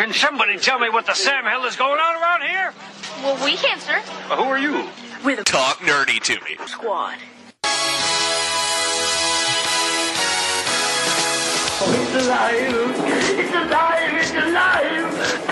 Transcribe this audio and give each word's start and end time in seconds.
Can 0.00 0.14
somebody 0.14 0.56
tell 0.56 0.78
me 0.78 0.88
what 0.88 1.04
the 1.04 1.12
Sam 1.12 1.44
hell 1.44 1.66
is 1.66 1.76
going 1.76 2.00
on 2.00 2.22
around 2.22 2.40
here? 2.48 2.72
Well, 3.22 3.44
we 3.44 3.54
can, 3.54 3.78
sir. 3.78 4.00
Well, 4.30 4.42
who 4.42 4.48
are 4.48 4.58
you? 4.58 4.88
We're 5.22 5.36
the 5.36 5.44
Talk 5.44 5.76
nerdy 5.80 6.18
to 6.20 6.42
me. 6.42 6.56
squad. 6.64 7.18
Oh, 11.82 11.92
it's 12.00 12.14
alive! 12.24 12.96
It's 13.40 13.54
alive! 13.54 14.14
It's 14.16 14.32
alive! 14.32 15.04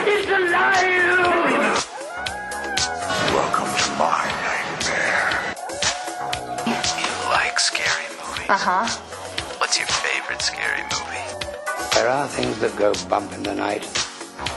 It's 0.08 0.30
alive! 0.30 1.18
Welcome 3.34 3.68
to 3.76 3.90
my 4.00 4.24
nightmare. 4.48 5.36
You 6.96 7.10
like 7.28 7.60
scary 7.60 8.08
movies? 8.16 8.48
Uh 8.48 8.56
huh. 8.56 8.88
What's 9.58 9.76
your 9.78 9.88
favorite 9.88 10.40
scary 10.40 10.84
movie? 10.84 11.26
There 11.92 12.08
are 12.08 12.26
things 12.28 12.58
that 12.60 12.74
go 12.76 12.94
bump 13.10 13.34
in 13.34 13.42
the 13.42 13.54
night. 13.54 14.07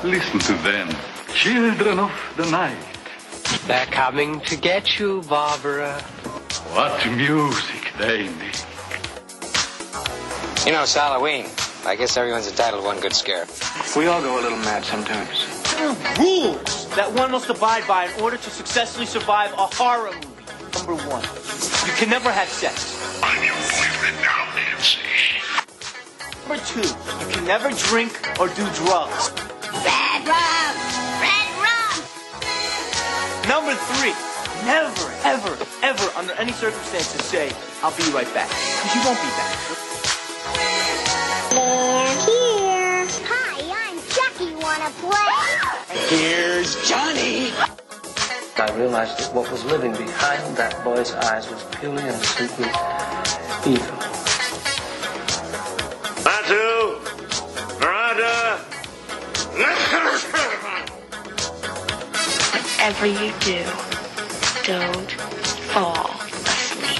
Listen 0.04 0.40
to 0.40 0.54
them. 0.64 0.90
Children 1.36 2.00
of 2.00 2.12
the 2.36 2.50
night. 2.50 2.76
They're 3.68 3.86
coming 3.86 4.40
to 4.42 4.56
get 4.56 4.98
you, 4.98 5.22
Barbara. 5.30 6.02
What 6.74 7.06
music 7.12 7.92
they 8.00 8.24
make. 8.24 8.56
You 10.66 10.72
know, 10.72 10.82
it's 10.82 10.96
Halloween. 10.96 11.46
I 11.86 11.96
guess 11.96 12.18
everyone's 12.18 12.48
entitled 12.48 12.82
to 12.82 12.88
one 12.88 13.00
good 13.00 13.14
scare. 13.14 13.46
We 13.96 14.08
all 14.08 14.24
go 14.24 14.40
a 14.40 14.42
little 14.42 14.58
mad 14.60 14.84
sometimes. 14.84 15.46
rules 16.18 16.90
that 16.96 17.12
one 17.14 17.30
must 17.30 17.52
abide 17.52 17.88
by 17.88 18.06
in 18.06 18.22
order 18.22 18.38
to 18.38 18.50
successfully 18.50 19.06
survive 19.06 19.54
a 19.54 19.68
horror 19.76 20.14
movie. 20.14 20.28
Number 20.78 20.96
one, 21.10 21.24
you 21.86 21.94
can 21.94 22.10
never 22.10 22.32
have 22.32 22.50
sex. 22.50 23.22
I'm 23.22 23.44
your 23.44 23.54
boyfriend 23.54 24.18
now, 24.18 24.50
Nancy. 24.56 25.00
Number 26.48 26.64
two, 26.66 26.82
you 26.82 27.36
can 27.36 27.46
never 27.46 27.70
drink 27.70 28.40
or 28.40 28.48
do 28.48 28.68
drugs. 28.74 29.51
Red 29.84 30.28
rum! 30.28 30.74
Red 31.22 31.50
rum! 31.62 31.96
Number 33.48 33.74
three, 33.76 34.14
never, 34.66 35.08
ever, 35.24 35.58
ever, 35.84 36.12
under 36.18 36.34
any 36.34 36.52
circumstances, 36.52 37.24
say, 37.26 37.52
I'll 37.82 37.96
be 37.98 38.04
right 38.12 38.32
back. 38.34 38.50
Because 38.50 38.96
you 38.96 39.02
won't 39.06 39.20
be 39.22 39.30
back. 39.40 39.58
They're 41.52 42.16
here. 42.26 43.08
Hi, 43.28 43.58
I'm 43.88 43.98
Chucky. 44.08 44.56
Wanna 44.56 44.92
play? 45.02 45.32
Here's 46.10 46.76
Johnny. 46.88 47.52
I 48.58 48.72
realized 48.78 49.18
that 49.18 49.34
what 49.34 49.50
was 49.52 49.64
living 49.66 49.92
behind 49.94 50.56
that 50.58 50.84
boy's 50.84 51.14
eyes 51.14 51.50
was 51.50 51.64
purely 51.80 52.04
and 52.04 52.16
simply 52.22 52.70
evil. 53.66 53.98
Batu! 56.24 57.00
Miranda! 57.80 58.71
Whatever 62.82 63.06
you 63.06 63.32
do, 63.42 63.64
don't 64.64 65.12
fall 65.70 66.10
asleep. 66.22 67.00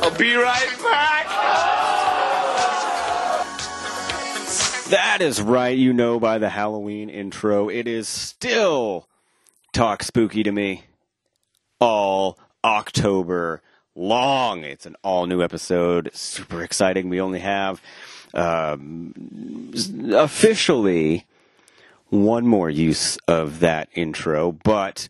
I'll 0.00 0.16
be 0.16 0.36
right 0.36 0.78
back. 0.78 1.26
That 4.90 5.18
is 5.20 5.42
right. 5.42 5.76
You 5.76 5.92
know 5.92 6.20
by 6.20 6.38
the 6.38 6.50
Halloween 6.50 7.10
intro, 7.10 7.68
it 7.68 7.88
is 7.88 8.06
still 8.06 9.08
talk 9.72 10.04
spooky 10.04 10.44
to 10.44 10.52
me 10.52 10.84
all 11.80 12.38
October 12.62 13.60
long. 13.96 14.62
It's 14.62 14.86
an 14.86 14.94
all 15.02 15.26
new 15.26 15.42
episode. 15.42 16.10
Super 16.14 16.62
exciting. 16.62 17.08
We 17.08 17.20
only 17.20 17.40
have 17.40 17.82
um, 18.34 19.72
officially 20.12 21.26
one 22.08 22.46
more 22.46 22.70
use 22.70 23.18
of 23.28 23.60
that 23.60 23.88
intro, 23.94 24.52
but 24.52 25.08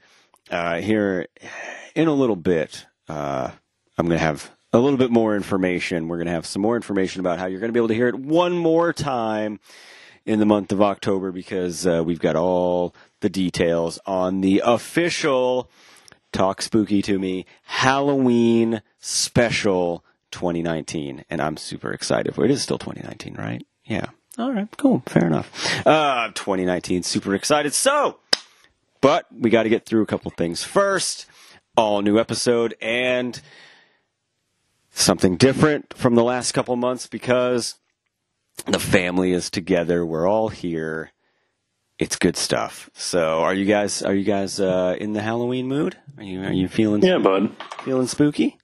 uh, 0.51 0.81
here 0.81 1.27
in 1.95 2.09
a 2.09 2.13
little 2.13 2.37
bit, 2.37 2.87
uh, 3.09 3.51
I'm 3.99 4.07
going 4.07 4.19
to 4.19 4.25
have 4.25 4.51
a 4.73 4.79
little 4.79 4.99
bit 4.99 5.11
more 5.11 5.37
information. 5.37 6.09
We're 6.09 6.17
going 6.17 6.27
to 6.27 6.33
have 6.33 6.47
some 6.47 6.63
more 6.63 6.77
information 6.77 7.21
about 7.21 7.39
how 7.39 7.47
you're 7.47 7.61
going 7.61 7.69
to 7.69 7.73
be 7.73 7.79
able 7.79 7.89
to 7.89 7.95
hear 7.95 8.09
it 8.09 8.17
one 8.17 8.53
more 8.53 8.93
time 8.93 9.61
in 10.25 10.39
the 10.39 10.47
month 10.47 10.73
of 10.73 10.83
October 10.83 11.33
because 11.33 11.87
uh, 11.87 12.03
we've 12.05 12.21
got 12.21 12.37
all 12.37 12.95
the 13.21 13.29
details 13.29 13.99
on 14.07 14.41
the 14.41 14.63
official 14.65 15.71
Talk 16.33 16.61
Spooky 16.61 17.01
to 17.03 17.19
Me 17.19 17.47
Halloween 17.63 18.83
special 18.99 20.05
2019. 20.33 21.25
And 21.31 21.41
I'm 21.41 21.57
super 21.57 21.93
excited. 21.93 22.37
It 22.39 22.51
is 22.51 22.63
still 22.63 22.79
2019, 22.79 23.35
right? 23.35 23.65
Yeah. 23.85 24.07
All 24.39 24.53
right, 24.53 24.69
cool. 24.77 25.03
Fair 25.07 25.27
enough. 25.27 25.51
Uh, 25.87 26.29
2019, 26.35 27.03
super 27.03 27.35
excited. 27.35 27.73
So, 27.75 28.19
but 29.01 29.27
we 29.33 29.51
got 29.51 29.63
to 29.65 29.69
get 29.69 29.87
through 29.87 30.03
a 30.03 30.07
couple 30.07 30.31
things 30.33 30.63
first. 30.63 31.27
All 31.77 32.01
new 32.03 32.19
episode 32.19 32.75
and 32.81 33.41
something 34.91 35.37
different 35.37 35.93
from 35.95 36.15
the 36.15 36.25
last 36.25 36.53
couple 36.53 36.75
months 36.77 37.07
because 37.07 37.77
the 38.67 38.79
family 38.79 39.33
is 39.33 39.51
together. 39.51 40.05
We're 40.05 40.27
all 40.29 40.49
here. 40.49 41.13
It's 41.99 42.17
good 42.17 42.37
stuff. 42.37 42.91
So, 42.95 43.41
are 43.41 43.55
you 43.55 43.65
guys 43.65 44.03
are 44.03 44.15
you 44.15 44.25
guys 44.25 44.61
uh, 44.61 44.97
in 45.01 45.13
the 45.15 45.23
Halloween 45.23 45.67
mood? 45.67 45.97
Are 46.19 46.23
you 46.23 46.43
are 46.45 46.53
you 46.53 46.69
feeling 46.69 47.03
Yeah, 47.03 47.19
bud. 47.19 47.55
feeling 47.85 48.07
spooky? 48.07 48.59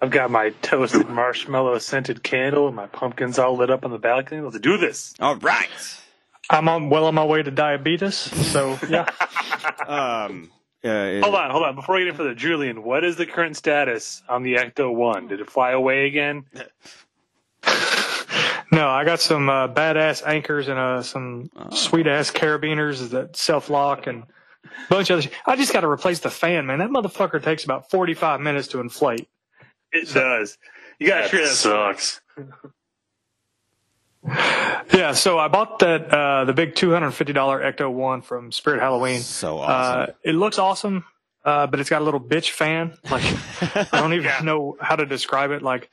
I've 0.00 0.10
got 0.10 0.30
my 0.30 0.50
toasted 0.62 1.08
marshmallow 1.08 1.78
scented 1.78 2.22
candle 2.22 2.66
and 2.66 2.76
my 2.76 2.86
pumpkins 2.86 3.38
all 3.38 3.56
lit 3.56 3.70
up 3.70 3.84
on 3.84 3.90
the 3.90 3.98
balcony. 3.98 4.40
Let's 4.42 4.58
do 4.60 4.76
this. 4.76 5.14
All 5.20 5.36
right. 5.36 5.68
I'm 6.50 6.68
on, 6.68 6.90
well 6.90 7.06
on 7.06 7.14
my 7.14 7.24
way 7.24 7.42
to 7.42 7.50
diabetes, 7.50 8.14
so 8.16 8.78
yeah. 8.88 9.08
Um. 9.86 10.50
Uh, 10.84 11.20
Hold 11.20 11.34
on, 11.34 11.50
hold 11.50 11.62
on. 11.64 11.74
Before 11.74 11.96
we 11.96 12.02
get 12.02 12.08
in 12.10 12.14
further, 12.14 12.34
Julian, 12.34 12.84
what 12.84 13.02
is 13.02 13.16
the 13.16 13.26
current 13.26 13.56
status 13.56 14.22
on 14.28 14.44
the 14.44 14.54
Ecto 14.54 14.94
One? 14.94 15.26
Did 15.26 15.40
it 15.40 15.50
fly 15.50 15.72
away 15.72 16.06
again? 16.06 16.44
No, 18.72 18.88
I 18.88 19.04
got 19.04 19.20
some 19.20 19.48
uh, 19.48 19.68
badass 19.68 20.26
anchors 20.26 20.68
and 20.68 20.78
uh, 20.78 21.02
some 21.02 21.50
sweet 21.70 22.06
ass 22.06 22.30
carabiners 22.30 23.10
that 23.10 23.36
self 23.36 23.70
lock 23.70 24.06
and 24.06 24.24
a 24.24 24.68
bunch 24.88 25.10
of 25.10 25.18
other. 25.18 25.28
Sh- 25.28 25.32
I 25.46 25.56
just 25.56 25.72
got 25.72 25.80
to 25.80 25.88
replace 25.88 26.18
the 26.20 26.30
fan, 26.30 26.66
man. 26.66 26.78
That 26.80 26.90
motherfucker 26.90 27.42
takes 27.42 27.64
about 27.64 27.90
forty 27.90 28.14
five 28.14 28.40
minutes 28.40 28.68
to 28.68 28.80
inflate. 28.80 29.28
It 30.02 30.12
does. 30.14 30.58
You 30.98 31.08
gotta 31.08 31.22
That 31.22 31.30
share 31.30 31.42
that. 31.42 31.54
sucks. 32.00 32.20
Yeah, 34.92 35.12
so 35.12 35.38
I 35.38 35.46
bought 35.48 35.78
that 35.80 36.12
uh, 36.12 36.44
the 36.46 36.52
big 36.52 36.74
two 36.74 36.90
hundred 36.90 37.12
fifty 37.12 37.32
dollar 37.32 37.60
Ecto 37.60 37.92
One 37.92 38.22
from 38.22 38.50
Spirit 38.50 38.80
Halloween. 38.80 39.20
So 39.20 39.58
Uh, 39.60 39.62
awesome. 39.62 40.14
it 40.24 40.32
looks 40.32 40.58
awesome, 40.58 41.04
uh, 41.44 41.66
but 41.68 41.78
it's 41.78 41.90
got 41.90 42.02
a 42.02 42.04
little 42.04 42.20
bitch 42.20 42.50
fan. 42.50 42.96
Like 43.10 43.22
I 43.92 44.00
don't 44.00 44.14
even 44.14 44.44
know 44.44 44.76
how 44.80 44.96
to 44.96 45.06
describe 45.06 45.52
it. 45.52 45.62
Like 45.62 45.90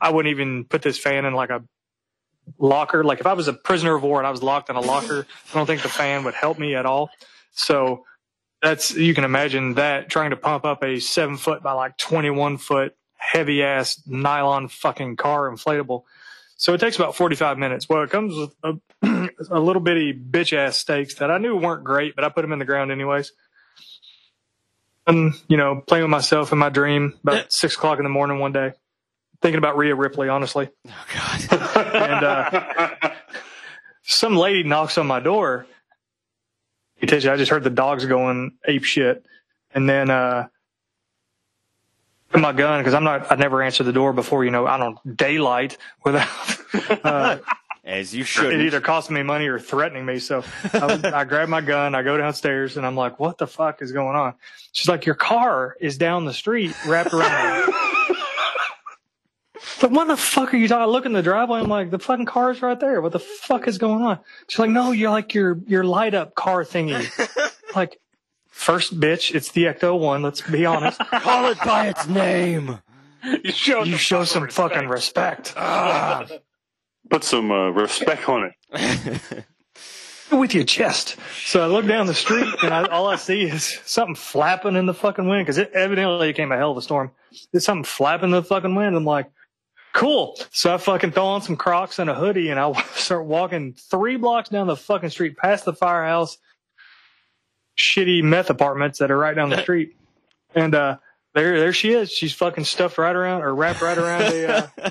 I 0.00 0.10
wouldn't 0.10 0.30
even 0.30 0.64
put 0.64 0.82
this 0.82 0.98
fan 0.98 1.24
in 1.24 1.32
like 1.32 1.48
a 1.50 1.62
locker. 2.58 3.02
Like 3.02 3.20
if 3.20 3.26
I 3.26 3.32
was 3.32 3.48
a 3.48 3.54
prisoner 3.54 3.94
of 3.94 4.02
war 4.02 4.18
and 4.18 4.26
I 4.26 4.30
was 4.30 4.42
locked 4.42 4.68
in 4.68 4.76
a 4.76 4.80
locker, 4.80 5.26
I 5.50 5.54
don't 5.54 5.66
think 5.66 5.80
the 5.82 5.88
fan 5.88 6.24
would 6.24 6.34
help 6.34 6.58
me 6.58 6.74
at 6.74 6.84
all. 6.84 7.08
So 7.52 8.04
that's 8.60 8.94
you 8.94 9.14
can 9.14 9.24
imagine 9.24 9.74
that 9.74 10.10
trying 10.10 10.30
to 10.30 10.36
pump 10.36 10.66
up 10.66 10.82
a 10.84 10.98
seven 11.00 11.38
foot 11.38 11.62
by 11.62 11.72
like 11.72 11.96
twenty 11.96 12.28
one 12.30 12.58
foot 12.58 12.94
heavy 13.20 13.62
ass 13.62 14.02
nylon 14.06 14.68
fucking 14.68 15.16
car 15.16 15.50
inflatable. 15.50 16.04
So 16.56 16.74
it 16.74 16.78
takes 16.78 16.96
about 16.96 17.14
45 17.14 17.58
minutes. 17.58 17.88
Well, 17.88 18.02
it 18.02 18.10
comes 18.10 18.34
with 18.36 18.54
a, 18.62 19.28
a 19.50 19.60
little 19.60 19.80
bitty 19.80 20.12
bitch 20.12 20.52
ass 20.52 20.76
stakes 20.76 21.14
that 21.16 21.30
I 21.30 21.38
knew 21.38 21.56
weren't 21.56 21.84
great, 21.84 22.14
but 22.14 22.24
I 22.24 22.28
put 22.28 22.42
them 22.42 22.52
in 22.52 22.58
the 22.58 22.64
ground 22.64 22.90
anyways. 22.90 23.32
And, 25.06 25.34
you 25.48 25.56
know, 25.56 25.82
playing 25.86 26.04
with 26.04 26.10
myself 26.10 26.52
in 26.52 26.58
my 26.58 26.68
dream 26.68 27.18
about 27.22 27.52
six 27.52 27.76
o'clock 27.76 27.98
in 27.98 28.04
the 28.04 28.10
morning 28.10 28.38
one 28.38 28.52
day, 28.52 28.72
thinking 29.40 29.58
about 29.58 29.76
Rhea 29.76 29.94
Ripley, 29.94 30.28
honestly. 30.28 30.68
oh 30.88 31.06
God. 31.14 31.86
And, 32.00 32.24
uh, 32.24 33.10
some 34.02 34.36
lady 34.36 34.62
knocks 34.62 34.98
on 34.98 35.06
my 35.06 35.20
door. 35.20 35.66
He 36.96 37.06
tells 37.06 37.24
you, 37.24 37.30
I 37.30 37.36
just 37.36 37.50
heard 37.50 37.64
the 37.64 37.70
dogs 37.70 38.04
going 38.04 38.56
ape 38.66 38.84
shit. 38.84 39.24
And 39.72 39.88
then, 39.88 40.10
uh, 40.10 40.48
my 42.38 42.52
gun 42.52 42.80
because 42.80 42.94
I'm 42.94 43.04
not, 43.04 43.30
I 43.32 43.34
never 43.36 43.62
answered 43.62 43.84
the 43.84 43.92
door 43.92 44.12
before, 44.12 44.44
you 44.44 44.50
know, 44.50 44.66
I 44.66 44.78
don't 44.78 45.16
daylight 45.16 45.78
without, 46.04 46.28
uh, 47.04 47.38
As 47.84 48.14
you 48.14 48.24
should. 48.24 48.52
it 48.52 48.60
either 48.60 48.80
costing 48.80 49.14
me 49.14 49.22
money 49.22 49.48
or 49.48 49.58
threatening 49.58 50.04
me. 50.06 50.18
So 50.18 50.44
I, 50.72 51.00
I 51.14 51.24
grab 51.24 51.48
my 51.48 51.60
gun, 51.60 51.94
I 51.94 52.02
go 52.02 52.16
downstairs, 52.16 52.76
and 52.76 52.86
I'm 52.86 52.94
like, 52.94 53.18
"What 53.18 53.38
the 53.38 53.46
fuck 53.46 53.82
is 53.82 53.90
going 53.92 54.16
on?" 54.16 54.34
She's 54.72 54.88
like, 54.88 55.06
"Your 55.06 55.14
car 55.14 55.76
is 55.80 55.98
down 55.98 56.24
the 56.24 56.34
street, 56.34 56.74
wrapped 56.86 57.12
around." 57.12 57.72
But 59.80 59.92
what 59.92 60.08
the 60.08 60.16
fuck 60.16 60.52
are 60.52 60.56
you 60.58 60.68
talking? 60.68 60.82
I 60.82 60.86
look 60.86 61.06
in 61.06 61.12
the 61.12 61.22
driveway. 61.22 61.60
I'm 61.60 61.68
like, 61.68 61.90
the 61.90 61.98
fucking 61.98 62.26
car 62.26 62.50
is 62.50 62.60
right 62.60 62.78
there. 62.78 63.00
What 63.00 63.12
the 63.12 63.18
fuck 63.18 63.66
is 63.66 63.78
going 63.78 64.02
on? 64.02 64.18
She's 64.48 64.58
like, 64.58 64.70
no, 64.70 64.92
you're 64.92 65.10
like 65.10 65.32
your 65.34 65.58
your 65.66 65.84
light 65.84 66.14
up 66.14 66.34
car 66.34 66.64
thingy. 66.64 67.06
like, 67.74 67.98
first 68.60 69.00
bitch, 69.00 69.34
it's 69.34 69.50
the 69.52 69.64
Ecto 69.64 69.98
one. 69.98 70.22
Let's 70.22 70.42
be 70.42 70.66
honest. 70.66 70.98
Call 71.10 71.50
it 71.50 71.58
by 71.64 71.88
its 71.88 72.06
name. 72.06 72.78
You 73.42 73.52
show, 73.52 73.82
You 73.84 73.96
show 73.96 74.24
some 74.24 74.48
fucking 74.48 74.88
respect. 74.88 75.54
Ah. 75.56 76.26
Put 77.08 77.24
some 77.24 77.50
uh, 77.50 77.70
respect 77.70 78.28
on 78.28 78.52
it. 78.70 79.44
with 80.30 80.54
your 80.54 80.62
chest. 80.62 81.16
So 81.44 81.60
I 81.60 81.66
look 81.66 81.86
down 81.86 82.06
the 82.06 82.14
street 82.14 82.46
and 82.62 82.72
I, 82.72 82.84
all 82.84 83.08
I 83.08 83.16
see 83.16 83.42
is 83.42 83.80
something 83.84 84.14
flapping 84.14 84.76
in 84.76 84.86
the 84.86 84.94
fucking 84.94 85.26
wind 85.26 85.44
because 85.44 85.58
it 85.58 85.72
evidently 85.72 86.28
it 86.28 86.34
came 86.34 86.52
a 86.52 86.56
hell 86.56 86.70
of 86.70 86.76
a 86.76 86.82
storm. 86.82 87.10
There's 87.50 87.64
something 87.64 87.82
flapping 87.82 88.26
in 88.28 88.36
the 88.36 88.44
fucking 88.44 88.76
wind. 88.76 88.94
I'm 88.94 89.04
like, 89.04 89.28
cool. 89.92 90.38
So 90.52 90.72
I 90.72 90.78
fucking 90.78 91.10
throw 91.12 91.26
on 91.26 91.42
some 91.42 91.56
Crocs 91.56 91.98
and 91.98 92.08
a 92.08 92.14
hoodie 92.14 92.50
and 92.50 92.60
I 92.60 92.80
start 92.94 93.26
walking 93.26 93.74
three 93.74 94.16
blocks 94.16 94.50
down 94.50 94.68
the 94.68 94.76
fucking 94.76 95.10
street 95.10 95.36
past 95.36 95.64
the 95.64 95.72
firehouse, 95.72 96.38
shitty 97.80 98.22
meth 98.22 98.50
apartments 98.50 98.98
that 98.98 99.10
are 99.10 99.18
right 99.18 99.34
down 99.34 99.50
the 99.50 99.62
street. 99.62 99.96
And, 100.54 100.74
uh, 100.74 100.98
there, 101.34 101.58
there 101.60 101.72
she 101.72 101.92
is. 101.92 102.10
She's 102.10 102.32
fucking 102.32 102.64
stuffed 102.64 102.98
right 102.98 103.14
around 103.14 103.42
or 103.42 103.54
wrapped 103.54 103.80
right 103.80 103.96
around 103.96 104.32
the, 104.32 104.70
uh, 104.84 104.90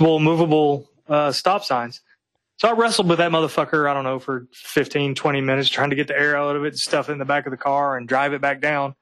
multiple 0.00 0.18
movable, 0.20 0.90
uh, 1.08 1.32
stop 1.32 1.64
signs. 1.64 2.00
So 2.58 2.68
I 2.68 2.72
wrestled 2.72 3.08
with 3.08 3.18
that 3.18 3.30
motherfucker, 3.30 3.88
I 3.88 3.94
don't 3.94 4.04
know, 4.04 4.18
for 4.18 4.46
15, 4.52 5.14
20 5.14 5.40
minutes 5.40 5.70
trying 5.70 5.90
to 5.90 5.96
get 5.96 6.08
the 6.08 6.18
air 6.18 6.36
out 6.36 6.56
of 6.56 6.64
it, 6.64 6.68
and 6.68 6.78
stuff 6.78 7.08
it 7.08 7.12
in 7.12 7.18
the 7.18 7.24
back 7.24 7.46
of 7.46 7.52
the 7.52 7.56
car 7.56 7.96
and 7.96 8.06
drive 8.06 8.34
it 8.34 8.42
back 8.42 8.60
down. 8.60 8.94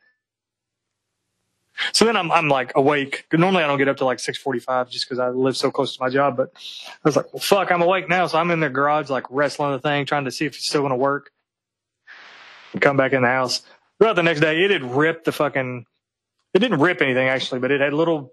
So 1.93 2.05
then 2.05 2.17
I'm, 2.17 2.31
I'm 2.31 2.49
like 2.49 2.73
awake. 2.77 3.27
Normally 3.33 3.65
I 3.65 3.67
don't 3.67 3.79
get 3.79 3.89
up 3.89 3.97
to 3.99 4.05
like 4.05 4.21
645 4.21 4.91
just 4.91 5.09
cause 5.09 5.19
I 5.19 5.29
live 5.31 5.57
so 5.57 5.71
close 5.71 5.97
to 5.97 6.03
my 6.03 6.09
job, 6.09 6.37
but 6.37 6.53
I 6.55 6.97
was 7.05 7.17
like, 7.17 7.33
well, 7.33 7.41
fuck, 7.41 7.71
I'm 7.71 7.83
awake 7.83 8.09
now. 8.09 8.27
So 8.27 8.39
I'm 8.39 8.51
in 8.51 8.61
the 8.61 8.69
garage, 8.69 9.11
like 9.11 9.25
wrestling 9.31 9.73
the 9.73 9.79
thing, 9.79 10.07
trying 10.07 10.25
to 10.25 10.31
see 10.31 10.45
if 10.45 10.55
it's 10.55 10.67
still 10.69 10.83
going 10.83 10.91
to 10.91 10.97
work. 10.97 11.33
Come 12.81 12.97
back 12.97 13.13
in 13.13 13.23
the 13.23 13.29
house. 13.29 13.63
Throughout 13.99 14.17
the 14.17 14.23
next 14.23 14.41
day, 14.41 14.65
it 14.65 14.71
had 14.71 14.85
ripped 14.85 15.25
the 15.25 15.33
fucking, 15.33 15.85
it 16.55 16.59
didn't 16.59 16.81
rip 16.81 17.03
anything 17.03 17.29
actually, 17.29 17.61
but 17.61 17.71
it 17.71 17.81
had 17.81 17.93
little 17.93 18.33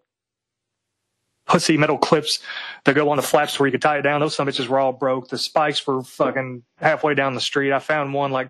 pussy 1.46 1.78
metal 1.78 1.98
clips 1.98 2.40
that 2.86 2.96
go 2.96 3.10
on 3.10 3.18
the 3.18 3.24
flaps 3.24 3.60
where 3.60 3.68
you 3.68 3.72
could 3.72 3.82
tie 3.82 3.98
it 4.00 4.02
down. 4.02 4.20
Those 4.20 4.36
some 4.36 4.48
bitches 4.48 4.68
were 4.68 4.80
all 4.80 4.94
broke. 4.94 5.30
The 5.30 5.38
spikes 5.38 5.86
were 5.86 6.04
fucking 6.04 6.64
halfway 6.78 7.14
down 7.14 7.36
the 7.36 7.42
street. 7.42 7.72
I 7.72 7.80
found 7.80 8.14
one 8.14 8.32
like 8.32 8.50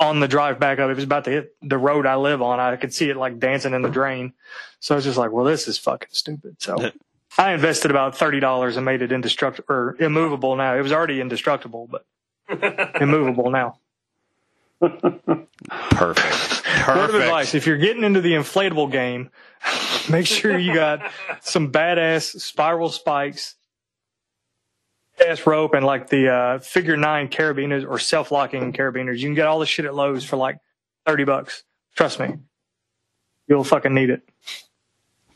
on 0.00 0.20
the 0.20 0.28
drive 0.28 0.58
back 0.58 0.78
up. 0.78 0.90
It 0.90 0.94
was 0.94 1.04
about 1.04 1.24
to 1.24 1.30
hit 1.30 1.54
the 1.62 1.78
road 1.78 2.06
I 2.06 2.16
live 2.16 2.40
on. 2.40 2.60
I 2.60 2.76
could 2.76 2.94
see 2.94 3.10
it 3.10 3.16
like 3.16 3.38
dancing 3.38 3.74
in 3.74 3.82
the 3.82 3.90
drain. 3.90 4.32
So 4.80 4.94
I 4.94 4.96
was 4.96 5.04
just 5.04 5.18
like, 5.18 5.32
well, 5.32 5.44
this 5.44 5.68
is 5.68 5.78
fucking 5.78 6.08
stupid. 6.12 6.56
So 6.60 6.90
I 7.36 7.52
invested 7.52 7.90
about 7.90 8.16
$30 8.16 8.76
and 8.76 8.84
made 8.84 9.02
it 9.02 9.12
indestructible 9.12 9.66
or 9.68 9.96
immovable 9.98 10.56
now. 10.56 10.76
It 10.76 10.82
was 10.82 10.92
already 10.92 11.20
indestructible, 11.20 11.88
but 11.90 12.06
immovable 13.00 13.50
now. 13.50 13.78
Perfect. 14.80 16.62
Word 16.86 17.10
of 17.10 17.14
advice: 17.14 17.54
If 17.54 17.66
you're 17.66 17.78
getting 17.78 18.04
into 18.04 18.20
the 18.20 18.32
inflatable 18.32 18.90
game, 18.92 19.30
make 20.08 20.26
sure 20.26 20.56
you 20.56 20.72
got 20.72 21.10
some 21.40 21.72
badass 21.72 22.40
spiral 22.40 22.88
spikes, 22.88 23.56
ass 25.26 25.46
rope, 25.46 25.74
and 25.74 25.84
like 25.84 26.08
the 26.08 26.28
uh, 26.28 26.58
figure 26.60 26.96
nine 26.96 27.28
carabiners 27.28 27.88
or 27.88 27.98
self 27.98 28.30
locking 28.30 28.72
carabiners. 28.72 29.18
You 29.18 29.26
can 29.26 29.34
get 29.34 29.46
all 29.46 29.58
this 29.58 29.68
shit 29.68 29.84
at 29.84 29.94
Lowe's 29.94 30.24
for 30.24 30.36
like 30.36 30.58
thirty 31.06 31.24
bucks. 31.24 31.64
Trust 31.96 32.20
me, 32.20 32.34
you'll 33.48 33.64
fucking 33.64 33.94
need 33.94 34.10
it. 34.10 34.27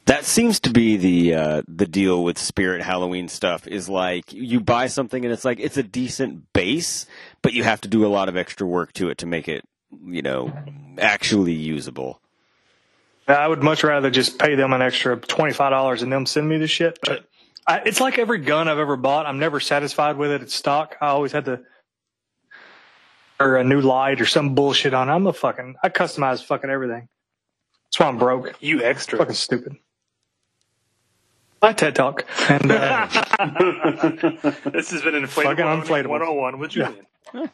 That 0.06 0.24
seems 0.24 0.58
to 0.60 0.70
be 0.70 0.96
the 0.96 1.34
uh, 1.34 1.62
the 1.68 1.86
deal 1.86 2.24
with 2.24 2.36
Spirit 2.36 2.82
Halloween 2.82 3.28
stuff. 3.28 3.66
Is 3.68 3.88
like 3.88 4.32
you 4.32 4.60
buy 4.60 4.88
something 4.88 5.24
and 5.24 5.32
it's 5.32 5.44
like 5.44 5.60
it's 5.60 5.76
a 5.76 5.82
decent 5.82 6.52
base, 6.52 7.06
but 7.40 7.52
you 7.52 7.62
have 7.62 7.80
to 7.82 7.88
do 7.88 8.04
a 8.04 8.08
lot 8.08 8.28
of 8.28 8.36
extra 8.36 8.66
work 8.66 8.92
to 8.94 9.10
it 9.10 9.18
to 9.18 9.26
make 9.26 9.48
it, 9.48 9.64
you 10.04 10.22
know, 10.22 10.52
actually 10.98 11.52
usable. 11.52 12.20
I 13.28 13.46
would 13.46 13.62
much 13.62 13.84
rather 13.84 14.10
just 14.10 14.38
pay 14.38 14.56
them 14.56 14.72
an 14.72 14.82
extra 14.82 15.16
twenty 15.16 15.52
five 15.52 15.70
dollars 15.70 16.02
and 16.02 16.12
them 16.12 16.26
send 16.26 16.48
me 16.48 16.58
the 16.58 16.66
shit. 16.66 16.98
But 17.02 17.26
I, 17.66 17.82
it's 17.86 18.00
like 18.00 18.18
every 18.18 18.38
gun 18.38 18.66
I've 18.66 18.78
ever 18.78 18.96
bought. 18.96 19.26
I'm 19.26 19.38
never 19.38 19.60
satisfied 19.60 20.16
with 20.16 20.32
it. 20.32 20.42
It's 20.42 20.54
stock. 20.54 20.96
I 21.00 21.08
always 21.08 21.30
had 21.30 21.44
to 21.44 21.60
or 23.38 23.56
a 23.56 23.64
new 23.64 23.80
light 23.80 24.20
or 24.20 24.26
some 24.26 24.54
bullshit 24.54 24.94
on. 24.94 25.08
it. 25.08 25.12
I'm 25.12 25.26
a 25.26 25.32
fucking. 25.32 25.76
I 25.82 25.88
customize 25.88 26.42
fucking 26.44 26.70
everything. 26.70 27.08
That's 27.86 28.00
why 28.00 28.06
I'm 28.06 28.18
broke. 28.18 28.54
You 28.60 28.82
extra. 28.82 29.18
Fucking 29.18 29.34
stupid. 29.34 29.76
My 31.62 31.72
TED 31.72 31.94
talk 31.94 32.26
and 32.48 32.72
uh, 32.72 33.06
this 34.72 34.90
has 34.90 35.02
been 35.02 35.14
inflatable 35.14 35.56
Fucking 35.56 35.64
inflatable. 35.64 36.08
101 36.08 36.58
with 36.58 36.70
Julian. 36.72 37.06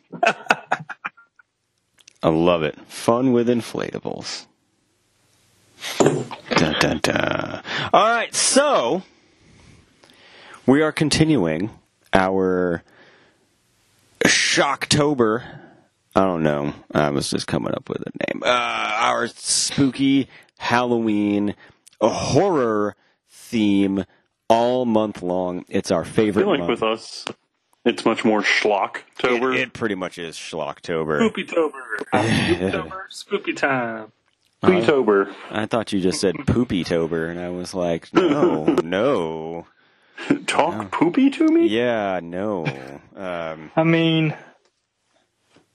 I 2.22 2.28
love 2.30 2.62
it. 2.62 2.74
Fun 2.86 3.32
with 3.32 3.48
inflatables. 3.48 4.46
Dun, 5.98 6.74
dun, 6.80 7.00
dun. 7.02 7.62
All 7.92 8.10
right, 8.10 8.34
so 8.34 9.02
we 10.66 10.80
are 10.80 10.90
continuing 10.90 11.70
our 12.14 12.82
Shocktober. 14.24 15.44
I 16.16 16.20
don't 16.20 16.42
know. 16.42 16.72
I 16.92 17.10
was 17.10 17.30
just 17.30 17.46
coming 17.46 17.74
up 17.74 17.90
with 17.90 18.00
a 18.00 18.32
name. 18.32 18.42
Uh, 18.42 18.48
our 18.48 19.28
spooky 19.28 20.28
Halloween 20.56 21.54
horror 22.00 22.96
theme 23.48 24.04
all 24.48 24.84
month 24.84 25.22
long. 25.22 25.64
It's 25.68 25.90
our 25.90 26.02
I 26.02 26.08
favorite 26.08 26.42
feel 26.44 26.50
like 26.50 26.60
month. 26.60 26.70
with 26.70 26.82
us, 26.82 27.24
it's 27.84 28.04
much 28.04 28.24
more 28.24 28.42
schlocktober. 28.42 29.54
It, 29.54 29.60
it 29.60 29.72
pretty 29.72 29.94
much 29.94 30.18
is 30.18 30.36
Schlocktober. 30.36 31.20
Spoopy-tober. 31.30 31.82
Spoopy-tober. 32.14 33.02
Spooky 33.08 33.52
time. 33.54 34.12
Spoopy-tober. 34.62 35.34
I 35.50 35.66
thought 35.66 35.92
you 35.92 36.00
just 36.00 36.20
said 36.20 36.34
poopy 36.46 36.84
tober, 36.84 37.26
and 37.26 37.38
I 37.40 37.48
was 37.50 37.74
like, 37.74 38.12
no, 38.12 38.64
no. 38.82 39.66
Talk 40.46 40.90
poopy 40.90 41.30
to 41.30 41.46
me? 41.46 41.68
Yeah, 41.68 42.20
no. 42.22 42.66
Um, 43.14 43.70
I 43.76 43.84
mean, 43.84 44.34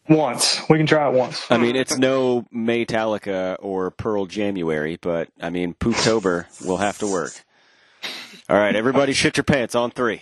once 0.09 0.61
we 0.69 0.77
can 0.77 0.85
try 0.85 1.07
it 1.09 1.13
once. 1.13 1.49
I 1.49 1.57
mean, 1.57 1.77
it's 1.77 1.97
no 1.97 2.45
Maytalica 2.53 3.55
or 3.59 3.89
Pearl 3.91 4.25
January, 4.25 4.97
but 5.01 5.29
I 5.41 5.49
mean, 5.49 5.73
Pooptober 5.75 6.45
will 6.65 6.77
have 6.77 6.97
to 6.99 7.07
work. 7.07 7.31
All 8.53 8.59
right, 8.59 8.75
everybody, 8.75 9.13
shit 9.13 9.35
your 9.35 9.43
pants 9.43 9.73
on 9.73 9.89
three. 9.89 10.21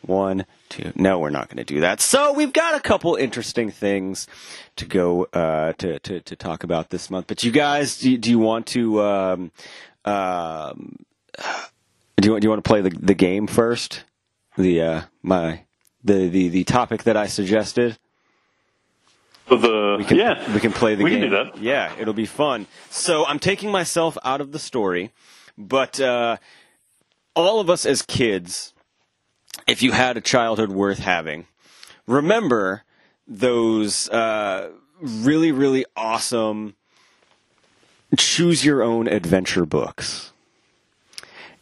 One, 0.00 0.46
two. 0.70 0.90
No, 0.94 1.18
we're 1.18 1.28
not 1.28 1.48
going 1.48 1.58
to 1.58 1.64
do 1.64 1.80
that. 1.80 2.00
So 2.00 2.32
we've 2.32 2.50
got 2.54 2.74
a 2.74 2.80
couple 2.80 3.14
interesting 3.14 3.70
things 3.70 4.26
to 4.76 4.86
go 4.86 5.24
uh, 5.34 5.74
to, 5.74 5.98
to 5.98 6.20
to 6.20 6.34
talk 6.34 6.64
about 6.64 6.88
this 6.88 7.10
month. 7.10 7.26
But 7.26 7.44
you 7.44 7.52
guys, 7.52 7.98
do, 7.98 8.16
do 8.16 8.30
you 8.30 8.38
want 8.38 8.68
to? 8.68 9.02
Um, 9.02 9.52
um, 10.06 11.04
do 12.16 12.26
you 12.26 12.30
want 12.32 12.40
do 12.40 12.46
you 12.46 12.48
want 12.48 12.64
to 12.64 12.66
play 12.66 12.80
the 12.80 12.88
the 12.88 13.12
game 13.12 13.46
first? 13.46 14.04
The 14.56 14.80
uh, 14.80 15.02
my 15.22 15.64
the, 16.02 16.30
the 16.30 16.48
the 16.48 16.64
topic 16.64 17.02
that 17.02 17.18
I 17.18 17.26
suggested. 17.26 17.98
The 19.46 19.96
We 19.98 20.04
can, 20.06 20.16
yeah, 20.16 20.54
we 20.54 20.60
can 20.60 20.72
play 20.72 20.94
the 20.94 21.04
game. 21.04 21.04
we 21.04 21.10
game. 21.10 21.30
can 21.30 21.30
do 21.30 21.52
that. 21.52 21.58
Yeah, 21.62 21.92
it'll 21.98 22.14
be 22.14 22.24
fun. 22.24 22.66
So 22.88 23.26
I'm 23.26 23.38
taking 23.38 23.70
myself 23.70 24.16
out 24.24 24.40
of 24.40 24.52
the 24.52 24.58
story, 24.58 25.12
but 25.58 26.00
uh, 26.00 26.38
all 27.46 27.60
of 27.60 27.70
us 27.70 27.86
as 27.86 28.02
kids, 28.02 28.72
if 29.66 29.82
you 29.82 29.92
had 29.92 30.16
a 30.16 30.20
childhood 30.20 30.70
worth 30.70 30.98
having, 30.98 31.46
remember 32.06 32.82
those 33.26 34.08
uh, 34.10 34.70
really 35.00 35.52
really 35.52 35.84
awesome 35.96 36.74
choose 38.16 38.64
your 38.64 38.82
own 38.82 39.06
adventure 39.06 39.64
books. 39.64 40.32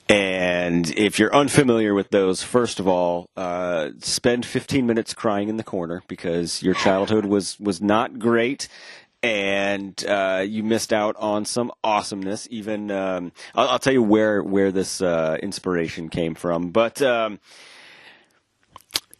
And 0.08 0.90
if 0.96 1.18
you're 1.18 1.34
unfamiliar 1.34 1.92
with 1.92 2.08
those, 2.08 2.42
first 2.42 2.80
of 2.80 2.88
all, 2.88 3.28
uh, 3.36 3.90
spend 4.00 4.46
15 4.46 4.86
minutes 4.86 5.12
crying 5.12 5.50
in 5.50 5.58
the 5.58 5.62
corner 5.62 6.02
because 6.08 6.62
your 6.62 6.72
childhood 6.72 7.26
was 7.26 7.60
was 7.60 7.82
not 7.82 8.18
great, 8.18 8.68
and 9.22 10.04
uh, 10.06 10.44
you 10.46 10.62
missed 10.62 10.92
out 10.92 11.16
on 11.16 11.44
some 11.44 11.72
awesomeness. 11.82 12.46
Even 12.50 12.90
um, 12.90 13.32
I'll, 13.54 13.68
I'll 13.68 13.78
tell 13.78 13.92
you 13.92 14.02
where 14.02 14.42
where 14.42 14.70
this 14.72 15.00
uh, 15.00 15.38
inspiration 15.42 16.08
came 16.08 16.34
from, 16.34 16.70
but. 16.70 17.00
Um, 17.02 17.40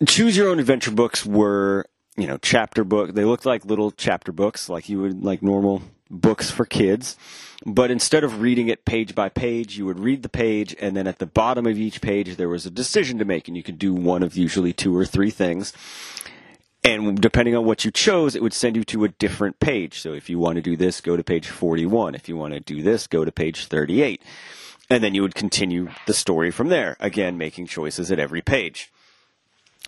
choose 0.07 0.37
your 0.37 0.49
own 0.49 0.61
adventure 0.61 0.93
books 0.93 1.27
were 1.27 1.85
you 2.17 2.27
know 2.27 2.39
chapter 2.39 2.85
book 2.85 3.15
they 3.15 3.25
looked 3.25 3.47
like 3.47 3.65
little 3.65 3.91
chapter 3.91 4.33
books 4.33 4.69
like 4.69 4.89
you 4.89 5.01
would 5.01 5.25
like 5.25 5.43
normal 5.43 5.83
books 6.11 6.51
for 6.51 6.65
kids 6.65 7.17
but 7.67 7.91
instead 7.91 8.25
of 8.25 8.41
reading 8.41 8.69
it 8.69 8.85
page 8.85 9.15
by 9.15 9.29
page 9.29 9.77
you 9.77 9.85
would 9.85 9.99
read 9.99 10.23
the 10.23 10.29
page 10.29 10.75
and 10.81 10.97
then 10.97 11.07
at 11.07 11.19
the 11.19 11.27
bottom 11.27 11.67
of 11.67 11.79
each 11.79 12.01
page 12.01 12.37
there 12.37 12.49
was 12.49 12.65
a 12.65 12.71
decision 12.71 13.19
to 13.19 13.25
make 13.25 13.49
and 13.49 13.57
you 13.57 13.63
could 13.63 13.79
do 13.79 13.93
one 13.93 14.23
of 14.23 14.37
usually 14.37 14.73
two 14.73 14.97
or 14.97 15.05
three 15.05 15.31
things 15.31 15.73
and 16.89 17.21
depending 17.21 17.57
on 17.57 17.65
what 17.65 17.85
you 17.85 17.91
chose 17.91 18.35
it 18.35 18.43
would 18.43 18.53
send 18.53 18.77
you 18.77 18.85
to 18.85 19.05
a 19.05 19.09
different 19.09 19.61
page. 19.61 20.01
So 20.01 20.13
if 20.13 20.31
you 20.31 20.39
want 20.39 20.57
to 20.57 20.63
do 20.63 20.77
this 20.77 21.01
go 21.01 21.17
to 21.17 21.25
page 21.25 21.49
41 21.49 22.15
if 22.15 22.29
you 22.29 22.37
want 22.37 22.55
to 22.55 22.61
do 22.61 22.83
this 22.83 23.07
go 23.07 23.25
to 23.25 23.33
page 23.33 23.67
38 23.67 24.23
and 24.91 25.03
then 25.03 25.15
you 25.15 25.23
would 25.23 25.35
continue 25.35 25.89
the 26.07 26.15
story 26.15 26.51
from 26.51 26.69
there 26.69 26.97
again 27.01 27.37
making 27.39 27.67
choices 27.67 28.11
at 28.11 28.19
every 28.19 28.41
page. 28.41 28.91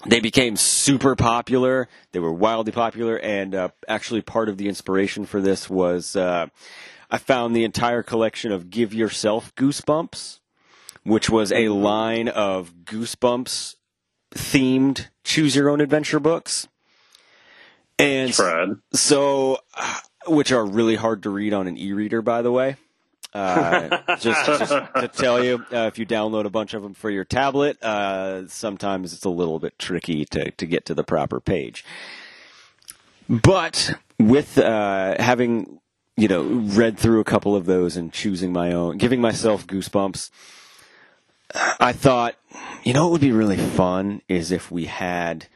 They 0.07 0.21
became 0.21 0.57
super 0.57 1.15
popular. 1.15 1.89
They 2.13 2.21
were 2.21 2.33
wildly 2.33 2.73
popular, 2.73 3.19
and 3.19 3.55
uh, 3.55 3.69
actually, 3.87 4.23
part 4.23 4.49
of 4.49 4.57
the 4.57 4.67
inspiration 4.67 5.27
for 5.27 5.43
this 5.43 5.69
was 5.69 6.17
uh, 6.17 6.47
I 7.11 7.19
found 7.19 7.55
the 7.55 7.65
entire 7.65 8.03
collection 8.03 8.51
of 8.51 8.71
"Give 8.71 8.95
Yourself 8.95 9.55
Goosebumps," 9.57 10.39
which 11.05 11.29
was 11.29 11.53
a 11.53 11.69
line 11.69 12.29
of 12.29 12.73
Goosebumps 12.85 13.77
themed 14.31 15.09
choose 15.23 15.55
your 15.55 15.69
own 15.69 15.83
adventure 15.83 16.21
books. 16.21 16.67
And 18.01 18.35
so, 18.93 19.59
uh, 19.75 19.99
which 20.27 20.53
are 20.53 20.65
really 20.65 20.97
hard 20.97 21.23
to 21.25 21.31
read 21.31 21.53
on 21.53 21.67
an 21.67 21.79
e-reader, 21.79 22.23
by 22.23 22.43
the 22.43 22.53
way. 22.53 22.77
Uh, 23.33 23.99
just, 24.19 24.47
just 24.47 24.73
to 24.73 25.11
tell 25.13 25.43
you, 25.43 25.65
uh, 25.73 25.87
if 25.87 25.99
you 25.99 26.07
download 26.07 26.45
a 26.45 26.51
bunch 26.51 26.75
of 26.75 26.83
them 26.83 26.95
for 26.95 27.11
your 27.11 27.25
tablet, 27.25 27.83
uh, 27.83 28.49
sometimes 28.49 29.13
it's 29.13 29.25
a 29.25 29.31
little 29.31 29.59
bit 29.59 29.79
tricky 29.79 30.25
to, 30.25 30.51
to 30.53 30.67
get 30.67 30.85
to 30.87 30.95
the 30.95 31.05
proper 31.05 31.41
page. 31.41 31.85
But 33.29 33.95
with 34.19 34.59
uh, 34.59 35.23
having, 35.23 35.81
you 36.17 36.27
know, 36.27 36.43
read 36.43 36.99
through 36.99 37.21
a 37.21 37.25
couple 37.25 37.55
of 37.55 37.67
those 37.67 37.97
and 37.97 38.13
choosing 38.13 38.53
my 38.53 38.73
own, 38.73 38.99
giving 38.99 39.21
myself 39.21 39.67
goosebumps, 39.67 40.31
I 41.79 41.93
thought, 41.93 42.37
you 42.85 42.93
know, 42.93 43.05
what 43.05 43.13
would 43.13 43.21
be 43.21 43.33
really 43.33 43.57
fun 43.57 44.23
is 44.29 44.51
if 44.51 44.71
we 44.71 44.87
had, 44.87 45.47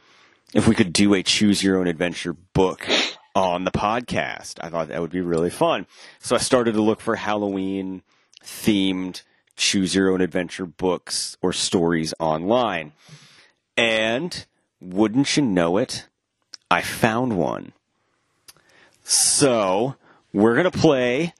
if 0.55 0.67
we 0.67 0.73
could 0.73 0.91
do 0.91 1.13
a 1.13 1.21
choose 1.21 1.61
your 1.61 1.77
own 1.77 1.85
adventure 1.85 2.33
book 2.33 2.87
on 3.35 3.65
the 3.65 3.71
podcast. 3.71 4.57
I 4.61 4.69
thought 4.69 4.87
that 4.87 5.01
would 5.01 5.11
be 5.11 5.21
really 5.21 5.51
fun. 5.51 5.85
So 6.19 6.35
I 6.35 6.39
started 6.39 6.73
to 6.73 6.81
look 6.81 7.01
for 7.01 7.17
Halloween 7.17 8.01
themed 8.43 9.21
choose 9.55 9.95
your 9.95 10.11
own 10.11 10.21
adventure 10.21 10.65
books 10.65 11.37
or 11.41 11.53
stories 11.53 12.13
online. 12.19 12.93
And 13.77 14.45
wouldn't 14.81 15.35
you 15.37 15.43
know 15.43 15.77
it, 15.77 16.07
I 16.71 16.81
found 16.81 17.37
one. 17.37 17.73
So 19.03 19.95
we're 20.33 20.55
going 20.55 20.71
to 20.71 20.77
play 20.77 21.33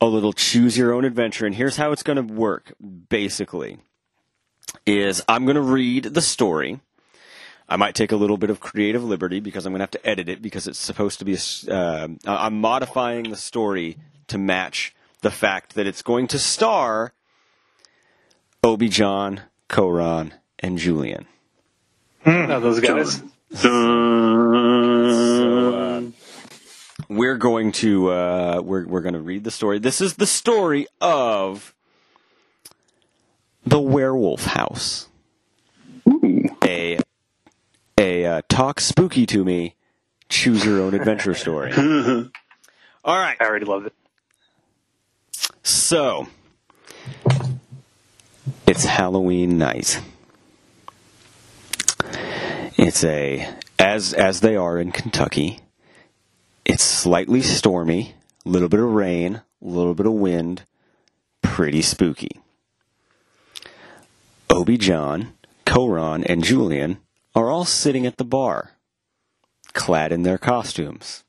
a 0.00 0.06
little 0.06 0.32
choose 0.32 0.76
your 0.76 0.92
own 0.92 1.04
adventure. 1.04 1.46
And 1.46 1.54
here's 1.54 1.76
how 1.76 1.92
it's 1.92 2.02
going 2.02 2.24
to 2.24 2.34
work 2.34 2.72
basically 3.08 3.78
is 4.84 5.22
I'm 5.28 5.44
going 5.44 5.56
to 5.56 5.62
read 5.62 6.04
the 6.04 6.20
story. 6.20 6.80
I 7.68 7.76
might 7.76 7.94
take 7.94 8.12
a 8.12 8.16
little 8.16 8.36
bit 8.36 8.50
of 8.50 8.60
creative 8.60 9.02
liberty 9.02 9.40
because 9.40 9.66
I'm 9.66 9.72
going 9.72 9.80
to 9.80 9.84
have 9.84 9.90
to 9.90 10.06
edit 10.06 10.28
it 10.28 10.40
because 10.40 10.68
it's 10.68 10.78
supposed 10.78 11.18
to 11.18 11.24
be. 11.24 11.34
A, 11.34 11.40
uh, 11.72 12.08
I'm 12.26 12.60
modifying 12.60 13.30
the 13.30 13.36
story 13.36 13.96
to 14.28 14.38
match 14.38 14.94
the 15.20 15.30
fact 15.30 15.74
that 15.74 15.86
it's 15.86 16.02
going 16.02 16.28
to 16.28 16.38
star 16.38 17.12
Obi 18.62 18.88
John, 18.88 19.40
Koran, 19.68 20.34
and 20.58 20.78
Julian. 20.78 21.26
Oh, 22.24 22.60
those 22.60 22.80
guys. 22.80 23.22
So, 23.54 23.70
uh, 25.74 26.02
we're 27.08 27.36
going 27.36 27.72
to 27.72 28.10
uh, 28.10 28.60
we're 28.64 28.86
we're 28.86 29.02
going 29.02 29.14
to 29.14 29.20
read 29.20 29.44
the 29.44 29.50
story. 29.50 29.78
This 29.78 30.00
is 30.00 30.14
the 30.14 30.26
story 30.26 30.86
of 31.00 31.74
the 33.64 33.80
Werewolf 33.80 34.44
House. 34.44 35.08
A 36.64 36.98
a 37.98 38.24
uh, 38.24 38.42
talk 38.48 38.80
spooky 38.80 39.26
to 39.26 39.44
me, 39.44 39.74
choose 40.28 40.64
your 40.64 40.80
own 40.80 40.94
adventure 40.94 41.34
story. 41.34 41.72
All 43.04 43.16
right. 43.18 43.36
I 43.40 43.44
already 43.44 43.64
love 43.64 43.86
it. 43.86 43.94
So, 45.62 46.28
it's 48.66 48.84
Halloween 48.84 49.58
night. 49.58 50.00
It's 52.76 53.02
a 53.04 53.48
as 53.78 54.12
as 54.12 54.40
they 54.40 54.56
are 54.56 54.78
in 54.78 54.92
Kentucky. 54.92 55.60
It's 56.64 56.82
slightly 56.82 57.42
stormy, 57.42 58.14
a 58.44 58.48
little 58.48 58.68
bit 58.68 58.80
of 58.80 58.90
rain, 58.90 59.36
a 59.36 59.66
little 59.66 59.94
bit 59.94 60.06
of 60.06 60.12
wind, 60.12 60.64
pretty 61.42 61.82
spooky. 61.82 62.40
Obi 64.50 64.76
John, 64.76 65.32
Koran, 65.64 66.24
and 66.24 66.44
Julian 66.44 66.98
are 67.36 67.50
all 67.50 67.66
sitting 67.66 68.06
at 68.06 68.16
the 68.16 68.24
bar, 68.24 68.72
clad 69.74 70.10
in 70.10 70.22
their 70.22 70.38
costumes. 70.38 71.22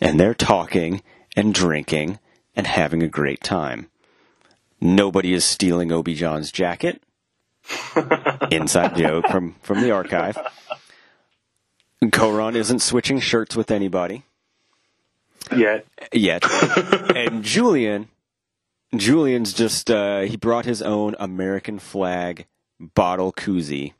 And 0.00 0.18
they're 0.18 0.34
talking 0.34 1.02
and 1.36 1.54
drinking 1.54 2.18
and 2.56 2.66
having 2.66 3.00
a 3.00 3.08
great 3.08 3.42
time. 3.42 3.88
Nobody 4.80 5.32
is 5.32 5.44
stealing 5.44 5.92
Obi 5.92 6.14
John's 6.14 6.50
jacket. 6.50 7.00
Inside 8.50 8.96
joke 8.96 9.28
from, 9.28 9.54
from 9.62 9.80
the 9.82 9.92
archive. 9.92 10.36
Koran 12.12 12.56
isn't 12.56 12.80
switching 12.80 13.20
shirts 13.20 13.54
with 13.54 13.70
anybody. 13.70 14.24
Yet. 15.56 15.86
Yet. 16.12 16.44
and 17.16 17.44
Julian, 17.44 18.08
Julian's 18.94 19.52
just, 19.52 19.90
uh, 19.92 20.22
he 20.22 20.36
brought 20.36 20.64
his 20.64 20.82
own 20.82 21.14
American 21.20 21.78
flag 21.78 22.46
bottle 22.80 23.32
koozie 23.32 23.92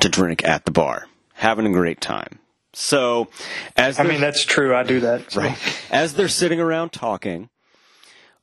to 0.00 0.08
drink 0.08 0.44
at 0.44 0.64
the 0.64 0.70
bar, 0.70 1.06
having 1.34 1.66
a 1.66 1.72
great 1.72 2.00
time. 2.00 2.38
So, 2.74 3.28
as 3.76 4.00
I 4.00 4.04
mean, 4.04 4.20
that's 4.20 4.44
true. 4.44 4.74
I 4.74 4.82
do 4.82 5.00
that. 5.00 5.30
so. 5.32 5.40
right, 5.40 5.58
as 5.90 6.14
they're 6.14 6.28
sitting 6.28 6.60
around 6.60 6.90
talking, 6.90 7.50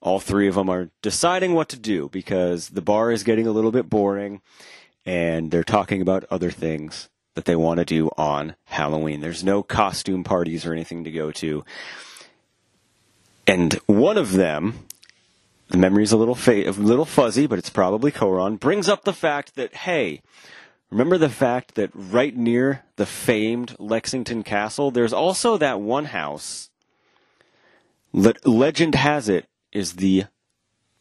all 0.02 0.20
three 0.20 0.48
of 0.48 0.56
them 0.56 0.70
are 0.70 0.92
deciding 1.02 1.54
what 1.54 1.70
to 1.70 1.78
do 1.78 2.10
because 2.10 2.70
the 2.70 2.82
bar 2.82 3.12
is 3.12 3.24
getting 3.24 3.48
a 3.48 3.52
little 3.52 3.72
bit 3.72 3.90
boring, 3.90 4.42
and 5.06 5.50
they're 5.50 5.64
talking 5.64 6.02
about 6.02 6.26
other 6.30 6.52
things 6.52 7.10
that 7.34 7.46
they 7.46 7.56
want 7.56 7.80
to 7.80 7.86
do 7.86 8.10
on 8.18 8.56
Halloween. 8.66 9.22
There's 9.22 9.44
no 9.44 9.64
costume 9.64 10.24
parties 10.24 10.66
or 10.66 10.74
anything 10.74 11.04
to 11.06 11.12
go 11.12 11.32
to, 11.32 11.66
and 13.48 13.74
one 13.88 14.18
of 14.18 14.34
them. 14.34 14.86
The 15.70 15.78
memory's 15.78 16.12
a 16.12 16.18
little 16.18 16.34
fa- 16.34 16.68
a 16.68 16.72
little 16.72 17.06
fuzzy, 17.06 17.46
but 17.46 17.60
it's 17.60 17.70
probably 17.70 18.12
Koran. 18.12 18.56
Brings 18.56 18.90
up 18.90 19.04
the 19.04 19.14
fact 19.14 19.56
that 19.56 19.76
hey, 19.76 20.24
Remember 20.92 21.18
the 21.18 21.30
fact 21.30 21.76
that 21.76 21.92
right 21.94 22.36
near 22.36 22.84
the 22.96 23.06
famed 23.06 23.76
Lexington 23.78 24.44
Castle, 24.44 24.90
there's 24.90 25.14
also 25.14 25.58
that 25.58 25.80
one 25.80 26.06
house. 26.06 26.70
Le- 28.12 28.34
legend 28.44 28.96
has 28.96 29.30
it 29.30 29.46
is 29.72 29.94
the 29.94 30.24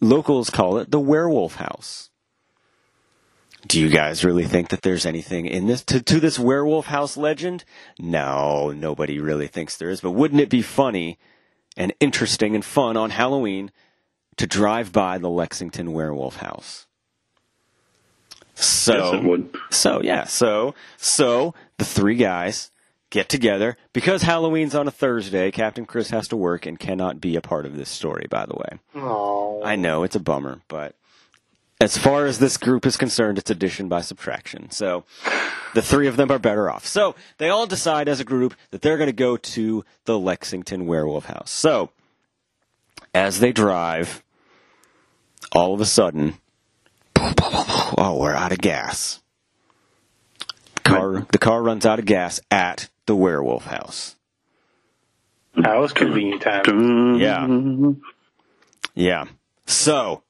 locals 0.01 0.51
call 0.51 0.77
it 0.79 0.91
the 0.91 1.01
Werewolf 1.01 1.55
House. 1.55 2.11
Do 3.67 3.81
you 3.81 3.89
guys 3.89 4.25
really 4.25 4.45
think 4.45 4.69
that 4.69 4.83
there's 4.83 5.05
anything 5.05 5.47
in 5.47 5.67
this 5.67 5.83
to, 5.85 6.01
to 6.01 6.21
this 6.21 6.39
Werewolf 6.39 6.87
House 6.87 7.17
legend? 7.17 7.65
No, 7.99 8.71
nobody 8.71 9.19
really 9.19 9.47
thinks 9.47 9.77
there 9.77 9.91
is. 9.91 10.01
But 10.01 10.13
wouldn't 10.13 10.41
it 10.41 10.49
be 10.49 10.63
funny 10.63 11.19
and 11.77 11.93
interesting 11.99 12.55
and 12.55 12.65
fun 12.65 12.97
on 12.97 13.11
Halloween 13.11 13.73
to 14.37 14.47
drive 14.47 14.93
by 14.93 15.19
the 15.19 15.31
Lexington 15.31 15.93
Werewolf 15.93 16.37
House? 16.37 16.88
So, 18.61 19.13
Yes, 19.13 19.15
it 19.15 19.23
would. 19.25 19.57
so 19.71 20.03
yeah, 20.03 20.25
so 20.25 20.75
so 20.97 21.55
the 21.77 21.85
three 21.85 22.17
guys 22.17 22.71
get 23.11 23.29
together 23.29 23.77
because 23.93 24.23
Halloween's 24.23 24.75
on 24.75 24.89
a 24.89 24.91
Thursday. 24.91 25.51
Captain 25.51 25.87
Chris 25.87 26.11
has 26.11 26.29
to 26.29 26.37
work 26.37 26.67
and 26.67 26.79
cannot 26.79 27.21
be 27.21 27.37
a 27.37 27.41
part 27.41 27.67
of 27.67 27.77
this 27.77 27.89
story. 27.89 28.27
By 28.29 28.47
the 28.47 28.57
way, 28.57 28.79
Oh. 28.97 29.63
I 29.65 29.77
know 29.77 30.03
it's 30.03 30.17
a 30.17 30.21
bummer, 30.21 30.61
but 30.69 30.95
as 31.81 31.97
far 31.97 32.27
as 32.27 32.41
this 32.41 32.57
group 32.57 32.85
is 32.85 32.97
concerned, 32.97 33.39
it's 33.39 33.51
addition 33.51 33.89
by 33.89 34.01
subtraction. 34.01 34.71
So 34.73 35.05
the 35.75 35.83
three 35.83 36.09
of 36.09 36.17
them 36.17 36.31
are 36.33 36.39
better 36.41 36.69
off. 36.69 36.85
So 36.85 37.15
they 37.39 37.49
all 37.49 37.67
decide 37.69 38.09
as 38.09 38.19
a 38.19 38.25
group 38.25 38.55
that 38.73 38.83
they're 38.83 38.97
going 38.99 39.07
to 39.07 39.13
go 39.13 39.37
to 39.37 39.85
the 40.05 40.19
Lexington 40.19 40.87
Werewolf 40.87 41.27
House. 41.27 41.51
So 41.53 41.91
as 43.15 43.39
they 43.39 43.53
drive, 43.53 44.23
all 45.53 45.73
of 45.73 45.81
a 45.81 45.87
sudden, 45.87 46.35
oh, 47.21 48.19
we're 48.21 48.35
out 48.35 48.53
of 48.53 48.59
gas. 48.59 49.21
Car, 50.85 51.27
the 51.33 51.39
car 51.39 51.63
runs 51.63 51.85
out 51.85 51.99
of 51.99 52.05
gas 52.05 52.41
at 52.51 52.89
the 53.07 53.17
werewolf 53.17 53.67
house. 53.67 54.17
That 55.57 55.77
was 55.77 55.93
convenient 55.93 56.43
time. 56.43 57.17
Yeah. 57.17 57.47
Yeah. 58.95 59.25
So 59.67 60.23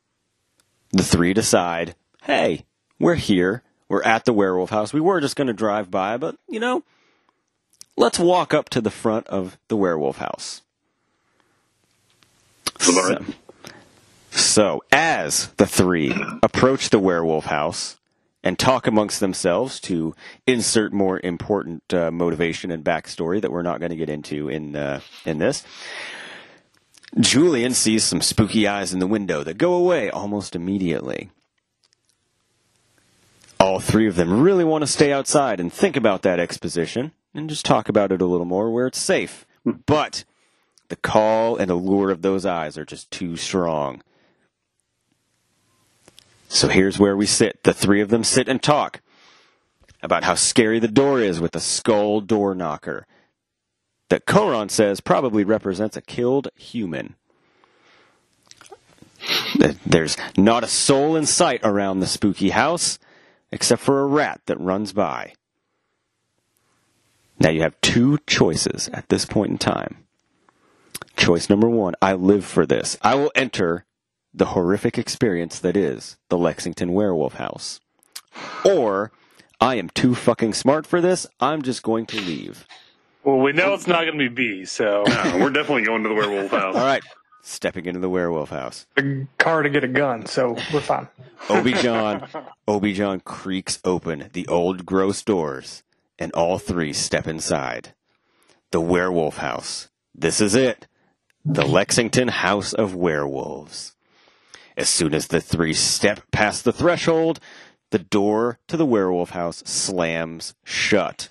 the 0.90 1.02
three 1.02 1.34
decide, 1.34 1.94
hey, 2.22 2.64
we're 2.98 3.14
here. 3.14 3.62
We're 3.88 4.02
at 4.02 4.24
the 4.24 4.32
werewolf 4.32 4.70
house. 4.70 4.92
We 4.92 5.00
were 5.00 5.20
just 5.20 5.36
going 5.36 5.46
to 5.46 5.52
drive 5.52 5.90
by, 5.90 6.16
but, 6.16 6.36
you 6.48 6.60
know, 6.60 6.82
let's 7.96 8.18
walk 8.18 8.52
up 8.52 8.68
to 8.70 8.80
the 8.80 8.90
front 8.90 9.26
of 9.28 9.58
the 9.68 9.76
werewolf 9.76 10.18
house. 10.18 10.62
So, 12.78 13.24
so, 14.38 14.82
as 14.92 15.48
the 15.56 15.66
three 15.66 16.14
approach 16.42 16.90
the 16.90 16.98
werewolf 16.98 17.46
house 17.46 17.98
and 18.44 18.58
talk 18.58 18.86
amongst 18.86 19.20
themselves 19.20 19.80
to 19.80 20.14
insert 20.46 20.92
more 20.92 21.20
important 21.20 21.92
uh, 21.92 22.10
motivation 22.10 22.70
and 22.70 22.84
backstory 22.84 23.40
that 23.40 23.50
we're 23.50 23.62
not 23.62 23.80
going 23.80 23.90
to 23.90 23.96
get 23.96 24.08
into 24.08 24.48
in 24.48 24.76
uh, 24.76 25.00
in 25.24 25.38
this, 25.38 25.64
Julian 27.18 27.74
sees 27.74 28.04
some 28.04 28.20
spooky 28.20 28.68
eyes 28.68 28.92
in 28.92 29.00
the 29.00 29.06
window 29.06 29.42
that 29.42 29.58
go 29.58 29.74
away 29.74 30.10
almost 30.10 30.54
immediately. 30.54 31.30
All 33.58 33.80
three 33.80 34.06
of 34.06 34.14
them 34.14 34.40
really 34.40 34.64
want 34.64 34.82
to 34.82 34.86
stay 34.86 35.12
outside 35.12 35.58
and 35.58 35.72
think 35.72 35.96
about 35.96 36.22
that 36.22 36.38
exposition 36.38 37.12
and 37.34 37.48
just 37.48 37.64
talk 37.64 37.88
about 37.88 38.12
it 38.12 38.22
a 38.22 38.26
little 38.26 38.46
more 38.46 38.70
where 38.70 38.86
it's 38.86 39.00
safe. 39.00 39.46
But 39.64 40.24
the 40.88 40.96
call 40.96 41.56
and 41.56 41.70
allure 41.70 42.10
of 42.10 42.22
those 42.22 42.46
eyes 42.46 42.78
are 42.78 42.84
just 42.84 43.10
too 43.10 43.36
strong. 43.36 44.02
So 46.48 46.68
here's 46.68 46.98
where 46.98 47.16
we 47.16 47.26
sit. 47.26 47.62
The 47.62 47.74
three 47.74 48.00
of 48.00 48.08
them 48.08 48.24
sit 48.24 48.48
and 48.48 48.62
talk. 48.62 49.00
about 50.02 50.24
how 50.24 50.34
scary 50.34 50.78
the 50.78 50.88
door 50.88 51.20
is 51.20 51.40
with 51.40 51.52
the 51.52 51.60
skull 51.60 52.20
door 52.20 52.54
knocker 52.54 53.06
that 54.08 54.26
Koron 54.26 54.70
says 54.70 55.00
probably 55.00 55.44
represents 55.44 55.96
a 55.96 56.02
killed 56.02 56.48
human. 56.56 57.16
There's 59.84 60.16
not 60.36 60.64
a 60.64 60.68
soul 60.68 61.16
in 61.16 61.26
sight 61.26 61.60
around 61.64 62.00
the 62.00 62.06
spooky 62.06 62.50
house 62.50 62.98
except 63.50 63.82
for 63.82 64.00
a 64.00 64.06
rat 64.06 64.40
that 64.46 64.60
runs 64.60 64.92
by. 64.92 65.32
Now 67.40 67.50
you 67.50 67.62
have 67.62 67.80
two 67.80 68.18
choices 68.26 68.88
at 68.92 69.08
this 69.08 69.24
point 69.24 69.50
in 69.50 69.58
time. 69.58 70.04
Choice 71.16 71.50
number 71.50 71.68
one 71.68 71.94
I 72.00 72.12
live 72.14 72.44
for 72.44 72.66
this. 72.66 72.96
I 73.02 73.16
will 73.16 73.32
enter 73.34 73.84
the 74.32 74.46
horrific 74.46 74.98
experience 74.98 75.58
that 75.60 75.76
is 75.76 76.16
the 76.28 76.38
Lexington 76.38 76.92
Werewolf 76.92 77.34
House. 77.34 77.80
Or 78.64 79.10
I 79.60 79.74
am 79.76 79.88
too 79.90 80.14
fucking 80.14 80.54
smart 80.54 80.86
for 80.86 81.00
this. 81.00 81.26
I'm 81.40 81.62
just 81.62 81.82
going 81.82 82.06
to 82.06 82.20
leave. 82.20 82.66
Well, 83.24 83.38
we 83.38 83.52
know 83.52 83.74
it's 83.74 83.86
not 83.86 84.04
going 84.04 84.18
to 84.18 84.28
be 84.28 84.28
B, 84.28 84.64
so 84.64 85.02
No, 85.06 85.38
we're 85.40 85.50
definitely 85.50 85.84
going 85.84 86.02
to 86.04 86.08
the 86.08 86.14
werewolf 86.14 86.50
house. 86.50 86.74
All 86.76 86.84
right, 86.84 87.02
stepping 87.42 87.86
into 87.86 88.00
the 88.00 88.08
werewolf 88.08 88.50
house. 88.50 88.86
A 88.96 89.26
car 89.38 89.62
to 89.62 89.68
get 89.70 89.84
a 89.84 89.88
gun, 89.88 90.26
so 90.26 90.56
we're 90.72 90.80
fine. 90.80 91.08
Obi 91.48 91.72
John, 91.74 92.28
Obi 92.66 92.92
John 92.94 93.20
creaks 93.20 93.80
open 93.84 94.30
the 94.32 94.46
old 94.46 94.86
gross 94.86 95.22
doors, 95.22 95.82
and 96.18 96.32
all 96.32 96.58
three 96.58 96.92
step 96.92 97.26
inside. 97.26 97.94
The 98.70 98.80
werewolf 98.80 99.38
house. 99.38 99.88
This 100.14 100.40
is 100.40 100.54
it. 100.54 100.86
The 101.44 101.66
Lexington 101.66 102.28
House 102.28 102.72
of 102.72 102.94
Werewolves. 102.94 103.94
As 104.78 104.88
soon 104.88 105.12
as 105.12 105.26
the 105.26 105.40
three 105.40 105.74
step 105.74 106.20
past 106.30 106.62
the 106.62 106.72
threshold, 106.72 107.40
the 107.90 107.98
door 107.98 108.60
to 108.68 108.76
the 108.76 108.86
werewolf 108.86 109.30
house 109.30 109.64
slams 109.66 110.54
shut, 110.62 111.30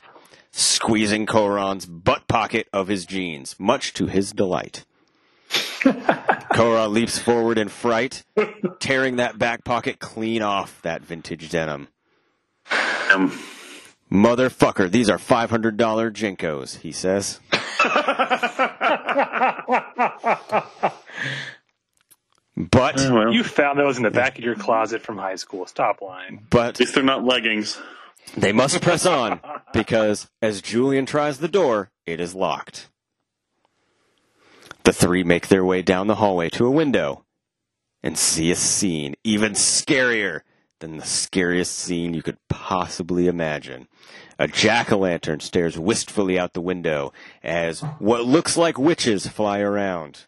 squeezing 0.51 1.25
Koron's 1.25 1.85
butt 1.85 2.27
pocket 2.27 2.67
of 2.73 2.89
his 2.89 3.05
jeans, 3.05 3.55
much 3.57 3.93
to 3.93 4.07
his 4.07 4.33
delight. 4.33 4.83
Koron 5.49 6.91
leaps 6.91 7.17
forward 7.17 7.57
in 7.57 7.69
fright, 7.69 8.25
tearing 8.79 9.15
that 9.15 9.39
back 9.39 9.63
pocket 9.63 9.99
clean 9.99 10.41
off 10.41 10.81
that 10.81 11.01
vintage 11.01 11.49
denim. 11.49 11.87
Um, 13.13 13.31
Motherfucker, 14.11 14.91
these 14.91 15.09
are 15.09 15.17
$500 15.17 15.77
JNCOs, 15.77 16.79
he 16.79 16.91
says. 16.91 17.39
But 22.57 22.95
well, 22.95 23.31
you 23.31 23.43
found 23.43 23.77
those 23.77 23.97
in 23.97 24.03
the 24.03 24.09
back 24.09 24.39
of 24.39 24.43
your 24.43 24.55
closet 24.55 25.03
from 25.03 25.17
high 25.17 25.35
school. 25.35 25.67
Stop 25.67 26.01
lying. 26.01 26.45
but 26.49 26.69
at 26.69 26.79
least 26.79 26.95
they're 26.95 27.03
not 27.03 27.23
leggings. 27.23 27.79
they 28.35 28.51
must 28.51 28.81
press 28.81 29.05
on 29.05 29.39
because 29.73 30.27
as 30.41 30.61
Julian 30.63 31.05
tries 31.05 31.37
the 31.37 31.47
door, 31.47 31.91
it 32.07 32.19
is 32.19 32.33
locked. 32.33 32.89
The 34.83 34.91
three 34.93 35.23
make 35.23 35.49
their 35.49 35.63
way 35.63 35.83
down 35.83 36.07
the 36.07 36.15
hallway 36.15 36.49
to 36.51 36.65
a 36.65 36.71
window 36.71 37.25
and 38.01 38.17
see 38.17 38.49
a 38.49 38.55
scene 38.55 39.13
even 39.23 39.51
scarier 39.51 40.41
than 40.79 40.97
the 40.97 41.05
scariest 41.05 41.77
scene 41.77 42.15
you 42.15 42.23
could 42.23 42.37
possibly 42.49 43.27
imagine. 43.27 43.87
A 44.39 44.47
jack 44.47 44.91
o' 44.91 44.97
lantern 44.97 45.41
stares 45.41 45.77
wistfully 45.77 46.39
out 46.39 46.53
the 46.53 46.61
window 46.61 47.13
as 47.43 47.81
what 47.99 48.25
looks 48.25 48.57
like 48.57 48.79
witches 48.79 49.27
fly 49.27 49.59
around. 49.59 50.25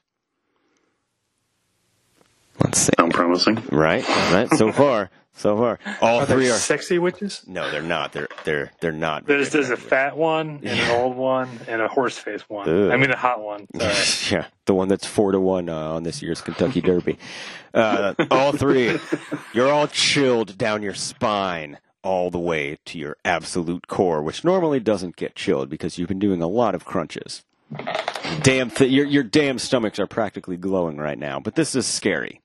Let's 2.63 2.79
see. 2.79 2.91
Sound 2.97 3.13
promising. 3.13 3.63
Right, 3.71 4.07
right. 4.31 4.49
So 4.49 4.71
far, 4.73 5.09
so 5.33 5.55
far, 5.57 5.79
all 6.01 6.19
Are 6.19 6.25
they 6.25 6.33
three 6.33 6.49
are. 6.49 6.53
sexy 6.55 6.99
witches? 6.99 7.43
No, 7.47 7.69
they're 7.71 7.81
not. 7.81 8.11
They're 8.11 8.27
they're 8.43 8.71
they're 8.81 8.91
not. 8.91 9.25
There's 9.25 9.49
there's 9.51 9.69
a 9.69 9.77
fat 9.77 10.17
one 10.17 10.59
and 10.63 10.79
an 10.79 10.91
old 10.91 11.15
one 11.15 11.49
and 11.67 11.81
a 11.81 11.87
horse 11.87 12.17
face 12.17 12.41
one. 12.49 12.67
Ugh. 12.69 12.91
I 12.91 12.97
mean 12.97 13.11
a 13.11 13.17
hot 13.17 13.41
one. 13.41 13.65
Sorry. 13.79 14.41
yeah, 14.41 14.47
the 14.65 14.73
one 14.73 14.87
that's 14.89 15.05
four 15.05 15.31
to 15.31 15.39
one 15.39 15.69
uh, 15.69 15.93
on 15.93 16.03
this 16.03 16.21
year's 16.21 16.41
Kentucky 16.41 16.81
Derby. 16.81 17.17
Uh, 17.73 18.13
all 18.31 18.51
three, 18.51 18.99
you're 19.53 19.71
all 19.71 19.87
chilled 19.87 20.57
down 20.57 20.81
your 20.83 20.95
spine 20.95 21.77
all 22.03 22.31
the 22.31 22.39
way 22.39 22.77
to 22.85 22.97
your 22.97 23.15
absolute 23.23 23.87
core, 23.87 24.21
which 24.23 24.43
normally 24.43 24.79
doesn't 24.79 25.15
get 25.15 25.35
chilled 25.35 25.69
because 25.69 25.97
you've 25.97 26.07
been 26.09 26.17
doing 26.19 26.41
a 26.41 26.47
lot 26.47 26.73
of 26.73 26.83
crunches. 26.85 27.43
Damn, 28.41 28.71
th- 28.71 28.89
your 28.91 29.05
your 29.05 29.23
damn 29.23 29.59
stomachs 29.59 29.99
are 29.99 30.07
practically 30.07 30.57
glowing 30.57 30.97
right 30.97 31.17
now, 31.19 31.39
but 31.39 31.55
this 31.55 31.75
is 31.75 31.85
scary. 31.85 32.41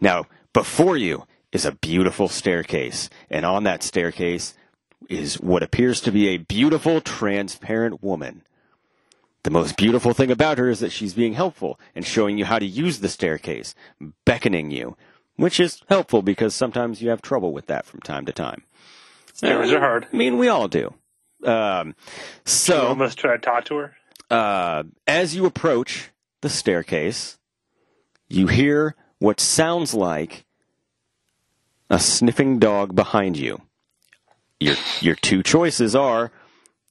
Now, 0.00 0.26
before 0.52 0.96
you 0.96 1.26
is 1.52 1.64
a 1.64 1.72
beautiful 1.72 2.28
staircase, 2.28 3.10
and 3.30 3.44
on 3.44 3.64
that 3.64 3.82
staircase 3.82 4.54
is 5.08 5.40
what 5.40 5.62
appears 5.62 6.00
to 6.00 6.10
be 6.12 6.28
a 6.28 6.38
beautiful, 6.38 7.00
transparent 7.00 8.02
woman. 8.02 8.42
The 9.42 9.50
most 9.50 9.76
beautiful 9.76 10.14
thing 10.14 10.30
about 10.30 10.58
her 10.58 10.68
is 10.70 10.80
that 10.80 10.92
she's 10.92 11.14
being 11.14 11.34
helpful 11.34 11.78
and 11.94 12.06
showing 12.06 12.38
you 12.38 12.44
how 12.44 12.58
to 12.58 12.64
use 12.66 13.00
the 13.00 13.08
staircase, 13.08 13.74
beckoning 14.24 14.70
you, 14.70 14.96
which 15.36 15.58
is 15.58 15.82
helpful 15.88 16.22
because 16.22 16.54
sometimes 16.54 17.02
you 17.02 17.10
have 17.10 17.20
trouble 17.20 17.52
with 17.52 17.66
that 17.66 17.84
from 17.84 18.00
time 18.00 18.24
to 18.26 18.32
time. 18.32 18.62
Stairs 19.34 19.72
are 19.72 19.80
hard. 19.80 20.06
I 20.12 20.16
mean, 20.16 20.38
we 20.38 20.46
all 20.48 20.68
do. 20.68 20.94
Um, 21.44 21.96
So 22.44 22.74
so, 22.74 22.86
almost 22.88 23.18
try 23.18 23.32
to 23.32 23.38
talk 23.40 23.64
to 23.66 23.76
her. 23.76 23.96
uh, 24.30 24.84
as 25.08 25.34
you 25.34 25.44
approach 25.44 26.10
the 26.40 26.48
staircase, 26.48 27.36
you 28.28 28.46
hear 28.46 28.94
what 29.22 29.38
sounds 29.38 29.94
like 29.94 30.44
a 31.88 31.98
sniffing 32.00 32.58
dog 32.58 32.94
behind 32.96 33.36
you. 33.36 33.62
Your 34.58 34.74
your 35.00 35.14
two 35.14 35.44
choices 35.44 35.94
are 35.94 36.32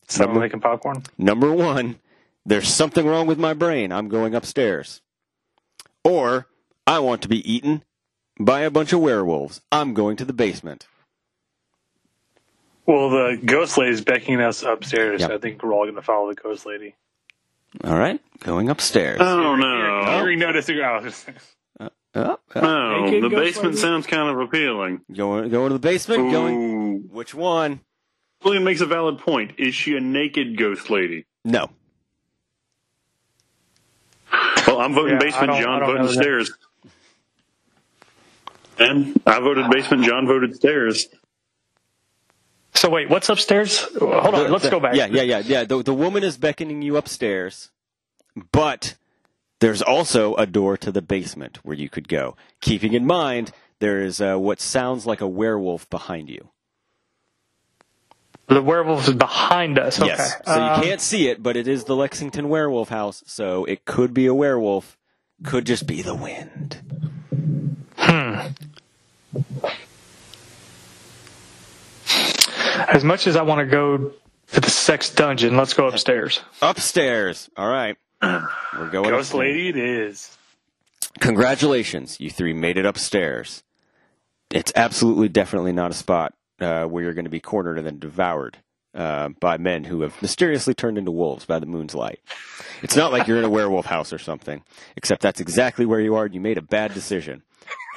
Someone 0.07 0.35
number, 0.35 0.45
making 0.45 0.61
popcorn. 0.61 1.03
number 1.17 1.51
one, 1.51 1.99
there's 2.45 2.69
something 2.69 3.05
wrong 3.05 3.27
with 3.27 3.37
my 3.37 3.53
brain. 3.53 3.91
I'm 3.91 4.07
going 4.07 4.33
upstairs. 4.33 5.01
Or 6.05 6.47
I 6.87 6.99
want 6.99 7.21
to 7.23 7.27
be 7.27 7.53
eaten 7.53 7.83
by 8.39 8.61
a 8.61 8.71
bunch 8.71 8.93
of 8.93 9.01
werewolves. 9.01 9.59
I'm 9.69 9.93
going 9.93 10.15
to 10.17 10.25
the 10.25 10.33
basement. 10.33 10.87
Well, 12.85 13.09
the 13.09 13.41
ghost 13.43 13.77
lady's 13.77 14.01
beckoning 14.01 14.39
us 14.41 14.63
upstairs. 14.63 15.19
Yep. 15.19 15.29
So 15.29 15.35
I 15.35 15.37
think 15.37 15.61
we're 15.61 15.73
all 15.73 15.83
going 15.83 15.95
to 15.95 16.01
follow 16.01 16.29
the 16.29 16.41
ghost 16.41 16.65
lady. 16.65 16.95
All 17.83 17.97
right, 17.97 18.21
going 18.39 18.69
upstairs. 18.69 19.19
Oh 19.21 19.55
no! 19.55 19.65
already 19.67 20.37
noticed. 20.37 20.69
Oh, 20.79 20.79
Oh, 20.79 21.60
oh. 22.55 22.61
No, 22.61 23.21
the 23.29 23.29
basement 23.29 23.77
sounds 23.77 24.07
kind 24.07 24.29
of 24.29 24.39
appealing. 24.39 25.01
Going 25.15 25.49
going 25.49 25.69
to 25.69 25.73
the 25.73 25.79
basement. 25.79 26.31
Going. 26.31 27.09
Which 27.11 27.33
one? 27.33 27.81
William 28.43 28.63
makes 28.63 28.81
a 28.81 28.85
valid 28.85 29.19
point. 29.19 29.53
Is 29.57 29.75
she 29.75 29.95
a 29.95 29.99
naked 29.99 30.57
ghost 30.57 30.89
lady? 30.89 31.25
No. 31.45 31.69
Well, 34.67 34.79
I'm 34.81 34.93
voting 34.93 35.13
Yeah, 35.13 35.19
basement. 35.19 35.53
John 35.61 35.79
don't 35.81 35.97
voted 35.97 36.11
stairs. 36.11 36.51
And 38.79 39.21
I 39.25 39.39
voted 39.39 39.69
basement. 39.69 40.03
John 40.05 40.25
voted 40.27 40.55
stairs. 40.55 41.07
So 42.73 42.89
wait, 42.89 43.09
what's 43.09 43.29
upstairs? 43.29 43.79
Hold 43.99 44.33
on, 44.33 44.51
let's 44.51 44.63
The- 44.63 44.71
go 44.71 44.79
back. 44.79 44.95
Yeah, 44.95 45.07
yeah, 45.07 45.21
yeah, 45.23 45.39
yeah. 45.39 45.63
The 45.65 45.83
the 45.83 45.93
woman 45.93 46.23
is 46.23 46.37
beckoning 46.37 46.81
you 46.81 46.97
upstairs, 46.97 47.69
but 48.51 48.95
there's 49.61 49.81
also 49.81 50.35
a 50.35 50.45
door 50.45 50.75
to 50.77 50.91
the 50.91 51.01
basement 51.01 51.59
where 51.63 51.77
you 51.77 51.87
could 51.87 52.09
go. 52.09 52.35
Keeping 52.59 52.93
in 52.93 53.05
mind 53.05 53.51
there 53.79 54.01
is 54.01 54.19
uh, 54.21 54.35
what 54.37 54.59
sounds 54.59 55.05
like 55.05 55.21
a 55.21 55.27
werewolf 55.27 55.89
behind 55.89 56.29
you. 56.29 56.49
The 58.47 58.61
werewolf 58.61 59.07
is 59.07 59.15
behind 59.15 59.79
us. 59.79 59.99
Okay. 59.99 60.09
Yes. 60.09 60.35
So 60.45 60.51
Um, 60.51 60.81
you 60.81 60.87
can't 60.87 60.99
see 61.01 61.29
it, 61.29 61.41
but 61.41 61.55
it 61.55 61.67
is 61.67 61.85
the 61.85 61.95
Lexington 61.95 62.49
Werewolf 62.49 62.89
House, 62.89 63.23
so 63.25 63.63
it 63.65 63.85
could 63.85 64.13
be 64.13 64.25
a 64.25 64.33
werewolf. 64.33 64.97
Could 65.43 65.65
just 65.65 65.87
be 65.87 66.01
the 66.03 66.13
wind. 66.13 66.77
Hmm. 67.97 68.49
As 72.87 73.03
much 73.03 73.25
as 73.25 73.35
I 73.35 73.41
want 73.41 73.59
to 73.59 73.65
go 73.65 74.11
to 74.53 74.59
the 74.59 74.69
sex 74.69 75.09
dungeon, 75.13 75.55
let's 75.57 75.73
go 75.73 75.87
upstairs. 75.87 76.41
Upstairs. 76.61 77.49
All 77.57 77.67
right. 77.67 77.97
We're 78.23 78.89
going 78.89 79.09
ghost 79.09 79.31
upstairs. 79.31 79.33
lady, 79.33 79.69
it 79.69 79.77
is. 79.77 80.37
Congratulations, 81.19 82.19
you 82.19 82.29
three 82.29 82.53
made 82.53 82.77
it 82.77 82.85
upstairs. 82.85 83.63
It's 84.49 84.71
absolutely 84.75 85.29
definitely 85.29 85.71
not 85.71 85.91
a 85.91 85.95
spot 85.95 86.33
uh, 86.59 86.85
where 86.85 87.03
you're 87.03 87.13
going 87.13 87.25
to 87.25 87.31
be 87.31 87.39
cornered 87.39 87.77
and 87.77 87.85
then 87.85 87.99
devoured 87.99 88.57
uh, 88.93 89.29
by 89.39 89.57
men 89.57 89.85
who 89.85 90.01
have 90.01 90.21
mysteriously 90.21 90.73
turned 90.73 90.97
into 90.97 91.11
wolves 91.11 91.45
by 91.45 91.59
the 91.59 91.65
moon's 91.65 91.95
light. 91.95 92.19
It's 92.81 92.95
not 92.95 93.11
like 93.11 93.27
you're 93.27 93.37
in 93.37 93.45
a 93.45 93.49
werewolf 93.49 93.85
house 93.85 94.11
or 94.13 94.19
something, 94.19 94.63
except 94.95 95.21
that's 95.21 95.39
exactly 95.39 95.85
where 95.85 95.99
you 96.01 96.15
are. 96.15 96.25
and 96.25 96.33
You 96.33 96.41
made 96.41 96.57
a 96.57 96.61
bad 96.61 96.93
decision. 96.93 97.43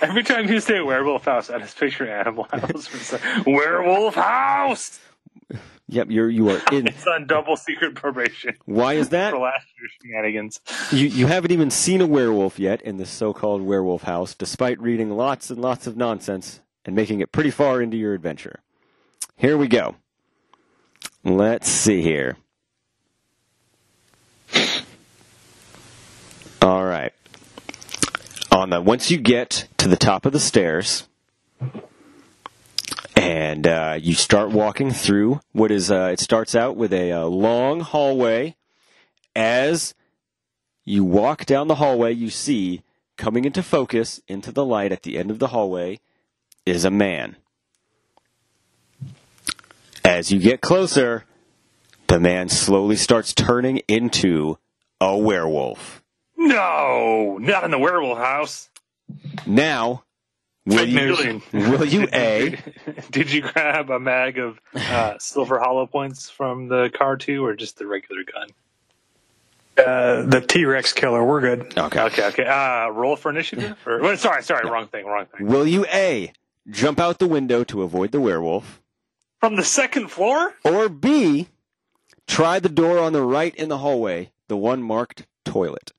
Every 0.00 0.22
time 0.22 0.48
you 0.48 0.60
say 0.60 0.80
werewolf 0.80 1.24
house, 1.24 1.50
I 1.50 1.58
just 1.58 1.78
picture 1.78 2.08
Animal 2.08 2.46
House. 2.50 3.12
Like, 3.12 3.46
werewolf 3.46 4.14
house. 4.14 5.00
Yep, 5.88 6.06
you're 6.10 6.30
you 6.30 6.48
are 6.50 6.62
in. 6.72 6.86
It's 6.86 7.06
on 7.06 7.26
double 7.26 7.56
secret 7.56 7.94
probation 7.94 8.56
Why 8.64 8.94
is 8.94 9.10
that? 9.10 9.32
for 9.32 9.38
last 9.38 9.66
year's 9.78 9.92
shenanigans. 10.02 10.60
You 10.90 11.08
you 11.08 11.26
haven't 11.26 11.50
even 11.52 11.70
seen 11.70 12.00
a 12.00 12.06
werewolf 12.06 12.58
yet 12.58 12.80
in 12.82 12.96
this 12.96 13.10
so-called 13.10 13.60
werewolf 13.62 14.02
house, 14.04 14.34
despite 14.34 14.80
reading 14.80 15.10
lots 15.10 15.50
and 15.50 15.60
lots 15.60 15.86
of 15.86 15.96
nonsense 15.96 16.60
and 16.86 16.96
making 16.96 17.20
it 17.20 17.32
pretty 17.32 17.50
far 17.50 17.82
into 17.82 17.96
your 17.98 18.14
adventure. 18.14 18.60
Here 19.36 19.58
we 19.58 19.68
go. 19.68 19.96
Let's 21.22 21.68
see 21.68 22.00
here. 22.02 22.36
All 26.62 26.84
right. 26.84 27.12
On 28.50 28.70
the 28.70 28.80
once 28.80 29.10
you 29.10 29.18
get 29.18 29.68
to 29.78 29.88
the 29.88 29.96
top 29.96 30.24
of 30.24 30.32
the 30.32 30.40
stairs, 30.40 31.08
and 33.24 33.66
uh, 33.66 33.98
you 34.00 34.14
start 34.14 34.50
walking 34.50 34.90
through 34.90 35.40
what 35.52 35.70
is 35.70 35.90
uh, 35.90 36.10
it 36.12 36.20
starts 36.20 36.54
out 36.54 36.76
with 36.76 36.92
a, 36.92 37.12
uh 37.12 37.24
long 37.24 37.80
hallway. 37.80 38.56
As 39.34 39.94
you 40.84 41.04
walk 41.04 41.46
down 41.46 41.66
the 41.68 41.76
hallway, 41.76 42.12
you 42.12 42.30
see 42.30 42.82
coming 43.16 43.44
into 43.44 43.62
focus 43.62 44.20
into 44.28 44.52
the 44.52 44.64
light 44.64 44.92
at 44.92 45.02
the 45.02 45.16
end 45.16 45.30
of 45.30 45.38
the 45.38 45.48
hallway 45.48 46.00
is 46.66 46.84
a 46.84 46.90
man. 46.90 47.36
As 50.04 50.30
you 50.30 50.38
get 50.38 50.60
closer, 50.60 51.24
the 52.08 52.20
man 52.20 52.50
slowly 52.50 52.96
starts 52.96 53.32
turning 53.32 53.78
into 53.88 54.58
a 55.00 55.16
werewolf. 55.16 56.02
No, 56.36 57.38
not 57.40 57.64
in 57.64 57.70
the 57.70 57.78
werewolf 57.78 58.18
house. 58.18 58.68
Now, 59.46 60.04
will 60.66 60.86
you, 60.86 61.42
will 61.52 61.84
you 61.84 62.08
A, 62.12 62.58
Did 63.10 63.32
you 63.32 63.42
grab 63.42 63.90
a 63.90 63.98
mag 64.00 64.38
of 64.38 64.60
uh, 64.74 65.14
silver 65.18 65.58
hollow 65.58 65.86
points 65.86 66.30
from 66.30 66.68
the 66.68 66.90
car 66.92 67.16
too, 67.16 67.44
or 67.44 67.54
just 67.54 67.78
the 67.78 67.86
regular 67.86 68.22
gun? 68.24 68.48
Uh, 69.76 70.22
the 70.22 70.40
T 70.40 70.64
Rex 70.64 70.92
killer. 70.92 71.24
We're 71.24 71.40
good. 71.40 71.76
Okay. 71.76 72.00
Okay, 72.00 72.26
okay. 72.28 72.46
Uh, 72.46 72.88
roll 72.90 73.16
for 73.16 73.30
initiative. 73.30 73.76
Or, 73.84 74.00
well, 74.00 74.16
sorry, 74.16 74.42
sorry, 74.44 74.70
wrong 74.70 74.86
thing, 74.86 75.04
wrong 75.04 75.26
thing. 75.26 75.46
will 75.48 75.66
you 75.66 75.84
A, 75.86 76.32
jump 76.70 77.00
out 77.00 77.18
the 77.18 77.26
window 77.26 77.64
to 77.64 77.82
avoid 77.82 78.12
the 78.12 78.20
werewolf, 78.20 78.80
From 79.40 79.56
the 79.56 79.64
second 79.64 80.12
floor? 80.12 80.54
or 80.64 80.88
B, 80.88 81.48
try 82.28 82.60
the 82.60 82.68
door 82.68 83.00
on 83.00 83.12
the 83.12 83.22
right 83.22 83.54
in 83.56 83.68
the 83.68 83.78
hallway, 83.78 84.30
the 84.46 84.56
one 84.56 84.80
marked 84.80 85.26
toilet? 85.44 85.92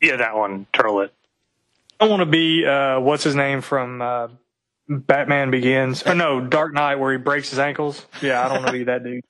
Yeah, 0.00 0.16
that 0.16 0.36
one. 0.36 0.66
Turtle 0.72 1.00
it. 1.00 1.12
I 2.00 2.08
want 2.08 2.20
to 2.20 2.26
be 2.26 2.64
uh, 2.66 3.00
what's 3.00 3.24
his 3.24 3.34
name 3.34 3.60
from 3.60 4.02
uh, 4.02 4.28
Batman 4.88 5.50
Begins. 5.50 6.06
Or 6.06 6.14
no, 6.14 6.40
Dark 6.40 6.74
Knight, 6.74 6.96
where 6.96 7.12
he 7.12 7.18
breaks 7.18 7.50
his 7.50 7.58
ankles. 7.58 8.04
Yeah, 8.20 8.44
I 8.44 8.48
don't 8.48 8.62
want 8.62 8.66
to 8.68 8.72
be 8.72 8.84
that 8.84 9.04
dude. 9.04 9.24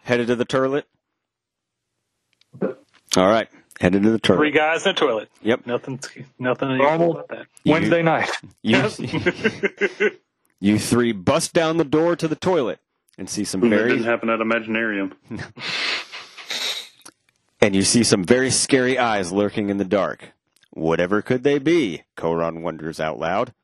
Headed 0.02 0.26
to 0.28 0.36
the 0.36 0.44
toilet? 0.44 0.86
All 2.62 3.28
right. 3.28 3.48
Headed 3.80 4.02
to 4.02 4.10
the 4.10 4.18
toilet. 4.18 4.38
Three 4.38 4.50
guys 4.52 4.84
in 4.84 4.92
a 4.92 4.94
toilet. 4.94 5.28
Yep. 5.42 5.66
Nothing. 5.66 6.00
Nothing 6.38 6.78
Normal 6.78 7.12
about 7.12 7.28
that. 7.28 7.46
Wednesday 7.64 8.02
night. 8.02 8.30
You, 8.62 8.88
you 10.60 10.78
three 10.78 11.12
bust 11.12 11.52
down 11.52 11.76
the 11.76 11.84
door 11.84 12.16
to 12.16 12.26
the 12.26 12.36
toilet 12.36 12.80
and 13.18 13.28
see 13.28 13.44
some 13.44 13.60
That 13.60 13.68
very 13.68 13.90
didn't 13.90 14.04
happen 14.04 14.30
at 14.30 14.40
Imaginarium. 14.40 15.12
and 17.60 17.74
you 17.74 17.82
see 17.82 18.02
some 18.02 18.24
very 18.24 18.50
scary 18.50 18.98
eyes 18.98 19.32
lurking 19.32 19.68
in 19.68 19.76
the 19.76 19.84
dark. 19.84 20.32
Whatever 20.76 21.22
could 21.22 21.42
they 21.42 21.58
be? 21.58 22.02
Koron 22.18 22.60
wonders 22.60 23.00
out 23.00 23.18
loud. 23.18 23.54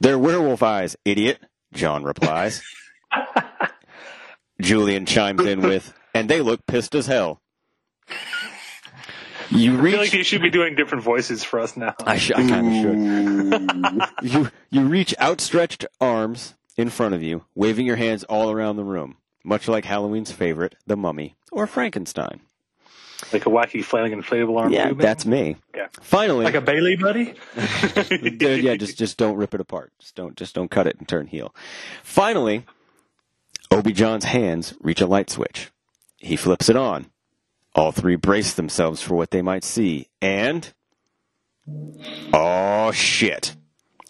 They're 0.00 0.18
werewolf 0.18 0.60
eyes, 0.60 0.96
idiot, 1.04 1.38
John 1.72 2.02
replies. 2.02 2.62
Julian 4.60 5.06
chimes 5.06 5.44
in 5.44 5.60
with, 5.60 5.94
and 6.12 6.28
they 6.28 6.40
look 6.40 6.66
pissed 6.66 6.96
as 6.96 7.06
hell. 7.06 7.40
You 9.50 9.78
I 9.78 9.82
feel 9.90 10.00
like 10.00 10.12
you 10.12 10.24
should 10.24 10.42
be 10.42 10.50
doing 10.50 10.74
different 10.74 11.04
voices 11.04 11.44
for 11.44 11.60
us 11.60 11.76
now. 11.76 11.94
I, 12.04 12.18
sh- 12.18 12.32
I 12.34 12.48
kind 12.48 12.66
of 12.66 14.10
should. 14.20 14.32
you 14.32 14.50
you 14.70 14.80
reach 14.88 15.14
outstretched 15.20 15.86
arms 16.00 16.54
in 16.76 16.90
front 16.90 17.14
of 17.14 17.22
you, 17.22 17.44
waving 17.54 17.86
your 17.86 17.96
hands 17.96 18.24
all 18.24 18.50
around 18.50 18.74
the 18.76 18.84
room, 18.84 19.16
much 19.44 19.68
like 19.68 19.84
Halloween's 19.84 20.32
favorite, 20.32 20.74
the 20.88 20.96
Mummy 20.96 21.36
or 21.52 21.68
Frankenstein. 21.68 22.40
Like 23.32 23.46
a 23.46 23.50
wacky 23.50 23.84
flailing 23.84 24.12
inflatable 24.12 24.58
arm. 24.58 24.72
Yeah, 24.72 24.88
tube, 24.88 25.00
that's 25.00 25.24
me. 25.26 25.56
Yeah. 25.74 25.88
Finally, 26.00 26.44
Like 26.44 26.54
a 26.54 26.60
Bayley 26.60 26.96
buddy? 26.96 27.34
Dude, 28.36 28.62
yeah, 28.62 28.76
just 28.76 28.98
just 28.98 29.16
don't 29.18 29.36
rip 29.36 29.54
it 29.54 29.60
apart. 29.60 29.92
Just 29.98 30.14
don't 30.14 30.36
just 30.36 30.54
don't 30.54 30.70
cut 30.70 30.86
it 30.86 30.96
and 30.98 31.08
turn 31.08 31.26
heel. 31.26 31.54
Finally, 32.02 32.64
Obi 33.70 33.92
John's 33.92 34.24
hands 34.24 34.74
reach 34.80 35.00
a 35.00 35.06
light 35.06 35.30
switch. 35.30 35.70
He 36.18 36.36
flips 36.36 36.68
it 36.68 36.76
on. 36.76 37.06
All 37.74 37.90
three 37.90 38.16
brace 38.16 38.52
themselves 38.52 39.00
for 39.00 39.14
what 39.14 39.30
they 39.30 39.40
might 39.40 39.64
see, 39.64 40.08
and 40.20 40.72
oh 42.34 42.92
shit, 42.92 43.56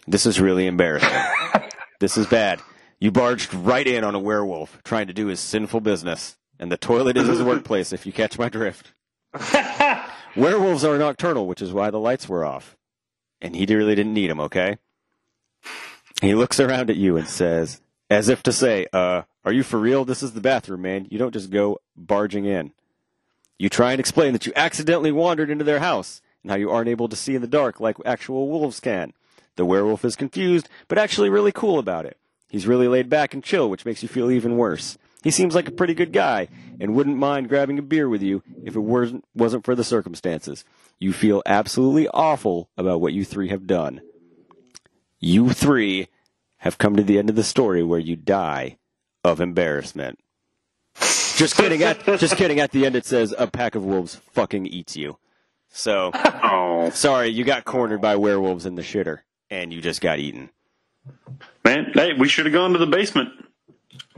this 0.09 0.27
is 0.27 0.40
really 0.40 0.66
embarrassing. 0.66 1.09
this 2.01 2.16
is 2.16 2.27
bad. 2.27 2.61
You 2.98 3.12
barged 3.12 3.55
right 3.55 3.87
in 3.87 4.03
on 4.03 4.14
a 4.16 4.18
werewolf 4.20 4.83
trying 4.85 5.07
to 5.07 5.12
do 5.12 5.27
his 5.27 5.38
sinful 5.38 5.81
business, 5.81 6.37
and 6.59 6.72
the 6.72 6.77
toilet 6.77 7.16
is 7.16 7.29
his 7.29 7.42
workplace. 7.42 7.92
If 7.92 8.05
you 8.05 8.12
catch 8.12 8.38
my 8.38 8.48
drift. 8.48 8.92
Werewolves 10.36 10.84
are 10.84 10.98
nocturnal, 10.98 11.46
which 11.46 11.62
is 11.62 11.72
why 11.72 11.90
the 11.90 12.00
lights 12.00 12.28
were 12.28 12.44
off 12.44 12.76
and 13.42 13.56
he 13.56 13.66
really 13.66 13.94
didn't 13.94 14.14
need 14.14 14.30
them, 14.30 14.40
okay? 14.40 14.78
He 16.22 16.34
looks 16.34 16.60
around 16.60 16.88
at 16.88 16.96
you 16.96 17.16
and 17.16 17.28
says, 17.28 17.82
as 18.08 18.28
if 18.28 18.42
to 18.44 18.52
say, 18.52 18.86
uh, 18.92 19.22
are 19.44 19.52
you 19.52 19.64
for 19.64 19.78
real? 19.78 20.04
This 20.04 20.22
is 20.22 20.32
the 20.32 20.40
bathroom, 20.40 20.82
man. 20.82 21.08
You 21.10 21.18
don't 21.18 21.32
just 21.32 21.50
go 21.50 21.80
barging 21.96 22.44
in. 22.44 22.72
You 23.58 23.68
try 23.68 23.90
and 23.90 24.00
explain 24.00 24.32
that 24.32 24.46
you 24.46 24.52
accidentally 24.54 25.12
wandered 25.12 25.50
into 25.50 25.64
their 25.64 25.80
house 25.80 26.22
and 26.42 26.50
how 26.50 26.56
you 26.56 26.70
aren't 26.70 26.88
able 26.88 27.08
to 27.08 27.16
see 27.16 27.34
in 27.34 27.42
the 27.42 27.48
dark 27.48 27.80
like 27.80 27.96
actual 28.06 28.48
wolves 28.48 28.80
can. 28.80 29.12
The 29.56 29.66
werewolf 29.66 30.04
is 30.04 30.16
confused, 30.16 30.68
but 30.88 30.98
actually 30.98 31.28
really 31.28 31.52
cool 31.52 31.78
about 31.78 32.06
it. 32.06 32.16
He's 32.48 32.66
really 32.66 32.88
laid 32.88 33.08
back 33.08 33.34
and 33.34 33.42
chill, 33.42 33.68
which 33.68 33.84
makes 33.84 34.02
you 34.02 34.08
feel 34.08 34.30
even 34.30 34.56
worse. 34.56 34.96
He 35.22 35.30
seems 35.30 35.54
like 35.54 35.68
a 35.68 35.72
pretty 35.72 35.94
good 35.94 36.12
guy 36.12 36.48
and 36.80 36.94
wouldn't 36.94 37.16
mind 37.16 37.48
grabbing 37.48 37.78
a 37.78 37.82
beer 37.82 38.08
with 38.08 38.22
you 38.22 38.42
if 38.64 38.74
it 38.76 38.80
wasn't, 38.80 39.24
wasn't 39.35 39.64
for 39.64 39.74
the 39.74 39.85
circumstances. 39.85 40.64
You 40.98 41.12
feel 41.12 41.42
absolutely 41.46 42.08
awful 42.08 42.68
about 42.76 43.00
what 43.00 43.12
you 43.12 43.24
three 43.24 43.48
have 43.48 43.66
done. 43.66 44.00
You 45.20 45.50
three 45.50 46.08
have 46.58 46.78
come 46.78 46.96
to 46.96 47.02
the 47.02 47.18
end 47.18 47.30
of 47.30 47.37
the 47.37 47.44
story 47.44 47.82
where 47.82 48.00
you 48.00 48.16
die 48.16 48.78
of 49.24 49.40
embarrassment. 49.40 50.18
Just 50.96 51.56
kidding. 51.56 51.82
At, 51.82 52.04
just 52.18 52.37
kidding. 52.37 52.61
At 52.61 52.72
the 52.72 52.85
end, 52.87 52.94
it 52.96 53.06
says 53.06 53.35
a 53.38 53.46
pack 53.46 53.74
of 53.74 53.85
wolves 53.85 54.20
fucking 54.32 54.66
eats 54.66 54.96
you. 54.96 55.18
So, 55.70 56.11
Oh, 56.14 56.90
sorry, 56.90 57.28
you 57.28 57.44
got 57.44 57.64
cornered 57.64 58.00
by 58.00 58.16
werewolves 58.16 58.66
in 58.66 58.74
the 58.74 58.82
shitter, 58.82 59.20
and 59.50 59.72
you 59.72 59.80
just 59.80 60.00
got 60.00 60.18
eaten. 60.18 60.50
man. 61.64 61.92
Hey, 61.94 62.12
we 62.12 62.28
should 62.28 62.44
have 62.46 62.52
gone 62.52 62.72
to 62.72 62.78
the 62.78 62.87
basement. 62.87 63.30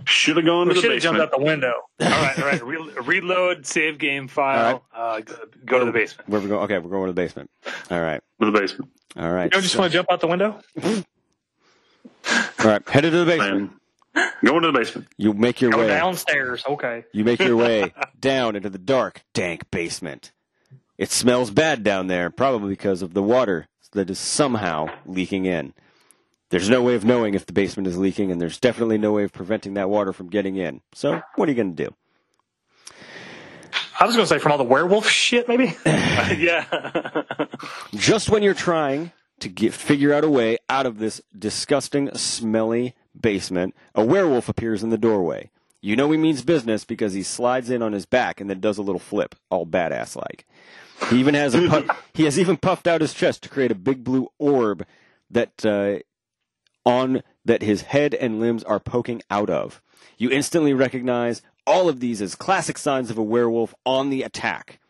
Should 0.07 0.37
have 0.37 0.45
gone 0.47 0.69
We 0.69 0.75
to 0.75 0.81
the 0.81 0.83
should 0.83 0.93
have 0.93 1.03
jumped 1.03 1.21
out 1.21 1.31
the 1.31 1.43
window. 1.43 1.73
all 2.01 2.09
right, 2.09 2.39
all 2.39 2.45
right. 2.47 2.65
Re- 2.65 2.93
reload, 3.03 3.67
save 3.67 3.99
game 3.99 4.29
file. 4.29 4.85
Uh, 4.95 5.21
go, 5.21 5.35
go 5.65 5.79
to 5.81 5.85
the 5.87 5.93
basement. 5.93 6.29
Where 6.29 6.41
we 6.41 6.49
go? 6.49 6.61
Okay, 6.61 6.79
we're 6.79 6.91
going 6.91 7.07
to 7.07 7.13
the 7.13 7.21
basement. 7.21 7.51
All 7.91 8.01
right. 8.01 8.21
To 8.41 8.51
the 8.51 8.59
basement. 8.59 8.91
All 9.17 9.31
right. 9.31 9.45
You 9.45 9.51
don't 9.51 9.63
just 9.63 9.77
want 9.77 9.93
to 9.93 9.99
jump 9.99 10.11
out 10.11 10.21
the 10.21 10.27
window? 10.27 10.61
All 10.83 12.71
right. 12.71 12.89
Headed 12.89 13.13
to 13.13 13.25
the 13.25 13.27
basement. 13.27 13.73
Man. 14.15 14.31
Going 14.45 14.63
to 14.63 14.73
the 14.73 14.79
basement. 14.79 15.09
You 15.17 15.33
make 15.35 15.61
your 15.61 15.71
Go 15.71 15.79
way. 15.79 15.89
downstairs. 15.89 16.65
Okay. 16.67 17.05
You 17.13 17.25
make 17.25 17.41
your 17.41 17.57
way 17.57 17.93
down 18.21 18.57
into 18.57 18.71
the 18.71 18.79
dark, 18.79 19.23
dank 19.33 19.71
basement. 19.71 20.33
It 20.99 21.11
smells 21.11 21.51
bad 21.51 21.83
down 21.83 22.07
there, 22.07 22.31
probably 22.31 22.69
because 22.71 23.03
of 23.03 23.15
the 23.15 23.23
water 23.23 23.69
that 23.93 24.11
is 24.11 24.19
somehow 24.19 24.87
leaking 25.07 25.47
in. 25.47 25.75
There's 26.55 26.71
no 26.71 26.83
way 26.83 26.95
of 26.95 27.05
knowing 27.05 27.35
if 27.35 27.47
the 27.47 27.53
basement 27.53 27.89
is 27.89 27.99
leaking, 27.99 28.31
and 28.31 28.41
there's 28.41 28.61
definitely 28.61 28.97
no 28.97 29.11
way 29.11 29.25
of 29.25 29.33
preventing 29.33 29.75
that 29.75 29.91
water 29.91 30.13
from 30.13 30.29
getting 30.29 30.55
in. 30.55 30.83
So, 30.93 31.21
what 31.35 31.49
are 31.49 31.51
you 31.51 31.57
going 31.57 31.75
to 31.75 31.87
do? 31.87 31.95
I 33.99 34.07
was 34.07 34.15
going 34.15 34.25
to 34.25 34.33
say 34.33 34.39
from 34.39 34.53
all 34.53 34.59
the 34.59 34.63
werewolf 34.63 35.09
shit, 35.09 35.49
maybe? 35.49 35.77
yeah. 35.85 36.65
Just 37.97 38.31
when 38.31 38.45
you're 38.45 38.55
trying 38.55 39.11
to 39.41 39.49
get, 39.49 39.75
figure 39.75 40.13
out 40.13 40.23
a 40.23 40.31
way 40.31 40.59
out 40.69 40.87
of 40.87 40.99
this 40.99 41.21
disgusting, 41.37 42.15
smelly 42.15 42.95
basement, 43.21 43.75
a 43.93 44.05
werewolf 44.05 44.49
appears 44.49 44.85
in 44.85 44.91
the 44.91 44.97
doorway. 44.97 45.51
You 45.81 45.97
know 45.97 46.09
he 46.13 46.19
means 46.19 46.43
business 46.43 46.85
because 46.85 47.15
he 47.15 47.25
slides 47.25 47.69
in 47.69 47.83
on 47.83 47.93
his 47.93 48.07
back 48.07 48.41
and 48.41 48.49
then 48.49 48.61
does 48.61 48.79
a 48.79 48.83
little 48.83 49.01
flip, 49.01 49.35
all 49.51 49.67
badass 49.67 50.15
like. 50.15 50.47
He 51.11 51.19
even 51.19 51.35
has 51.35 51.57
a 51.57 51.85
he 52.15 52.23
has 52.27 52.39
even 52.39 52.59
puffed 52.59 52.87
out 52.87 53.01
his 53.01 53.13
chest 53.13 53.43
to 53.43 53.49
create 53.49 53.73
a 53.73 53.75
big 53.75 54.05
blue 54.05 54.29
orb 54.39 54.87
that 55.31 55.67
uh, 55.67 55.99
on 56.85 57.23
that 57.45 57.63
his 57.63 57.83
head 57.83 58.15
and 58.15 58.41
limbs 58.41 58.65
are 58.65 58.81
poking 58.81 59.23
out 59.31 59.51
of. 59.51 59.83
You 60.17 60.31
instantly 60.31 60.73
recognize 60.73 61.43
all 61.67 61.89
of 61.89 62.01
these 62.01 62.21
as 62.21 62.35
classic 62.35 62.79
signs 62.79 63.11
of 63.11 63.19
a 63.19 63.23
werewolf 63.23 63.75
on 63.85 64.11
the 64.11 64.23
attack. 64.23 64.81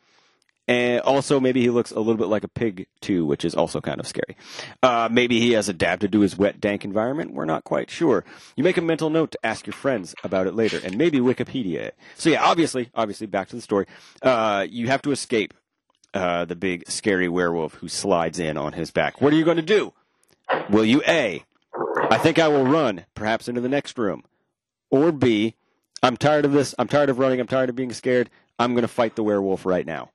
And 0.66 1.00
also, 1.02 1.40
maybe 1.40 1.60
he 1.60 1.68
looks 1.68 1.90
a 1.90 1.98
little 1.98 2.16
bit 2.16 2.28
like 2.28 2.42
a 2.42 2.48
pig 2.48 2.86
too, 3.02 3.26
which 3.26 3.44
is 3.44 3.54
also 3.54 3.82
kind 3.82 4.00
of 4.00 4.06
scary. 4.06 4.34
Uh, 4.82 5.10
maybe 5.12 5.38
he 5.38 5.52
has 5.52 5.68
adapted 5.68 6.10
to 6.12 6.20
his 6.20 6.38
wet, 6.38 6.58
dank 6.58 6.86
environment. 6.86 7.34
We're 7.34 7.44
not 7.44 7.64
quite 7.64 7.90
sure. 7.90 8.24
You 8.56 8.64
make 8.64 8.78
a 8.78 8.82
mental 8.82 9.10
note 9.10 9.32
to 9.32 9.38
ask 9.44 9.66
your 9.66 9.74
friends 9.74 10.14
about 10.24 10.46
it 10.46 10.54
later, 10.54 10.80
and 10.82 10.96
maybe 10.96 11.18
Wikipedia 11.18 11.80
it. 11.80 11.96
So 12.16 12.30
yeah, 12.30 12.42
obviously, 12.42 12.88
obviously, 12.94 13.26
back 13.26 13.48
to 13.48 13.56
the 13.56 13.62
story. 13.62 13.86
Uh, 14.22 14.66
you 14.68 14.86
have 14.86 15.02
to 15.02 15.12
escape 15.12 15.52
uh, 16.14 16.46
the 16.46 16.56
big, 16.56 16.88
scary 16.88 17.28
werewolf 17.28 17.74
who 17.74 17.88
slides 17.88 18.38
in 18.38 18.56
on 18.56 18.72
his 18.72 18.90
back. 18.90 19.20
What 19.20 19.34
are 19.34 19.36
you 19.36 19.44
going 19.44 19.58
to 19.58 19.62
do? 19.62 19.92
Will 20.70 20.84
you 20.86 21.02
A? 21.06 21.44
I 22.10 22.18
think 22.18 22.38
I 22.38 22.48
will 22.48 22.64
run, 22.66 23.06
perhaps 23.14 23.48
into 23.48 23.60
the 23.60 23.68
next 23.68 23.98
room. 23.98 24.24
or 24.90 25.12
B, 25.12 25.56
I'm 26.02 26.16
tired 26.16 26.44
of 26.44 26.52
this. 26.52 26.74
I'm 26.78 26.88
tired 26.88 27.10
of 27.10 27.18
running. 27.18 27.40
I'm 27.40 27.46
tired 27.48 27.70
of 27.70 27.76
being 27.76 27.92
scared. 27.92 28.30
I'm 28.58 28.72
going 28.74 28.82
to 28.82 28.88
fight 28.88 29.16
the 29.16 29.24
werewolf 29.24 29.66
right 29.66 29.86
now. 29.86 30.10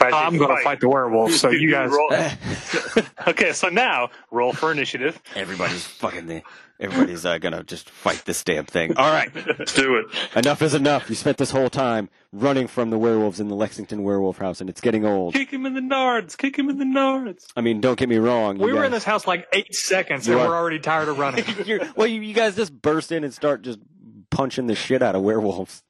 I'm 0.00 0.36
going 0.36 0.56
to 0.56 0.62
fight 0.62 0.80
the 0.80 0.88
werewolf. 0.88 1.32
So 1.32 1.50
you 1.50 1.70
guys, 1.70 1.90
Roll- 1.90 2.12
okay, 3.28 3.52
so 3.52 3.68
now 3.68 4.10
roll 4.30 4.52
for 4.52 4.72
initiative. 4.72 5.20
Everybody's 5.34 5.86
fucking 5.86 6.26
the. 6.26 6.42
Everybody's 6.80 7.24
uh, 7.24 7.38
gonna 7.38 7.62
just 7.62 7.88
fight 7.88 8.24
this 8.24 8.42
damn 8.42 8.64
thing. 8.64 8.96
All 8.96 9.12
right, 9.12 9.30
Let's 9.58 9.74
do 9.74 9.94
it. 9.96 10.06
enough 10.36 10.60
is 10.60 10.74
enough. 10.74 11.08
You 11.08 11.14
spent 11.14 11.36
this 11.36 11.52
whole 11.52 11.70
time 11.70 12.10
running 12.32 12.66
from 12.66 12.90
the 12.90 12.98
werewolves 12.98 13.38
in 13.38 13.46
the 13.46 13.54
Lexington 13.54 14.02
werewolf 14.02 14.38
house, 14.38 14.60
and 14.60 14.68
it's 14.68 14.80
getting 14.80 15.06
old. 15.06 15.34
Kick 15.34 15.52
him 15.52 15.66
in 15.66 15.74
the 15.74 15.80
nards. 15.80 16.36
Kick 16.36 16.58
him 16.58 16.68
in 16.68 16.78
the 16.78 16.84
nards. 16.84 17.46
I 17.56 17.60
mean, 17.60 17.80
don't 17.80 17.96
get 17.96 18.08
me 18.08 18.16
wrong. 18.16 18.58
we 18.58 18.72
were 18.72 18.80
guys- 18.80 18.86
in 18.86 18.92
this 18.92 19.04
house 19.04 19.24
like 19.24 19.46
eight 19.52 19.72
seconds, 19.72 20.26
and 20.26 20.36
are. 20.36 20.48
we're 20.48 20.56
already 20.56 20.80
tired 20.80 21.06
of 21.08 21.16
running. 21.16 21.44
You're, 21.64 21.80
well, 21.94 22.08
you, 22.08 22.20
you 22.22 22.34
guys 22.34 22.56
just 22.56 22.72
burst 22.82 23.12
in 23.12 23.22
and 23.22 23.32
start 23.32 23.62
just 23.62 23.78
punching 24.30 24.66
the 24.66 24.74
shit 24.74 25.00
out 25.00 25.14
of 25.14 25.22
werewolves. 25.22 25.80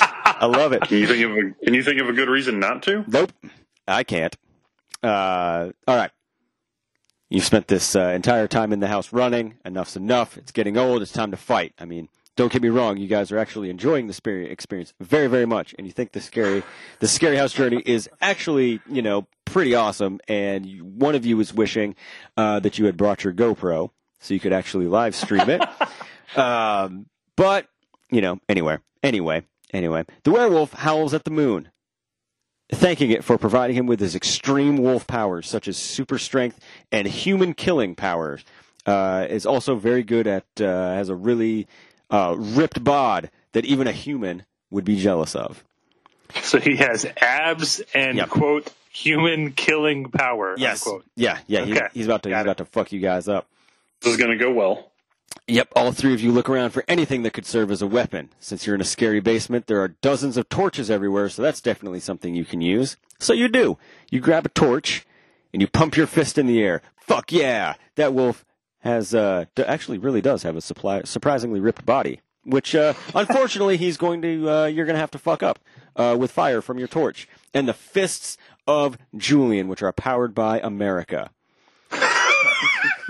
I 0.00 0.46
love 0.46 0.72
it. 0.72 0.82
Can 0.82 0.98
you 0.98 1.06
think 1.06 1.24
of 1.24 1.30
a 1.32 1.64
Can 1.64 1.74
you 1.74 1.82
think 1.82 2.00
of 2.00 2.08
a 2.08 2.12
good 2.12 2.28
reason 2.28 2.58
not 2.58 2.82
to? 2.84 3.04
Nope, 3.06 3.32
I 3.86 4.04
can't. 4.04 4.36
Uh, 5.02 5.70
all 5.86 5.96
right. 5.96 6.10
You've 7.28 7.44
spent 7.44 7.66
this 7.66 7.96
uh, 7.96 8.08
entire 8.08 8.46
time 8.46 8.72
in 8.74 8.80
the 8.80 8.88
house 8.88 9.12
running. 9.12 9.54
Enough's 9.64 9.96
enough. 9.96 10.36
It's 10.36 10.52
getting 10.52 10.76
old. 10.76 11.00
It's 11.00 11.12
time 11.12 11.30
to 11.30 11.36
fight. 11.38 11.72
I 11.78 11.86
mean, 11.86 12.08
don't 12.36 12.52
get 12.52 12.60
me 12.60 12.68
wrong. 12.68 12.98
You 12.98 13.08
guys 13.08 13.32
are 13.32 13.38
actually 13.38 13.70
enjoying 13.70 14.06
the 14.06 14.48
experience 14.50 14.92
very, 15.00 15.28
very 15.28 15.46
much, 15.46 15.74
and 15.78 15.86
you 15.86 15.92
think 15.92 16.12
the 16.12 16.20
scary, 16.20 16.62
the 17.00 17.08
scary 17.08 17.36
house 17.36 17.52
journey 17.52 17.82
is 17.84 18.08
actually, 18.20 18.80
you 18.86 19.00
know, 19.00 19.26
pretty 19.44 19.74
awesome. 19.74 20.20
And 20.28 20.66
you, 20.66 20.84
one 20.84 21.14
of 21.14 21.24
you 21.24 21.40
is 21.40 21.54
wishing 21.54 21.94
uh, 22.36 22.60
that 22.60 22.78
you 22.78 22.86
had 22.86 22.96
brought 22.96 23.24
your 23.24 23.32
GoPro 23.32 23.90
so 24.20 24.34
you 24.34 24.40
could 24.40 24.52
actually 24.52 24.86
live 24.86 25.14
stream 25.14 25.48
it. 25.48 25.62
um, 26.36 27.06
but 27.36 27.66
you 28.10 28.20
know, 28.20 28.40
anyway, 28.48 28.78
anyway, 29.02 29.42
anyway, 29.72 30.04
the 30.24 30.30
werewolf 30.30 30.72
howls 30.72 31.14
at 31.14 31.24
the 31.24 31.30
moon 31.30 31.68
thanking 32.72 33.10
it 33.10 33.22
for 33.22 33.36
providing 33.36 33.76
him 33.76 33.86
with 33.86 34.00
his 34.00 34.14
extreme 34.14 34.78
wolf 34.78 35.06
powers, 35.06 35.46
such 35.48 35.68
as 35.68 35.76
super 35.76 36.18
strength 36.18 36.58
and 36.90 37.06
human 37.06 37.52
killing 37.54 37.94
powers. 37.94 38.44
Uh, 38.86 39.26
is 39.30 39.46
also 39.46 39.76
very 39.76 40.02
good 40.02 40.26
at 40.26 40.44
uh, 40.60 40.64
has 40.94 41.08
a 41.08 41.14
really 41.14 41.68
uh, 42.10 42.34
ripped 42.36 42.82
bod 42.82 43.30
that 43.52 43.64
even 43.64 43.86
a 43.86 43.92
human 43.92 44.44
would 44.70 44.84
be 44.84 44.96
jealous 44.96 45.36
of. 45.36 45.62
So 46.42 46.58
he 46.58 46.76
has 46.76 47.06
abs 47.20 47.80
and 47.94 48.16
Yep. 48.16 48.28
quote 48.30 48.72
human 48.90 49.52
killing 49.52 50.10
power. 50.10 50.56
Unquote. 50.60 51.04
Yeah, 51.14 51.38
yeah. 51.46 51.64
He's, 51.64 51.76
Okay. 51.76 51.86
he's 51.94 52.06
about 52.06 52.22
to 52.24 52.28
he's 52.30 52.34
Got 52.34 52.40
it. 52.40 52.42
about 52.42 52.56
to 52.58 52.64
fuck 52.64 52.90
you 52.92 53.00
guys 53.00 53.28
up. 53.28 53.46
This 54.00 54.12
is 54.12 54.18
going 54.18 54.36
to 54.36 54.42
go 54.42 54.50
well. 54.52 54.91
Yep, 55.48 55.72
all 55.74 55.92
three 55.92 56.14
of 56.14 56.20
you 56.20 56.30
look 56.30 56.48
around 56.48 56.70
for 56.70 56.84
anything 56.86 57.22
that 57.22 57.32
could 57.32 57.46
serve 57.46 57.70
as 57.70 57.82
a 57.82 57.86
weapon. 57.86 58.30
Since 58.38 58.64
you're 58.64 58.74
in 58.74 58.80
a 58.80 58.84
scary 58.84 59.20
basement, 59.20 59.66
there 59.66 59.80
are 59.80 59.88
dozens 59.88 60.36
of 60.36 60.48
torches 60.48 60.90
everywhere, 60.90 61.28
so 61.28 61.42
that's 61.42 61.60
definitely 61.60 62.00
something 62.00 62.34
you 62.34 62.44
can 62.44 62.60
use. 62.60 62.96
So 63.18 63.32
you 63.32 63.48
do. 63.48 63.76
You 64.10 64.20
grab 64.20 64.46
a 64.46 64.50
torch 64.50 65.04
and 65.52 65.60
you 65.60 65.68
pump 65.68 65.96
your 65.96 66.06
fist 66.06 66.38
in 66.38 66.46
the 66.46 66.62
air. 66.62 66.82
Fuck 66.96 67.32
yeah! 67.32 67.74
That 67.96 68.14
wolf 68.14 68.44
has 68.80 69.14
uh 69.14 69.44
actually 69.58 69.98
really 69.98 70.20
does 70.20 70.42
have 70.42 70.56
a 70.56 70.60
supply, 70.60 71.02
surprisingly 71.02 71.60
ripped 71.60 71.84
body, 71.84 72.20
which 72.44 72.74
uh 72.74 72.94
unfortunately 73.14 73.76
he's 73.76 73.96
going 73.96 74.22
to 74.22 74.48
uh 74.48 74.66
you're 74.66 74.86
going 74.86 74.94
to 74.94 75.00
have 75.00 75.10
to 75.10 75.18
fuck 75.18 75.42
up 75.42 75.58
uh 75.96 76.16
with 76.18 76.30
fire 76.30 76.62
from 76.62 76.78
your 76.78 76.88
torch 76.88 77.28
and 77.52 77.68
the 77.68 77.74
fists 77.74 78.38
of 78.66 78.96
Julian, 79.16 79.68
which 79.68 79.82
are 79.82 79.92
powered 79.92 80.34
by 80.34 80.60
America. 80.60 81.30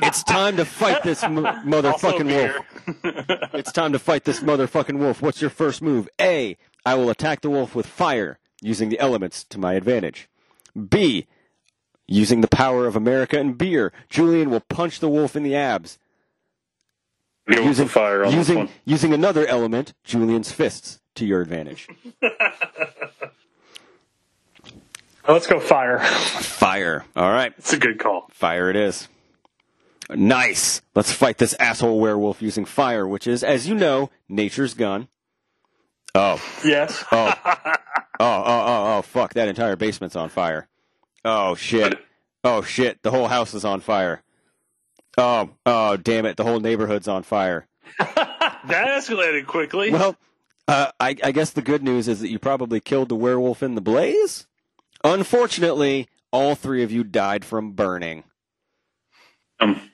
It's 0.03 0.23
time 0.23 0.57
to 0.57 0.65
fight 0.65 1.03
this 1.03 1.23
m- 1.23 1.37
motherfucking 1.37 2.27
wolf. 2.27 3.53
It's 3.55 3.73
time 3.73 3.93
to 3.93 3.99
fight 3.99 4.25
this 4.25 4.41
motherfucking 4.41 4.99
wolf. 4.99 5.23
What's 5.23 5.41
your 5.41 5.51
first 5.51 5.83
move? 5.83 6.09
A. 6.21 6.57
I 6.85 6.95
will 6.95 7.11
attack 7.11 7.41
the 7.43 7.51
wolf 7.51 7.75
with 7.75 7.87
fire, 7.87 8.39
using 8.61 8.89
the 8.89 8.99
elements 8.99 9.45
to 9.45 9.59
my 9.59 9.75
advantage. 9.75 10.29
B. 10.89 11.27
Using 12.09 12.41
the 12.41 12.49
power 12.49 12.87
of 12.87 12.97
America 12.97 13.39
and 13.39 13.57
beer, 13.57 13.93
Julian 14.09 14.51
will 14.51 14.61
punch 14.61 14.99
the 15.01 15.09
wolf 15.09 15.37
in 15.37 15.45
the 15.45 15.55
abs. 15.55 15.99
The 17.47 17.87
fire 17.89 18.25
on 18.25 18.33
using, 18.33 18.69
using 18.85 19.13
another 19.13 19.47
element, 19.47 19.95
Julian's 20.05 20.53
fists, 20.53 21.01
to 21.15 21.25
your 21.25 21.41
advantage. 21.41 21.89
Let's 25.29 25.47
go 25.47 25.61
fire. 25.61 26.01
Fire. 26.01 27.05
All 27.15 27.31
right. 27.31 27.53
It's 27.59 27.73
a 27.73 27.79
good 27.79 27.99
call. 27.99 28.29
Fire 28.33 28.69
it 28.71 28.77
is. 28.77 29.09
Nice. 30.17 30.83
Let's 30.95 31.13
fight 31.13 31.39
this 31.39 31.55
asshole 31.55 32.01
werewolf 32.01 32.43
using 32.43 32.65
fire, 32.65 33.07
which 33.07 33.27
is, 33.27 33.43
as 33.43 33.69
you 33.69 33.75
know, 33.75 34.11
nature's 34.29 34.75
gun. 34.75 35.09
Oh. 36.15 36.43
Yes. 36.65 37.05
Oh. 37.13 37.35
oh, 37.45 37.65
oh, 38.21 38.45
oh, 38.47 38.97
oh, 38.99 39.03
fuck. 39.03 39.35
That 39.35 39.49
entire 39.49 39.77
basement's 39.77 40.17
on 40.17 40.29
fire. 40.29 40.69
Oh, 41.25 41.55
shit. 41.55 41.99
Oh, 42.45 42.63
shit. 42.63 43.03
The 43.03 43.11
whole 43.11 43.29
house 43.29 43.55
is 43.55 43.65
on 43.65 43.81
fire. 43.81 44.23
Oh, 45.17 45.51
oh, 45.67 45.97
damn 45.97 46.27
it. 46.27 46.37
The 46.37 46.45
whole 46.45 46.61
neighborhood's 46.61 47.09
on 47.09 47.23
fire. 47.23 47.67
That 48.65 48.87
escalated 48.87 49.47
quickly. 49.47 49.91
Well, 49.91 50.17
uh, 50.69 50.93
I, 51.01 51.17
I 51.23 51.33
guess 51.33 51.51
the 51.51 51.63
good 51.63 51.83
news 51.83 52.07
is 52.07 52.21
that 52.21 52.29
you 52.29 52.39
probably 52.39 52.81
killed 52.81 53.09
the 53.09 53.17
werewolf 53.17 53.63
in 53.63 53.75
the 53.75 53.81
blaze. 53.81 54.47
Unfortunately, 55.03 56.09
all 56.31 56.55
three 56.55 56.83
of 56.83 56.93
you 56.93 57.03
died 57.03 57.45
from 57.45 57.73
burning. 57.73 58.25
Um, 59.59 59.91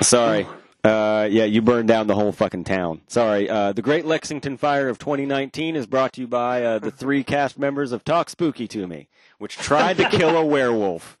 Sorry. 0.00 0.46
Uh, 0.82 1.26
yeah, 1.30 1.44
you 1.44 1.62
burned 1.62 1.88
down 1.88 2.06
the 2.06 2.14
whole 2.14 2.32
fucking 2.32 2.64
town. 2.64 3.00
Sorry. 3.06 3.48
Uh, 3.48 3.72
the 3.72 3.80
Great 3.80 4.04
Lexington 4.04 4.58
Fire 4.58 4.88
of 4.88 4.98
2019 4.98 5.76
is 5.76 5.86
brought 5.86 6.12
to 6.14 6.20
you 6.20 6.26
by 6.26 6.62
uh, 6.62 6.78
the 6.78 6.90
three 6.90 7.24
cast 7.24 7.58
members 7.58 7.90
of 7.92 8.04
Talk 8.04 8.28
Spooky 8.28 8.68
to 8.68 8.86
Me, 8.86 9.08
which 9.38 9.56
tried 9.56 9.96
to 9.96 10.08
kill 10.10 10.36
a 10.36 10.44
werewolf 10.46 11.16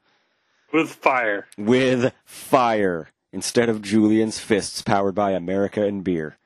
with 0.72 0.90
fire. 0.90 1.46
with 1.56 2.12
fire 2.26 3.08
instead 3.32 3.70
of 3.70 3.80
Julian's 3.80 4.38
fists 4.38 4.82
powered 4.82 5.14
by 5.14 5.30
America 5.30 5.82
and 5.84 6.04
beer. 6.04 6.36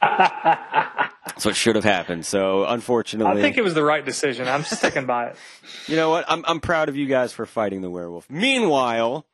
That's 0.00 1.44
what 1.44 1.54
should 1.56 1.76
have 1.76 1.84
happened. 1.84 2.26
So, 2.26 2.64
unfortunately, 2.64 3.38
I 3.38 3.42
think 3.42 3.56
it 3.56 3.62
was 3.62 3.74
the 3.74 3.84
right 3.84 4.04
decision. 4.04 4.48
I'm 4.48 4.62
sticking 4.62 5.06
by 5.06 5.28
it. 5.28 5.36
you 5.86 5.96
know 5.96 6.10
what? 6.10 6.24
I'm 6.28 6.44
I'm 6.46 6.60
proud 6.60 6.88
of 6.88 6.96
you 6.96 7.06
guys 7.06 7.32
for 7.32 7.46
fighting 7.46 7.82
the 7.82 7.90
werewolf. 7.90 8.28
Meanwhile, 8.30 9.26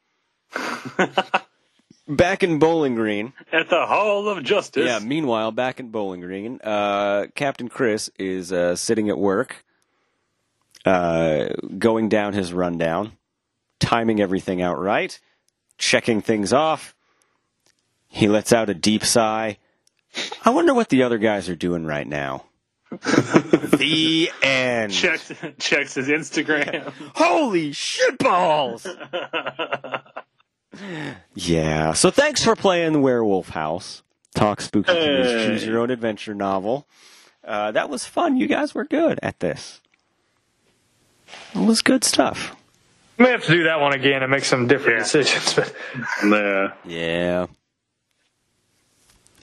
back 2.08 2.42
in 2.42 2.58
Bowling 2.58 2.94
Green, 2.94 3.32
At 3.52 3.68
the 3.70 3.86
Hall 3.86 4.28
of 4.28 4.42
Justice. 4.44 4.86
yeah. 4.86 4.98
Meanwhile, 4.98 5.52
back 5.52 5.80
in 5.80 5.88
Bowling 5.90 6.20
Green, 6.20 6.60
uh, 6.62 7.26
Captain 7.34 7.68
Chris 7.68 8.10
is 8.18 8.52
uh, 8.52 8.76
sitting 8.76 9.08
at 9.08 9.18
work, 9.18 9.64
uh, 10.84 11.48
going 11.78 12.08
down 12.08 12.32
his 12.32 12.52
rundown, 12.52 13.12
timing 13.80 14.20
everything 14.20 14.60
out 14.62 14.78
right, 14.78 15.18
checking 15.78 16.20
things 16.20 16.52
off. 16.52 16.94
He 18.08 18.28
lets 18.28 18.52
out 18.52 18.68
a 18.68 18.74
deep 18.74 19.04
sigh. 19.04 19.58
I 20.44 20.50
wonder 20.50 20.74
what 20.74 20.90
the 20.90 21.04
other 21.04 21.16
guys 21.18 21.48
are 21.48 21.56
doing 21.56 21.86
right 21.86 22.06
now. 22.06 22.44
the 22.90 24.30
end. 24.42 24.92
Checks 24.92 25.32
checks 25.58 25.94
his 25.94 26.08
Instagram. 26.08 26.92
Holy 27.14 27.70
shitballs! 27.70 28.84
yeah. 31.34 31.92
So 31.92 32.10
thanks 32.10 32.42
for 32.44 32.56
playing 32.56 33.02
Werewolf 33.02 33.50
House. 33.50 34.02
Talk 34.34 34.60
Spooky 34.62 34.92
Keys, 34.92 35.26
Hey. 35.26 35.46
Choose 35.46 35.66
Your 35.66 35.78
Own 35.80 35.90
Adventure 35.90 36.34
novel. 36.34 36.86
Uh, 37.44 37.70
that 37.72 37.90
was 37.90 38.06
fun. 38.06 38.36
You 38.36 38.46
guys 38.46 38.74
were 38.74 38.84
good 38.84 39.18
at 39.22 39.40
this. 39.40 39.80
It 41.54 41.58
was 41.66 41.82
good 41.82 42.04
stuff. 42.04 42.54
We 43.18 43.24
may 43.26 43.32
have 43.32 43.44
to 43.44 43.52
do 43.52 43.64
that 43.64 43.80
one 43.80 43.92
again 43.92 44.22
and 44.22 44.30
make 44.30 44.44
some 44.44 44.66
different 44.68 45.00
decisions. 45.00 45.54
But 45.54 45.74
yeah. 46.24 46.72
Yeah. 46.86 47.46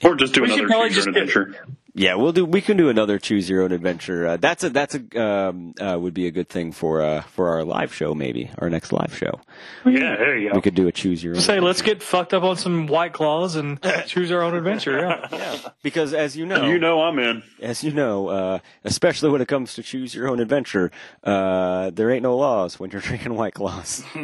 Or 0.03 0.15
just 0.15 0.33
do 0.33 0.41
We 0.41 0.47
should 0.47 0.59
another 0.59 0.67
probably 0.69 0.89
choose 0.89 1.05
your 1.05 1.17
own 1.19 1.27
just 1.27 1.35
get- 1.35 1.43
adventure. 1.45 1.65
Yeah, 1.99 2.15
we'll 2.15 2.31
do. 2.31 2.45
We 2.45 2.61
can 2.61 2.77
do 2.77 2.87
another 2.87 3.19
choose 3.19 3.49
your 3.49 3.61
own 3.61 3.73
adventure. 3.73 4.25
Uh, 4.25 4.37
that's 4.37 4.63
a 4.63 4.69
that's 4.69 4.95
a 4.95 5.21
um, 5.21 5.73
uh, 5.81 5.99
would 5.99 6.13
be 6.13 6.27
a 6.27 6.31
good 6.31 6.47
thing 6.47 6.71
for 6.71 7.01
uh, 7.01 7.23
for 7.23 7.49
our 7.49 7.65
live 7.65 7.93
show. 7.93 8.15
Maybe 8.15 8.49
our 8.57 8.69
next 8.69 8.93
live 8.93 9.13
show. 9.17 9.41
Yeah, 9.85 10.15
there 10.15 10.37
you 10.37 10.47
go. 10.47 10.53
We 10.53 10.59
go. 10.59 10.61
could 10.61 10.75
do 10.75 10.87
a 10.87 10.93
choose 10.93 11.21
your 11.21 11.35
own. 11.35 11.41
say, 11.41 11.59
let's 11.59 11.81
get 11.81 12.01
fucked 12.01 12.33
up 12.33 12.43
on 12.43 12.55
some 12.55 12.87
white 12.87 13.11
claws 13.11 13.57
and 13.57 13.81
choose 14.07 14.31
our 14.31 14.41
own 14.41 14.55
adventure. 14.55 14.97
Yeah. 15.29 15.57
Because 15.83 16.13
as 16.13 16.37
you 16.37 16.45
know, 16.45 16.67
You 16.69 16.79
know 16.79 17.01
I'm 17.01 17.19
in. 17.19 17.43
as 17.61 17.83
you 17.83 17.91
know, 17.91 18.29
uh, 18.29 18.59
especially 18.85 19.29
when 19.31 19.41
it 19.41 19.49
comes 19.49 19.73
to 19.73 19.83
choose 19.83 20.15
your 20.15 20.29
own 20.29 20.39
adventure, 20.39 20.91
uh, 21.25 21.89
there 21.89 22.11
ain't 22.11 22.23
no 22.23 22.37
laws 22.37 22.79
when 22.79 22.91
you're 22.91 23.01
drinking 23.09 23.35
White 23.35 23.55
Claws. 23.55 24.05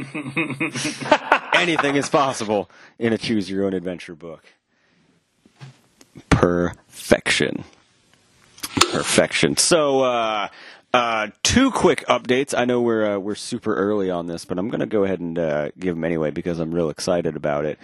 Anything 1.54 1.98
is 1.98 2.08
possible 2.08 2.70
in 3.00 3.12
a 3.12 3.18
choose 3.18 3.50
your 3.50 3.66
own 3.66 3.74
adventure 3.74 4.16
book. 4.16 4.46
Perfection. 6.36 7.64
Perfection. 8.92 9.58
So, 9.58 10.02
uh, 10.02 10.50
uh, 10.94 11.28
two 11.44 11.72
quick 11.72 12.06
updates. 12.08 12.58
I 12.58 12.66
know 12.66 12.82
we're 12.82 13.16
uh, 13.16 13.20
we're 13.20 13.36
super 13.36 13.76
early 13.76 14.10
on 14.10 14.28
this, 14.28 14.46
but 14.46 14.58
I'm 14.58 14.70
going 14.70 14.80
to 14.80 14.86
go 14.86 15.04
ahead 15.04 15.20
and 15.20 15.38
uh, 15.38 15.70
give 15.80 15.96
them 15.96 16.04
anyway 16.04 16.32
because 16.32 16.60
I'm 16.60 16.74
real 16.74 16.90
excited 16.90 17.36
about 17.36 17.66
it. 17.66 17.80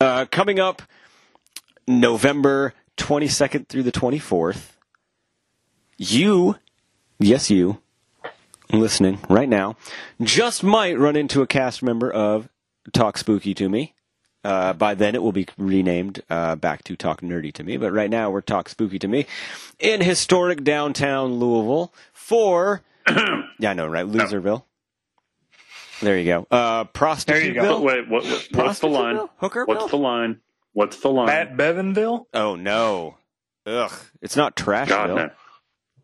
Uh, 0.00 0.26
coming 0.30 0.60
up 0.60 0.82
November 1.86 2.74
22nd 2.96 3.68
through 3.68 3.82
the 3.82 3.92
24th, 3.92 4.72
you, 5.96 6.56
yes, 7.18 7.50
you, 7.50 7.80
listening 8.70 9.18
right 9.28 9.48
now, 9.48 9.76
just 10.22 10.62
might 10.62 10.98
run 10.98 11.16
into 11.16 11.42
a 11.42 11.46
cast 11.46 11.82
member 11.82 12.10
of 12.10 12.48
Talk 12.92 13.18
Spooky 13.18 13.54
to 13.54 13.68
Me. 13.68 13.94
Uh, 14.44 14.74
by 14.74 14.94
then, 14.94 15.14
it 15.14 15.22
will 15.22 15.32
be 15.32 15.46
renamed 15.56 16.22
uh, 16.28 16.54
back 16.56 16.84
to 16.84 16.96
Talk 16.96 17.22
Nerdy 17.22 17.52
to 17.54 17.64
Me. 17.64 17.76
But 17.76 17.92
right 17.92 18.10
now, 18.10 18.30
we're 18.30 18.42
Talk 18.42 18.68
Spooky 18.68 18.98
to 18.98 19.08
Me 19.08 19.26
in 19.78 20.02
historic 20.02 20.62
downtown 20.62 21.34
Louisville 21.34 21.92
for 22.12 22.82
yeah, 23.58 23.70
I 23.70 23.74
know, 23.74 23.86
right? 23.86 24.06
Loserville. 24.06 24.64
There 26.00 26.18
you 26.18 26.24
go. 26.24 26.46
Uh, 26.50 26.84
Prostituteville. 26.84 27.54
But 27.54 27.82
wait, 27.82 28.08
what, 28.08 28.24
what, 28.24 28.48
what's 28.52 28.78
the 28.80 28.88
line? 28.88 29.16
Prostituteville? 29.16 29.28
Hookerville? 29.40 29.66
What's 29.68 29.90
the 29.90 29.98
line? 29.98 30.40
What's 30.72 31.00
the 31.00 31.08
line? 31.08 31.26
Matt 31.26 31.56
Bevanville? 31.56 32.26
Oh 32.34 32.56
no! 32.56 33.16
Ugh, 33.66 33.92
it's 34.20 34.36
not 34.36 34.56
God, 34.56 34.88
Trashville. 34.88 35.16
no. 35.16 35.30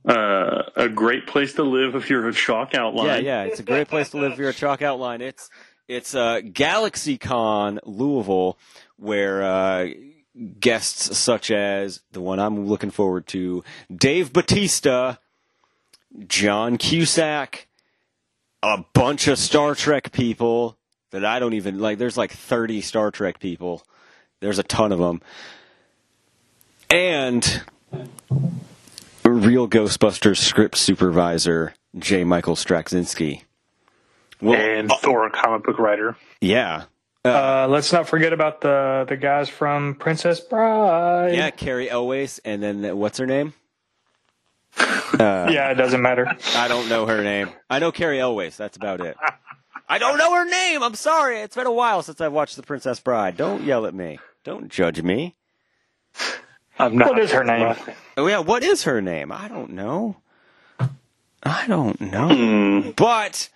Uh, 0.03 0.63
a 0.77 0.89
great 0.89 1.27
place 1.27 1.55
to 1.55 1.63
live 1.63 1.95
if 1.95 2.09
you're 2.09 2.27
a 2.27 2.33
chalk 2.33 2.75
outline. 2.75 3.07
Yeah, 3.07 3.43
yeah, 3.43 3.43
it's 3.43 3.61
a 3.61 3.63
great 3.63 3.89
place 3.89 4.11
to 4.11 4.17
live 4.17 4.33
if 4.33 4.39
you're 4.39 4.49
a 4.49 4.55
chalk 4.55 4.81
outline. 4.81 5.21
It's 5.21 5.51
it's 5.91 6.15
uh, 6.15 6.41
GalaxyCon 6.41 7.81
Louisville, 7.85 8.57
where 8.97 9.43
uh, 9.43 9.89
guests 10.61 11.19
such 11.19 11.51
as 11.51 12.01
the 12.13 12.21
one 12.21 12.39
I'm 12.39 12.67
looking 12.67 12.93
forward 12.93 13.27
to, 13.29 13.65
Dave 13.95 14.33
Batista, 14.33 15.17
John 16.29 16.79
Cusack, 16.79 17.67
a 18.63 18.85
bunch 18.93 19.27
of 19.27 19.37
Star 19.37 19.75
Trek 19.75 20.13
people 20.13 20.79
that 21.11 21.25
I 21.25 21.41
don't 21.41 21.55
even 21.55 21.81
like. 21.81 21.99
There's 21.99 22.17
like 22.17 22.33
30 22.33 22.83
Star 22.83 23.11
Trek 23.11 23.41
people. 23.41 23.83
There's 24.39 24.61
a 24.61 24.63
ton 24.63 24.93
of 24.93 25.01
them, 25.01 25.21
and 26.89 27.63
real 29.25 29.69
Ghostbusters 29.69 30.39
script 30.39 30.79
supervisor 30.79 31.75
J. 31.99 32.23
Michael 32.23 32.55
Straczynski. 32.55 33.43
Well, 34.41 34.59
and 34.59 34.91
Thor, 35.01 35.29
comic 35.31 35.65
book 35.65 35.79
writer. 35.79 36.17
yeah. 36.41 36.85
Uh, 37.23 37.67
let's 37.69 37.93
not 37.93 38.09
forget 38.09 38.33
about 38.33 38.63
the 38.63 39.05
the 39.07 39.15
guys 39.17 39.51
from 39.51 39.95
Princess 39.95 40.41
Bride. 40.41 41.35
Yeah, 41.35 41.51
Cary 41.51 41.91
Elwes, 41.91 42.41
and 42.47 42.63
then 42.63 42.83
uh, 42.83 42.97
what's 42.97 43.19
her 43.19 43.27
name? 43.27 43.53
Uh, 44.79 44.87
yeah, 45.53 45.71
it 45.71 45.75
doesn't 45.75 46.01
matter. 46.01 46.27
I 46.57 46.67
don't 46.69 46.89
know 46.89 47.05
her 47.05 47.23
name. 47.23 47.51
I 47.69 47.79
know 47.79 47.93
Cary 47.93 48.19
Elwes. 48.21 48.57
That's 48.57 48.79
about 48.79 49.03
it. 49.03 49.19
I 49.87 49.99
don't 49.99 50.17
know 50.17 50.35
her 50.35 50.47
name. 50.49 50.83
I'm 50.83 50.95
sorry. 50.95 51.41
It's 51.41 51.57
been 51.57 51.67
a 51.67 51.73
while 51.73 52.03
since 52.03 52.23
I've 52.23 52.33
watched 52.33 52.57
The 52.57 52.63
Princess 52.63 53.01
Bride. 53.01 53.37
Don't 53.37 53.65
yell 53.65 53.85
at 53.85 53.93
me. 53.93 54.19
Don't 54.43 54.71
judge 54.71 55.03
me. 55.03 55.35
I'm 56.79 56.97
not. 56.97 57.11
What 57.11 57.19
is 57.19 57.33
her 57.33 57.45
name? 57.45 57.77
Oh 58.17 58.27
yeah, 58.29 58.39
what 58.39 58.63
is 58.63 58.85
her 58.85 59.03
name? 59.03 59.31
I 59.31 59.47
don't 59.49 59.73
know. 59.73 60.17
I 61.43 61.67
don't 61.67 62.01
know. 62.01 62.95
But 62.97 63.51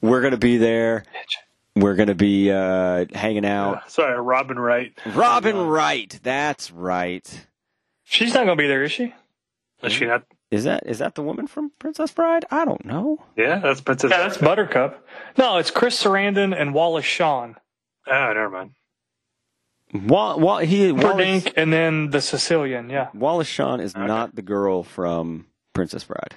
we're 0.00 0.20
gonna 0.22 0.36
be 0.36 0.56
there. 0.56 1.04
We're 1.76 1.94
gonna 1.94 2.14
be 2.14 2.50
uh, 2.50 3.06
hanging 3.14 3.44
out. 3.46 3.90
Sorry, 3.90 4.20
Robin 4.20 4.58
Wright. 4.58 4.92
Robin 5.14 5.56
Wright. 5.56 6.18
That's 6.22 6.70
right. 6.70 7.46
She's 8.04 8.34
not 8.34 8.44
going 8.44 8.58
to 8.58 8.62
be 8.62 8.66
there, 8.66 8.82
is 8.82 8.90
she? 8.90 9.14
Is 9.84 9.92
she 9.92 10.04
not? 10.06 10.24
Is 10.50 10.64
that 10.64 10.82
is 10.84 10.98
that 10.98 11.14
the 11.14 11.22
woman 11.22 11.46
from 11.46 11.70
Princess 11.78 12.10
Bride? 12.10 12.44
I 12.50 12.64
don't 12.64 12.84
know. 12.84 13.22
Yeah, 13.36 13.60
that's 13.60 13.80
Princess. 13.80 14.10
Yeah, 14.10 14.18
that's 14.18 14.36
Buttercup. 14.36 15.06
No, 15.38 15.58
it's 15.58 15.70
Chris 15.70 16.02
Sarandon 16.02 16.60
and 16.60 16.74
Wallace 16.74 17.04
Shawn. 17.04 17.54
Oh, 18.08 18.32
never 18.34 18.50
mind. 18.50 18.72
Wa- 19.94 20.36
Wa- 20.36 20.58
he 20.58 20.90
Wallace, 20.90 21.44
Verdink 21.44 21.52
and 21.56 21.72
then 21.72 22.10
the 22.10 22.20
Sicilian, 22.20 22.90
yeah. 22.90 23.08
Wallace 23.14 23.46
Shawn 23.46 23.80
is 23.80 23.96
not 23.96 24.34
the 24.34 24.42
girl 24.42 24.82
from 24.82 25.46
Princess 25.72 26.02
Bride. 26.02 26.34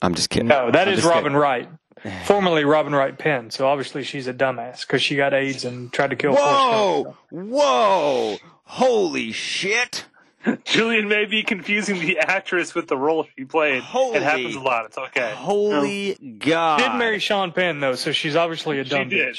I'm 0.00 0.14
just 0.14 0.30
kidding. 0.30 0.48
No, 0.48 0.70
that 0.70 0.86
I'm 0.86 0.94
is 0.94 1.04
Robin 1.04 1.24
kidding. 1.24 1.36
Wright. 1.38 1.68
Formerly 2.24 2.64
Robin 2.64 2.94
Wright 2.94 3.16
Penn. 3.16 3.50
So 3.50 3.66
obviously 3.66 4.02
she's 4.04 4.26
a 4.26 4.34
dumbass 4.34 4.82
because 4.86 5.02
she 5.02 5.16
got 5.16 5.34
AIDS 5.34 5.64
and 5.64 5.92
tried 5.92 6.10
to 6.10 6.16
kill 6.16 6.34
Whoa! 6.34 7.16
Whoa! 7.30 8.36
Holy 8.64 9.32
shit! 9.32 10.04
Julian 10.64 11.08
may 11.08 11.24
be 11.26 11.42
confusing 11.42 11.98
the 12.00 12.18
actress 12.20 12.74
with 12.74 12.86
the 12.86 12.96
role 12.96 13.26
she 13.36 13.44
played. 13.44 13.82
Holy- 13.82 14.16
it 14.16 14.22
happens 14.22 14.54
a 14.54 14.60
lot. 14.60 14.86
It's 14.86 14.96
okay. 14.98 15.32
Holy 15.36 16.14
God! 16.38 16.78
Did 16.78 16.94
marry 16.98 17.18
Sean 17.18 17.52
Penn 17.52 17.80
though, 17.80 17.94
so 17.96 18.12
she's 18.12 18.36
obviously 18.36 18.78
a 18.78 18.84
She 18.84 18.90
dumb 18.90 19.08
did. 19.08 19.36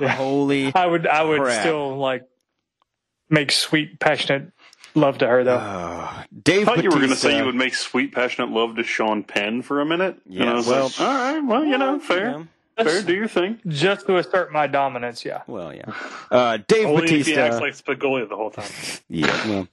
bitch. 0.00 0.08
Holy 0.10 0.74
I 0.74 0.86
would 0.86 1.06
I 1.06 1.22
would 1.22 1.42
Crap. 1.42 1.60
still 1.60 1.96
like 1.96 2.22
make 3.30 3.52
sweet, 3.52 3.98
passionate 4.00 4.52
love 4.94 5.18
to 5.18 5.26
her 5.26 5.44
though. 5.44 5.56
Uh, 5.56 6.22
Dave 6.44 6.68
I 6.68 6.74
thought 6.76 6.84
you 6.84 6.90
were 6.90 6.96
going 6.96 7.08
to 7.10 7.16
say 7.16 7.36
you 7.38 7.44
would 7.44 7.54
make 7.54 7.74
sweet, 7.74 8.12
passionate 8.12 8.50
love 8.50 8.76
to 8.76 8.82
Sean 8.84 9.22
Penn 9.22 9.62
for 9.62 9.80
a 9.80 9.86
minute. 9.86 10.20
and 10.26 10.34
Yeah, 10.34 10.52
I 10.52 10.54
was 10.54 10.66
well- 10.66 10.84
like, 10.84 11.00
all 11.00 11.06
right, 11.06 11.40
well, 11.40 11.64
you 11.64 11.78
know, 11.78 11.98
fair, 11.98 12.44
Yeah. 12.78 12.84
fair, 12.84 13.02
do 13.02 13.14
your 13.14 13.28
thing. 13.28 13.58
Just 13.66 14.06
to 14.06 14.16
assert 14.16 14.52
my 14.52 14.66
dominance, 14.66 15.24
yeah. 15.24 15.42
Well, 15.46 15.74
yeah. 15.74 15.92
Uh, 16.30 16.58
Dave 16.66 16.86
Only 16.86 17.04
if 17.04 17.10
he 17.10 17.18
Batista. 17.18 17.40
acts 17.40 17.60
like 17.60 17.74
Spicoli 17.74 18.28
the 18.28 18.36
whole 18.36 18.50
time. 18.50 18.70
yeah. 19.08 19.48
Well, 19.48 19.68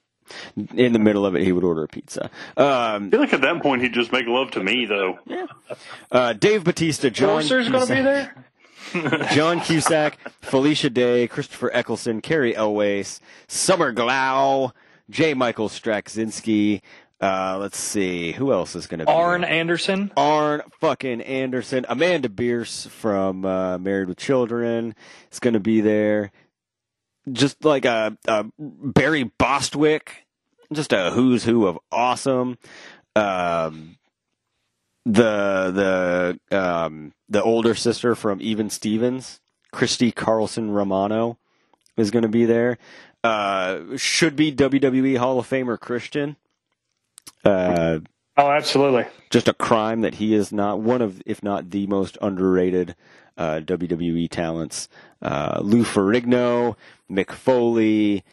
in 0.75 0.93
the 0.93 0.99
middle 0.99 1.25
of 1.25 1.35
it, 1.35 1.41
he 1.43 1.51
would 1.51 1.63
order 1.63 1.83
a 1.83 1.87
pizza. 1.87 2.25
Um, 2.55 3.07
I 3.07 3.09
feel 3.09 3.19
like 3.19 3.33
at 3.33 3.41
that 3.41 3.61
point 3.63 3.81
he'd 3.81 3.93
just 3.93 4.11
make 4.11 4.27
love 4.27 4.51
to 4.51 4.63
me, 4.63 4.85
though. 4.85 5.17
uh, 6.11 6.33
Dave 6.33 6.63
Batista, 6.63 7.09
John. 7.09 7.29
Forster's 7.41 7.67
gonna 7.69 7.85
be 7.87 7.95
Cusack- 7.95 8.03
there? 8.03 8.45
John 9.33 9.59
Cusack, 9.59 10.17
Felicia 10.41 10.89
Day, 10.89 11.27
Christopher 11.27 11.71
Eccleston, 11.73 12.21
Cary 12.21 12.55
Elwes, 12.55 13.19
Summer 13.47 13.93
Glau, 13.93 14.71
J. 15.09 15.33
Michael 15.33 15.69
Straczynski. 15.69 16.81
Uh, 17.21 17.57
let's 17.59 17.77
see, 17.77 18.31
who 18.31 18.53
else 18.53 18.75
is 18.75 18.87
going 18.87 18.99
to 18.99 19.05
be? 19.05 19.11
Arn 19.11 19.41
there? 19.41 19.49
Anderson. 19.49 20.11
Arn 20.15 20.61
fucking 20.79 21.21
Anderson, 21.21 21.85
Amanda 21.89 22.29
Bearse 22.29 22.87
from 22.87 23.43
uh, 23.43 23.77
Married 23.77 24.07
with 24.07 24.17
Children 24.17 24.95
is 25.31 25.39
going 25.39 25.53
to 25.53 25.59
be 25.59 25.81
there. 25.81 26.31
Just 27.29 27.65
like 27.65 27.83
a, 27.83 28.17
a 28.25 28.45
Barry 28.57 29.23
Bostwick, 29.37 30.25
just 30.71 30.93
a 30.93 31.11
who's 31.11 31.43
who 31.43 31.67
of 31.67 31.77
awesome. 31.91 32.57
Um, 33.15 33.97
the 35.05 36.39
the 36.49 36.57
um, 36.57 37.13
the 37.27 37.43
older 37.43 37.75
sister 37.75 38.15
from 38.15 38.39
Even 38.41 38.69
Stevens, 38.69 39.41
Christy 39.71 40.11
Carlson 40.11 40.71
Romano, 40.71 41.37
is 41.97 42.11
going 42.11 42.23
to 42.23 42.29
be 42.29 42.45
there. 42.45 42.77
Uh, 43.23 43.97
should 43.97 44.35
be 44.35 44.51
WWE 44.53 45.17
Hall 45.17 45.39
of 45.39 45.49
Famer 45.49 45.79
Christian. 45.79 46.35
Uh, 47.43 47.99
Oh, 48.37 48.49
absolutely. 48.51 49.05
just 49.29 49.49
a 49.49 49.53
crime 49.53 49.99
that 49.99 50.15
he 50.15 50.33
is 50.33 50.53
not 50.53 50.79
one 50.79 51.01
of, 51.01 51.21
if 51.25 51.43
not 51.43 51.71
the 51.71 51.87
most 51.87 52.17
underrated 52.21 52.95
uh, 53.37 53.59
WWE 53.65 54.29
talents. 54.29 54.87
Uh, 55.21 55.59
Lou 55.61 55.83
Ferrigno, 55.83 56.77
Mick 57.11 57.31
Foley. 57.33 58.23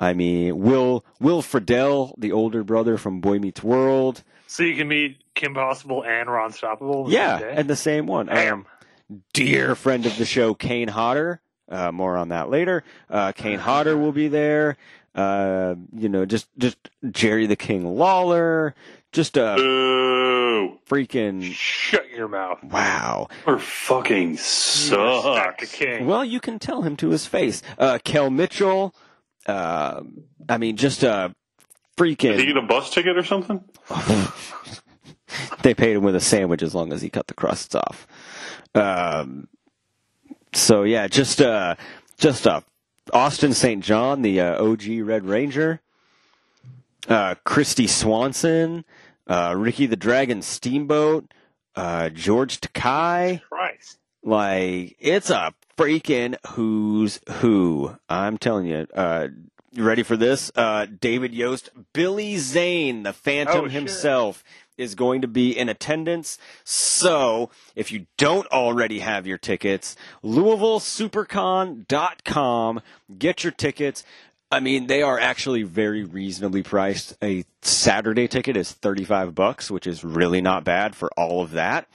I 0.00 0.14
mean, 0.14 0.58
Will 0.58 1.04
Will 1.20 1.42
Friedle, 1.42 2.12
the 2.18 2.32
older 2.32 2.64
brother 2.64 2.98
from 2.98 3.20
Boy 3.20 3.38
Meets 3.38 3.62
World. 3.62 4.24
So 4.48 4.64
you 4.64 4.74
can 4.74 4.88
meet 4.88 5.22
Kim 5.36 5.54
Possible 5.54 6.02
and 6.04 6.28
Ron 6.28 6.50
Stoppable. 6.50 7.08
Yeah, 7.08 7.38
same 7.38 7.58
and 7.58 7.70
the 7.70 7.76
same 7.76 8.06
one. 8.06 8.36
Um, 8.36 8.66
dear 9.32 9.76
friend 9.76 10.06
of 10.06 10.18
the 10.18 10.24
show, 10.24 10.54
Kane 10.54 10.88
Hodder. 10.88 11.40
Uh, 11.72 11.90
more 11.90 12.16
on 12.18 12.28
that 12.28 12.50
later. 12.50 12.84
Uh, 13.08 13.32
Kane 13.32 13.58
Hodder 13.58 13.96
will 13.96 14.12
be 14.12 14.28
there. 14.28 14.76
Uh, 15.14 15.74
you 15.96 16.08
know, 16.08 16.24
just 16.26 16.48
just 16.58 16.76
Jerry 17.10 17.46
the 17.46 17.56
King 17.56 17.96
Lawler. 17.96 18.74
Just 19.12 19.36
a 19.36 19.54
Boo! 19.56 20.78
freaking 20.88 21.42
Shut 21.52 22.08
your 22.10 22.28
mouth. 22.28 22.62
wow. 22.64 23.28
Or 23.46 23.58
fucking 23.58 24.32
Respect 24.32 25.60
the 25.60 25.66
king. 25.70 26.06
Well, 26.06 26.24
you 26.24 26.40
can 26.40 26.58
tell 26.58 26.80
him 26.80 26.96
to 26.96 27.10
his 27.10 27.26
face. 27.26 27.62
Uh, 27.78 27.98
Kel 28.02 28.30
Mitchell. 28.30 28.94
Uh, 29.46 30.02
I 30.48 30.56
mean, 30.56 30.76
just 30.78 31.02
a 31.02 31.34
freaking. 31.98 32.36
Did 32.36 32.40
he 32.40 32.46
get 32.46 32.56
a 32.56 32.62
bus 32.62 32.88
ticket 32.88 33.18
or 33.18 33.24
something? 33.24 33.62
they 35.62 35.74
paid 35.74 35.96
him 35.96 36.04
with 36.04 36.16
a 36.16 36.20
sandwich 36.20 36.62
as 36.62 36.74
long 36.74 36.92
as 36.92 37.02
he 37.02 37.10
cut 37.10 37.26
the 37.26 37.34
crusts 37.34 37.74
off. 37.74 38.06
Um, 38.74 39.48
so 40.52 40.82
yeah, 40.82 41.08
just 41.08 41.40
uh, 41.40 41.74
just 42.18 42.46
uh, 42.46 42.60
Austin 43.12 43.52
St. 43.52 43.82
John, 43.82 44.22
the 44.22 44.40
uh, 44.40 44.62
OG 44.64 44.84
Red 45.02 45.24
Ranger. 45.26 45.80
Uh, 47.08 47.34
Christy 47.44 47.88
Swanson, 47.88 48.84
uh, 49.26 49.54
Ricky 49.56 49.86
the 49.86 49.96
Dragon 49.96 50.40
Steamboat, 50.40 51.32
uh, 51.74 52.10
George 52.10 52.60
Takei. 52.60 53.42
Christ. 53.42 53.98
Like 54.22 54.96
it's 55.00 55.30
a 55.30 55.52
freaking 55.76 56.36
who's 56.50 57.18
who. 57.28 57.96
I'm 58.08 58.38
telling 58.38 58.66
you. 58.66 58.86
Uh, 58.94 59.28
you 59.72 59.84
ready 59.84 60.02
for 60.02 60.16
this? 60.16 60.52
Uh, 60.54 60.86
David 61.00 61.32
Yost, 61.34 61.70
Billy 61.94 62.36
Zane, 62.36 63.04
the 63.04 63.12
Phantom 63.12 63.64
Oh, 63.64 63.68
shit. 63.68 64.34
Is 64.76 64.94
going 64.94 65.22
to 65.22 65.28
be 65.28 65.56
in 65.56 65.68
attendance. 65.68 66.38
So 66.64 67.50
if 67.74 67.90
you 67.92 68.06
don't 68.16 68.46
already 68.48 68.98
have 69.00 69.26
your 69.26 69.38
tickets, 69.38 69.96
LouisvilleSupercon.com, 70.24 72.80
get 73.18 73.44
your 73.44 73.52
tickets. 73.52 74.04
I 74.50 74.60
mean, 74.60 74.86
they 74.86 75.02
are 75.02 75.18
actually 75.18 75.62
very 75.62 76.04
reasonably 76.04 76.62
priced. 76.62 77.16
A 77.22 77.44
Saturday 77.62 78.28
ticket 78.28 78.54
is 78.56 78.70
35 78.70 79.34
bucks, 79.34 79.70
which 79.70 79.86
is 79.86 80.04
really 80.04 80.42
not 80.42 80.64
bad 80.64 80.94
for 80.94 81.10
all 81.16 81.40
of 81.42 81.52
that. 81.52 81.88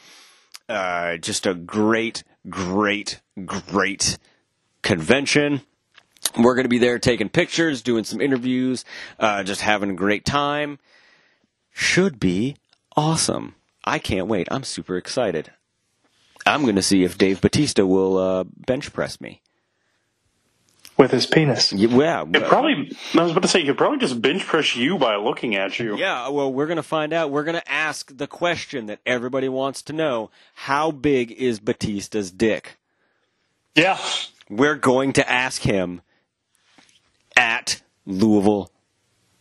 Uh, 0.67 1.17
just 1.17 1.45
a 1.45 1.53
great, 1.53 2.23
great, 2.49 3.21
great 3.45 4.17
convention. 4.81 5.61
We're 6.37 6.55
going 6.55 6.65
to 6.65 6.69
be 6.69 6.79
there 6.79 6.99
taking 6.99 7.29
pictures, 7.29 7.81
doing 7.81 8.03
some 8.03 8.19
interviews, 8.19 8.83
uh, 9.19 9.43
just 9.43 9.61
having 9.61 9.91
a 9.91 9.95
great 9.95 10.25
time. 10.25 10.79
Should 11.71 12.19
be 12.19 12.57
awesome. 12.97 13.55
I 13.83 13.99
can't 13.99 14.27
wait. 14.27 14.47
I'm 14.51 14.63
super 14.63 14.97
excited. 14.97 15.51
I'm 16.45 16.63
going 16.63 16.75
to 16.75 16.81
see 16.81 17.03
if 17.03 17.17
Dave 17.17 17.39
Batista 17.39 17.85
will 17.85 18.17
uh, 18.17 18.43
bench 18.43 18.91
press 18.91 19.21
me. 19.21 19.41
With 20.97 21.11
his 21.11 21.27
penis. 21.27 21.71
Yeah. 21.71 22.25
It 22.33 22.43
probably, 22.45 22.91
I 23.13 23.21
was 23.21 23.31
about 23.31 23.43
to 23.43 23.47
say, 23.47 23.59
he 23.59 23.67
could 23.67 23.77
probably 23.77 23.99
just 23.99 24.19
bench 24.19 24.43
press 24.45 24.75
you 24.75 24.97
by 24.97 25.15
looking 25.17 25.55
at 25.55 25.77
you. 25.77 25.95
Yeah, 25.95 26.29
well, 26.29 26.51
we're 26.51 26.65
going 26.65 26.77
to 26.77 26.83
find 26.83 27.13
out. 27.13 27.29
We're 27.29 27.43
going 27.43 27.59
to 27.59 27.71
ask 27.71 28.17
the 28.17 28.25
question 28.25 28.87
that 28.87 28.99
everybody 29.05 29.47
wants 29.47 29.83
to 29.83 29.93
know 29.93 30.31
How 30.55 30.89
big 30.89 31.31
is 31.31 31.59
Batista's 31.59 32.31
dick? 32.31 32.79
Yeah. 33.75 33.99
We're 34.49 34.75
going 34.75 35.13
to 35.13 35.31
ask 35.31 35.61
him 35.61 36.01
at 37.35 37.83
Louisville 38.07 38.71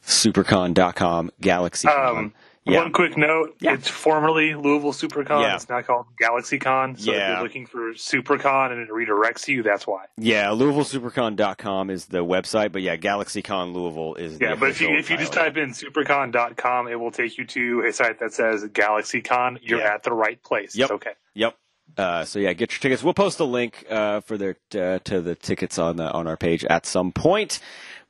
supercon.com 0.04 1.30
galaxycon. 1.40 2.16
Um, 2.18 2.34
Yeah. 2.66 2.82
One 2.82 2.92
quick 2.92 3.16
note: 3.16 3.56
it's 3.60 3.86
formerly 3.88 4.54
Louisville 4.54 4.92
SuperCon. 4.92 5.42
Yeah. 5.42 5.54
It's 5.54 5.68
now 5.68 5.82
called 5.82 6.06
GalaxyCon. 6.20 6.98
So 6.98 7.12
if 7.12 7.16
Yeah. 7.16 7.34
you're 7.34 7.42
looking 7.44 7.64
for 7.66 7.92
SuperCon 7.94 8.72
and 8.72 8.80
it 8.80 8.88
redirects 8.90 9.46
you, 9.46 9.62
that's 9.62 9.86
why. 9.86 10.06
yeah, 10.16 10.46
LouisvilleSupercon.com 10.46 11.90
is 11.90 12.06
the 12.06 12.24
website, 12.24 12.72
but 12.72 12.82
yeah, 12.82 12.96
GalaxyCon 12.96 13.72
Louisville 13.72 14.14
is 14.16 14.38
Yeah, 14.40 14.50
the 14.54 14.56
but 14.60 14.70
if 14.70 14.80
you 14.80 14.88
if 14.96 15.10
you 15.10 15.16
just 15.16 15.32
type 15.32 15.56
in 15.56 15.70
supercon.com, 15.70 16.88
it 16.88 16.96
will 16.98 17.10
take 17.12 17.38
you 17.38 17.44
to 17.46 17.84
a 17.88 17.92
site 17.92 18.18
that 18.20 18.32
says 18.32 18.64
GalaxyCon. 18.64 19.58
You're 19.62 19.80
Yeah. 19.80 19.94
at 19.94 20.02
the 20.02 20.12
right 20.12 20.42
place. 20.42 20.74
Yep. 20.76 20.84
It's 20.86 20.92
okay. 20.92 21.12
Yep. 21.34 21.56
Uh, 21.96 22.24
so 22.24 22.38
yeah, 22.40 22.52
get 22.52 22.72
your 22.72 22.80
tickets. 22.80 23.02
We'll 23.02 23.14
post 23.14 23.38
a 23.40 23.44
link 23.44 23.84
uh, 23.88 24.20
for 24.20 24.36
their 24.36 24.56
uh, 24.74 24.98
to 25.04 25.20
the 25.20 25.34
tickets 25.36 25.78
on 25.78 25.96
the 25.96 26.10
on 26.10 26.26
our 26.26 26.36
page 26.36 26.64
at 26.64 26.84
some 26.84 27.12
point. 27.12 27.60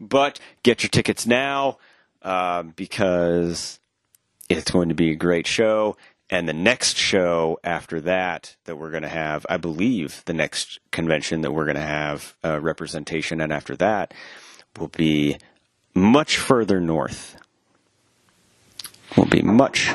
But 0.00 0.40
get 0.62 0.82
your 0.82 0.88
tickets 0.90 1.26
now 1.26 1.78
uh, 2.22 2.62
because 2.62 3.78
it's 4.48 4.70
going 4.70 4.88
to 4.88 4.94
be 4.94 5.10
a 5.10 5.16
great 5.16 5.46
show. 5.46 5.96
And 6.28 6.48
the 6.48 6.52
next 6.52 6.96
show 6.96 7.60
after 7.62 8.00
that 8.00 8.56
that 8.64 8.76
we're 8.76 8.90
going 8.90 9.04
to 9.04 9.08
have, 9.08 9.46
I 9.48 9.58
believe, 9.58 10.22
the 10.24 10.32
next 10.32 10.80
convention 10.90 11.42
that 11.42 11.52
we're 11.52 11.66
going 11.66 11.76
to 11.76 11.80
have 11.82 12.34
uh, 12.44 12.60
representation, 12.60 13.40
and 13.40 13.52
after 13.52 13.76
that 13.76 14.12
will 14.76 14.88
be 14.88 15.38
much 15.94 16.36
further 16.36 16.80
north. 16.80 17.36
Will 19.16 19.26
be 19.26 19.42
much, 19.42 19.92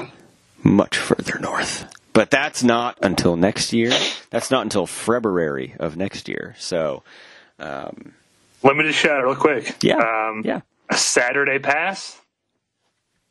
much 0.64 0.98
further 0.98 1.38
north. 1.40 1.86
But 2.14 2.30
that's 2.30 2.64
not 2.64 2.98
until 3.02 3.36
next 3.36 3.74
year. 3.74 3.92
That's 4.30 4.52
not 4.52 4.64
until 4.64 4.86
February 4.86 5.76
of 5.80 5.98
next 5.98 6.28
year. 6.30 6.56
So, 6.58 7.04
um, 7.60 8.14
Limited 8.64 8.94
shout 8.94 9.20
out 9.20 9.24
real 9.26 9.36
quick. 9.36 9.84
Yeah. 9.84 9.98
Um, 9.98 10.44
yeah. 10.46 10.62
A 10.90 10.96
Saturday 10.96 11.58
pass, 11.60 12.21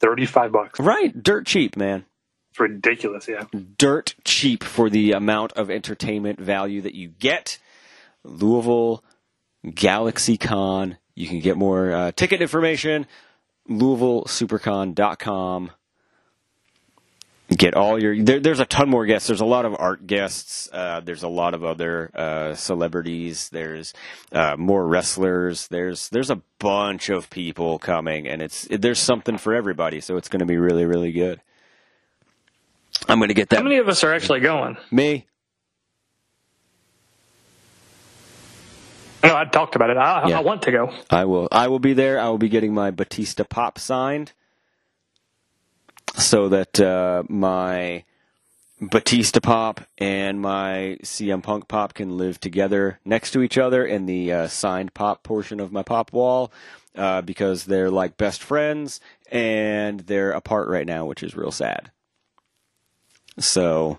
thirty 0.00 0.26
five 0.26 0.52
bucks. 0.52 0.78
right, 0.80 1.20
dirt 1.22 1.46
cheap, 1.46 1.76
man. 1.76 2.04
It's 2.50 2.60
ridiculous. 2.60 3.28
Yeah. 3.28 3.44
Dirt 3.78 4.14
cheap 4.24 4.64
for 4.64 4.90
the 4.90 5.12
amount 5.12 5.52
of 5.52 5.70
entertainment 5.70 6.40
value 6.40 6.80
that 6.82 6.94
you 6.94 7.08
get. 7.08 7.58
Louisville 8.24 9.02
Galaxy 9.74 10.36
Con. 10.36 10.98
You 11.14 11.28
can 11.28 11.40
get 11.40 11.56
more 11.56 11.92
uh, 11.92 12.12
ticket 12.12 12.42
information. 12.42 13.06
LouisvilleSupercon.com. 13.68 15.70
Get 17.56 17.74
all 17.74 18.00
your. 18.00 18.22
There, 18.22 18.38
there's 18.38 18.60
a 18.60 18.64
ton 18.64 18.88
more 18.88 19.06
guests. 19.06 19.26
There's 19.26 19.40
a 19.40 19.44
lot 19.46 19.64
of 19.64 19.74
art 19.78 20.06
guests. 20.06 20.68
Uh, 20.72 21.00
there's 21.00 21.24
a 21.24 21.28
lot 21.28 21.52
of 21.54 21.64
other 21.64 22.10
uh, 22.14 22.54
celebrities. 22.54 23.48
There's 23.50 23.92
uh, 24.32 24.56
more 24.56 24.86
wrestlers. 24.86 25.66
There's 25.68 26.08
there's 26.10 26.30
a 26.30 26.42
bunch 26.60 27.08
of 27.08 27.28
people 27.28 27.80
coming, 27.80 28.28
and 28.28 28.40
it's 28.40 28.68
there's 28.70 29.00
something 29.00 29.36
for 29.36 29.52
everybody. 29.52 30.00
So 30.00 30.16
it's 30.16 30.28
going 30.28 30.40
to 30.40 30.46
be 30.46 30.58
really 30.58 30.84
really 30.84 31.10
good. 31.10 31.40
I'm 33.08 33.18
going 33.18 33.28
to 33.28 33.34
get 33.34 33.48
that. 33.50 33.56
How 33.56 33.62
many 33.62 33.78
of 33.78 33.88
us 33.88 34.04
are 34.04 34.12
actually 34.14 34.40
going? 34.40 34.76
Me. 34.92 35.26
No, 39.22 39.36
I 39.36 39.44
talked 39.44 39.74
about 39.76 39.90
it. 39.90 39.96
I, 39.96 40.28
Yeah. 40.28 40.38
I 40.38 40.40
want 40.42 40.62
to 40.62 40.70
go. 40.72 40.92
I 41.10 41.24
will. 41.24 41.48
I 41.52 41.68
will 41.68 41.78
be 41.78 41.92
there. 41.94 42.18
I 42.20 42.28
will 42.28 42.38
be 42.38 42.48
getting 42.48 42.72
my 42.72 42.90
Batista 42.90 43.44
pop 43.44 43.78
signed, 43.78 44.32
so 46.16 46.48
that 46.48 46.80
uh, 46.80 47.22
my 47.28 48.04
Batista 48.80 49.40
pop 49.40 49.82
and 49.98 50.40
my 50.40 50.96
CM 51.02 51.42
Punk 51.42 51.68
pop 51.68 51.94
can 51.94 52.16
live 52.16 52.40
together 52.40 52.98
next 53.04 53.32
to 53.32 53.42
each 53.42 53.58
other 53.58 53.84
in 53.84 54.06
the 54.06 54.32
uh, 54.32 54.48
signed 54.48 54.94
pop 54.94 55.22
portion 55.22 55.60
of 55.60 55.72
my 55.72 55.82
pop 55.82 56.12
wall, 56.12 56.50
uh, 56.96 57.20
because 57.22 57.64
they're 57.64 57.90
like 57.90 58.16
best 58.16 58.42
friends 58.42 59.00
and 59.30 60.00
they're 60.00 60.32
apart 60.32 60.68
right 60.68 60.86
now, 60.86 61.04
which 61.04 61.22
is 61.22 61.36
real 61.36 61.52
sad. 61.52 61.90
So 63.38 63.98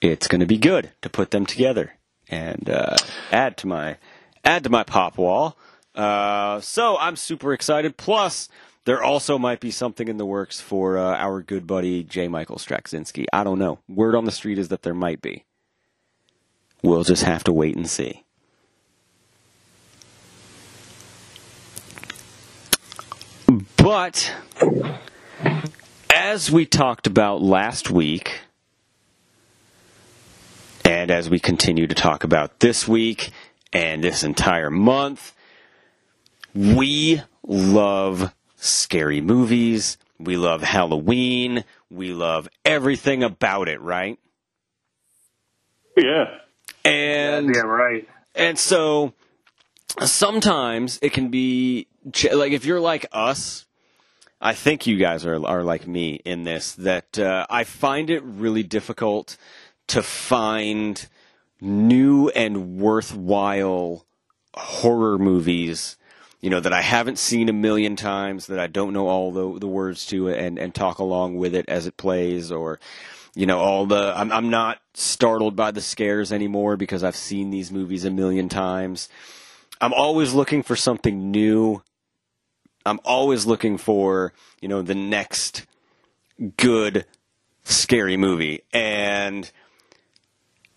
it's 0.00 0.28
going 0.28 0.40
to 0.40 0.46
be 0.46 0.58
good 0.58 0.92
to 1.02 1.10
put 1.10 1.30
them 1.30 1.46
together 1.46 1.94
and 2.28 2.68
uh, 2.70 2.96
add 3.32 3.56
to 3.58 3.66
my 3.66 3.96
add 4.44 4.64
to 4.64 4.70
my 4.70 4.84
pop 4.84 5.18
wall. 5.18 5.56
Uh, 5.94 6.60
so 6.60 6.96
I'm 6.98 7.16
super 7.16 7.52
excited. 7.52 7.96
Plus, 7.96 8.48
there 8.90 9.04
also 9.04 9.38
might 9.38 9.60
be 9.60 9.70
something 9.70 10.08
in 10.08 10.16
the 10.16 10.26
works 10.26 10.60
for 10.60 10.98
uh, 10.98 11.14
our 11.14 11.42
good 11.42 11.64
buddy 11.64 12.02
J. 12.02 12.26
Michael 12.26 12.56
Straczynski. 12.56 13.24
I 13.32 13.44
don't 13.44 13.60
know. 13.60 13.78
Word 13.88 14.16
on 14.16 14.24
the 14.24 14.32
street 14.32 14.58
is 14.58 14.66
that 14.70 14.82
there 14.82 14.94
might 14.94 15.22
be. 15.22 15.44
We'll 16.82 17.04
just 17.04 17.22
have 17.22 17.44
to 17.44 17.52
wait 17.52 17.76
and 17.76 17.88
see. 17.88 18.24
But 23.76 24.32
as 26.12 26.50
we 26.50 26.66
talked 26.66 27.06
about 27.06 27.40
last 27.40 27.92
week, 27.92 28.40
and 30.84 31.12
as 31.12 31.30
we 31.30 31.38
continue 31.38 31.86
to 31.86 31.94
talk 31.94 32.24
about 32.24 32.58
this 32.58 32.88
week 32.88 33.30
and 33.72 34.02
this 34.02 34.24
entire 34.24 34.68
month, 34.68 35.32
we 36.52 37.22
love 37.46 38.34
scary 38.60 39.20
movies. 39.20 39.98
We 40.18 40.36
love 40.36 40.62
Halloween. 40.62 41.64
We 41.90 42.12
love 42.12 42.48
everything 42.64 43.22
about 43.22 43.68
it, 43.68 43.80
right? 43.80 44.18
Yeah. 45.96 46.38
And 46.84 47.54
Yeah. 47.54 47.62
Right. 47.62 48.08
and 48.34 48.58
so 48.58 49.12
sometimes 50.04 50.98
it 51.02 51.12
can 51.12 51.28
be 51.28 51.88
like 52.32 52.52
if 52.52 52.64
you're 52.64 52.80
like 52.80 53.06
us, 53.12 53.66
I 54.40 54.54
think 54.54 54.86
you 54.86 54.96
guys 54.96 55.26
are 55.26 55.44
are 55.46 55.62
like 55.62 55.86
me 55.86 56.20
in 56.24 56.44
this 56.44 56.72
that 56.72 57.18
uh, 57.18 57.46
I 57.50 57.64
find 57.64 58.08
it 58.08 58.22
really 58.22 58.62
difficult 58.62 59.36
to 59.88 60.02
find 60.02 61.06
new 61.60 62.28
and 62.30 62.78
worthwhile 62.78 64.06
horror 64.54 65.18
movies 65.18 65.96
you 66.40 66.50
know 66.50 66.60
that 66.60 66.72
I 66.72 66.82
haven't 66.82 67.18
seen 67.18 67.48
a 67.48 67.52
million 67.52 67.96
times 67.96 68.46
that 68.46 68.58
I 68.58 68.66
don't 68.66 68.92
know 68.92 69.08
all 69.08 69.32
the 69.32 69.58
the 69.58 69.66
words 69.66 70.06
to 70.06 70.28
and 70.28 70.58
and 70.58 70.74
talk 70.74 70.98
along 70.98 71.36
with 71.36 71.54
it 71.54 71.68
as 71.68 71.86
it 71.86 71.96
plays 71.96 72.50
or 72.50 72.80
you 73.34 73.46
know 73.46 73.58
all 73.58 73.86
the 73.86 74.12
I'm 74.16 74.32
I'm 74.32 74.50
not 74.50 74.80
startled 74.94 75.56
by 75.56 75.70
the 75.70 75.80
scares 75.80 76.32
anymore 76.32 76.76
because 76.76 77.04
I've 77.04 77.16
seen 77.16 77.50
these 77.50 77.70
movies 77.70 78.04
a 78.04 78.10
million 78.10 78.48
times. 78.48 79.08
I'm 79.80 79.94
always 79.94 80.34
looking 80.34 80.62
for 80.62 80.76
something 80.76 81.30
new. 81.30 81.82
I'm 82.84 83.00
always 83.04 83.46
looking 83.46 83.78
for, 83.78 84.32
you 84.60 84.68
know, 84.68 84.82
the 84.82 84.94
next 84.94 85.66
good 86.56 87.04
scary 87.64 88.16
movie 88.16 88.62
and 88.72 89.50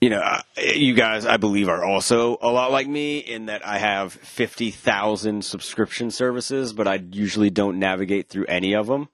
you 0.03 0.09
know, 0.09 0.21
you 0.57 0.93
guys, 0.93 1.25
I 1.25 1.37
believe, 1.37 1.69
are 1.69 1.81
also 1.81 2.37
a 2.41 2.51
lot 2.51 2.73
like 2.73 2.89
me 2.89 3.19
in 3.19 3.45
that 3.45 3.65
I 3.65 3.77
have 3.77 4.11
50,000 4.11 5.45
subscription 5.45 6.11
services, 6.11 6.73
but 6.73 6.89
I 6.89 6.95
usually 6.95 7.49
don't 7.49 7.79
navigate 7.79 8.27
through 8.27 8.47
any 8.47 8.75
of 8.75 8.87
them 8.87 9.07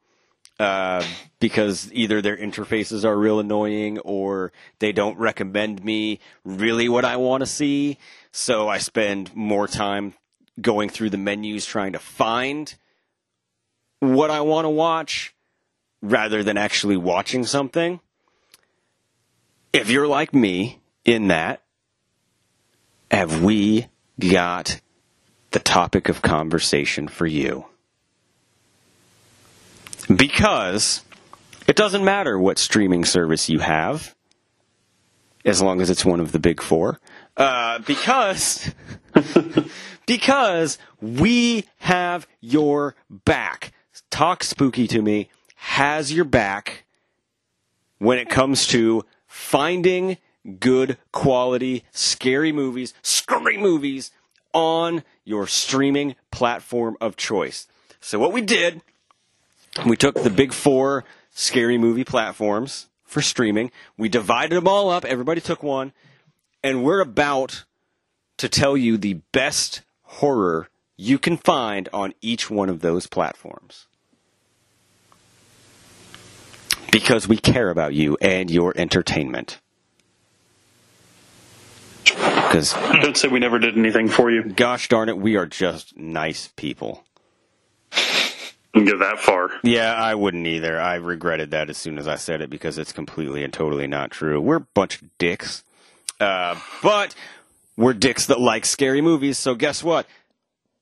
uh, 0.59 1.05
because 1.39 1.93
either 1.93 2.23
their 2.23 2.35
interfaces 2.35 3.05
are 3.05 3.15
real 3.15 3.39
annoying 3.39 3.99
or 3.99 4.51
they 4.79 4.91
don't 4.91 5.15
recommend 5.19 5.85
me 5.85 6.21
really 6.43 6.89
what 6.89 7.05
I 7.05 7.17
want 7.17 7.41
to 7.41 7.45
see. 7.45 7.99
So 8.31 8.67
I 8.67 8.79
spend 8.79 9.35
more 9.35 9.67
time 9.67 10.15
going 10.59 10.89
through 10.89 11.11
the 11.11 11.17
menus 11.19 11.67
trying 11.67 11.93
to 11.93 11.99
find 11.99 12.73
what 13.99 14.31
I 14.31 14.41
want 14.41 14.65
to 14.65 14.69
watch 14.69 15.35
rather 16.01 16.41
than 16.43 16.57
actually 16.57 16.97
watching 16.97 17.45
something, 17.45 17.99
if 19.73 19.89
you're 19.89 20.07
like 20.07 20.33
me 20.33 20.79
in 21.05 21.27
that, 21.27 21.61
have 23.11 23.43
we 23.43 23.87
got 24.19 24.79
the 25.51 25.59
topic 25.59 26.09
of 26.09 26.21
conversation 26.21 27.07
for 27.07 27.25
you? 27.25 27.65
Because 30.13 31.03
it 31.67 31.75
doesn't 31.75 32.03
matter 32.03 32.37
what 32.37 32.57
streaming 32.57 33.05
service 33.05 33.49
you 33.49 33.59
have, 33.59 34.15
as 35.45 35.61
long 35.61 35.81
as 35.81 35.89
it's 35.89 36.05
one 36.05 36.19
of 36.19 36.31
the 36.31 36.39
big 36.39 36.61
four. 36.61 36.99
Uh, 37.37 37.79
because 37.79 38.73
because 40.05 40.77
we 40.99 41.65
have 41.77 42.27
your 42.41 42.95
back. 43.09 43.71
Talk 44.09 44.43
spooky 44.43 44.87
to 44.87 45.01
me 45.01 45.29
has 45.55 46.11
your 46.11 46.25
back 46.25 46.85
when 47.97 48.17
it 48.17 48.29
comes 48.29 48.65
to 48.67 49.03
finding 49.29 50.17
good 50.59 50.97
quality 51.13 51.85
scary 51.91 52.51
movies, 52.51 52.93
scary 53.01 53.57
movies 53.57 54.11
on 54.53 55.03
your 55.23 55.47
streaming 55.47 56.15
platform 56.31 56.97
of 56.99 57.15
choice. 57.15 57.67
So 58.01 58.19
what 58.19 58.33
we 58.33 58.41
did, 58.41 58.81
we 59.85 59.95
took 59.95 60.15
the 60.15 60.29
big 60.29 60.51
four 60.51 61.05
scary 61.29 61.77
movie 61.77 62.03
platforms 62.03 62.87
for 63.05 63.21
streaming. 63.21 63.71
We 63.97 64.09
divided 64.09 64.55
them 64.55 64.67
all 64.67 64.89
up. 64.89 65.05
Everybody 65.05 65.39
took 65.39 65.63
one. 65.63 65.93
And 66.63 66.83
we're 66.83 66.99
about 66.99 67.65
to 68.37 68.49
tell 68.49 68.75
you 68.75 68.97
the 68.97 69.21
best 69.31 69.83
horror 70.01 70.69
you 70.97 71.19
can 71.19 71.37
find 71.37 71.87
on 71.93 72.13
each 72.21 72.49
one 72.49 72.67
of 72.67 72.81
those 72.81 73.07
platforms. 73.07 73.85
Because 76.91 77.27
we 77.27 77.37
care 77.37 77.69
about 77.69 77.93
you 77.93 78.17
and 78.21 78.49
your 78.49 78.73
entertainment. 78.75 79.59
Because 82.03 82.73
don't 82.73 83.15
say 83.15 83.27
we 83.27 83.39
never 83.39 83.59
did 83.59 83.77
anything 83.77 84.09
for 84.09 84.31
you. 84.31 84.43
Gosh 84.43 84.87
darn 84.89 85.09
it, 85.09 85.17
we 85.17 85.35
are 85.35 85.45
just 85.45 85.95
nice 85.97 86.49
people. 86.55 87.03
Didn't 88.73 88.87
get 88.87 88.99
that 88.99 89.19
far. 89.19 89.49
Yeah, 89.63 89.93
I 89.93 90.15
wouldn't 90.15 90.45
either. 90.45 90.79
I 90.79 90.95
regretted 90.95 91.51
that 91.51 91.69
as 91.69 91.77
soon 91.77 91.97
as 91.97 92.07
I 92.07 92.15
said 92.15 92.41
it 92.41 92.49
because 92.49 92.77
it's 92.77 92.91
completely 92.91 93.43
and 93.43 93.51
totally 93.51 93.87
not 93.87 94.11
true. 94.11 94.39
We're 94.39 94.57
a 94.57 94.67
bunch 94.73 95.01
of 95.01 95.17
dicks. 95.17 95.63
Uh, 96.19 96.59
but 96.83 97.15
we're 97.77 97.93
dicks 97.93 98.27
that 98.27 98.39
like 98.39 98.65
scary 98.65 99.01
movies, 99.01 99.37
so 99.39 99.55
guess 99.55 99.83
what? 99.83 100.05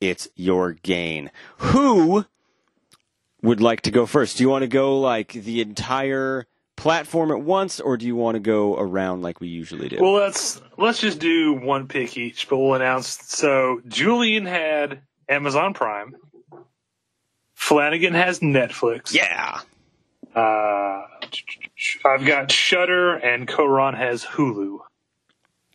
It's 0.01 0.27
your 0.35 0.73
gain. 0.73 1.31
Who 1.57 2.25
would 3.47 3.61
like 3.61 3.81
to 3.81 3.91
go 3.91 4.05
first? 4.05 4.37
Do 4.37 4.43
you 4.43 4.49
want 4.49 4.63
to 4.63 4.67
go 4.67 4.99
like 4.99 5.31
the 5.33 5.61
entire 5.61 6.45
platform 6.75 7.31
at 7.31 7.41
once, 7.41 7.79
or 7.79 7.97
do 7.97 8.05
you 8.05 8.15
want 8.15 8.35
to 8.35 8.39
go 8.39 8.77
around 8.77 9.21
like 9.21 9.39
we 9.41 9.47
usually 9.47 9.89
do? 9.89 9.97
Well, 9.99 10.13
let's 10.13 10.61
let's 10.77 10.99
just 10.99 11.19
do 11.19 11.53
one 11.53 11.87
pick 11.87 12.17
each, 12.17 12.49
but 12.49 12.57
we'll 12.57 12.75
announce. 12.75 13.07
So 13.07 13.81
Julian 13.87 14.45
had 14.45 15.01
Amazon 15.29 15.73
Prime. 15.73 16.15
Flanagan 17.55 18.13
has 18.13 18.39
Netflix. 18.39 19.13
Yeah. 19.13 19.59
Uh, 20.35 21.01
I've 22.05 22.25
got 22.25 22.51
Shudder, 22.51 23.15
and 23.15 23.47
Koron 23.47 23.95
has 23.97 24.23
Hulu. 24.23 24.79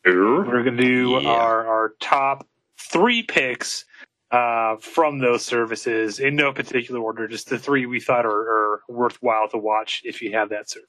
We're 0.05 0.63
gonna 0.65 0.77
do 0.77 1.19
Yeah. 1.23 1.29
our 1.31 1.67
our 1.67 1.95
top 2.01 2.47
three 2.79 3.23
picks 3.23 3.85
uh, 4.33 4.77
from 4.79 5.19
those 5.21 5.45
services 5.45 6.19
in 6.19 6.35
no 6.35 6.53
particular 6.53 7.01
order, 7.01 7.29
just 7.29 7.49
the 7.51 7.59
three 7.59 7.87
we 7.87 8.01
thought 8.01 8.25
are, 8.27 8.31
are 8.75 8.81
worthwhile 8.89 9.49
to 9.51 9.59
watch 9.59 10.01
if 10.05 10.23
you 10.23 10.33
have 10.33 10.49
that 10.49 10.69
service. 10.71 10.89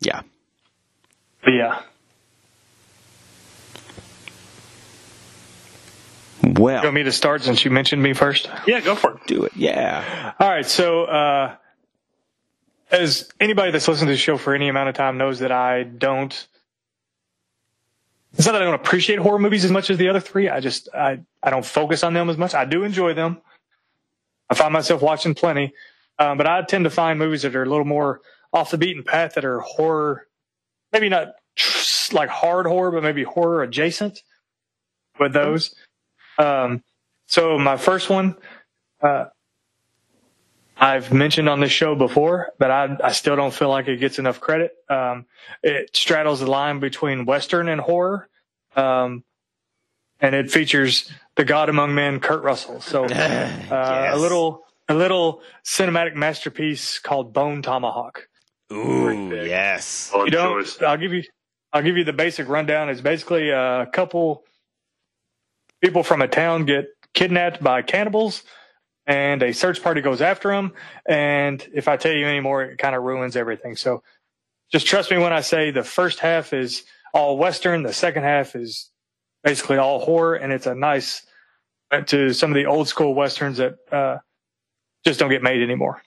Yeah. 0.00 0.20
But 1.42 1.52
yeah, 1.54 1.82
Well, 6.42 6.76
You 6.82 6.86
want 6.86 6.94
me 6.94 7.02
to 7.04 7.12
start 7.12 7.42
since 7.42 7.64
you 7.64 7.70
mentioned 7.70 8.02
me 8.02 8.12
first? 8.12 8.48
yeah, 8.66 8.80
go 8.80 8.94
for 8.94 9.12
it. 9.14 9.26
do 9.26 9.44
it. 9.44 9.52
Yeah. 9.56 10.32
All 10.38 10.48
right. 10.48 10.66
So, 10.66 11.04
uh, 11.04 11.56
as 12.90 13.28
anybody 13.40 13.72
that's 13.72 13.88
listened 13.88 14.08
to 14.08 14.12
the 14.12 14.18
show 14.18 14.36
for 14.36 14.54
any 14.54 14.68
amount 14.68 14.88
of 14.88 14.94
time 14.94 15.18
knows 15.18 15.40
that 15.40 15.50
I 15.50 15.82
don't, 15.82 16.46
it's 18.36 18.46
not 18.46 18.52
that 18.52 18.62
I 18.62 18.64
don't 18.64 18.74
appreciate 18.74 19.18
horror 19.18 19.38
movies 19.38 19.64
as 19.64 19.70
much 19.70 19.90
as 19.90 19.98
the 19.98 20.08
other 20.08 20.20
three. 20.20 20.48
I 20.48 20.60
just, 20.60 20.88
I, 20.94 21.20
I 21.42 21.50
don't 21.50 21.64
focus 21.64 22.04
on 22.04 22.12
them 22.12 22.28
as 22.28 22.36
much. 22.36 22.54
I 22.54 22.64
do 22.64 22.84
enjoy 22.84 23.14
them. 23.14 23.40
I 24.50 24.54
find 24.54 24.72
myself 24.72 25.02
watching 25.02 25.34
plenty. 25.34 25.72
Um, 26.18 26.38
but 26.38 26.46
I 26.46 26.62
tend 26.62 26.84
to 26.84 26.90
find 26.90 27.18
movies 27.18 27.42
that 27.42 27.56
are 27.56 27.62
a 27.62 27.68
little 27.68 27.84
more 27.84 28.20
off 28.52 28.70
the 28.70 28.78
beaten 28.78 29.02
path 29.02 29.34
that 29.34 29.44
are 29.44 29.60
horror, 29.60 30.26
maybe 30.92 31.08
not 31.08 31.34
like 32.12 32.28
hard 32.28 32.66
horror, 32.66 32.90
but 32.90 33.02
maybe 33.02 33.22
horror 33.22 33.62
adjacent 33.62 34.22
with 35.18 35.32
those. 35.32 35.74
Um, 36.38 36.82
so 37.26 37.58
my 37.58 37.76
first 37.76 38.08
one, 38.08 38.36
uh, 39.02 39.26
I've 40.76 41.12
mentioned 41.12 41.48
on 41.48 41.60
this 41.60 41.72
show 41.72 41.94
before, 41.94 42.52
but 42.58 42.70
I, 42.70 42.96
I 43.02 43.12
still 43.12 43.36
don't 43.36 43.54
feel 43.54 43.70
like 43.70 43.88
it 43.88 43.96
gets 43.98 44.18
enough 44.18 44.40
credit. 44.40 44.72
Um, 44.90 45.26
it 45.62 45.96
straddles 45.96 46.40
the 46.40 46.50
line 46.50 46.80
between 46.80 47.24
Western 47.24 47.68
and 47.68 47.80
horror. 47.80 48.28
Um, 48.74 49.24
and 50.20 50.34
it 50.34 50.50
features 50.50 51.10
the 51.36 51.44
God 51.44 51.68
among 51.68 51.94
men, 51.94 52.20
Kurt 52.20 52.42
Russell. 52.42 52.80
So, 52.80 53.04
uh, 53.06 54.10
a 54.12 54.18
little, 54.18 54.64
a 54.88 54.94
little 54.94 55.42
cinematic 55.64 56.14
masterpiece 56.14 56.98
called 56.98 57.32
Bone 57.32 57.62
Tomahawk. 57.62 58.28
Ooh, 58.72 59.30
yes. 59.46 60.12
You 60.14 60.30
don't. 60.30 60.82
I'll 60.82 60.96
give 60.98 61.12
you, 61.12 61.22
I'll 61.72 61.82
give 61.82 61.96
you 61.96 62.04
the 62.04 62.12
basic 62.12 62.48
rundown. 62.48 62.88
It's 62.90 63.00
basically 63.00 63.50
a 63.50 63.86
couple 63.92 64.44
people 65.82 66.02
from 66.02 66.22
a 66.22 66.28
town 66.28 66.64
get 66.64 66.86
kidnapped 67.14 67.62
by 67.62 67.82
cannibals 67.82 68.42
and 69.06 69.42
a 69.42 69.52
search 69.52 69.82
party 69.82 70.00
goes 70.00 70.20
after 70.20 70.50
them. 70.50 70.72
And 71.08 71.66
if 71.72 71.88
I 71.88 71.96
tell 71.96 72.12
you 72.12 72.26
any 72.26 72.40
more, 72.40 72.62
it 72.62 72.78
kind 72.78 72.94
of 72.94 73.02
ruins 73.02 73.36
everything. 73.36 73.76
So 73.76 74.02
just 74.72 74.86
trust 74.86 75.10
me 75.10 75.18
when 75.18 75.32
I 75.32 75.40
say 75.40 75.70
the 75.70 75.84
first 75.84 76.18
half 76.18 76.52
is 76.52 76.82
all 77.14 77.38
Western. 77.38 77.82
The 77.82 77.92
second 77.92 78.24
half 78.24 78.56
is 78.56 78.90
basically 79.44 79.76
all 79.76 80.00
horror. 80.00 80.34
And 80.34 80.52
it's 80.52 80.66
a 80.66 80.74
nice 80.74 81.24
to 82.06 82.32
some 82.32 82.50
of 82.50 82.56
the 82.56 82.66
old 82.66 82.88
school 82.88 83.14
Westerns 83.14 83.58
that, 83.58 83.76
uh, 83.92 84.18
just 85.04 85.20
don't 85.20 85.30
get 85.30 85.42
made 85.42 85.62
anymore. 85.62 86.02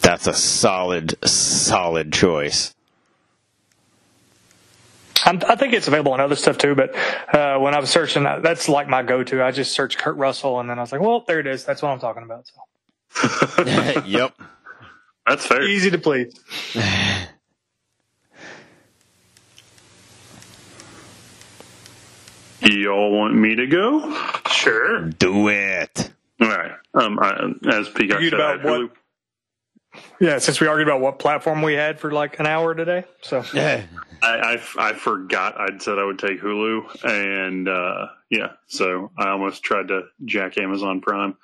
That's 0.00 0.26
a 0.26 0.34
solid, 0.34 1.14
solid 1.26 2.12
choice. 2.12 2.74
I'm, 5.24 5.40
I 5.48 5.56
think 5.56 5.72
it's 5.72 5.88
available 5.88 6.12
on 6.12 6.20
other 6.20 6.36
stuff 6.36 6.58
too, 6.58 6.74
but 6.74 6.94
uh, 7.34 7.58
when 7.58 7.74
I 7.74 7.80
was 7.80 7.90
searching, 7.90 8.24
that's 8.24 8.68
like 8.68 8.88
my 8.88 9.02
go-to. 9.02 9.42
I 9.42 9.50
just 9.50 9.72
searched 9.72 9.98
Kurt 9.98 10.16
Russell, 10.16 10.60
and 10.60 10.68
then 10.68 10.78
I 10.78 10.82
was 10.82 10.92
like, 10.92 11.00
"Well, 11.00 11.24
there 11.26 11.40
it 11.40 11.46
is. 11.46 11.64
That's 11.64 11.82
what 11.82 11.90
I'm 11.90 12.00
talking 12.00 12.22
about." 12.22 12.46
So 12.48 13.62
yep. 14.06 14.34
That's 15.26 15.46
fair. 15.46 15.62
easy 15.62 15.90
to 15.90 15.98
please. 15.98 16.34
Y'all 22.60 23.10
want 23.10 23.34
me 23.34 23.56
to 23.56 23.66
go? 23.66 24.16
Sure. 24.50 25.02
Do 25.02 25.48
it. 25.48 26.10
All 26.40 26.48
right. 26.48 26.72
Um, 26.94 27.18
I, 27.18 27.52
as 27.72 27.88
Peacock 27.88 28.16
Argued 28.16 28.32
said, 28.32 28.40
I 28.40 28.54
about 28.54 28.64
had 28.64 28.80
Hulu. 28.80 28.90
What- 29.92 30.02
Yeah, 30.20 30.38
since 30.38 30.60
we 30.60 30.66
argued 30.66 30.88
about 30.88 31.00
what 31.00 31.18
platform 31.18 31.62
we 31.62 31.74
had 31.74 32.00
for 32.00 32.10
like 32.12 32.38
an 32.40 32.46
hour 32.46 32.74
today, 32.74 33.04
so 33.22 33.44
Yeah. 33.54 33.84
I, 34.22 34.56
I, 34.78 34.88
I 34.90 34.92
forgot 34.92 35.60
I'd 35.60 35.82
said 35.82 35.98
I 35.98 36.04
would 36.04 36.18
take 36.18 36.40
Hulu, 36.40 37.04
and 37.04 37.68
uh, 37.68 38.06
yeah, 38.30 38.52
so 38.68 39.10
I 39.18 39.30
almost 39.30 39.64
tried 39.64 39.88
to 39.88 40.02
jack 40.24 40.58
Amazon 40.58 41.00
Prime. 41.00 41.36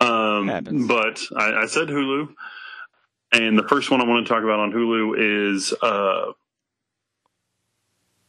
Um, 0.00 0.46
but 0.86 1.20
I, 1.34 1.62
I 1.62 1.66
said 1.66 1.88
Hulu, 1.88 2.28
and 3.32 3.58
the 3.58 3.66
first 3.66 3.90
one 3.90 4.02
I 4.02 4.04
want 4.04 4.26
to 4.26 4.32
talk 4.32 4.42
about 4.44 4.60
on 4.60 4.72
Hulu 4.72 5.54
is 5.56 5.72
uh, 5.82 6.32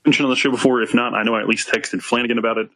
mentioned 0.05 0.25
on 0.25 0.29
the 0.29 0.37
show 0.37 0.51
before. 0.51 0.81
If 0.81 0.93
not, 0.93 1.13
I 1.13 1.23
know 1.23 1.35
I 1.35 1.41
at 1.41 1.47
least 1.49 1.67
texted 1.69 2.01
Flanagan 2.01 2.37
about 2.37 2.57
it. 2.57 2.69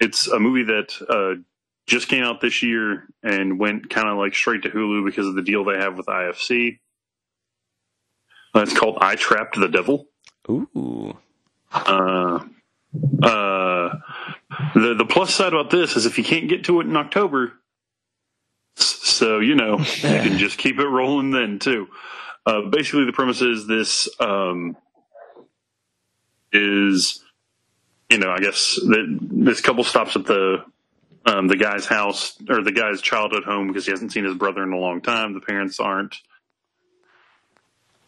It's 0.00 0.28
a 0.28 0.38
movie 0.38 0.64
that 0.64 0.92
uh, 1.08 1.40
just 1.88 2.08
came 2.08 2.22
out 2.22 2.40
this 2.40 2.62
year 2.62 3.04
and 3.22 3.58
went 3.58 3.90
kind 3.90 4.08
of 4.08 4.18
like 4.18 4.34
straight 4.34 4.62
to 4.62 4.70
Hulu 4.70 5.04
because 5.04 5.26
of 5.26 5.34
the 5.34 5.42
deal 5.42 5.64
they 5.64 5.78
have 5.78 5.96
with 5.96 6.06
IFC. 6.06 6.78
It's 8.54 8.78
called 8.78 8.98
I 9.00 9.16
Trapped 9.16 9.58
the 9.58 9.68
Devil. 9.68 10.06
Ooh. 10.50 11.16
Uh, 11.72 12.44
uh, 13.22 13.98
the 14.74 14.94
the 14.96 15.06
plus 15.08 15.34
side 15.34 15.52
about 15.52 15.70
this 15.70 15.96
is 15.96 16.06
if 16.06 16.18
you 16.18 16.24
can't 16.24 16.48
get 16.48 16.64
to 16.64 16.80
it 16.80 16.86
in 16.86 16.96
October, 16.96 17.52
so 18.74 19.40
you 19.40 19.54
know 19.54 19.78
you 19.78 19.84
can 20.00 20.38
just 20.38 20.58
keep 20.58 20.78
it 20.78 20.86
rolling 20.86 21.30
then 21.30 21.58
too. 21.58 21.88
Uh, 22.46 22.62
basically, 22.62 23.04
the 23.04 23.12
premise 23.12 23.42
is 23.42 23.66
this 23.66 24.08
um, 24.20 24.76
is 26.52 27.22
you 28.10 28.18
know 28.18 28.30
I 28.30 28.38
guess 28.38 28.78
that 28.86 29.18
this 29.20 29.60
couple 29.60 29.84
stops 29.84 30.16
at 30.16 30.24
the 30.24 30.64
um, 31.28 31.46
the 31.46 31.56
guy's 31.56 31.84
house 31.84 32.36
or 32.48 32.62
the 32.62 32.72
guy's 32.72 33.02
childhood 33.02 33.44
home 33.44 33.68
because 33.68 33.84
he 33.84 33.92
hasn't 33.92 34.12
seen 34.12 34.24
his 34.24 34.36
brother 34.36 34.62
in 34.62 34.72
a 34.72 34.78
long 34.78 35.02
time. 35.02 35.34
The 35.34 35.40
parents 35.40 35.78
aren't 35.78 36.16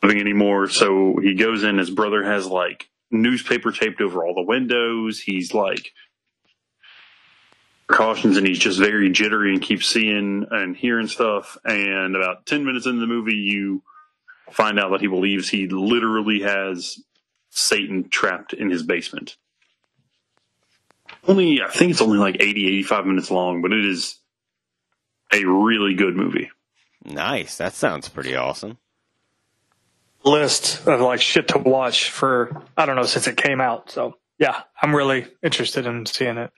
living 0.03 0.21
anymore, 0.21 0.69
so 0.69 1.19
he 1.23 1.35
goes 1.35 1.63
in. 1.63 1.77
His 1.79 1.91
brother 1.91 2.25
has 2.25 2.47
like 2.47 2.89
newspaper 3.11 3.73
taped 3.73 4.01
over 4.01 4.25
all 4.25 4.35
the 4.35 4.43
windows. 4.43 5.21
He's 5.21 5.53
like 5.53 5.93
precautions 7.87 8.37
and 8.37 8.47
he's 8.47 8.59
just 8.59 8.79
very 8.79 9.11
jittery 9.11 9.53
and 9.53 9.61
keeps 9.61 9.87
seeing 9.87 10.47
and 10.51 10.75
hearing 10.75 11.09
stuff. 11.09 11.59
And 11.65 12.17
about 12.17 12.47
10 12.47 12.65
minutes 12.65 12.87
into 12.87 13.01
the 13.01 13.07
movie, 13.07 13.35
you 13.35 13.83
find 14.51 14.81
out 14.81 14.93
that 14.93 15.01
he 15.01 15.09
believes 15.09 15.49
he 15.49 15.67
literally 15.67 16.41
has 16.41 16.99
Satan 17.51 18.09
trapped 18.09 18.55
in 18.55 18.71
his 18.71 18.83
basement. 18.83 19.37
Only, 21.27 21.63
I 21.63 21.71
think 21.71 21.91
it's 21.91 22.01
only 22.01 22.19
like 22.19 22.37
80, 22.41 22.67
85 22.69 23.07
minutes 23.07 23.31
long, 23.31 23.63
but 23.63 23.73
it 23.73 23.85
is 23.85 24.19
a 25.33 25.45
really 25.45 25.95
good 25.95 26.17
movie. 26.17 26.51
Nice. 27.05 27.57
That 27.57 27.75
sounds 27.75 28.09
pretty 28.09 28.35
awesome. 28.35 28.79
List 30.23 30.87
of 30.87 31.01
like 31.01 31.21
shit 31.21 31.49
to 31.49 31.59
watch 31.59 32.11
for 32.11 32.63
I 32.77 32.85
don't 32.85 32.97
know 32.97 33.05
since 33.05 33.27
it 33.27 33.39
came 33.39 33.61
out. 33.61 33.91
So 33.91 34.19
yeah, 34.39 34.63
I'm 34.81 34.95
really 34.95 35.27
interested 35.43 35.87
in 35.87 36.05
seeing 36.05 36.37
it. 36.37 36.51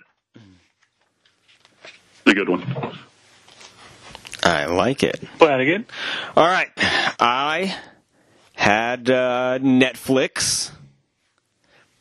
A 2.26 2.34
good 2.34 2.48
one. 2.48 2.64
I 4.42 4.66
like 4.66 5.02
it. 5.02 5.20
Flanagan. 5.38 5.86
All 6.36 6.46
right. 6.46 6.70
I 6.76 7.76
had 8.54 9.08
uh, 9.08 9.58
Netflix. 9.60 10.72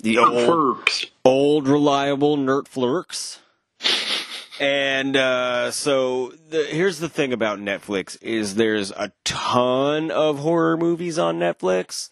The 0.01 0.17
old, 0.17 0.89
old 1.23 1.67
reliable 1.67 2.37
Nerdflix. 2.37 3.39
And 4.61 5.17
uh, 5.17 5.71
so 5.71 6.33
the, 6.51 6.65
here's 6.65 6.99
the 6.99 7.09
thing 7.09 7.33
about 7.33 7.57
Netflix 7.57 8.21
is 8.21 8.53
there's 8.53 8.91
a 8.91 9.11
ton 9.23 10.11
of 10.11 10.37
horror 10.37 10.77
movies 10.77 11.17
on 11.17 11.39
Netflix. 11.39 12.11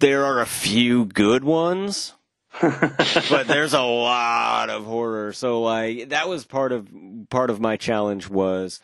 There 0.00 0.26
are 0.26 0.42
a 0.42 0.46
few 0.46 1.06
good 1.06 1.44
ones, 1.44 2.12
but 2.60 3.46
there's 3.46 3.72
a 3.72 3.80
lot 3.80 4.68
of 4.68 4.84
horror. 4.84 5.32
So 5.32 5.62
like 5.62 6.10
that 6.10 6.28
was 6.28 6.44
part 6.44 6.72
of 6.72 6.90
part 7.30 7.48
of 7.48 7.58
my 7.58 7.78
challenge 7.78 8.28
was 8.28 8.78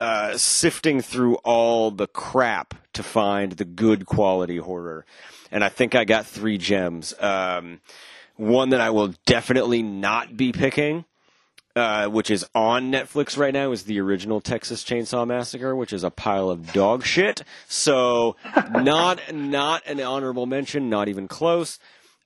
uh, 0.00 0.36
sifting 0.36 1.00
through 1.00 1.36
all 1.44 1.92
the 1.92 2.08
crap 2.08 2.74
to 2.94 3.04
find 3.04 3.52
the 3.52 3.64
good 3.64 4.06
quality 4.06 4.56
horror. 4.56 5.06
And 5.50 5.64
I 5.64 5.68
think 5.68 5.94
I 5.94 6.04
got 6.04 6.26
three 6.26 6.58
gems. 6.58 7.14
Um, 7.20 7.80
one 8.36 8.70
that 8.70 8.80
I 8.80 8.90
will 8.90 9.14
definitely 9.26 9.82
not 9.82 10.36
be 10.36 10.52
picking, 10.52 11.04
uh, 11.74 12.06
which 12.08 12.30
is 12.30 12.46
on 12.54 12.92
Netflix 12.92 13.36
right 13.36 13.52
now, 13.54 13.72
is 13.72 13.84
the 13.84 13.98
original 14.00 14.40
Texas 14.40 14.84
Chainsaw 14.84 15.26
Massacre, 15.26 15.74
which 15.74 15.92
is 15.92 16.04
a 16.04 16.10
pile 16.10 16.50
of 16.50 16.72
dog 16.72 17.04
shit. 17.04 17.42
So 17.66 18.36
not 18.70 19.20
not 19.34 19.82
an 19.86 20.00
honorable 20.00 20.46
mention, 20.46 20.88
not 20.90 21.08
even 21.08 21.28
close. 21.28 21.78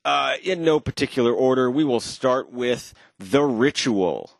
Uh, 0.05 0.35
in 0.43 0.65
no 0.65 0.81
particular 0.81 1.33
order, 1.33 1.71
we 1.71 1.85
will 1.85 2.01
start 2.01 2.53
with 2.53 2.93
The 3.21 3.43
Ritual. 3.45 4.33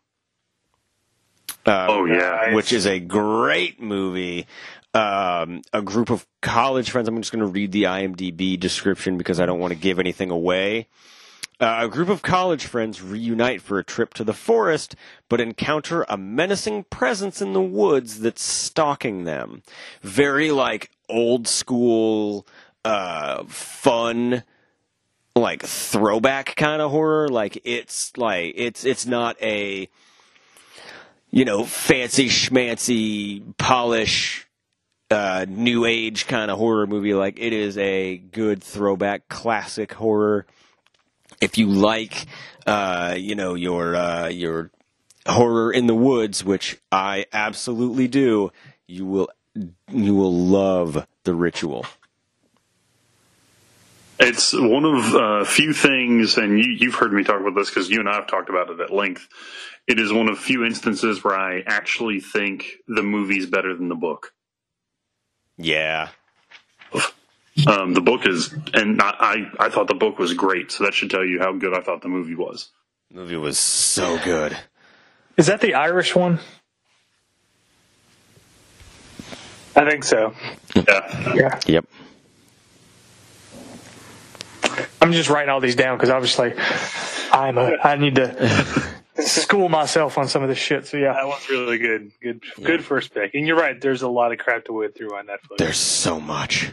Uh, 1.65 1.87
Oh, 1.89 2.05
yeah. 2.07 2.53
which 2.55 2.73
is 2.73 2.87
a 2.87 2.99
great 2.99 3.81
movie. 3.81 4.47
Um, 4.95 5.63
a 5.73 5.81
group 5.81 6.11
of 6.11 6.27
college 6.43 6.91
friends. 6.91 7.09
I'm 7.09 7.17
just 7.21 7.33
going 7.33 7.45
to 7.45 7.47
read 7.47 7.73
the 7.73 7.85
IMDb 7.85 8.61
description 8.61 9.17
because 9.17 9.41
I 9.41 9.47
don't 9.47 9.59
want 9.59 9.73
to 9.73 9.79
give 9.79 9.99
anything 9.99 10.31
away. 10.31 10.89
Uh, 11.63 11.83
a 11.83 11.89
group 11.89 12.09
of 12.09 12.23
college 12.23 12.67
friends 12.67 13.01
reunite 13.01 13.63
for 13.63 13.79
a 13.79 13.85
trip 13.85 14.13
to 14.15 14.25
the 14.25 14.33
forest, 14.33 14.97
but 15.29 15.41
encounter 15.41 16.05
a 16.09 16.17
menacing 16.17 16.83
presence 16.85 17.41
in 17.41 17.53
the 17.53 17.63
woods 17.63 18.21
that's 18.21 18.43
stalking 18.43 19.25
them. 19.25 19.63
Very 20.03 20.51
like 20.51 20.91
old 21.09 21.47
school, 21.47 22.47
uh, 22.85 23.45
fun, 23.45 24.43
like 25.37 25.63
throwback 25.63 26.57
kind 26.57 26.83
of 26.83 26.91
horror. 26.91 27.29
Like 27.29 27.61
it's 27.65 28.17
like 28.17 28.55
it's 28.57 28.85
it's 28.85 29.07
not 29.07 29.41
a 29.41 29.89
you 31.31 31.45
know 31.45 31.65
fancy 31.65 32.29
schmancy 32.29 33.57
polish 33.57 34.49
uh, 35.13 35.47
new 35.49 35.85
age 35.85 36.27
kind 36.27 36.51
of 36.51 36.59
horror 36.59 36.87
movie. 36.87 37.15
Like 37.15 37.39
it 37.39 37.53
is 37.53 37.79
a 37.79 38.17
good 38.17 38.63
throwback 38.63 39.29
classic 39.29 39.93
horror. 39.93 40.47
If 41.41 41.59
you 41.59 41.67
like, 41.67 42.27
uh, 42.67 43.15
you 43.19 43.35
know 43.35 43.55
your 43.55 43.95
uh, 43.95 44.29
your 44.29 44.71
horror 45.27 45.73
in 45.73 45.87
the 45.87 45.95
woods, 45.95 46.45
which 46.45 46.81
I 46.91 47.27
absolutely 47.33 48.09
do, 48.09 48.51
you 48.87 49.07
will 49.07 49.29
you 49.89 50.15
will 50.15 50.35
love 50.35 51.07
the 51.25 51.35
ritual. 51.35 51.87
It's 54.19 54.53
one 54.53 54.85
of 54.85 55.15
uh, 55.15 55.45
few 55.45 55.73
things, 55.73 56.37
and 56.39 56.59
you, 56.59 56.71
you've 56.79 56.95
heard 56.95 57.13
me 57.13 57.25
talk 57.25 57.41
about 57.41 57.57
this 57.57 57.71
because 57.71 57.91
you 57.91 57.99
and 57.99 58.09
I 58.09 58.15
have 58.15 58.29
talked 58.29 58.49
about 58.49 58.71
it 58.71 58.79
at 58.79 58.93
length. 58.93 59.27
It 59.89 59.99
is 59.99 60.13
one 60.13 60.29
of 60.29 60.39
few 60.39 60.65
instances 60.65 61.25
where 61.25 61.37
I 61.37 61.65
actually 61.67 62.21
think 62.21 62.77
the 62.87 63.03
movie's 63.03 63.47
better 63.47 63.75
than 63.77 63.89
the 63.89 63.97
book. 63.97 64.33
Yeah. 65.59 66.09
Um, 67.67 67.93
the 67.93 68.01
book 68.01 68.27
is, 68.27 68.55
and 68.73 69.01
I, 69.03 69.15
I, 69.59 69.67
I 69.67 69.69
thought 69.69 69.87
the 69.87 69.95
book 69.95 70.19
was 70.19 70.33
great, 70.33 70.73
so 70.73 70.85
that 70.85 70.95
should 70.95 71.11
tell 71.11 71.25
you 71.25 71.39
how 71.39 71.53
good 71.53 71.75
I 71.75 71.81
thought 71.81 72.01
the 72.01 72.09
movie 72.09 72.35
was. 72.35 72.71
The 73.11 73.17
movie 73.17 73.37
was 73.37 73.59
so 73.59 74.19
good. 74.25 74.57
Is 75.37 75.47
that 75.47 75.61
the 75.61 75.75
Irish 75.75 76.15
one? 76.17 76.41
I 79.77 79.89
think 79.89 80.05
so. 80.05 80.35
Yeah. 80.75 81.35
Yeah. 81.35 81.61
Yep. 81.67 81.85
I'm 85.01 85.13
just 85.13 85.29
writing 85.29 85.51
all 85.51 85.61
these 85.61 85.77
down 85.77 85.97
because 85.97 86.11
obviously 86.11 86.55
I'm 87.33 87.59
a 87.59 87.77
I 87.83 87.97
need 87.97 88.15
to 88.17 88.27
school 89.27 89.69
myself 89.69 90.19
on 90.19 90.29
some 90.29 90.43
of 90.43 90.49
this 90.49 90.59
shit. 90.59 90.87
So 90.87 90.97
yeah, 90.97 91.13
That 91.13 91.27
one's 91.27 91.49
really 91.49 91.79
good. 91.79 92.13
Good, 92.21 92.43
good 92.63 92.85
first 92.85 93.15
pick. 93.15 93.35
And 93.35 93.47
you're 93.47 93.57
right. 93.57 93.81
There's 93.81 94.03
a 94.03 94.09
lot 94.09 94.33
of 94.33 94.39
crap 94.39 94.65
to 94.67 94.73
wade 94.73 94.95
through 94.95 95.17
on 95.17 95.27
Netflix. 95.27 95.59
There's 95.59 95.77
so 95.77 96.21
much. 96.21 96.73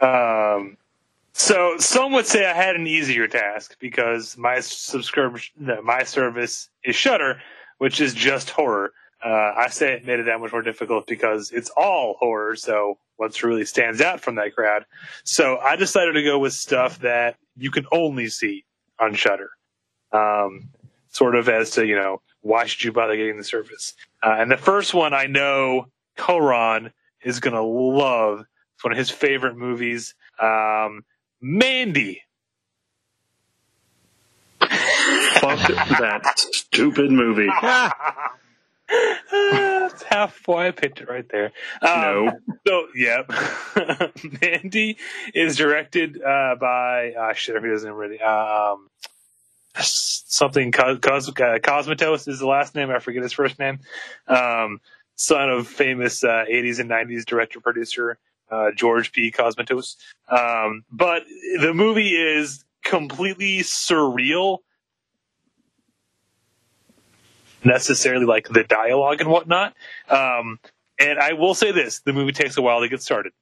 Um, 0.00 0.76
so 1.32 1.76
some 1.78 2.12
would 2.12 2.26
say 2.26 2.46
I 2.46 2.52
had 2.52 2.76
an 2.76 2.86
easier 2.86 3.26
task 3.28 3.76
because 3.80 4.36
my 4.36 4.60
subscription, 4.60 5.54
no, 5.58 5.82
my 5.82 6.02
service 6.02 6.68
is 6.84 6.96
Shudder, 6.96 7.40
which 7.78 8.00
is 8.00 8.12
just 8.14 8.50
horror. 8.50 8.92
Uh, 9.24 9.52
I 9.56 9.68
say 9.68 9.92
it 9.92 10.04
made 10.04 10.18
it 10.18 10.24
that 10.24 10.40
much 10.40 10.52
more 10.52 10.62
difficult 10.62 11.06
because 11.06 11.52
it's 11.52 11.70
all 11.70 12.16
horror. 12.18 12.56
So 12.56 12.98
what's 13.16 13.44
really 13.44 13.64
stands 13.64 14.00
out 14.00 14.20
from 14.20 14.34
that 14.34 14.54
crowd? 14.54 14.84
So 15.24 15.58
I 15.58 15.76
decided 15.76 16.12
to 16.14 16.22
go 16.22 16.38
with 16.38 16.52
stuff 16.52 16.98
that 17.00 17.36
you 17.56 17.70
can 17.70 17.86
only 17.92 18.28
see 18.28 18.64
on 18.98 19.14
Shudder. 19.14 19.50
Um, 20.12 20.68
sort 21.12 21.36
of 21.36 21.48
as 21.48 21.70
to 21.70 21.86
you 21.86 21.94
know 21.96 22.20
why 22.40 22.66
should 22.66 22.82
you 22.82 22.92
bother 22.92 23.16
getting 23.16 23.38
the 23.38 23.44
service? 23.44 23.94
Uh, 24.22 24.36
and 24.38 24.50
the 24.50 24.56
first 24.56 24.92
one 24.94 25.14
I 25.14 25.26
know 25.26 25.86
Koran 26.16 26.92
is 27.22 27.40
gonna 27.40 27.62
love. 27.62 28.44
It's 28.74 28.84
one 28.84 28.92
of 28.92 28.98
his 28.98 29.10
favorite 29.10 29.56
movies. 29.56 30.14
Um, 30.40 31.04
Mandy. 31.40 32.22
Fuck 34.60 35.68
that 35.68 36.32
stupid 36.36 37.10
movie. 37.10 37.48
That's 39.30 40.02
half 40.04 40.40
why 40.46 40.68
I 40.68 40.70
picked 40.70 41.00
it 41.00 41.08
right 41.08 41.28
there. 41.30 41.52
Um, 41.80 42.30
So, 42.66 42.86
yep. 42.94 43.30
Mandy 44.42 44.98
is 45.34 45.56
directed 45.56 46.20
uh, 46.22 46.56
by, 46.60 47.12
uh, 47.12 47.32
shit, 47.32 47.56
if 47.56 47.62
he 47.62 47.70
doesn't 47.70 47.90
already. 47.90 48.20
Um, 48.20 48.88
something 49.80 50.72
Cos- 50.72 50.98
Cos- 51.00 51.28
uh, 51.28 51.58
Cosmatos 51.62 52.28
is 52.28 52.38
the 52.38 52.46
last 52.46 52.74
name. 52.74 52.90
I 52.90 52.98
forget 52.98 53.22
his 53.22 53.32
first 53.32 53.58
name. 53.58 53.80
Um, 54.26 54.80
son 55.14 55.50
of 55.50 55.68
famous 55.68 56.24
uh, 56.24 56.44
80s 56.50 56.80
and 56.80 56.90
90s 56.90 57.24
director 57.24 57.60
producer 57.60 58.18
uh, 58.52 58.70
George 58.76 59.12
P. 59.12 59.32
Cosmatos. 59.32 59.96
Um, 60.28 60.84
but 60.90 61.22
the 61.60 61.72
movie 61.74 62.10
is 62.10 62.64
completely 62.84 63.58
surreal. 63.60 64.58
Necessarily 67.64 68.26
like 68.26 68.48
the 68.48 68.64
dialogue 68.64 69.20
and 69.20 69.30
whatnot. 69.30 69.74
Um, 70.08 70.58
and 70.98 71.18
I 71.18 71.32
will 71.32 71.54
say 71.54 71.72
this: 71.72 72.00
the 72.00 72.12
movie 72.12 72.32
takes 72.32 72.56
a 72.56 72.62
while 72.62 72.80
to 72.80 72.88
get 72.88 73.02
started. 73.02 73.32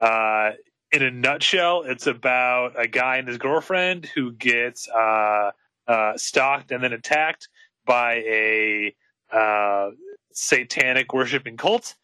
Uh, 0.00 0.52
in 0.92 1.02
a 1.02 1.10
nutshell, 1.10 1.82
it's 1.82 2.06
about 2.06 2.80
a 2.80 2.86
guy 2.86 3.16
and 3.16 3.26
his 3.26 3.36
girlfriend 3.36 4.06
who 4.06 4.32
gets 4.32 4.88
uh, 4.88 5.50
uh, 5.86 6.16
stalked 6.16 6.70
and 6.70 6.82
then 6.82 6.92
attacked 6.92 7.48
by 7.86 8.14
a 8.26 8.94
uh, 9.32 9.90
satanic 10.32 11.12
worshiping 11.12 11.56
cult. 11.56 11.94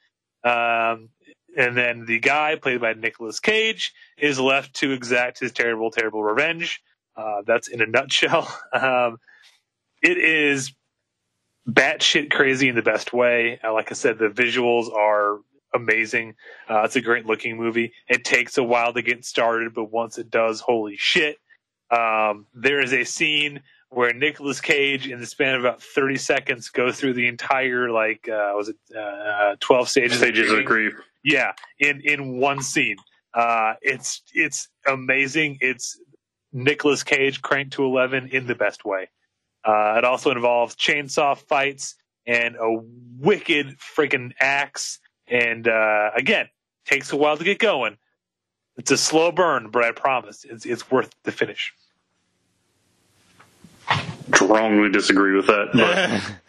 Um, 0.45 1.11
and 1.57 1.77
then 1.77 2.05
the 2.07 2.19
guy, 2.19 2.57
played 2.57 2.81
by 2.81 2.95
Nicolas 2.95 3.41
Cage, 3.41 3.93
is 4.17 4.39
left 4.39 4.75
to 4.77 4.93
exact 4.93 5.41
his 5.41 5.53
terrible, 5.53 5.91
terrible 5.91 6.23
revenge. 6.23 6.81
Uh, 7.17 7.43
that's 7.47 7.69
in 7.69 7.81
a 7.83 7.87
nutshell. 7.87 8.49
Um, 8.73 9.19
it 10.03 10.17
is 10.17 10.73
batshit 11.69 12.31
crazy 12.31 12.69
in 12.69 12.75
the 12.75 12.83
best 12.83 13.13
way. 13.13 13.59
Uh, 13.63 13.73
like 13.73 13.91
I 13.91 13.95
said, 13.95 14.19
the 14.19 14.29
visuals 14.29 14.91
are 14.93 15.39
amazing. 15.75 16.35
Uh, 16.69 16.83
it's 16.83 16.97
a 16.97 17.01
great 17.01 17.27
looking 17.27 17.57
movie. 17.57 17.93
It 18.09 18.25
takes 18.25 18.57
a 18.59 18.63
while 18.63 18.93
to 18.95 19.03
get 19.03 19.25
started, 19.25 19.75
but 19.75 19.91
once 19.91 20.19
it 20.19 20.31
does, 20.31 20.61
holy 20.61 20.97
shit. 20.97 21.37
Um, 21.91 22.47
there 22.55 22.81
is 22.81 22.93
a 22.93 23.05
scene 23.05 23.63
where 23.91 24.13
Nicolas 24.13 24.61
Cage, 24.61 25.09
in 25.09 25.19
the 25.19 25.27
span 25.27 25.57
of 25.57 25.65
about 25.65 25.83
30 25.83 26.17
seconds, 26.17 26.69
goes 26.69 26.99
through 26.99 27.15
the 27.15 27.27
entire, 27.27 27.91
like, 27.91 28.29
uh, 28.29 28.53
was 28.55 28.69
it, 28.69 28.77
uh, 28.97 29.57
12 29.59 29.89
stages, 29.89 30.19
Stages 30.19 30.51
of 30.51 30.65
grief. 30.65 30.95
Yeah, 31.25 31.53
in, 31.79 32.01
in 32.03 32.39
one 32.39 32.63
scene. 32.63 32.97
Uh, 33.35 33.75
it's, 33.83 34.23
it's 34.33 34.69
amazing. 34.87 35.59
It's 35.61 36.01
Nicolas 36.53 37.03
Cage 37.03 37.43
cranked 37.43 37.75
to 37.75 37.85
11 37.85 38.29
in 38.29 38.47
the 38.47 38.55
best 38.55 38.85
way. 38.85 39.09
Uh, 39.65 39.95
it 39.99 40.05
also 40.05 40.31
involves 40.31 40.77
chainsaw 40.77 41.37
fights 41.37 41.97
and 42.27 42.57
a 42.57 42.81
wicked 43.19 43.77
freaking 43.79 44.33
axe. 44.41 45.01
And 45.27 45.67
uh, 45.67 46.11
again, 46.17 46.49
takes 46.87 47.13
a 47.13 47.17
while 47.17 47.37
to 47.37 47.45
get 47.45 47.59
going. 47.59 47.99
It's 48.81 48.91
a 48.91 48.97
slow 48.97 49.31
burn, 49.31 49.69
but 49.69 49.85
I 49.85 49.93
promise 49.93 50.47
it's 50.49 50.65
it's 50.65 50.91
worth 50.91 51.15
the 51.25 51.33
finish. 51.33 51.75
Strongly 54.35 54.91
disagree 54.91 55.37
with 55.37 55.47
that. 55.49 56.23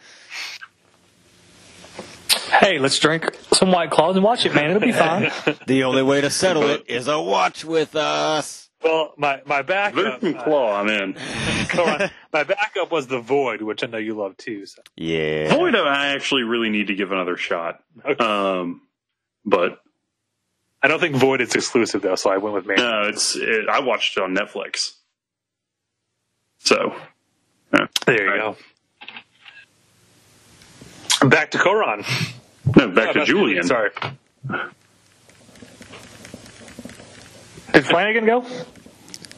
Hey, 2.60 2.78
let's 2.78 2.98
drink 2.98 3.34
some 3.54 3.72
White 3.72 3.90
Claws 3.90 4.14
and 4.14 4.22
watch 4.24 4.44
it, 4.46 4.54
man. 4.54 4.70
It'll 4.70 4.80
be 4.80 4.92
fine. 4.92 5.30
the 5.66 5.84
only 5.84 6.02
way 6.02 6.20
to 6.20 6.30
settle 6.30 6.64
it 6.64 6.84
is 6.86 7.08
a 7.08 7.20
watch 7.20 7.64
with 7.64 7.96
us. 7.96 8.68
Well, 8.84 9.14
my 9.16 9.40
my 9.46 9.62
backup, 9.62 10.20
There's 10.20 10.34
some 10.34 10.42
claw, 10.44 10.76
I'm 10.78 10.88
in. 10.88 11.16
go 11.74 11.84
on. 11.84 12.10
my 12.32 12.44
backup 12.44 12.92
was 12.92 13.06
the 13.08 13.20
Void, 13.20 13.62
which 13.62 13.82
I 13.82 13.86
know 13.88 13.98
you 13.98 14.14
love 14.14 14.36
too. 14.36 14.66
So. 14.66 14.82
Yeah. 14.96 15.54
Void, 15.54 15.74
I 15.74 16.08
actually 16.14 16.42
really 16.42 16.68
need 16.70 16.86
to 16.88 16.94
give 16.94 17.10
another 17.10 17.36
shot. 17.36 17.82
Um, 18.20 18.82
but 19.44 19.81
I 20.82 20.88
don't 20.88 21.00
think 21.00 21.16
Void 21.16 21.40
is 21.40 21.54
exclusive 21.54 22.02
though, 22.02 22.16
so 22.16 22.30
I 22.30 22.38
went 22.38 22.54
with 22.54 22.66
Man. 22.66 22.76
no, 22.78 23.02
it's 23.08 23.36
it, 23.36 23.68
I 23.68 23.80
watched 23.80 24.16
it 24.16 24.22
on 24.22 24.34
Netflix. 24.36 24.92
So 26.60 26.94
yeah. 27.74 27.86
There 28.06 28.22
you 28.36 28.40
go. 28.40 28.56
Back 31.28 31.52
to 31.52 31.58
Koran. 31.58 32.04
no, 32.76 32.90
back 32.90 33.10
Oh, 33.10 33.12
to 33.14 33.24
Julian. 33.24 33.64
Sorry. 33.64 33.90
Did 37.72 37.86
Flanagan 37.86 38.26
go? 38.26 38.44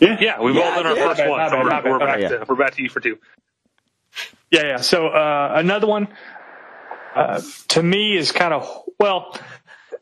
Yeah, 0.01 0.19
Yeah, 0.21 0.41
we've 0.41 0.57
all 0.57 0.75
done 0.75 0.87
our 0.87 0.97
yeah. 0.97 1.09
first 1.09 1.19
My 1.21 1.25
bad, 1.25 1.31
one, 1.31 1.51
so 1.51 1.57
we're, 1.63 1.71
bad, 1.71 1.85
we're 1.85 1.99
back 1.99 2.21
bad. 2.21 2.29
to 2.31 2.47
we're 2.49 2.57
back 2.57 2.75
to 2.75 2.83
you 2.83 2.89
for 2.89 3.01
two. 3.01 3.19
Yeah, 4.51 4.63
yeah. 4.65 4.77
So 4.79 5.09
uh, 5.09 5.53
another 5.57 5.87
one 5.87 6.09
uh, 7.15 7.41
to 7.69 7.83
me 7.83 8.17
is 8.17 8.33
kind 8.33 8.55
of 8.55 8.69
well, 8.99 9.37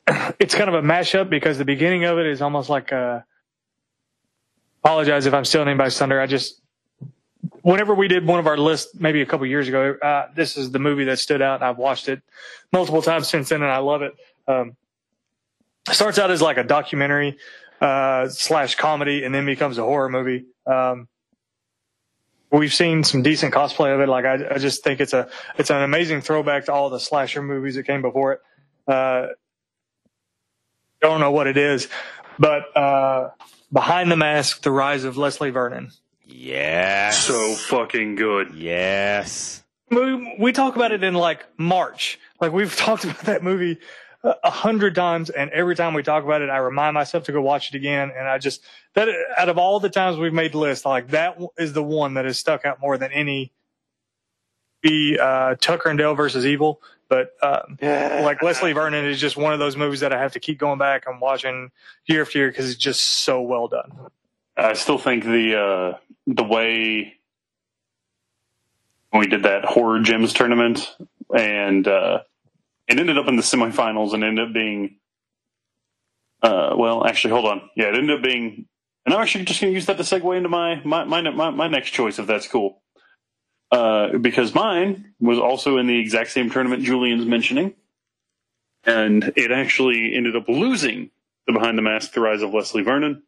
it's 0.39 0.55
kind 0.55 0.69
of 0.69 0.75
a 0.75 0.83
mashup 0.83 1.31
because 1.31 1.59
the 1.59 1.65
beginning 1.65 2.05
of 2.05 2.19
it 2.19 2.27
is 2.27 2.43
almost 2.43 2.69
like 2.69 2.93
a. 2.93 3.25
Apologize 4.85 5.27
if 5.27 5.35
I'm 5.35 5.45
stealing 5.45 5.69
anybody's 5.69 5.97
thunder. 5.97 6.21
I 6.21 6.27
just 6.27 6.61
whenever 7.63 7.95
we 7.95 8.09
did 8.09 8.27
one 8.27 8.39
of 8.39 8.47
our 8.47 8.57
lists 8.57 8.95
maybe 8.99 9.23
a 9.23 9.27
couple 9.27 9.47
years 9.47 9.69
ago, 9.69 9.97
uh, 10.03 10.27
this 10.35 10.57
is 10.57 10.71
the 10.71 10.79
movie 10.79 11.05
that 11.05 11.19
stood 11.19 11.43
out. 11.43 11.63
I've 11.63 11.79
watched 11.79 12.09
it 12.09 12.21
multiple 12.73 13.03
times 13.03 13.29
since 13.29 13.49
then, 13.49 13.63
and 13.63 13.71
I 13.71 13.79
love 13.79 14.03
it. 14.03 14.15
Um, 14.47 14.77
it 15.89 15.95
starts 15.95 16.19
out 16.19 16.31
as 16.31 16.43
like 16.43 16.59
a 16.59 16.65
documentary 16.65 17.39
uh, 17.81 18.29
slash 18.29 18.77
comedy, 18.77 19.25
and 19.25 19.35
then 19.35 19.47
becomes 19.47 19.79
a 19.79 19.83
horror 19.83 20.09
movie. 20.09 20.47
Um, 20.67 21.09
we've 22.51 22.73
seen 22.73 23.03
some 23.03 23.23
decent 23.23 23.53
cosplay 23.53 23.93
of 23.95 24.01
it. 24.01 24.09
Like 24.09 24.25
I, 24.25 24.55
I 24.55 24.59
just 24.59 24.85
think 24.85 25.01
it's 25.01 25.13
a 25.13 25.29
it's 25.59 25.71
an 25.71 25.83
amazing 25.83 26.21
throwback 26.21 26.67
to 26.67 26.73
all 26.73 26.91
the 26.91 27.01
slasher 27.01 27.43
movies 27.43 27.75
that 27.75 27.85
came 27.85 28.03
before 28.03 28.35
it. 28.35 28.41
Uh, 28.87 29.27
don't 31.03 31.21
know 31.21 31.33
what 31.33 31.47
it 31.47 31.57
is, 31.57 31.89
but 32.39 32.75
uh, 32.77 33.31
behind 33.73 34.11
the 34.11 34.17
mask, 34.17 34.63
the 34.63 34.71
rise 34.71 35.05
of 35.05 35.17
Leslie 35.17 35.51
Vernon. 35.51 35.91
Yes. 36.25 37.19
so 37.19 37.55
fucking 37.55 38.15
good. 38.15 38.55
Yes. 38.55 39.63
We, 39.91 40.37
we 40.39 40.53
talk 40.53 40.77
about 40.77 40.93
it 40.93 41.05
in 41.05 41.15
like 41.15 41.45
March. 41.59 42.19
Like 42.41 42.53
we've 42.53 42.75
talked 42.77 43.05
about 43.05 43.21
that 43.21 43.43
movie 43.43 43.79
a 44.25 44.35
a 44.45 44.51
hundred 44.51 44.95
times, 44.95 45.31
and 45.31 45.51
every 45.51 45.75
time 45.75 45.95
we 45.95 46.03
talk 46.03 46.25
about 46.25 46.43
it, 46.43 46.49
I 46.51 46.59
remind 46.59 46.95
myself 46.95 47.25
to 47.25 47.33
go 47.33 47.43
watch 47.43 47.69
it 47.71 47.75
again. 47.75 48.13
And 48.17 48.29
I 48.29 48.39
just 48.39 48.63
that 48.95 49.09
out 49.37 49.49
of 49.49 49.59
all 49.59 49.81
the 49.81 49.91
times 49.91 50.17
we've 50.17 50.33
made 50.33 50.55
lists, 50.55 50.87
like 50.87 51.09
that 51.09 51.39
is 51.59 51.73
the 51.73 51.83
one 51.83 52.15
that 52.15 52.25
has 52.25 52.39
stuck 52.39 52.65
out 52.65 52.81
more 52.81 52.97
than 52.97 53.13
any. 53.13 53.53
Be 54.81 55.17
uh, 55.17 55.55
Tucker 55.61 55.91
and 55.91 55.99
Dale 55.99 56.15
versus 56.15 56.45
Evil, 56.45 56.81
but 57.13 57.35
um, 57.43 57.77
like 57.83 58.43
Leslie 58.43 58.73
Vernon 58.73 59.05
is 59.05 59.21
just 59.21 59.37
one 59.37 59.53
of 59.53 59.59
those 59.59 59.77
movies 59.77 60.01
that 60.01 60.15
I 60.15 60.19
have 60.19 60.33
to 60.33 60.41
keep 60.41 60.57
going 60.57 60.79
back 60.79 61.05
and 61.07 61.21
watching 61.21 61.71
year 62.07 62.23
after 62.23 62.39
year 62.39 62.49
because 62.49 62.71
it's 62.71 62.79
just 62.79 63.03
so 63.03 63.43
well 63.43 63.69
done. 63.69 63.93
I 64.57 64.73
still 64.73 64.97
think 64.97 65.25
the 65.25 65.59
uh, 65.59 65.99
the 66.27 66.43
way 66.43 67.19
we 69.13 69.27
did 69.27 69.43
that 69.43 69.67
horror 69.67 70.01
gems 70.01 70.33
tournament 70.33 70.97
and 71.37 71.87
uh, 71.87 72.21
it 72.89 72.99
ended 72.99 73.19
up 73.19 73.29
in 73.29 73.37
the 73.37 73.43
semifinals 73.43 74.15
and 74.15 74.25
ended 74.25 74.49
up 74.49 74.55
being 74.55 74.97
uh, 76.43 76.75
well 76.79 77.05
actually 77.05 77.33
hold 77.33 77.45
on. 77.45 77.69
Yeah 77.77 77.89
it 77.89 77.95
ended 77.95 78.17
up 78.17 78.25
being 78.25 78.65
and 79.05 79.15
I'm 79.15 79.21
actually 79.21 79.45
just 79.45 79.61
going 79.61 79.73
to 79.73 79.75
use 79.75 79.85
that 79.85 79.99
to 79.99 80.03
segue 80.03 80.35
into 80.35 80.49
my 80.49 80.81
my, 80.83 81.05
my 81.05 81.21
my 81.29 81.51
my 81.51 81.69
next 81.69 81.91
choice 81.91 82.19
if 82.19 82.27
that's 82.27 82.49
cool 82.49 82.82
uh, 83.73 84.19
because 84.19 84.55
mine 84.55 85.15
was 85.19 85.39
also 85.39 85.79
in 85.79 85.87
the 85.89 85.99
exact 85.99 86.31
same 86.31 86.51
tournament 86.51 86.85
Julian's 86.85 87.27
mentioning 87.27 87.75
and 88.85 89.33
it 89.37 89.51
actually 89.51 90.15
ended 90.15 90.37
up 90.37 90.49
losing 90.49 91.11
the 91.47 91.53
Behind 91.53 91.77
the 91.77 91.83
Mask: 91.83 92.13
The 92.13 92.21
Rise 92.21 92.43
of 92.43 92.55
Leslie 92.55 92.83
Vernon 92.83 93.23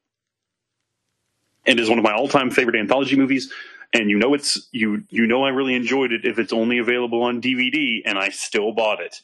And 1.66 1.78
it 1.78 1.82
is 1.82 1.88
one 1.88 1.98
of 1.98 2.04
my 2.04 2.12
all-time 2.12 2.50
favorite 2.50 2.76
anthology 2.76 3.16
movies 3.16 3.52
and 3.92 4.10
you 4.10 4.18
know 4.18 4.34
it's 4.34 4.68
you 4.72 5.04
you 5.08 5.26
know 5.26 5.44
I 5.44 5.50
really 5.50 5.74
enjoyed 5.74 6.12
it 6.12 6.24
if 6.24 6.38
it's 6.38 6.52
only 6.52 6.78
available 6.78 7.22
on 7.22 7.40
DVD 7.40 8.02
and 8.04 8.18
I 8.18 8.28
still 8.28 8.72
bought 8.72 9.00
it. 9.00 9.20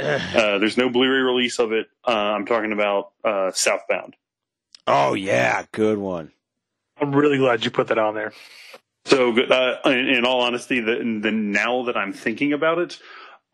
Uh, 0.00 0.58
there's 0.58 0.76
no 0.76 0.88
Blu-ray 0.88 1.20
release 1.20 1.58
of 1.58 1.72
it. 1.72 1.88
Uh, 2.06 2.12
I'm 2.12 2.46
talking 2.46 2.72
about 2.72 3.12
uh, 3.24 3.50
Southbound. 3.52 4.14
Oh 4.86 5.14
yeah, 5.14 5.64
good 5.72 5.98
one. 5.98 6.32
I'm 7.00 7.14
really 7.14 7.38
glad 7.38 7.64
you 7.64 7.70
put 7.70 7.88
that 7.88 7.98
on 7.98 8.14
there. 8.14 8.32
So, 9.08 9.32
good- 9.32 9.50
uh, 9.50 9.78
in, 9.86 10.08
in 10.08 10.24
all 10.26 10.42
honesty, 10.42 10.80
the, 10.80 10.96
the 11.22 11.30
now 11.32 11.84
that 11.84 11.96
I'm 11.96 12.12
thinking 12.12 12.52
about 12.52 12.78
it, 12.78 12.98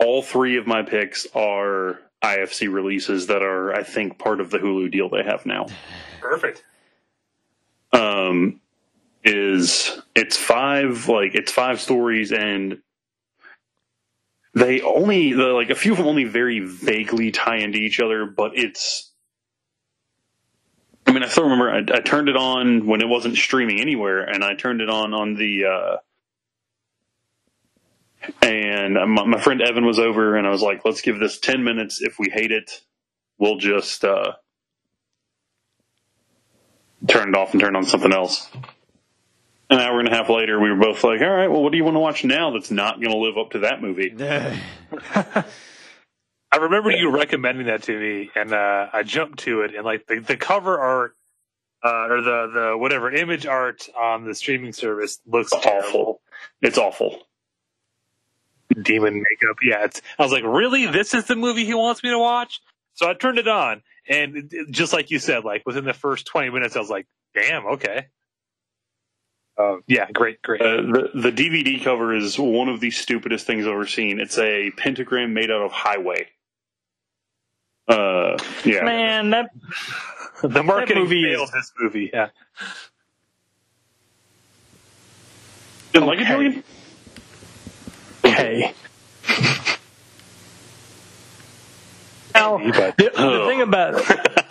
all 0.00 0.20
three 0.22 0.56
of 0.56 0.66
my 0.66 0.82
picks 0.82 1.26
are 1.34 2.00
IFC 2.22 2.72
releases 2.72 3.28
that 3.28 3.42
are, 3.42 3.72
I 3.72 3.84
think, 3.84 4.18
part 4.18 4.40
of 4.40 4.50
the 4.50 4.58
Hulu 4.58 4.90
deal 4.90 5.08
they 5.08 5.22
have 5.22 5.46
now. 5.46 5.66
Perfect. 6.20 6.64
um, 7.92 8.60
is 9.22 10.00
it's 10.14 10.36
five 10.36 11.08
like 11.08 11.34
it's 11.34 11.50
five 11.52 11.80
stories 11.80 12.30
and 12.32 12.78
they 14.54 14.82
only 14.82 15.32
the, 15.32 15.44
like 15.44 15.70
a 15.70 15.74
few 15.74 15.92
of 15.92 15.98
them 15.98 16.06
only 16.06 16.24
very 16.24 16.60
vaguely 16.60 17.30
tie 17.30 17.56
into 17.56 17.78
each 17.78 18.00
other 18.00 18.26
but 18.26 18.50
it's 18.54 19.12
mean 21.14 21.22
i 21.22 21.28
still 21.28 21.44
remember 21.44 21.70
i, 21.70 21.78
I 21.78 22.00
turned 22.00 22.28
it 22.28 22.36
on 22.36 22.86
when 22.86 23.00
it 23.00 23.08
wasn't 23.08 23.36
streaming 23.36 23.80
anywhere 23.80 24.22
and 24.22 24.44
i 24.44 24.54
turned 24.54 24.80
it 24.80 24.90
on 24.90 25.14
on 25.14 25.34
the 25.34 25.64
uh 25.64 25.96
and 28.42 28.94
my, 28.94 29.24
my 29.24 29.40
friend 29.40 29.62
evan 29.62 29.86
was 29.86 29.98
over 29.98 30.36
and 30.36 30.46
i 30.46 30.50
was 30.50 30.62
like 30.62 30.84
let's 30.84 31.00
give 31.00 31.18
this 31.18 31.38
10 31.38 31.64
minutes 31.64 32.02
if 32.02 32.18
we 32.18 32.30
hate 32.30 32.52
it 32.52 32.82
we'll 33.38 33.56
just 33.56 34.04
uh 34.04 34.32
turn 37.06 37.30
it 37.30 37.36
off 37.36 37.52
and 37.52 37.60
turn 37.60 37.76
on 37.76 37.84
something 37.84 38.12
else. 38.12 38.50
An 39.70 39.78
hour 39.78 39.98
and 39.98 40.08
a 40.08 40.10
half 40.10 40.28
later, 40.28 40.60
we 40.60 40.70
were 40.70 40.76
both 40.76 41.02
like, 41.04 41.20
all 41.20 41.28
right, 41.28 41.48
well, 41.48 41.62
what 41.62 41.72
do 41.72 41.78
you 41.78 41.84
want 41.84 41.96
to 41.96 42.00
watch 42.00 42.24
now 42.24 42.50
that's 42.50 42.70
not 42.70 43.00
going 43.00 43.10
to 43.10 43.18
live 43.18 43.38
up 43.38 43.52
to 43.52 43.60
that 43.60 43.80
movie? 43.80 44.10
I 46.54 46.58
remember 46.58 46.92
you 46.92 47.10
recommending 47.10 47.66
that 47.66 47.84
to 47.84 47.98
me, 47.98 48.30
and 48.36 48.54
uh, 48.54 48.88
I 48.92 49.02
jumped 49.02 49.40
to 49.40 49.62
it, 49.62 49.74
and 49.74 49.84
like 49.84 50.06
the, 50.06 50.20
the 50.20 50.36
cover 50.36 50.78
art 50.78 51.14
uh, 51.84 52.06
or 52.08 52.22
the 52.22 52.50
the 52.54 52.78
whatever 52.78 53.10
image 53.12 53.46
art 53.46 53.88
on 53.98 54.24
the 54.26 54.34
streaming 54.34 54.72
service 54.72 55.20
looks 55.26 55.52
awful. 55.52 56.20
It's 56.62 56.78
awful. 56.78 57.24
Demon 58.82 59.14
makeup, 59.14 59.56
yeah. 59.62 59.84
It's, 59.84 60.02
I 60.18 60.22
was 60.22 60.32
like, 60.32 60.44
really? 60.44 60.86
This 60.86 61.14
is 61.14 61.24
the 61.26 61.36
movie 61.36 61.64
he 61.64 61.74
wants 61.74 62.02
me 62.04 62.10
to 62.10 62.18
watch? 62.18 62.60
So 62.94 63.08
I 63.10 63.14
turned 63.14 63.38
it 63.38 63.48
on, 63.48 63.82
and 64.08 64.36
it, 64.36 64.46
it- 64.52 64.70
just 64.70 64.92
like 64.92 65.10
you 65.10 65.18
said, 65.20 65.44
like 65.44 65.64
within 65.66 65.84
the 65.84 65.94
first 65.94 66.26
twenty 66.26 66.50
minutes, 66.50 66.76
I 66.76 66.80
was 66.80 66.90
like, 66.90 67.06
damn, 67.34 67.66
okay. 67.66 68.06
Uh, 69.58 69.76
yeah, 69.86 70.10
great, 70.12 70.42
great. 70.42 70.60
Uh, 70.62 70.82
the, 70.82 71.10
the 71.14 71.32
DVD 71.32 71.82
cover 71.84 72.14
is 72.14 72.38
one 72.38 72.68
of 72.68 72.80
the 72.80 72.90
stupidest 72.90 73.46
things 73.46 73.66
I've 73.66 73.72
ever 73.74 73.86
seen. 73.86 74.20
It's 74.20 74.38
a 74.38 74.72
pentagram 74.76 75.34
made 75.34 75.50
out 75.50 75.62
of 75.62 75.72
highway. 75.72 76.28
Uh, 77.86 78.36
yeah. 78.64 78.82
Man, 78.82 79.30
that 79.30 79.50
the 80.42 80.62
marketing 80.62 80.96
that 80.96 81.02
movie 81.02 81.24
failed 81.24 81.48
is... 81.48 81.52
this 81.52 81.72
movie. 81.78 82.10
Yeah. 82.12 82.28
Didn't 85.92 86.08
okay. 86.08 86.18
like 86.18 86.26
it, 86.26 86.32
Julian? 86.32 86.64
Okay. 88.24 88.74
now, 92.34 92.58
the, 92.58 92.94
the, 92.96 93.12
oh. 93.16 93.48
thing 93.48 93.60
about 93.60 93.94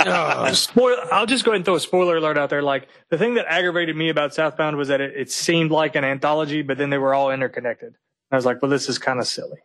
uh, 0.08 0.54
spoil, 0.54 0.96
I'll 1.12 1.26
just 1.26 1.44
go 1.44 1.52
ahead 1.52 1.58
and 1.58 1.66
throw 1.66 1.76
a 1.76 1.80
spoiler 1.80 2.18
alert 2.18 2.38
out 2.38 2.50
there. 2.50 2.62
Like 2.62 2.88
the 3.10 3.18
thing 3.18 3.34
that 3.34 3.46
aggravated 3.48 3.96
me 3.96 4.10
about 4.10 4.34
Southbound 4.34 4.78
was 4.78 4.88
that 4.88 5.02
it, 5.02 5.16
it 5.16 5.32
seemed 5.32 5.72
like 5.72 5.96
an 5.96 6.04
anthology, 6.04 6.62
but 6.62 6.78
then 6.78 6.92
they 6.92 6.98
were 6.98 7.14
all 7.14 7.32
interconnected. 7.32 7.96
I 8.32 8.36
was 8.36 8.46
like, 8.46 8.62
well, 8.62 8.72
this 8.72 8.88
is 8.88 8.98
kind 8.98 9.20
of 9.20 9.28
silly. 9.28 9.60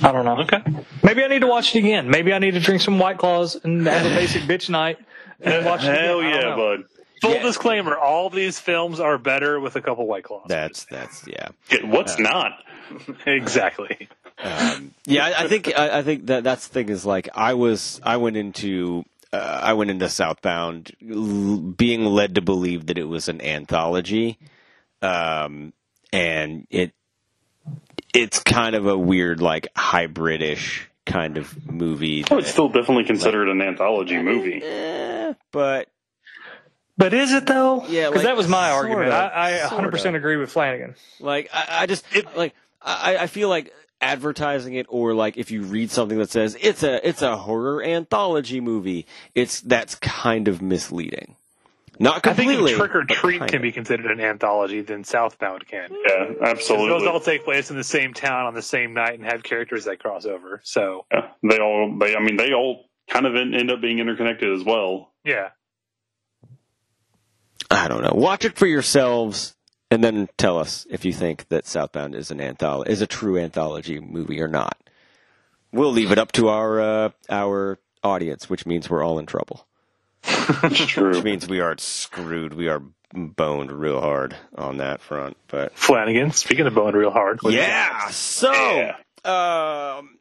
I 0.00 0.12
don't 0.12 0.24
know. 0.24 0.38
Okay. 0.40 0.62
Maybe 1.02 1.24
I 1.24 1.28
need 1.28 1.40
to 1.40 1.46
watch 1.46 1.74
it 1.74 1.80
again. 1.80 2.08
Maybe 2.08 2.32
I 2.32 2.38
need 2.38 2.52
to 2.52 2.60
drink 2.60 2.80
some 2.80 2.98
White 2.98 3.18
Claws 3.18 3.56
and 3.56 3.86
have 3.86 4.06
a 4.06 4.14
basic 4.14 4.42
bitch 4.42 4.68
night 4.68 4.98
and 5.40 5.64
watch 5.64 5.84
it. 5.84 5.98
hell 5.98 6.20
again. 6.20 6.32
I 6.32 6.40
don't 6.40 6.42
yeah, 6.42 6.50
know. 6.50 6.76
bud. 6.76 6.84
Full 7.20 7.40
disclaimer: 7.40 7.96
all 7.96 8.30
these 8.30 8.60
films 8.60 9.00
are 9.00 9.18
better 9.18 9.58
with 9.58 9.76
a 9.76 9.80
couple 9.80 10.06
white 10.06 10.24
claws. 10.24 10.46
That's 10.46 10.84
that's 10.84 11.26
yeah. 11.26 11.48
What's 11.82 12.18
not? 12.18 12.52
exactly. 13.26 14.08
Um, 14.38 14.94
yeah, 15.04 15.26
I, 15.26 15.44
I 15.44 15.48
think 15.48 15.72
I, 15.76 15.98
I 15.98 16.02
think 16.02 16.26
that 16.26 16.44
that's 16.44 16.68
the 16.68 16.74
thing 16.74 16.88
is 16.90 17.04
like 17.04 17.28
I 17.34 17.54
was 17.54 18.00
I 18.04 18.18
went 18.18 18.36
into 18.36 19.04
uh, 19.32 19.60
I 19.62 19.72
went 19.72 19.90
into 19.90 20.08
Southbound 20.08 20.92
l- 21.08 21.58
being 21.58 22.04
led 22.04 22.36
to 22.36 22.40
believe 22.40 22.86
that 22.86 22.98
it 22.98 23.04
was 23.04 23.28
an 23.28 23.40
anthology, 23.42 24.38
um, 25.02 25.72
and 26.12 26.66
it 26.70 26.92
it's 28.14 28.40
kind 28.40 28.74
of 28.74 28.86
a 28.86 28.96
weird 28.96 29.40
like 29.40 29.68
hybridish 29.74 30.82
kind 31.06 31.38
of 31.38 31.70
movie. 31.70 32.24
I 32.30 32.34
would 32.34 32.46
still 32.46 32.68
definitely 32.68 33.04
consider 33.04 33.42
it 33.42 33.48
an 33.48 33.62
anthology 33.62 34.18
movie. 34.18 34.62
Eh, 34.62 35.34
but 35.52 35.88
But 36.96 37.14
is 37.14 37.32
it 37.32 37.46
though? 37.46 37.86
Yeah, 37.86 38.08
because 38.08 38.24
like, 38.24 38.24
that 38.24 38.36
was 38.36 38.48
my 38.48 38.70
sorta, 38.70 38.88
argument. 38.90 39.12
I, 39.12 39.64
I 39.64 39.68
100% 39.68 40.14
agree 40.14 40.36
with 40.36 40.50
Flanagan. 40.50 40.96
Like 41.20 41.48
I, 41.52 41.82
I 41.82 41.86
just 41.86 42.04
like 42.36 42.54
I, 42.82 43.16
I 43.18 43.26
feel 43.26 43.48
like 43.48 43.72
advertising 44.00 44.74
it 44.74 44.86
or 44.88 45.14
like 45.14 45.36
if 45.36 45.50
you 45.50 45.62
read 45.62 45.90
something 45.90 46.18
that 46.18 46.30
says 46.30 46.56
it's 46.60 46.82
a 46.82 47.06
it's 47.06 47.22
a 47.22 47.36
horror 47.36 47.82
anthology 47.82 48.60
movie, 48.60 49.06
it's 49.34 49.60
that's 49.60 49.94
kind 49.96 50.48
of 50.48 50.62
misleading. 50.62 51.36
Not 52.00 52.26
I 52.26 52.32
think 52.32 52.68
Trick 52.68 52.94
or 52.94 53.04
Treat 53.04 53.46
can 53.48 53.60
be 53.60 53.72
considered 53.72 54.10
an 54.10 54.20
anthology, 54.20 54.82
than 54.82 55.02
Southbound 55.02 55.66
can. 55.66 55.90
Yeah, 56.08 56.30
absolutely. 56.42 56.88
Those 56.88 57.06
all 57.06 57.20
take 57.20 57.44
place 57.44 57.70
in 57.70 57.76
the 57.76 57.84
same 57.84 58.14
town 58.14 58.46
on 58.46 58.54
the 58.54 58.62
same 58.62 58.94
night 58.94 59.18
and 59.18 59.24
have 59.24 59.42
characters 59.42 59.84
that 59.86 59.98
cross 59.98 60.24
over. 60.24 60.60
So 60.62 61.06
Yeah, 61.12 61.28
they 61.42 61.58
all. 61.58 61.96
They. 61.98 62.14
I 62.14 62.20
mean, 62.20 62.36
they 62.36 62.52
all 62.52 62.84
kind 63.08 63.26
of 63.26 63.34
end 63.34 63.70
up 63.70 63.80
being 63.80 63.98
interconnected 63.98 64.52
as 64.52 64.64
well. 64.64 65.12
yeah, 65.24 65.50
I 67.70 67.88
don't 67.88 68.02
know. 68.02 68.12
Watch 68.14 68.44
it 68.44 68.56
for 68.56 68.66
yourselves 68.66 69.56
and 69.90 70.02
then 70.04 70.28
tell 70.36 70.58
us 70.58 70.86
if 70.90 71.04
you 71.04 71.12
think 71.12 71.48
that 71.48 71.66
Southbound 71.66 72.14
is 72.14 72.30
an 72.30 72.40
anthology 72.40 72.90
is 72.90 73.02
a 73.02 73.06
true 73.06 73.38
anthology 73.38 74.00
movie 74.00 74.40
or 74.40 74.48
not. 74.48 74.76
We'll 75.72 75.92
leave 75.92 76.12
it 76.12 76.18
up 76.18 76.32
to 76.32 76.48
our 76.48 76.80
uh, 76.80 77.10
our 77.28 77.78
audience, 78.02 78.48
which 78.48 78.66
means 78.66 78.88
we're 78.88 79.04
all 79.04 79.18
in 79.18 79.26
trouble. 79.26 79.66
It's 80.28 80.86
true. 80.86 81.10
Which 81.10 81.24
means 81.24 81.48
we 81.48 81.60
are 81.60 81.76
screwed. 81.78 82.54
We 82.54 82.68
are 82.68 82.82
boned 83.14 83.72
real 83.72 84.00
hard 84.00 84.36
on 84.56 84.78
that 84.78 85.00
front. 85.00 85.36
But 85.48 85.76
Flanagan. 85.76 86.32
Speaking 86.32 86.66
of 86.66 86.74
boned 86.74 86.96
real 86.96 87.10
hard. 87.10 87.42
what 87.42 87.50
do 87.50 87.56
you 87.56 87.62
yeah, 87.62 88.08
so 88.10 88.92
um, 89.24 90.18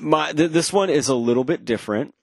my 0.00 0.32
th- 0.32 0.50
this 0.50 0.72
one 0.72 0.90
is 0.90 1.08
a 1.08 1.14
little 1.14 1.44
bit 1.44 1.64
different, 1.64 2.14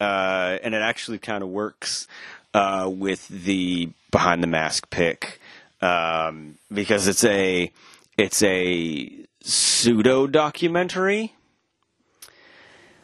uh, 0.00 0.58
and 0.62 0.74
it 0.74 0.82
actually 0.82 1.18
kind 1.18 1.42
of 1.42 1.48
works 1.48 2.06
uh, 2.54 2.90
with 2.92 3.26
the 3.28 3.90
behind 4.10 4.42
the 4.42 4.46
mask 4.46 4.88
pick 4.90 5.40
um, 5.80 6.56
because 6.72 7.08
it's 7.08 7.24
a 7.24 7.70
it's 8.16 8.42
a 8.42 9.10
pseudo 9.42 10.26
documentary 10.26 11.34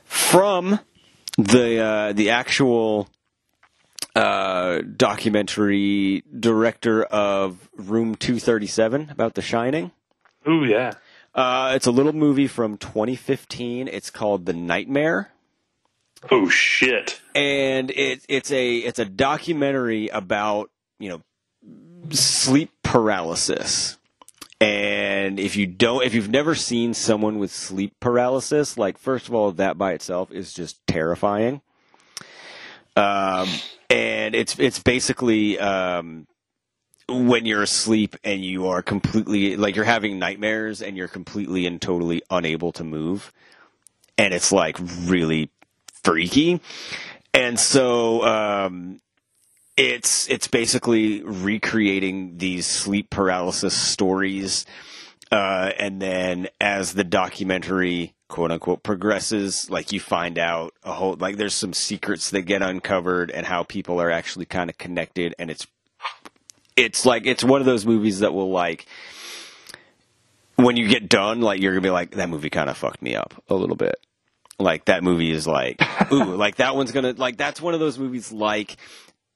from 0.05 0.81
the 1.37 1.79
uh, 1.79 2.13
the 2.13 2.31
actual 2.31 3.09
uh, 4.15 4.81
documentary 4.97 6.23
director 6.39 7.05
of 7.05 7.69
Room 7.77 8.15
Two 8.15 8.39
Thirty 8.39 8.67
Seven 8.67 9.09
about 9.11 9.35
The 9.35 9.43
Shining. 9.43 9.91
Ooh 10.49 10.65
yeah. 10.65 10.95
Uh, 11.35 11.73
it's 11.75 11.87
a 11.87 11.91
little 11.91 12.13
movie 12.13 12.47
from 12.47 12.77
2015. 12.77 13.89
It's 13.89 14.11
called 14.11 14.45
The 14.45 14.53
Nightmare, 14.53 15.31
Oh 16.31 16.51
shit! 16.51 17.23
and 17.35 17.91
it, 17.91 18.25
it's 18.29 18.53
a 18.53 18.77
it's 18.77 18.99
a 18.99 19.07
documentary 19.07 20.09
about 20.09 20.71
you 20.99 21.09
know 21.09 21.23
sleep 22.11 22.71
paralysis. 22.83 23.97
And 24.61 25.41
if 25.41 25.57
you 25.57 25.67
don't, 25.67 26.05
if 26.05 26.15
you've 26.15 26.31
never 26.31 26.55
seen 26.55 26.95
someone 26.95 27.41
with 27.41 27.51
sleep 27.51 27.95
paralysis, 27.99 28.79
like 28.79 28.97
first 28.97 29.27
of 29.27 29.35
all, 29.35 29.51
that 29.53 29.77
by 29.77 29.93
itself 29.93 30.31
is 30.31 30.53
just 30.53 30.87
terrifying. 30.87 31.63
Um, 32.97 33.49
and 33.89 34.35
it's 34.35 34.59
it's 34.59 34.79
basically 34.79 35.59
um, 35.59 36.27
when 37.09 37.47
you're 37.47 37.63
asleep 37.63 38.17
and 38.25 38.45
you 38.45 38.69
are 38.69 38.83
completely 38.83 39.57
like 39.57 39.77
you're 39.77 39.85
having 39.85 40.19
nightmares 40.19 40.83
and 40.83 40.97
you're 40.97 41.09
completely 41.09 41.67
and 41.67 41.81
totally 41.81 42.23
unable 42.31 42.73
to 42.73 42.85
move, 42.85 43.33
and 44.19 44.35
it's 44.35 44.53
like 44.53 44.79
really 45.05 45.51
freaky. 46.03 46.61
And 47.35 47.59
so 47.59 48.25
um, 48.25 49.01
it's 49.77 50.29
it's 50.29 50.49
basically 50.49 51.23
recreating 51.23 52.37
these 52.39 52.67
sleep 52.67 53.11
paralysis 53.11 53.75
stories, 53.75 54.67
uh, 55.31 55.71
and 55.79 56.01
then 56.01 56.49
as 56.61 56.93
the 56.93 57.05
documentary 57.05 58.15
quote 58.33 58.51
unquote 58.51 58.83
progresses, 58.83 59.69
like 59.69 59.93
you 59.93 60.01
find 60.01 60.39
out 60.39 60.73
a 60.83 60.93
whole 60.93 61.15
like 61.21 61.37
there's 61.37 61.55
some 61.55 61.75
secrets 61.75 62.31
that 62.31 62.43
get 62.43 62.63
uncovered 62.63 63.31
and 63.31 63.45
how 63.45 63.63
people 63.63 64.01
are 64.01 64.11
actually 64.11 64.47
kind 64.47 64.71
of 64.71 64.79
connected, 64.79 65.35
and 65.39 65.51
it's 65.51 65.67
it's 66.75 67.05
like 67.05 67.27
it's 67.27 67.45
one 67.45 67.61
of 67.61 67.67
those 67.67 67.85
movies 67.85 68.21
that 68.21 68.33
will 68.33 68.51
like 68.51 68.87
when 70.57 70.79
you 70.79 70.89
get 70.89 71.11
done, 71.11 71.43
like 71.43 71.61
you're 71.61 71.73
gonna 71.73 71.83
be 71.83 71.91
like 71.91 72.13
that 72.13 72.31
movie 72.31 72.49
kind 72.49 72.71
of 72.71 72.77
fucked 72.79 73.03
me 73.03 73.15
up 73.15 73.35
a 73.51 73.55
little 73.55 73.77
bit. 73.77 73.97
Like 74.59 74.87
that 74.87 75.05
movie 75.05 75.31
is 75.31 75.47
like 75.47 75.79
ooh, 76.11 76.35
like 76.35 76.57
that 76.57 76.75
one's 76.75 76.91
gonna 76.91 77.13
like 77.13 77.37
that's 77.37 77.61
one 77.61 77.75
of 77.75 77.81
those 77.81 77.99
movies 77.99 78.33
like 78.33 78.79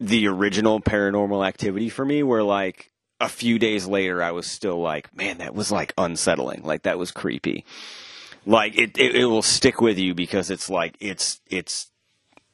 the 0.01 0.27
original 0.29 0.81
Paranormal 0.81 1.47
Activity 1.47 1.91
for 1.91 2.05
me, 2.05 2.23
where 2.23 2.43
like 2.43 2.91
a 3.21 3.29
few 3.29 3.59
days 3.59 3.87
later 3.87 4.23
I 4.23 4.31
was 4.31 4.47
still 4.47 4.81
like, 4.81 5.15
man, 5.15 5.39
that 5.39 5.55
was 5.55 5.71
like 5.71 5.93
unsettling, 5.99 6.63
like 6.63 6.85
that 6.85 6.99
was 6.99 7.11
creepy. 7.11 7.67
Like 8.47 8.79
it, 8.79 8.97
it, 8.97 9.17
it 9.17 9.27
will 9.27 9.43
stick 9.43 9.81
with 9.81 9.99
you 9.99 10.15
because 10.15 10.51
it's 10.51 10.71
like 10.71 10.97
it's 11.01 11.41
it's 11.51 11.91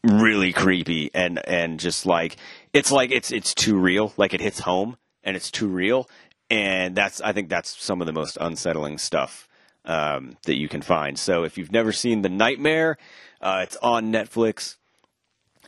really 0.03 0.53
creepy 0.53 1.11
and 1.15 1.47
and 1.47 1.79
just 1.79 2.07
like 2.07 2.37
it's 2.73 2.91
like 2.91 3.13
it's 3.13 3.31
it's 3.31 3.55
too 3.55 3.79
real. 3.79 4.13
Like 4.17 4.35
it 4.35 4.41
hits 4.41 4.61
home 4.61 4.97
and 5.23 5.37
it's 5.37 5.51
too 5.51 5.69
real. 5.69 6.09
And 6.51 6.95
that's 6.95 7.21
i 7.23 7.33
think 7.33 7.49
that's 7.49 7.83
some 7.83 8.03
of 8.03 8.07
the 8.07 8.13
most 8.13 8.37
unsettling 8.41 8.99
stuff 8.99 9.49
um, 9.85 10.37
that 10.45 10.57
you 10.57 10.69
can 10.69 10.83
find. 10.83 11.19
So 11.19 11.45
if 11.45 11.57
you've 11.57 11.73
never 11.73 11.93
seen 11.93 12.23
the 12.23 12.29
nightmare 12.29 12.99
uh, 13.43 13.61
it's 13.65 13.77
on 13.83 14.13
netflix. 14.13 14.77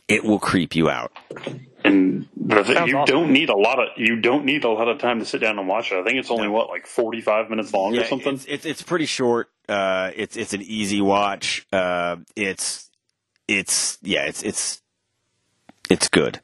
It 0.07 0.23
will 0.23 0.39
creep 0.39 0.75
you 0.75 0.89
out. 0.89 1.11
And 1.83 2.27
the 2.47 2.85
you 2.87 2.97
awesome. 2.97 3.05
don't 3.05 3.31
need 3.31 3.49
a 3.49 3.55
lot 3.55 3.79
of 3.79 3.87
you 3.97 4.21
don't 4.21 4.45
need 4.45 4.63
a 4.63 4.69
lot 4.69 4.87
of 4.87 4.99
time 4.99 5.19
to 5.19 5.25
sit 5.25 5.41
down 5.41 5.57
and 5.57 5.67
watch 5.67 5.91
it. 5.91 5.95
I 5.95 6.03
think 6.03 6.19
it's 6.19 6.29
only 6.29 6.47
what 6.47 6.69
like 6.69 6.85
forty 6.85 7.21
five 7.21 7.49
minutes 7.49 7.73
long 7.73 7.97
or 7.97 8.03
something. 8.05 8.35
It's, 8.35 8.45
it's 8.45 8.65
it's 8.65 8.81
pretty 8.81 9.05
short. 9.05 9.49
Uh, 9.67 10.11
it's 10.15 10.37
it's 10.37 10.53
an 10.53 10.61
easy 10.61 11.01
watch. 11.01 11.65
Uh, 11.73 12.17
it's 12.35 12.89
it's 13.47 13.97
yeah, 14.01 14.25
it's 14.25 14.43
it's 14.43 14.81
it's 15.89 16.07
good. 16.07 16.41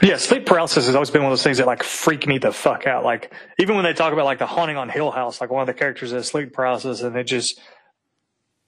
Yeah, 0.00 0.16
sleep 0.16 0.46
paralysis 0.46 0.86
has 0.86 0.94
always 0.94 1.10
been 1.10 1.22
one 1.22 1.30
of 1.30 1.38
those 1.38 1.44
things 1.44 1.58
that 1.58 1.66
like 1.66 1.82
freak 1.82 2.26
me 2.26 2.38
the 2.38 2.52
fuck 2.52 2.86
out. 2.86 3.04
Like 3.04 3.32
even 3.58 3.76
when 3.76 3.84
they 3.84 3.92
talk 3.92 4.12
about 4.12 4.24
like 4.24 4.38
the 4.38 4.46
haunting 4.46 4.76
on 4.76 4.88
Hill 4.88 5.10
House, 5.10 5.40
like 5.40 5.50
one 5.50 5.60
of 5.60 5.66
the 5.66 5.74
characters 5.74 6.10
has 6.10 6.26
sleep 6.26 6.52
paralysis, 6.52 7.02
and 7.02 7.14
it 7.16 7.24
just 7.24 7.60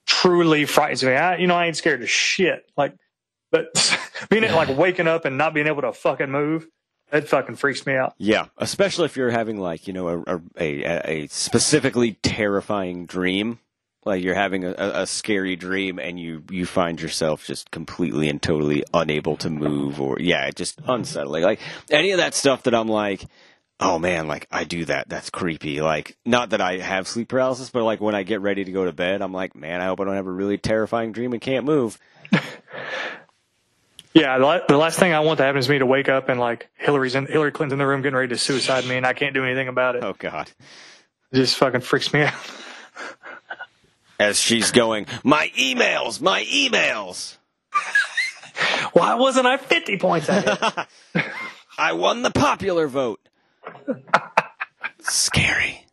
truly 0.05 0.65
frightens 0.65 1.03
me. 1.03 1.13
I, 1.13 1.37
you 1.37 1.47
know, 1.47 1.55
I 1.55 1.65
ain't 1.65 1.75
scared 1.75 2.01
of 2.01 2.09
shit. 2.09 2.69
Like, 2.77 2.93
but 3.55 3.99
being 4.29 4.43
like 4.51 4.75
waking 4.77 5.07
up 5.07 5.25
and 5.25 5.37
not 5.37 5.53
being 5.53 5.67
able 5.67 5.81
to 5.81 5.93
fucking 5.93 6.29
move, 6.29 6.67
that 7.11 7.27
fucking 7.27 7.55
freaks 7.55 7.85
me 7.85 7.95
out. 7.95 8.13
Yeah, 8.17 8.47
especially 8.57 9.05
if 9.05 9.15
you're 9.15 9.31
having 9.31 9.57
like 9.57 9.87
you 9.87 9.93
know 9.93 10.07
a 10.07 10.35
a, 10.35 10.83
a, 10.83 11.11
a 11.23 11.27
specifically 11.27 12.13
terrifying 12.21 13.05
dream, 13.05 13.59
like 14.03 14.23
you're 14.23 14.35
having 14.35 14.65
a, 14.65 14.71
a 14.71 15.01
a 15.03 15.07
scary 15.07 15.55
dream 15.55 15.99
and 15.99 16.19
you 16.19 16.43
you 16.49 16.65
find 16.65 16.99
yourself 16.99 17.45
just 17.45 17.71
completely 17.71 18.29
and 18.29 18.41
totally 18.41 18.83
unable 18.93 19.37
to 19.37 19.49
move, 19.49 20.01
or 20.01 20.19
yeah, 20.19 20.49
just 20.51 20.79
unsettling. 20.87 21.43
Like 21.43 21.59
any 21.89 22.11
of 22.11 22.17
that 22.17 22.33
stuff 22.33 22.63
that 22.63 22.75
I'm 22.75 22.87
like. 22.87 23.25
Oh 23.77 23.99
man, 23.99 24.29
like 24.29 24.47
I 24.53 24.63
do 24.63 24.85
that. 24.85 25.09
That's 25.09 25.29
creepy. 25.29 25.81
Like 25.81 26.15
not 26.25 26.51
that 26.51 26.61
I 26.61 26.77
have 26.77 27.09
sleep 27.09 27.27
paralysis, 27.27 27.71
but 27.71 27.83
like 27.83 27.99
when 27.99 28.15
I 28.15 28.23
get 28.23 28.39
ready 28.39 28.63
to 28.63 28.71
go 28.71 28.85
to 28.85 28.93
bed, 28.93 29.21
I'm 29.21 29.33
like, 29.33 29.53
man, 29.53 29.81
I 29.81 29.87
hope 29.87 29.99
I 29.99 30.05
don't 30.05 30.15
have 30.15 30.27
a 30.27 30.31
really 30.31 30.57
terrifying 30.57 31.11
dream 31.11 31.33
and 31.33 31.41
can't 31.41 31.65
move. 31.65 31.99
Yeah, 34.15 34.37
the, 34.37 34.63
the 34.69 34.77
last 34.77 34.97
thing 34.97 35.11
I 35.11 35.19
want 35.19 35.39
to 35.39 35.43
happen 35.43 35.59
is 35.59 35.67
me 35.67 35.77
to 35.77 35.85
wake 35.85 36.07
up 36.07 36.29
and 36.29 36.39
like 36.39 36.69
Hillary's 36.75 37.15
in 37.15 37.25
Hillary 37.25 37.51
Clinton's 37.51 37.73
in 37.73 37.79
the 37.79 37.85
room 37.85 38.01
getting 38.01 38.15
ready 38.15 38.29
to 38.29 38.37
suicide 38.37 38.85
me, 38.85 38.95
and 38.95 39.05
I 39.05 39.11
can't 39.11 39.33
do 39.33 39.43
anything 39.43 39.67
about 39.67 39.97
it. 39.97 40.05
Oh 40.05 40.13
god. 40.17 40.49
It 41.33 41.35
just 41.35 41.57
fucking 41.57 41.81
freaks 41.81 42.13
me 42.13 42.21
out. 42.21 42.33
As 44.17 44.39
she's 44.39 44.71
going, 44.71 45.07
my 45.25 45.51
emails, 45.57 46.21
my 46.21 46.45
emails. 46.45 47.35
Why 48.93 49.15
wasn't 49.15 49.47
I 49.47 49.57
50 49.57 49.97
points 49.97 50.29
ahead? 50.29 50.87
I 51.77 51.91
won 51.91 52.21
the 52.21 52.31
popular 52.31 52.87
vote. 52.87 53.19
Scary. 55.01 55.85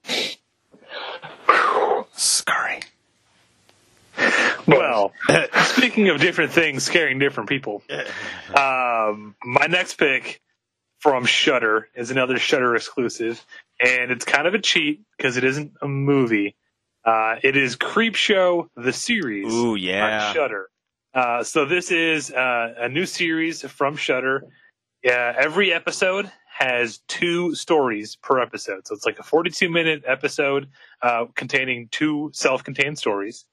Scary. 2.13 2.82
Well, 4.67 5.13
speaking 5.65 6.09
of 6.09 6.21
different 6.21 6.53
things 6.53 6.85
scaring 6.85 7.19
different 7.19 7.49
people, 7.49 7.83
um, 8.55 9.35
my 9.45 9.67
next 9.69 9.95
pick 9.95 10.41
from 10.99 11.25
Shudder 11.25 11.89
is 11.95 12.11
another 12.11 12.39
Shudder 12.39 12.77
exclusive, 12.77 13.45
and 13.81 14.11
it's 14.11 14.25
kind 14.25 14.47
of 14.47 14.55
a 14.55 14.61
cheat 14.61 15.01
because 15.17 15.37
it 15.37 15.45
isn't 15.45 15.73
a 15.83 15.89
movie. 15.89 16.57
Uh, 17.05 17.37
it 17.43 17.57
is 17.57 17.77
Creepshow 17.77 18.69
the 18.77 18.93
series. 18.93 19.53
Ooh, 19.53 19.75
yeah. 19.75 20.29
on 20.29 20.35
Shudder. 20.35 20.69
Uh, 21.15 21.43
so 21.43 21.65
this 21.65 21.91
is 21.91 22.31
uh, 22.31 22.75
a 22.79 22.89
new 22.89 23.05
series 23.05 23.63
from 23.63 23.97
Shudder. 23.97 24.45
Yeah, 25.03 25.35
every 25.37 25.73
episode 25.73 26.31
has 26.57 27.01
two 27.09 27.55
stories 27.55 28.17
per 28.17 28.39
episode, 28.39 28.87
so 28.87 28.95
it's 28.95 29.05
like 29.05 29.19
a 29.19 29.23
42 29.23 29.69
minute 29.69 30.05
episode 30.07 30.69
uh, 31.03 31.25
containing 31.35 31.89
two 31.91 32.31
self-contained 32.33 32.99
stories. 32.99 33.45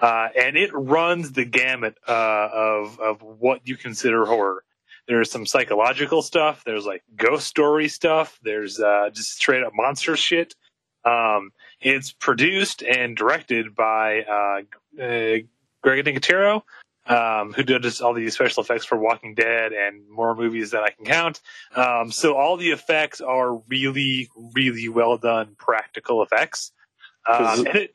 Uh, 0.00 0.28
and 0.38 0.56
it 0.56 0.70
runs 0.72 1.32
the 1.32 1.44
gamut 1.44 1.96
uh, 2.08 2.48
of 2.52 2.98
of 3.00 3.22
what 3.22 3.60
you 3.64 3.76
consider 3.76 4.24
horror. 4.24 4.64
There's 5.06 5.30
some 5.30 5.44
psychological 5.44 6.22
stuff. 6.22 6.62
There's 6.64 6.86
like 6.86 7.02
ghost 7.16 7.46
story 7.46 7.88
stuff. 7.88 8.38
There's 8.42 8.80
uh, 8.80 9.10
just 9.12 9.32
straight 9.32 9.62
up 9.62 9.72
monster 9.74 10.16
shit. 10.16 10.54
Um, 11.04 11.50
it's 11.80 12.12
produced 12.12 12.82
and 12.82 13.16
directed 13.16 13.74
by 13.74 14.20
uh, 14.22 15.02
uh, 15.02 15.38
Greg 15.82 16.04
Nicotero, 16.04 16.62
um, 17.06 17.52
who 17.52 17.62
did 17.62 17.82
just 17.82 18.02
all 18.02 18.14
the 18.14 18.28
special 18.30 18.62
effects 18.62 18.84
for 18.84 18.98
Walking 18.98 19.34
Dead 19.34 19.72
and 19.72 20.08
more 20.08 20.34
movies 20.34 20.70
that 20.70 20.82
I 20.82 20.90
can 20.90 21.04
count. 21.04 21.40
Um, 21.74 22.12
so 22.12 22.36
all 22.36 22.56
the 22.56 22.70
effects 22.70 23.20
are 23.20 23.56
really, 23.68 24.28
really 24.54 24.88
well 24.88 25.16
done 25.16 25.56
practical 25.58 26.22
effects. 26.22 26.72
Um, 27.28 27.66
it, 27.66 27.90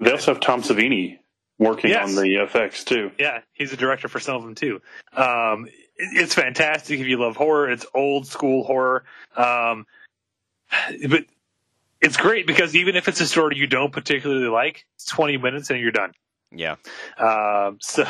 they 0.00 0.10
also 0.12 0.32
have 0.34 0.40
Tom 0.40 0.62
Savini 0.62 1.18
working 1.58 1.90
Yes. 1.90 2.08
on 2.16 2.22
the 2.22 2.34
effects 2.42 2.84
too. 2.84 3.10
Yeah, 3.18 3.40
he's 3.52 3.72
a 3.72 3.76
director 3.76 4.08
for 4.08 4.20
some 4.20 4.36
of 4.36 4.42
them 4.42 4.54
too. 4.54 4.80
Um, 5.14 5.68
it's 5.96 6.34
fantastic 6.34 7.00
if 7.00 7.06
you 7.06 7.16
love 7.18 7.36
horror. 7.36 7.70
It's 7.70 7.86
old 7.94 8.26
school 8.26 8.64
horror. 8.64 9.04
Um, 9.36 9.86
but 11.08 11.24
it's 12.02 12.16
great 12.16 12.46
because 12.46 12.76
even 12.76 12.96
if 12.96 13.08
it's 13.08 13.20
a 13.20 13.26
story 13.26 13.56
you 13.56 13.66
don't 13.66 13.92
particularly 13.92 14.48
like, 14.48 14.84
it's 14.96 15.06
20 15.06 15.38
minutes 15.38 15.70
and 15.70 15.80
you're 15.80 15.92
done. 15.92 16.12
Yeah. 16.52 16.76
Um, 17.18 17.78
so 17.80 18.04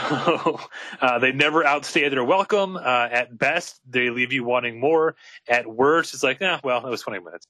uh, 1.01 1.19
they 1.21 1.33
never 1.33 1.65
outstay 1.65 2.09
their 2.09 2.25
welcome. 2.25 2.77
Uh, 2.77 3.09
at 3.11 3.37
best, 3.39 3.81
they 3.89 4.11
leave 4.11 4.33
you 4.33 4.43
wanting 4.45 4.81
more. 4.81 5.15
At 5.49 5.67
worst, 5.67 6.15
it's 6.15 6.23
like, 6.25 6.41
nah, 6.41 6.59
well, 6.65 6.85
it 6.85 6.91
was 6.91 7.03
20 7.03 7.21
minutes. 7.23 7.47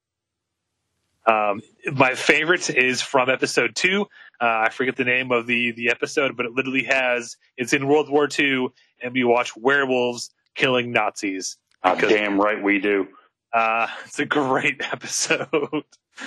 Um, 1.26 1.60
my 1.92 2.14
favorite 2.14 2.70
is 2.70 3.02
from 3.02 3.28
episode 3.28 3.74
two. 3.74 4.06
Uh, 4.40 4.64
I 4.66 4.68
forget 4.70 4.96
the 4.96 5.04
name 5.04 5.32
of 5.32 5.46
the 5.46 5.72
the 5.72 5.90
episode, 5.90 6.36
but 6.36 6.46
it 6.46 6.52
literally 6.52 6.84
has 6.84 7.36
it's 7.56 7.72
in 7.72 7.88
World 7.88 8.10
War 8.10 8.28
II, 8.38 8.68
and 9.02 9.12
we 9.12 9.24
watch 9.24 9.56
werewolves 9.56 10.30
killing 10.54 10.92
Nazis. 10.92 11.56
Oh, 11.84 11.94
damn 11.94 12.40
right 12.40 12.62
we 12.62 12.78
do. 12.78 13.06
Uh, 13.52 13.86
it's 14.04 14.18
a 14.18 14.26
great 14.26 14.80
episode. 14.92 15.84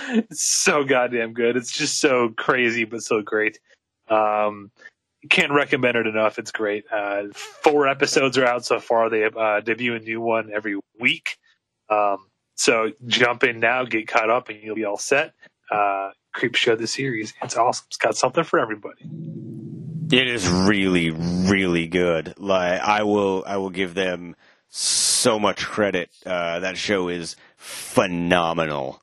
it's 0.08 0.44
so 0.44 0.84
goddamn 0.84 1.34
good. 1.34 1.58
It's 1.58 1.72
just 1.72 2.00
so 2.00 2.30
crazy, 2.30 2.86
but 2.86 3.04
so 3.04 3.22
great. 3.22 3.60
Um, 4.08 4.72
can't 5.30 5.52
recommend 5.52 5.98
it 5.98 6.08
enough. 6.08 6.40
It's 6.40 6.52
great. 6.52 6.86
Uh, 6.92 7.24
four 7.34 7.88
episodes 7.88 8.38
are 8.38 8.46
out 8.46 8.66
so 8.66 8.80
far. 8.80 9.10
They 9.10 9.26
uh, 9.26 9.60
debut 9.60 9.96
a 9.96 10.00
new 10.00 10.22
one 10.22 10.50
every 10.52 10.80
week. 11.00 11.38
Um, 11.90 12.28
so 12.56 12.92
jump 13.08 13.44
in 13.44 13.60
now, 13.60 13.84
get 13.84 14.08
caught 14.08 14.30
up, 14.30 14.50
and 14.50 14.62
you'll 14.62 14.76
be 14.76 14.86
all 14.86 14.98
set. 14.98 15.34
Uh, 15.72 16.12
Creepshow 16.36 16.78
the 16.78 16.88
series. 16.88 17.34
It's 17.42 17.56
awesome. 17.58 17.86
It's 17.88 17.98
got 17.98 18.16
something 18.18 18.44
for 18.44 18.60
everybody. 18.60 19.10
It 20.12 20.28
is 20.28 20.48
really, 20.48 21.12
really 21.12 21.88
good. 21.88 22.34
Like 22.38 22.82
I 22.82 23.04
will, 23.04 23.44
I 23.46 23.58
will 23.58 23.70
give 23.70 23.94
them 23.94 24.36
so 24.70 25.40
much 25.40 25.66
credit. 25.66 26.10
Uh, 26.26 26.60
that 26.60 26.78
show 26.78 27.10
is 27.10 27.36
phenomenal. 27.58 29.02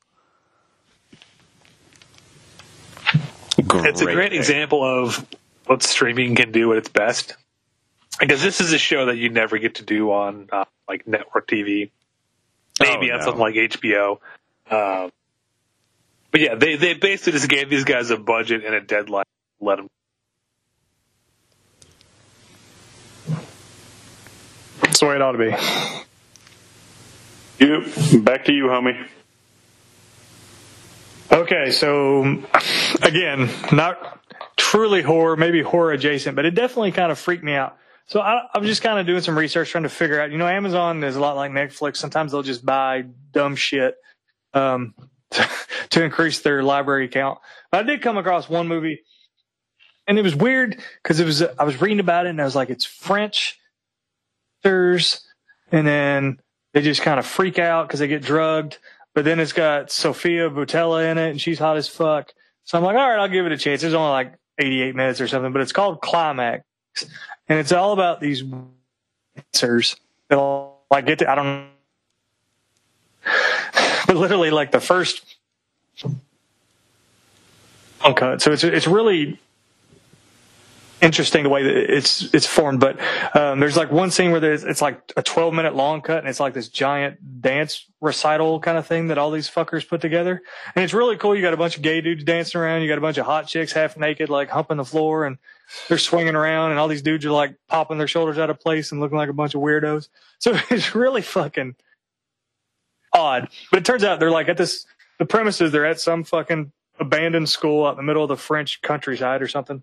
It's 3.58 4.00
a 4.00 4.04
great 4.04 4.32
example 4.32 4.84
of 4.84 5.26
what 5.66 5.82
streaming 5.82 6.34
can 6.34 6.52
do 6.52 6.72
at 6.72 6.78
its 6.78 6.88
best. 6.88 7.34
Because 8.20 8.42
this 8.42 8.60
is 8.60 8.72
a 8.72 8.78
show 8.78 9.06
that 9.06 9.16
you 9.16 9.28
never 9.28 9.58
get 9.58 9.76
to 9.76 9.84
do 9.84 10.10
on 10.10 10.48
uh, 10.50 10.64
like 10.88 11.06
network 11.06 11.46
TV, 11.48 11.90
maybe 12.80 13.10
Oh, 13.10 13.14
on 13.14 13.18
no. 13.20 13.24
something 13.24 13.40
like 13.40 13.54
HBO. 13.54 14.18
Um, 14.70 15.10
but 16.36 16.42
yeah, 16.42 16.54
they 16.54 16.76
they 16.76 16.92
basically 16.92 17.32
just 17.32 17.48
gave 17.48 17.70
these 17.70 17.84
guys 17.84 18.10
a 18.10 18.18
budget 18.18 18.62
and 18.62 18.74
a 18.74 18.82
deadline. 18.82 19.24
Let 19.58 19.76
them. 19.76 19.88
That's 24.82 25.00
the 25.00 25.06
way 25.06 25.14
it 25.14 25.22
ought 25.22 25.32
to 25.32 25.38
be. 25.38 25.56
You 27.64 28.20
back 28.20 28.44
to 28.44 28.52
you, 28.52 28.64
homie. 28.64 29.02
Okay, 31.32 31.70
so 31.70 32.42
again, 33.00 33.48
not 33.72 34.20
truly 34.58 35.00
horror, 35.00 35.38
maybe 35.38 35.62
horror 35.62 35.92
adjacent, 35.92 36.36
but 36.36 36.44
it 36.44 36.54
definitely 36.54 36.92
kind 36.92 37.10
of 37.10 37.18
freaked 37.18 37.44
me 37.44 37.54
out. 37.54 37.78
So 38.08 38.20
I, 38.20 38.42
I 38.52 38.58
was 38.58 38.68
just 38.68 38.82
kind 38.82 38.98
of 38.98 39.06
doing 39.06 39.22
some 39.22 39.38
research, 39.38 39.70
trying 39.70 39.84
to 39.84 39.88
figure 39.88 40.20
out. 40.20 40.30
You 40.30 40.36
know, 40.36 40.46
Amazon 40.46 41.02
is 41.02 41.16
a 41.16 41.20
lot 41.20 41.36
like 41.36 41.50
Netflix. 41.50 41.96
Sometimes 41.96 42.32
they'll 42.32 42.42
just 42.42 42.62
buy 42.62 43.06
dumb 43.32 43.56
shit 43.56 43.94
um, 44.52 44.92
to 45.90 46.04
increase 46.04 46.40
their 46.40 46.62
library 46.62 47.08
count. 47.08 47.38
I 47.72 47.82
did 47.82 48.02
come 48.02 48.16
across 48.16 48.48
one 48.48 48.68
movie, 48.68 49.02
and 50.06 50.18
it 50.18 50.22
was 50.22 50.34
weird 50.34 50.80
because 51.02 51.20
it 51.20 51.24
was 51.24 51.42
I 51.42 51.64
was 51.64 51.80
reading 51.80 52.00
about 52.00 52.26
it, 52.26 52.30
and 52.30 52.40
I 52.40 52.44
was 52.44 52.56
like, 52.56 52.70
it's 52.70 52.84
French, 52.84 53.58
and 54.64 55.86
then 55.86 56.40
they 56.72 56.82
just 56.82 57.02
kind 57.02 57.18
of 57.18 57.26
freak 57.26 57.58
out 57.58 57.86
because 57.86 58.00
they 58.00 58.08
get 58.08 58.22
drugged. 58.22 58.78
But 59.14 59.24
then 59.24 59.40
it's 59.40 59.52
got 59.52 59.90
Sofia 59.90 60.50
Boutella 60.50 61.10
in 61.10 61.18
it, 61.18 61.30
and 61.30 61.40
she's 61.40 61.58
hot 61.58 61.76
as 61.76 61.88
fuck. 61.88 62.32
So 62.64 62.76
I'm 62.76 62.84
like, 62.84 62.96
all 62.96 63.08
right, 63.08 63.18
I'll 63.18 63.28
give 63.28 63.46
it 63.46 63.52
a 63.52 63.56
chance. 63.56 63.82
It's 63.82 63.94
only 63.94 64.10
like 64.10 64.34
88 64.58 64.94
minutes 64.94 65.20
or 65.20 65.28
something, 65.28 65.52
but 65.52 65.62
it's 65.62 65.72
called 65.72 66.00
Climax, 66.00 66.64
and 67.48 67.58
it's 67.58 67.72
all 67.72 67.92
about 67.92 68.20
these 68.20 68.42
dancers. 69.52 69.96
They'll 70.28 70.78
like 70.90 71.06
get 71.06 71.20
to, 71.20 71.30
I 71.30 71.34
don't, 71.34 71.68
but 74.06 74.16
literally 74.16 74.50
like 74.50 74.72
the 74.72 74.80
first 74.80 75.35
uncut. 78.04 78.42
So 78.42 78.52
it's 78.52 78.64
it's 78.64 78.86
really 78.86 79.38
interesting 81.02 81.42
the 81.42 81.48
way 81.48 81.62
that 81.62 81.76
it's 81.76 82.32
it's 82.34 82.46
formed. 82.46 82.80
But 82.80 82.98
um, 83.36 83.60
there's 83.60 83.76
like 83.76 83.90
one 83.90 84.10
scene 84.10 84.30
where 84.30 84.40
there's 84.40 84.64
it's 84.64 84.82
like 84.82 85.12
a 85.16 85.22
12 85.22 85.54
minute 85.54 85.74
long 85.74 86.00
cut, 86.00 86.18
and 86.18 86.28
it's 86.28 86.40
like 86.40 86.54
this 86.54 86.68
giant 86.68 87.40
dance 87.40 87.86
recital 88.00 88.60
kind 88.60 88.78
of 88.78 88.86
thing 88.86 89.08
that 89.08 89.18
all 89.18 89.30
these 89.30 89.48
fuckers 89.48 89.86
put 89.86 90.00
together, 90.00 90.42
and 90.74 90.84
it's 90.84 90.94
really 90.94 91.16
cool. 91.16 91.34
You 91.34 91.42
got 91.42 91.54
a 91.54 91.58
bunch 91.58 91.76
of 91.76 91.82
gay 91.82 92.00
dudes 92.00 92.24
dancing 92.24 92.60
around, 92.60 92.82
you 92.82 92.88
got 92.88 92.98
a 92.98 93.02
bunch 93.02 93.18
of 93.18 93.26
hot 93.26 93.46
chicks 93.46 93.72
half 93.72 93.96
naked, 93.96 94.28
like 94.28 94.48
humping 94.50 94.76
the 94.76 94.84
floor, 94.84 95.26
and 95.26 95.38
they're 95.88 95.98
swinging 95.98 96.34
around, 96.34 96.70
and 96.70 96.80
all 96.80 96.88
these 96.88 97.02
dudes 97.02 97.24
are 97.24 97.30
like 97.30 97.56
popping 97.68 97.98
their 97.98 98.08
shoulders 98.08 98.38
out 98.38 98.50
of 98.50 98.60
place 98.60 98.92
and 98.92 99.00
looking 99.00 99.18
like 99.18 99.28
a 99.28 99.34
bunch 99.34 99.54
of 99.54 99.60
weirdos. 99.60 100.08
So 100.38 100.58
it's 100.70 100.94
really 100.94 101.22
fucking 101.22 101.76
odd. 103.12 103.48
But 103.70 103.78
it 103.78 103.84
turns 103.84 104.04
out 104.04 104.20
they're 104.20 104.30
like 104.30 104.48
at 104.48 104.56
this. 104.56 104.86
The 105.18 105.26
premise 105.26 105.60
is 105.60 105.72
they're 105.72 105.86
at 105.86 106.00
some 106.00 106.24
fucking 106.24 106.72
abandoned 106.98 107.48
school 107.48 107.86
out 107.86 107.90
in 107.90 107.96
the 107.96 108.02
middle 108.02 108.22
of 108.22 108.28
the 108.28 108.36
French 108.36 108.80
countryside 108.82 109.42
or 109.42 109.48
something 109.48 109.82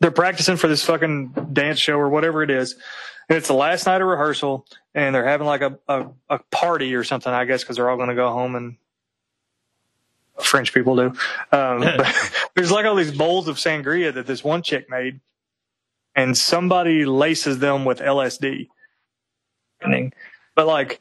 they're 0.00 0.10
practicing 0.10 0.56
for 0.56 0.68
this 0.68 0.84
fucking 0.84 1.48
dance 1.52 1.78
show 1.78 1.96
or 1.96 2.08
whatever 2.08 2.42
it 2.42 2.50
is. 2.50 2.74
And 3.28 3.38
it's 3.38 3.48
the 3.48 3.54
last 3.54 3.86
night 3.86 4.02
of 4.02 4.06
rehearsal 4.06 4.66
and 4.94 5.14
they're 5.14 5.26
having 5.26 5.46
like 5.46 5.62
a, 5.62 5.78
a, 5.88 6.06
a 6.28 6.38
party 6.50 6.94
or 6.94 7.04
something, 7.04 7.32
I 7.32 7.46
guess, 7.46 7.62
because 7.62 7.76
they're 7.76 7.88
all 7.88 7.96
going 7.96 8.10
to 8.10 8.14
go 8.14 8.30
home 8.30 8.54
and 8.54 8.76
French 10.42 10.74
people 10.74 10.96
do. 10.96 11.14
Um, 11.52 11.80
there's 12.54 12.70
like 12.70 12.84
all 12.84 12.96
these 12.96 13.16
bowls 13.16 13.48
of 13.48 13.56
sangria 13.56 14.12
that 14.12 14.26
this 14.26 14.44
one 14.44 14.62
chick 14.62 14.90
made 14.90 15.20
and 16.14 16.36
somebody 16.36 17.06
laces 17.06 17.58
them 17.58 17.84
with 17.84 18.00
LSD. 18.00 18.68
But 20.54 20.66
like, 20.66 21.00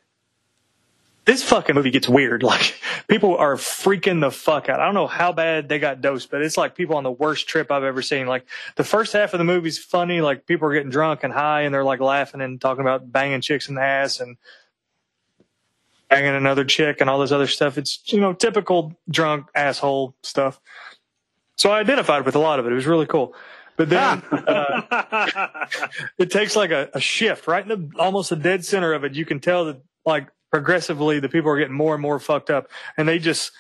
this 1.26 1.44
fucking 1.44 1.76
movie 1.76 1.92
gets 1.92 2.10
weird. 2.10 2.44
Like 2.54 2.76
people 3.08 3.36
are 3.38 3.56
freaking 3.56 4.22
the 4.22 4.30
fuck 4.30 4.70
out. 4.70 4.80
I 4.80 4.86
don't 4.86 4.94
know 4.94 5.08
how 5.08 5.32
bad 5.32 5.70
they 5.70 5.80
got 5.80 6.02
dosed, 6.02 6.30
but 6.30 6.44
it's 6.44 6.58
like 6.58 6.76
people 6.76 6.98
on 6.98 7.04
the 7.04 7.12
worst 7.12 7.48
trip 7.48 7.72
I've 7.72 7.84
ever 7.84 8.02
seen. 8.02 8.28
Like 8.28 8.46
the 8.76 8.84
first 8.84 9.14
half 9.14 9.34
of 9.34 9.40
the 9.40 9.44
movie's 9.44 9.80
funny. 9.80 10.22
Like 10.22 10.46
people 10.46 10.68
are 10.68 10.74
getting 10.74 10.92
drunk 10.92 11.24
and 11.24 11.34
high 11.34 11.62
and 11.62 11.74
they're 11.74 11.84
like 11.84 12.00
laughing 12.00 12.42
and 12.42 12.62
talking 12.62 12.82
about 12.82 13.12
banging 13.12 13.42
chicks 13.42 13.70
in 13.70 13.76
the 13.76 13.82
ass 13.82 14.20
and 14.20 14.38
banging 16.10 16.36
another 16.36 16.64
chick 16.64 17.02
and 17.02 17.10
all 17.10 17.20
this 17.20 17.32
other 17.32 17.48
stuff. 17.48 17.78
It's, 17.78 18.02
you 18.06 18.20
know, 18.20 18.34
typical 18.34 18.96
drunk 19.10 19.48
asshole 19.56 20.16
stuff. 20.22 20.62
So 21.56 21.72
I 21.72 21.80
identified 21.80 22.26
with 22.26 22.36
a 22.36 22.40
lot 22.40 22.60
of 22.60 22.68
it. 22.68 22.72
It 22.72 22.76
was 22.76 22.86
really 22.86 23.08
cool. 23.08 23.34
But 23.78 23.90
then 23.90 24.22
uh, 24.32 25.48
it 26.20 26.30
takes 26.30 26.56
like 26.56 26.70
a, 26.70 26.90
a 26.94 27.00
shift 27.00 27.48
right 27.48 27.68
in 27.68 27.70
the 27.70 28.00
almost 28.00 28.30
the 28.30 28.36
dead 28.36 28.64
center 28.64 28.94
of 28.94 29.04
it. 29.04 29.16
You 29.16 29.26
can 29.26 29.40
tell 29.40 29.66
that 29.66 29.82
like 30.06 30.28
progressively 30.54 31.20
the 31.20 31.28
people 31.28 31.50
are 31.50 31.58
getting 31.58 31.74
more 31.74 31.96
and 31.96 32.02
more 32.02 32.20
fucked 32.20 32.52
up, 32.52 32.70
and 32.96 33.08
they 33.08 33.18
just 33.18 33.54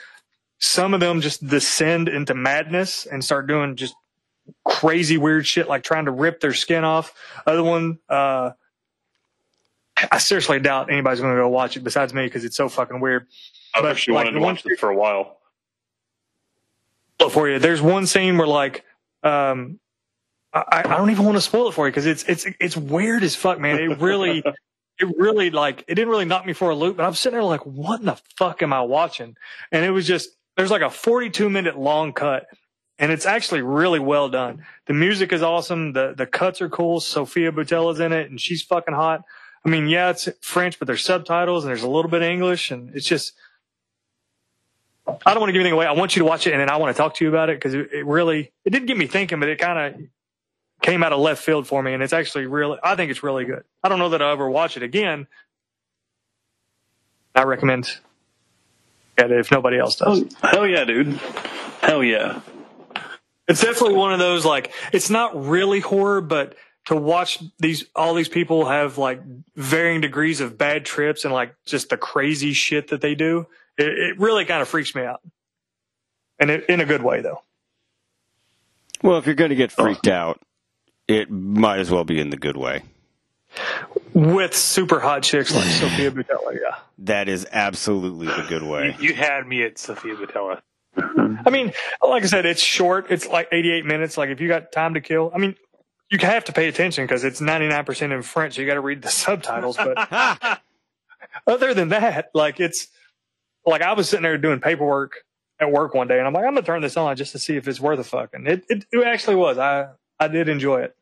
some 0.59 0.93
of 0.93 0.99
them 0.99 1.21
just 1.21 1.45
descend 1.47 2.07
into 2.07 2.35
madness 2.35 3.07
and 3.07 3.25
start 3.25 3.47
doing 3.47 3.75
just 3.75 3.95
crazy 4.63 5.17
weird 5.17 5.47
shit 5.47 5.67
like 5.67 5.81
trying 5.83 6.05
to 6.05 6.11
rip 6.11 6.39
their 6.39 6.53
skin 6.53 6.83
off. 6.83 7.11
Other 7.47 7.63
one, 7.63 7.97
uh, 8.07 8.51
I 10.11 10.19
seriously 10.19 10.59
doubt 10.59 10.91
anybody's 10.91 11.19
going 11.19 11.33
to 11.33 11.41
go 11.41 11.49
watch 11.49 11.75
it 11.77 11.83
besides 11.83 12.13
me 12.13 12.25
because 12.25 12.45
it's 12.45 12.55
so 12.55 12.69
fucking 12.69 12.99
weird. 12.99 13.25
I've 13.73 13.85
actually 13.85 14.13
like, 14.13 14.25
wanted 14.25 14.37
to 14.37 14.45
watch 14.45 14.63
it 14.63 14.79
for 14.79 14.89
a 14.89 14.95
while. 14.95 15.39
for 17.31 17.49
you. 17.49 17.57
There's 17.57 17.81
one 17.81 18.05
scene 18.05 18.37
where 18.37 18.45
like, 18.45 18.85
um, 19.23 19.79
I, 20.53 20.83
I 20.85 20.95
don't 20.97 21.09
even 21.09 21.25
want 21.25 21.37
to 21.37 21.41
spoil 21.41 21.69
it 21.69 21.71
for 21.71 21.87
you 21.87 21.91
because 21.91 22.05
it's 22.05 22.23
it's 22.25 22.45
it's 22.59 22.77
weird 22.77 23.23
as 23.23 23.35
fuck, 23.35 23.59
man. 23.59 23.79
It 23.79 23.99
really, 23.99 24.43
it 24.99 25.07
really 25.17 25.49
like 25.49 25.83
it 25.87 25.95
didn't 25.95 26.09
really 26.09 26.25
knock 26.25 26.45
me 26.45 26.53
for 26.53 26.69
a 26.69 26.75
loop, 26.75 26.97
but 26.97 27.05
I'm 27.05 27.13
sitting 27.13 27.35
there 27.37 27.43
like, 27.43 27.65
what 27.65 27.99
in 27.99 28.05
the 28.05 28.19
fuck 28.37 28.61
am 28.61 28.73
I 28.73 28.81
watching? 28.81 29.35
And 29.71 29.83
it 29.83 29.91
was 29.91 30.07
just 30.07 30.29
there's 30.55 30.71
like 30.71 30.81
a 30.81 30.89
42 30.89 31.49
minute 31.49 31.77
long 31.77 32.13
cut, 32.13 32.45
and 32.99 33.11
it's 33.11 33.25
actually 33.25 33.61
really 33.61 33.99
well 33.99 34.29
done. 34.29 34.63
The 34.85 34.93
music 34.93 35.33
is 35.33 35.41
awesome. 35.41 35.93
The 35.93 36.13
the 36.15 36.27
cuts 36.27 36.61
are 36.61 36.69
cool. 36.69 36.99
Sofia 36.99 37.51
Boutella's 37.51 37.99
in 37.99 38.13
it, 38.13 38.29
and 38.29 38.39
she's 38.39 38.61
fucking 38.61 38.93
hot. 38.93 39.21
I 39.65 39.69
mean, 39.69 39.87
yeah, 39.87 40.09
it's 40.09 40.27
French, 40.41 40.77
but 40.77 40.87
there's 40.87 41.03
subtitles 41.03 41.63
and 41.63 41.69
there's 41.69 41.83
a 41.83 41.89
little 41.89 42.11
bit 42.11 42.21
of 42.21 42.27
English, 42.27 42.69
and 42.69 42.95
it's 42.95 43.07
just 43.07 43.33
I 45.07 45.33
don't 45.33 45.41
want 45.41 45.49
to 45.49 45.53
give 45.53 45.59
anything 45.61 45.73
away. 45.73 45.85
I 45.85 45.91
want 45.93 46.15
you 46.15 46.21
to 46.21 46.25
watch 46.25 46.47
it, 46.47 46.51
and 46.51 46.61
then 46.61 46.69
I 46.69 46.77
want 46.77 46.95
to 46.95 47.01
talk 47.01 47.15
to 47.15 47.25
you 47.25 47.29
about 47.29 47.49
it 47.49 47.57
because 47.57 47.73
it, 47.73 47.91
it 47.91 48.05
really 48.05 48.51
it 48.63 48.69
didn't 48.69 48.87
get 48.87 48.97
me 48.97 49.07
thinking, 49.07 49.39
but 49.39 49.49
it 49.49 49.59
kind 49.59 49.95
of 49.95 50.01
came 50.83 51.01
out 51.01 51.13
of 51.13 51.19
left 51.19 51.43
field 51.43 51.65
for 51.65 51.81
me, 51.81 51.93
and 51.93 52.03
it's 52.03 52.13
actually 52.13 52.45
really 52.45 52.77
I 52.83 52.95
think 52.95 53.09
it's 53.09 53.23
really 53.23 53.45
good. 53.45 53.63
I 53.83 53.89
don't 53.89 53.97
know 53.97 54.09
that 54.09 54.21
I'll 54.21 54.33
ever 54.33 54.47
watch 54.47 54.77
it 54.77 54.83
again. 54.83 55.25
I 57.33 57.43
recommend 57.43 57.97
it 59.17 59.31
if 59.31 59.51
nobody 59.51 59.79
else 59.79 59.95
does. 59.95 60.23
Oh, 60.43 60.47
hell 60.47 60.67
yeah, 60.67 60.85
dude. 60.85 61.19
Hell 61.81 62.03
yeah. 62.03 62.41
It's 63.47 63.61
definitely 63.61 63.95
one 63.95 64.13
of 64.13 64.19
those 64.19 64.45
like 64.45 64.71
it's 64.91 65.09
not 65.09 65.47
really 65.47 65.79
horror, 65.79 66.21
but 66.21 66.55
to 66.85 66.95
watch 66.95 67.41
these 67.59 67.85
all 67.95 68.13
these 68.13 68.29
people 68.29 68.65
have 68.65 68.97
like 68.97 69.21
varying 69.55 70.01
degrees 70.01 70.41
of 70.41 70.57
bad 70.57 70.85
trips 70.85 71.23
and 71.25 71.33
like 71.33 71.55
just 71.65 71.89
the 71.89 71.97
crazy 71.97 72.53
shit 72.53 72.89
that 72.89 73.01
they 73.01 73.15
do, 73.15 73.47
it, 73.77 73.87
it 73.87 74.19
really 74.19 74.45
kind 74.45 74.61
of 74.61 74.67
freaks 74.67 74.93
me 74.93 75.03
out, 75.03 75.21
and 76.39 76.51
it, 76.51 76.65
in 76.69 76.81
a 76.81 76.85
good 76.85 77.03
way 77.03 77.21
though. 77.21 77.41
Well, 79.01 79.17
if 79.17 79.25
you're 79.25 79.35
going 79.35 79.49
to 79.49 79.55
get 79.55 79.71
freaked 79.71 80.07
oh. 80.07 80.13
out, 80.13 80.41
it 81.07 81.29
might 81.29 81.79
as 81.79 81.91
well 81.91 82.03
be 82.03 82.19
in 82.19 82.29
the 82.29 82.37
good 82.37 82.57
way. 82.57 82.83
With 84.13 84.55
super 84.55 84.99
hot 84.99 85.23
chicks 85.23 85.53
like 85.53 85.63
Sofia 85.69 86.11
Boutella, 86.11 86.53
yeah. 86.53 86.77
That 86.99 87.29
is 87.29 87.45
absolutely 87.51 88.27
the 88.27 88.45
good 88.47 88.63
way. 88.63 88.95
You 88.99 89.13
had 89.13 89.47
me 89.47 89.63
at 89.63 89.77
Sofia 89.77 90.15
Boutella. 90.15 90.61
I 90.95 91.49
mean, 91.49 91.73
like 92.01 92.23
I 92.23 92.27
said, 92.27 92.45
it's 92.45 92.61
short. 92.61 93.07
It's 93.09 93.27
like 93.27 93.47
88 93.51 93.85
minutes. 93.85 94.17
Like 94.17 94.29
if 94.29 94.39
you 94.39 94.47
got 94.47 94.71
time 94.71 94.93
to 94.93 95.01
kill, 95.01 95.31
I 95.33 95.39
mean, 95.39 95.55
you 96.09 96.19
have 96.19 96.45
to 96.45 96.53
pay 96.53 96.67
attention 96.67 97.05
because 97.05 97.23
it's 97.23 97.41
99% 97.41 98.11
in 98.11 98.21
French. 98.21 98.55
So 98.55 98.61
you 98.61 98.67
got 98.67 98.75
to 98.75 98.81
read 98.81 99.01
the 99.01 99.09
subtitles. 99.09 99.77
But 99.77 100.61
other 101.47 101.73
than 101.73 101.89
that, 101.89 102.29
like 102.33 102.59
it's 102.59 102.87
like 103.65 103.81
I 103.81 103.93
was 103.93 104.09
sitting 104.09 104.23
there 104.23 104.37
doing 104.37 104.59
paperwork 104.59 105.23
at 105.59 105.71
work 105.71 105.93
one 105.93 106.07
day, 106.07 106.17
and 106.17 106.27
I'm 106.27 106.33
like, 106.33 106.45
I'm 106.45 106.53
gonna 106.53 106.65
turn 106.65 106.81
this 106.81 106.97
on 106.97 107.15
just 107.15 107.31
to 107.31 107.39
see 107.39 107.55
if 107.55 107.67
it's 107.67 107.79
worth 107.79 107.99
a 107.99 108.03
fucking. 108.03 108.45
It 108.45 108.65
it, 108.69 108.85
it 108.91 109.07
actually 109.07 109.35
was. 109.35 109.57
I 109.57 109.89
I 110.23 110.27
did 110.27 110.49
enjoy 110.49 110.81
it. 110.81 110.95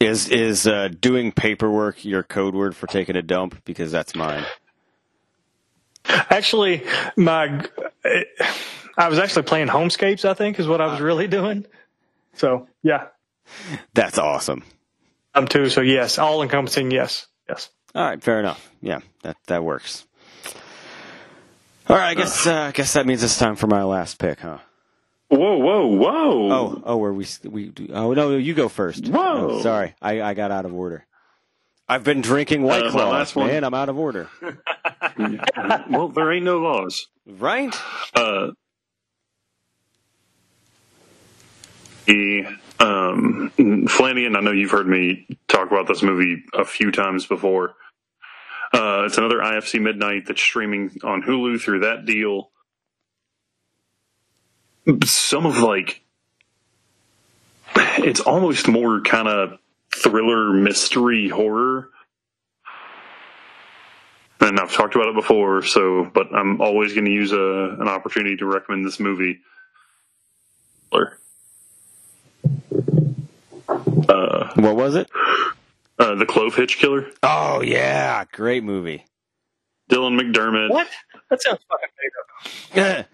Is 0.00 0.28
is 0.28 0.66
uh, 0.66 0.88
doing 0.88 1.32
paperwork 1.32 2.04
your 2.04 2.22
code 2.22 2.54
word 2.54 2.74
for 2.74 2.86
taking 2.86 3.14
a 3.16 3.22
dump? 3.22 3.64
Because 3.64 3.92
that's 3.92 4.14
mine. 4.14 4.44
Actually, 6.06 6.84
my 7.16 7.64
I 8.96 9.08
was 9.08 9.18
actually 9.18 9.44
playing 9.44 9.68
Homescapes. 9.68 10.24
I 10.24 10.34
think 10.34 10.58
is 10.58 10.66
what 10.66 10.80
I 10.80 10.86
was 10.86 11.00
really 11.00 11.28
doing. 11.28 11.66
So 12.34 12.66
yeah, 12.82 13.08
That's 13.94 14.18
awesome. 14.18 14.64
I'm 15.34 15.46
too. 15.46 15.68
So 15.68 15.80
yes, 15.80 16.18
all 16.18 16.42
encompassing. 16.42 16.90
Yes, 16.90 17.26
yes. 17.48 17.70
All 17.94 18.02
right, 18.04 18.22
fair 18.22 18.40
enough. 18.40 18.70
Yeah, 18.80 19.00
that 19.22 19.36
that 19.46 19.62
works. 19.62 20.06
All 21.88 21.96
right, 21.96 22.10
I 22.10 22.14
guess 22.14 22.46
uh, 22.46 22.54
I 22.54 22.70
guess 22.72 22.94
that 22.94 23.06
means 23.06 23.22
it's 23.22 23.38
time 23.38 23.56
for 23.56 23.66
my 23.66 23.82
last 23.82 24.18
pick, 24.18 24.40
huh? 24.40 24.58
Whoa, 25.32 25.56
whoa, 25.56 25.86
whoa! 25.86 26.52
Oh, 26.52 26.82
oh, 26.84 26.96
where 26.98 27.12
we 27.12 27.26
we 27.48 27.70
do, 27.70 27.88
oh 27.94 28.12
no, 28.12 28.36
you 28.36 28.52
go 28.52 28.68
first. 28.68 29.08
Whoa. 29.08 29.48
Oh, 29.52 29.62
sorry, 29.62 29.94
I 30.02 30.20
I 30.20 30.34
got 30.34 30.50
out 30.50 30.66
of 30.66 30.74
order. 30.74 31.06
I've 31.88 32.04
been 32.04 32.20
drinking 32.20 32.62
White 32.64 32.82
Uh, 32.82 32.84
my 32.86 32.90
Claws, 32.90 33.12
last 33.12 33.36
one. 33.36 33.46
man. 33.46 33.64
I'm 33.64 33.72
out 33.72 33.88
of 33.88 33.96
order. 33.98 34.28
well, 35.90 36.08
there 36.08 36.30
ain't 36.32 36.44
no 36.44 36.58
laws. 36.58 37.06
Right? 37.26 37.74
Uh, 38.14 38.48
the 42.06 42.44
um, 42.78 43.50
Flanagan. 43.88 44.36
I 44.36 44.40
know 44.40 44.52
you've 44.52 44.70
heard 44.70 44.86
me 44.86 45.26
talk 45.48 45.70
about 45.70 45.88
this 45.88 46.02
movie 46.02 46.44
a 46.52 46.66
few 46.66 46.92
times 46.92 47.24
before. 47.26 47.74
Uh, 48.74 49.04
it's 49.06 49.16
another 49.18 49.38
IFC 49.38 49.80
Midnight 49.80 50.24
that's 50.26 50.42
streaming 50.42 50.90
on 51.04 51.22
Hulu 51.22 51.58
through 51.60 51.80
that 51.80 52.04
deal. 52.06 52.50
Some 55.04 55.46
of 55.46 55.58
like, 55.58 56.02
it's 57.76 58.20
almost 58.20 58.68
more 58.68 59.00
kind 59.00 59.28
of 59.28 59.58
thriller, 59.94 60.52
mystery, 60.52 61.28
horror. 61.28 61.88
And 64.40 64.58
I've 64.58 64.72
talked 64.72 64.96
about 64.96 65.08
it 65.08 65.14
before, 65.14 65.62
so 65.62 66.10
but 66.12 66.34
I'm 66.34 66.60
always 66.60 66.94
going 66.94 67.04
to 67.04 67.12
use 67.12 67.30
a, 67.32 67.76
an 67.80 67.88
opportunity 67.88 68.36
to 68.38 68.46
recommend 68.46 68.84
this 68.84 68.98
movie. 68.98 69.38
Uh, 74.08 74.52
what 74.56 74.76
was 74.76 74.96
it? 74.96 75.08
Uh, 75.98 76.16
the 76.16 76.26
Clove 76.26 76.56
Hitch 76.56 76.78
Killer. 76.78 77.06
Oh 77.22 77.62
yeah, 77.62 78.24
great 78.32 78.64
movie. 78.64 79.06
Dylan 79.90 80.20
McDermott. 80.20 80.70
What? 80.70 80.88
That 81.30 81.40
sounds 81.40 81.60
fucking 81.68 81.88
made 82.74 82.88
up. 83.00 83.06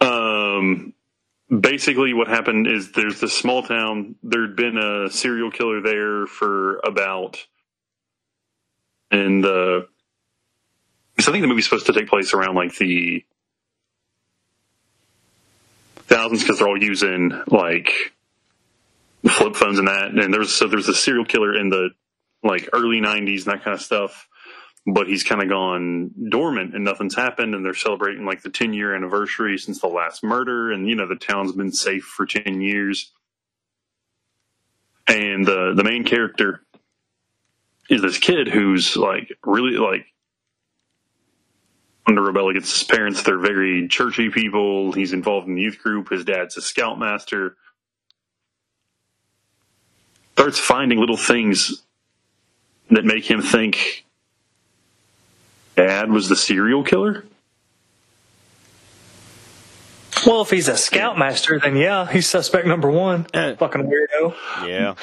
Um, 0.00 0.94
basically, 1.48 2.12
what 2.14 2.28
happened 2.28 2.66
is 2.66 2.92
there's 2.92 3.20
this 3.20 3.36
small 3.36 3.62
town. 3.62 4.16
There'd 4.22 4.56
been 4.56 4.78
a 4.78 5.10
serial 5.10 5.50
killer 5.50 5.80
there 5.80 6.26
for 6.26 6.78
about, 6.78 7.38
and 9.10 9.44
uh, 9.44 9.82
so 11.20 11.30
I 11.30 11.32
think 11.32 11.42
the 11.42 11.48
movie's 11.48 11.64
supposed 11.64 11.86
to 11.86 11.92
take 11.92 12.08
place 12.08 12.32
around 12.32 12.54
like 12.54 12.76
the 12.76 13.24
thousands 16.06 16.42
because 16.42 16.58
they're 16.58 16.68
all 16.68 16.82
using 16.82 17.32
like 17.48 17.90
flip 19.28 19.56
phones 19.56 19.78
and 19.78 19.88
that. 19.88 20.10
And 20.12 20.32
there's 20.32 20.54
so 20.54 20.68
there's 20.68 20.88
a 20.88 20.94
serial 20.94 21.24
killer 21.24 21.58
in 21.58 21.70
the 21.70 21.90
like 22.42 22.68
early 22.72 23.00
'90s 23.00 23.46
and 23.46 23.54
that 23.54 23.64
kind 23.64 23.74
of 23.74 23.82
stuff 23.82 24.28
but 24.94 25.06
he's 25.06 25.22
kind 25.24 25.42
of 25.42 25.48
gone 25.48 26.10
dormant 26.30 26.74
and 26.74 26.84
nothing's 26.84 27.14
happened 27.14 27.54
and 27.54 27.64
they're 27.64 27.74
celebrating 27.74 28.24
like 28.24 28.42
the 28.42 28.50
10 28.50 28.72
year 28.72 28.94
anniversary 28.94 29.58
since 29.58 29.80
the 29.80 29.86
last 29.86 30.24
murder 30.24 30.72
and 30.72 30.88
you 30.88 30.94
know 30.94 31.06
the 31.06 31.16
town's 31.16 31.52
been 31.52 31.72
safe 31.72 32.04
for 32.04 32.26
10 32.26 32.60
years. 32.60 33.12
And 35.06 35.46
the 35.46 35.74
the 35.76 35.84
main 35.84 36.04
character 36.04 36.62
is 37.88 38.02
this 38.02 38.18
kid 38.18 38.48
who's 38.48 38.96
like 38.96 39.32
really 39.44 39.78
like 39.78 40.06
under 42.06 42.22
rebel 42.22 42.48
against 42.48 42.78
his 42.78 42.84
parents 42.84 43.22
they're 43.22 43.38
very 43.38 43.88
churchy 43.88 44.30
people 44.30 44.92
he's 44.92 45.12
involved 45.12 45.46
in 45.46 45.54
the 45.54 45.62
youth 45.62 45.78
group 45.78 46.10
his 46.10 46.24
dad's 46.24 46.56
a 46.56 46.62
scoutmaster. 46.62 47.56
Starts 50.34 50.58
finding 50.58 51.00
little 51.00 51.16
things 51.16 51.82
that 52.90 53.04
make 53.04 53.28
him 53.28 53.42
think 53.42 54.06
dad 55.78 56.10
was 56.10 56.28
the 56.28 56.36
serial 56.36 56.82
killer. 56.82 57.24
Well, 60.26 60.42
if 60.42 60.50
he's 60.50 60.66
a 60.66 60.76
scoutmaster, 60.76 61.60
then 61.60 61.76
yeah, 61.76 62.10
he's 62.10 62.28
suspect 62.28 62.66
number 62.66 62.90
one. 62.90 63.24
fucking 63.24 63.84
weirdo. 63.84 64.34
Yeah. 64.66 64.94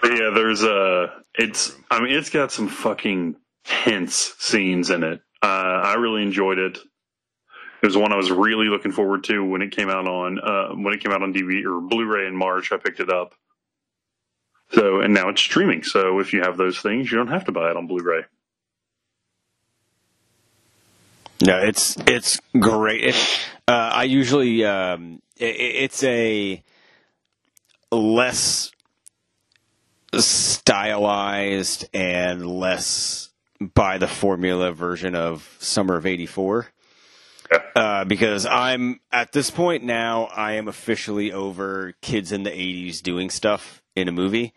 But 0.00 0.12
yeah, 0.12 0.30
there's 0.34 0.64
a. 0.64 1.22
It's. 1.34 1.76
I 1.90 2.00
mean, 2.00 2.16
it's 2.16 2.30
got 2.30 2.50
some 2.50 2.66
fucking 2.68 3.36
tense 3.64 4.34
scenes 4.38 4.90
in 4.90 5.04
it. 5.04 5.20
Uh, 5.42 5.46
I 5.46 5.94
really 5.94 6.22
enjoyed 6.22 6.58
it. 6.58 6.76
It 7.82 7.86
was 7.86 7.96
one 7.96 8.12
I 8.12 8.16
was 8.16 8.30
really 8.30 8.66
looking 8.66 8.92
forward 8.92 9.24
to 9.24 9.44
when 9.44 9.62
it 9.62 9.70
came 9.70 9.88
out 9.88 10.08
on 10.08 10.40
uh, 10.40 10.74
when 10.74 10.92
it 10.92 11.00
came 11.00 11.12
out 11.12 11.22
on 11.22 11.32
DVD 11.32 11.64
or 11.64 11.80
Blu-ray 11.80 12.26
in 12.26 12.36
March. 12.36 12.72
I 12.72 12.76
picked 12.78 13.00
it 13.00 13.10
up. 13.10 13.34
So 14.72 15.00
and 15.00 15.14
now 15.14 15.28
it's 15.28 15.40
streaming. 15.40 15.84
So 15.84 16.18
if 16.18 16.32
you 16.32 16.42
have 16.42 16.56
those 16.56 16.80
things, 16.80 17.10
you 17.10 17.16
don't 17.16 17.28
have 17.28 17.44
to 17.44 17.52
buy 17.52 17.70
it 17.70 17.76
on 17.76 17.86
Blu-ray. 17.86 18.24
No, 21.42 21.58
it's 21.58 21.96
it's 22.06 22.38
great. 22.58 23.04
It, 23.04 23.40
uh, 23.66 23.90
I 23.94 24.04
usually 24.04 24.64
um, 24.64 25.22
it, 25.38 25.56
it's 25.56 26.02
a 26.04 26.62
less 27.90 28.70
stylized 30.18 31.88
and 31.94 32.46
less 32.46 33.30
by 33.60 33.98
the 33.98 34.08
formula 34.08 34.72
version 34.72 35.14
of 35.14 35.56
Summer 35.60 35.96
of 35.96 36.06
'84. 36.06 36.68
Uh, 37.74 38.04
because 38.04 38.46
I'm 38.46 39.00
at 39.10 39.32
this 39.32 39.50
point 39.50 39.82
now, 39.82 40.24
I 40.26 40.52
am 40.52 40.68
officially 40.68 41.32
over 41.32 41.94
kids 42.02 42.32
in 42.32 42.42
the 42.42 42.50
'80s 42.50 43.02
doing 43.02 43.30
stuff 43.30 43.82
in 43.96 44.08
a 44.08 44.12
movie. 44.12 44.52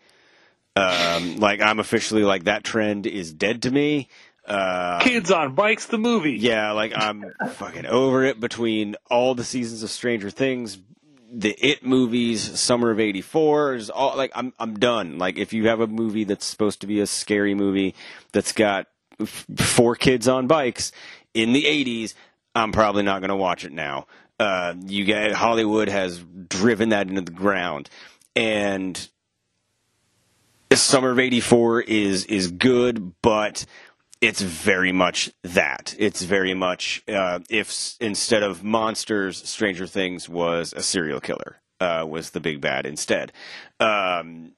Um, 0.76 1.36
like 1.36 1.60
I'm 1.60 1.78
officially 1.78 2.24
like 2.24 2.44
that 2.44 2.64
trend 2.64 3.06
is 3.06 3.32
dead 3.32 3.62
to 3.62 3.70
me. 3.70 4.08
Uh, 4.46 5.00
Kids 5.00 5.30
on 5.30 5.54
Bikes, 5.54 5.86
the 5.86 5.96
movie. 5.98 6.32
yeah, 6.32 6.72
like 6.72 6.92
I'm 6.94 7.24
fucking 7.52 7.86
over 7.86 8.24
it 8.24 8.40
between 8.40 8.94
all 9.10 9.34
the 9.34 9.44
seasons 9.44 9.82
of 9.82 9.90
Stranger 9.90 10.28
Things, 10.30 10.78
the 11.32 11.56
It 11.66 11.84
movies, 11.84 12.60
Summer 12.60 12.90
of 12.90 13.00
'84, 13.00 13.74
is 13.74 13.90
all 13.90 14.16
like 14.16 14.32
I'm 14.34 14.52
I'm 14.58 14.78
done. 14.78 15.16
Like 15.18 15.38
if 15.38 15.52
you 15.54 15.68
have 15.68 15.80
a 15.80 15.86
movie 15.86 16.24
that's 16.24 16.44
supposed 16.44 16.82
to 16.82 16.86
be 16.86 17.00
a 17.00 17.06
scary 17.06 17.54
movie 17.54 17.94
that's 18.32 18.52
got 18.52 18.86
f- 19.18 19.46
four 19.56 19.96
kids 19.96 20.28
on 20.28 20.46
bikes 20.46 20.92
in 21.32 21.52
the 21.54 21.62
'80s, 21.64 22.12
I'm 22.54 22.70
probably 22.72 23.02
not 23.02 23.20
going 23.20 23.30
to 23.30 23.36
watch 23.36 23.64
it 23.64 23.72
now. 23.72 24.06
Uh, 24.38 24.74
you 24.84 25.04
get 25.04 25.32
Hollywood 25.32 25.88
has 25.88 26.18
driven 26.48 26.90
that 26.90 27.08
into 27.08 27.22
the 27.22 27.30
ground, 27.32 27.88
and 28.36 29.08
Summer 30.72 31.10
of 31.12 31.18
'84 31.20 31.82
is 31.82 32.24
is 32.26 32.50
good, 32.50 33.12
but 33.22 33.64
it's 34.24 34.40
very 34.40 34.90
much 34.90 35.30
that. 35.42 35.94
It's 35.98 36.22
very 36.22 36.54
much 36.54 37.02
uh, 37.06 37.40
if 37.50 37.94
instead 38.00 38.42
of 38.42 38.64
monsters, 38.64 39.46
Stranger 39.46 39.86
Things 39.86 40.28
was 40.28 40.72
a 40.72 40.82
serial 40.82 41.20
killer. 41.20 41.58
Uh, 41.78 42.06
was 42.08 42.30
the 42.30 42.40
big 42.40 42.60
bad 42.60 42.86
instead. 42.86 43.32
Um, 43.80 44.52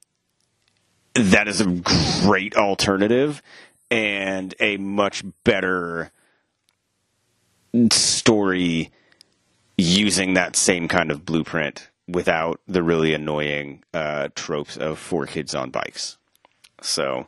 that 1.15 1.49
is 1.49 1.61
a 1.61 1.83
great 2.23 2.57
alternative 2.57 3.43
and 3.91 4.55
a 4.61 4.77
much 4.77 5.25
better 5.43 6.13
story 7.91 8.93
using 9.77 10.35
that 10.35 10.55
same 10.55 10.87
kind 10.87 11.11
of 11.11 11.25
blueprint 11.25 11.91
without 12.07 12.61
the 12.69 12.83
really 12.83 13.13
annoying 13.13 13.83
uh, 13.93 14.29
tropes 14.37 14.77
of 14.77 14.99
four 14.99 15.27
kids 15.27 15.55
on 15.55 15.71
bikes. 15.71 16.19
So, 16.83 17.27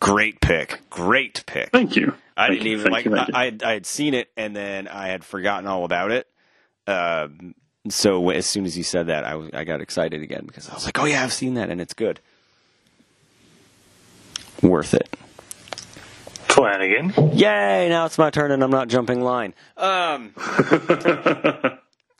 great 0.00 0.40
pick, 0.40 0.80
great 0.90 1.44
pick. 1.46 1.70
Thank 1.70 1.96
you. 1.96 2.14
I 2.36 2.48
Thank 2.48 2.60
didn't 2.60 2.66
you, 2.72 2.78
even 2.78 2.92
thank 2.92 3.06
like. 3.06 3.28
you. 3.28 3.34
I, 3.34 3.40
I 3.40 3.44
had, 3.46 3.62
I 3.62 3.72
had 3.72 3.86
seen 3.86 4.14
it 4.14 4.30
and 4.36 4.54
then 4.54 4.88
I 4.88 5.08
had 5.08 5.24
forgotten 5.24 5.66
all 5.66 5.84
about 5.84 6.10
it. 6.10 6.26
Um, 6.86 7.54
so 7.88 8.30
as 8.30 8.46
soon 8.46 8.64
as 8.66 8.76
you 8.76 8.82
said 8.84 9.06
that, 9.06 9.24
I 9.24 9.36
was, 9.36 9.50
I 9.54 9.64
got 9.64 9.80
excited 9.80 10.22
again 10.22 10.44
because 10.46 10.68
I 10.68 10.74
was 10.74 10.84
like, 10.84 10.98
"Oh 10.98 11.04
yeah, 11.04 11.22
I've 11.22 11.32
seen 11.32 11.54
that 11.54 11.70
and 11.70 11.80
it's 11.80 11.94
good, 11.94 12.20
worth 14.62 14.92
it." 14.94 15.08
Flanagan. 16.48 17.12
Yay! 17.34 17.88
Now 17.88 18.06
it's 18.06 18.18
my 18.18 18.30
turn, 18.30 18.50
and 18.50 18.62
I'm 18.62 18.70
not 18.70 18.88
jumping 18.88 19.20
line. 19.20 19.54
Um, 19.76 20.32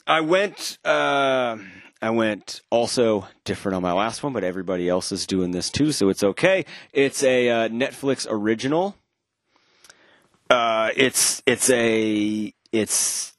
I 0.07 0.20
went. 0.23 0.78
Uh, 0.85 1.57
I 2.02 2.10
went 2.10 2.60
also 2.70 3.27
different 3.44 3.77
on 3.77 3.82
my 3.82 3.93
last 3.93 4.23
one, 4.23 4.32
but 4.32 4.44
everybody 4.44 4.89
else 4.89 5.12
is 5.12 5.27
doing 5.27 5.52
this 5.52 5.70
too, 5.70 5.93
so 5.93 6.09
it's 6.09 6.23
okay. 6.23 6.66
It's 6.93 7.23
a 7.23 7.48
uh, 7.48 7.68
Netflix 7.68 8.27
original. 8.28 8.97
Uh, 10.51 10.90
it's 10.94 11.43
it's 11.47 11.70
a 11.70 12.52
it's 12.70 13.32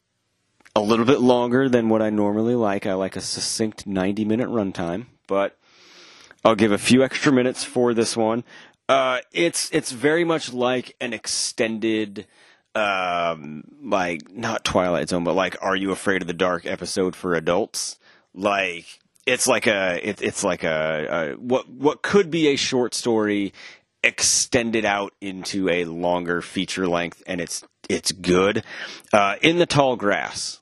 a 0.76 0.82
little 0.82 1.06
bit 1.06 1.22
longer 1.22 1.70
than 1.70 1.90
what 1.90 2.02
I 2.02 2.10
normally 2.10 2.56
like. 2.56 2.86
I 2.86 2.94
like 2.94 3.16
a 3.16 3.22
succinct 3.22 3.88
90 3.88 4.26
minute 4.26 4.50
runtime, 4.50 5.06
but 5.28 5.58
I'll 6.44 6.56
give 6.56 6.72
a 6.72 6.78
few 6.78 7.04
extra 7.04 7.32
minutes 7.32 7.64
for 7.64 7.94
this 7.94 8.18
one. 8.18 8.44
Uh, 8.90 9.20
it's 9.32 9.70
it's 9.72 9.92
very 9.92 10.24
much 10.24 10.52
like 10.54 10.96
an 11.00 11.14
extended, 11.14 12.26
um, 12.74 13.64
like 13.84 14.32
not 14.32 14.64
Twilight 14.64 15.10
Zone, 15.10 15.24
but 15.24 15.36
like 15.36 15.58
Are 15.62 15.76
You 15.76 15.92
Afraid 15.92 16.22
of 16.22 16.28
the 16.28 16.34
Dark 16.34 16.66
episode 16.66 17.16
for 17.16 17.36
adults. 17.36 18.00
Like 18.38 18.86
it's 19.26 19.48
like 19.48 19.66
a 19.68 20.00
it, 20.10 20.22
it's 20.22 20.44
like 20.44 20.64
a, 20.64 21.34
a 21.34 21.38
what 21.38 21.68
what 21.68 22.02
could 22.04 22.30
be 22.32 22.48
a 22.50 22.56
short 22.56 22.94
story 22.94 23.52
extended 24.04 24.86
out 24.86 25.12
into 25.20 25.68
a 25.70 25.84
longer 25.86 26.42
feature 26.42 26.88
length, 26.88 27.24
and 27.26 27.42
it's 27.42 27.64
it's 27.90 28.12
good. 28.12 28.64
Uh, 29.12 29.36
in 29.42 29.58
the 29.58 29.66
tall 29.66 29.96
grass. 29.96 30.60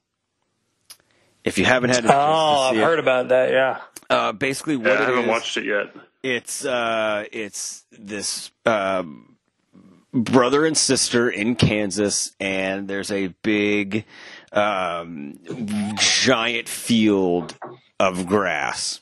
If 1.44 1.60
you 1.60 1.66
haven't 1.66 1.92
had 1.92 2.06
a 2.06 2.08
chance 2.08 2.14
Oh, 2.18 2.70
to 2.72 2.76
see 2.76 2.82
I've 2.82 2.82
it, 2.82 2.86
heard 2.90 3.00
about 3.00 3.28
that. 3.28 3.52
Yeah. 3.52 3.82
uh, 4.10 4.32
basically 4.32 4.78
what 4.78 4.88
Yeah, 4.88 4.94
I 4.94 5.06
haven't 5.06 5.20
is- 5.26 5.28
watched 5.28 5.58
it 5.58 5.66
yet. 5.66 5.94
it's 6.24 6.66
uh, 6.66 7.26
it's 7.32 7.86
this 7.92 8.50
um, 8.66 9.36
brother 10.12 10.66
and 10.66 10.76
sister 10.76 11.30
in 11.30 11.56
Kansas, 11.56 12.32
and 12.40 12.88
there's 12.88 13.12
a 13.12 13.28
big, 13.44 14.06
um, 14.56 15.40
giant 15.98 16.68
field 16.68 17.58
of 18.00 18.26
grass, 18.26 19.02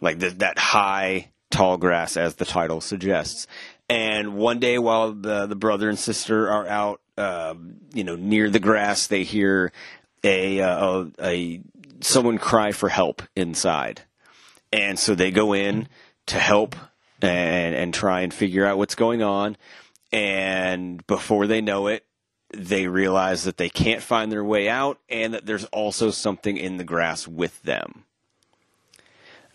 like 0.00 0.20
th- 0.20 0.38
that 0.38 0.58
high, 0.58 1.30
tall 1.50 1.76
grass, 1.76 2.16
as 2.16 2.36
the 2.36 2.44
title 2.44 2.80
suggests. 2.80 3.46
And 3.88 4.34
one 4.36 4.58
day, 4.58 4.78
while 4.78 5.12
the 5.12 5.46
the 5.46 5.56
brother 5.56 5.88
and 5.88 5.98
sister 5.98 6.50
are 6.50 6.66
out, 6.66 7.00
um, 7.18 7.76
you 7.92 8.04
know, 8.04 8.16
near 8.16 8.48
the 8.48 8.60
grass, 8.60 9.06
they 9.06 9.24
hear 9.24 9.72
a, 10.22 10.60
uh, 10.60 11.04
a 11.18 11.26
a 11.26 11.60
someone 12.00 12.38
cry 12.38 12.72
for 12.72 12.88
help 12.88 13.22
inside 13.34 14.02
and 14.72 14.98
so 14.98 15.14
they 15.14 15.30
go 15.30 15.52
in 15.52 15.88
to 16.26 16.38
help 16.38 16.74
and 17.20 17.74
and 17.74 17.94
try 17.94 18.22
and 18.22 18.32
figure 18.32 18.66
out 18.66 18.78
what's 18.78 18.94
going 18.94 19.22
on 19.22 19.56
and 20.12 21.06
before 21.06 21.46
they 21.46 21.60
know 21.60 21.86
it 21.86 22.04
they 22.52 22.86
realize 22.86 23.44
that 23.44 23.56
they 23.56 23.68
can't 23.68 24.02
find 24.02 24.30
their 24.30 24.44
way 24.44 24.68
out 24.68 24.98
and 25.08 25.34
that 25.34 25.46
there's 25.46 25.64
also 25.66 26.10
something 26.10 26.56
in 26.56 26.76
the 26.76 26.84
grass 26.84 27.26
with 27.26 27.62
them. 27.62 28.04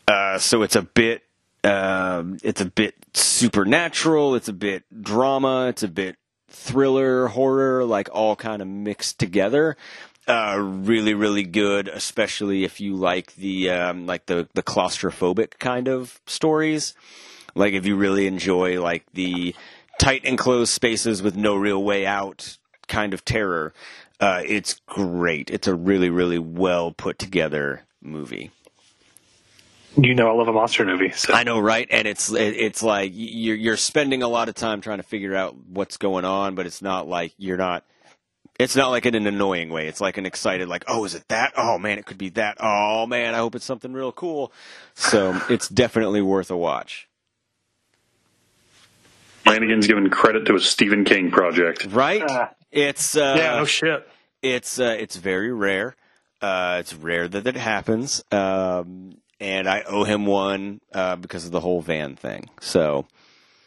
Uh, 0.07 0.37
so 0.37 0.61
it's 0.61 0.75
a 0.75 0.81
bit 0.81 1.23
um, 1.63 2.37
it's 2.43 2.61
a 2.61 2.65
bit 2.65 2.95
supernatural 3.13 4.35
it's 4.35 4.47
a 4.47 4.53
bit 4.53 4.83
drama 5.01 5.67
it's 5.67 5.83
a 5.83 5.87
bit 5.87 6.15
thriller 6.47 7.27
horror 7.27 7.83
like 7.83 8.07
all 8.13 8.35
kind 8.35 8.61
of 8.61 8.67
mixed 8.67 9.19
together. 9.19 9.75
Uh, 10.27 10.57
really 10.59 11.13
really 11.13 11.43
good 11.43 11.87
especially 11.87 12.63
if 12.63 12.79
you 12.79 12.93
like 12.95 13.35
the 13.35 13.69
um, 13.69 14.05
like 14.05 14.25
the 14.27 14.47
the 14.53 14.63
claustrophobic 14.63 15.59
kind 15.59 15.87
of 15.87 16.21
stories. 16.25 16.93
Like 17.53 17.73
if 17.73 17.85
you 17.85 17.95
really 17.95 18.27
enjoy 18.27 18.81
like 18.81 19.03
the 19.13 19.55
tight 19.99 20.23
enclosed 20.23 20.71
spaces 20.71 21.21
with 21.21 21.35
no 21.35 21.55
real 21.55 21.83
way 21.83 22.05
out 22.05 22.57
kind 22.87 23.13
of 23.13 23.23
terror 23.25 23.73
uh, 24.19 24.41
it's 24.45 24.81
great 24.87 25.49
it's 25.49 25.67
a 25.67 25.75
really 25.75 26.09
really 26.09 26.39
well 26.39 26.91
put 26.91 27.19
together 27.19 27.83
movie 28.01 28.51
You 29.99 30.13
know 30.13 30.29
I 30.29 30.33
love 30.33 30.47
a 30.47 30.53
monster 30.53 30.85
movie. 30.85 31.11
So. 31.11 31.33
I 31.33 31.43
know, 31.43 31.59
right? 31.59 31.87
And 31.89 32.07
it's 32.07 32.31
it's 32.31 32.83
like 32.83 33.11
you're 33.15 33.55
you're 33.55 33.77
spending 33.77 34.21
a 34.21 34.27
lot 34.27 34.47
of 34.47 34.53
time 34.53 34.79
trying 34.79 34.97
to 34.97 35.03
figure 35.03 35.35
out 35.35 35.55
what's 35.69 35.97
going 35.97 36.23
on, 36.23 36.53
but 36.53 36.67
it's 36.67 36.81
not 36.83 37.07
like 37.07 37.33
you're 37.37 37.57
not. 37.57 37.83
It's 38.59 38.75
not 38.75 38.89
like 38.89 39.05
in 39.07 39.15
an 39.15 39.25
annoying 39.27 39.69
way. 39.69 39.87
It's 39.87 40.01
like 40.01 40.17
an 40.17 40.25
excited, 40.25 40.67
like, 40.67 40.83
oh, 40.87 41.05
is 41.05 41.13
it 41.15 41.27
that? 41.29 41.53
Oh 41.57 41.77
man, 41.79 41.97
it 41.97 42.05
could 42.05 42.17
be 42.17 42.29
that. 42.29 42.57
Oh 42.59 43.07
man, 43.07 43.33
I 43.33 43.39
hope 43.39 43.55
it's 43.55 43.65
something 43.65 43.91
real 43.93 44.11
cool. 44.11 44.51
So 44.93 45.39
it's 45.49 45.67
definitely 45.67 46.21
worth 46.21 46.51
a 46.51 46.57
watch. 46.57 47.07
Flanagan's 49.43 49.87
giving 49.87 50.09
credit 50.09 50.45
to 50.45 50.55
a 50.55 50.59
Stephen 50.59 51.05
King 51.05 51.31
project. 51.31 51.87
Right? 51.89 52.21
It's 52.71 53.15
uh, 53.15 53.35
yeah. 53.37 53.55
No 53.57 53.65
shit. 53.65 54.07
it's 54.41 54.79
uh, 54.79 54.95
it's 54.99 55.15
very 55.15 55.51
rare. 55.51 55.95
Uh, 56.41 56.77
it's 56.79 56.93
rare 56.93 57.27
that 57.27 57.47
it 57.47 57.55
happens, 57.55 58.23
um, 58.31 59.17
and 59.39 59.67
I 59.67 59.81
owe 59.87 60.03
him 60.03 60.25
one 60.25 60.81
uh, 60.93 61.15
because 61.15 61.45
of 61.45 61.51
the 61.51 61.59
whole 61.59 61.81
van 61.81 62.15
thing. 62.15 62.49
So, 62.59 63.07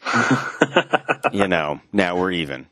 you 1.33 1.47
know, 1.47 1.81
now 1.91 2.17
we're 2.17 2.31
even. 2.31 2.67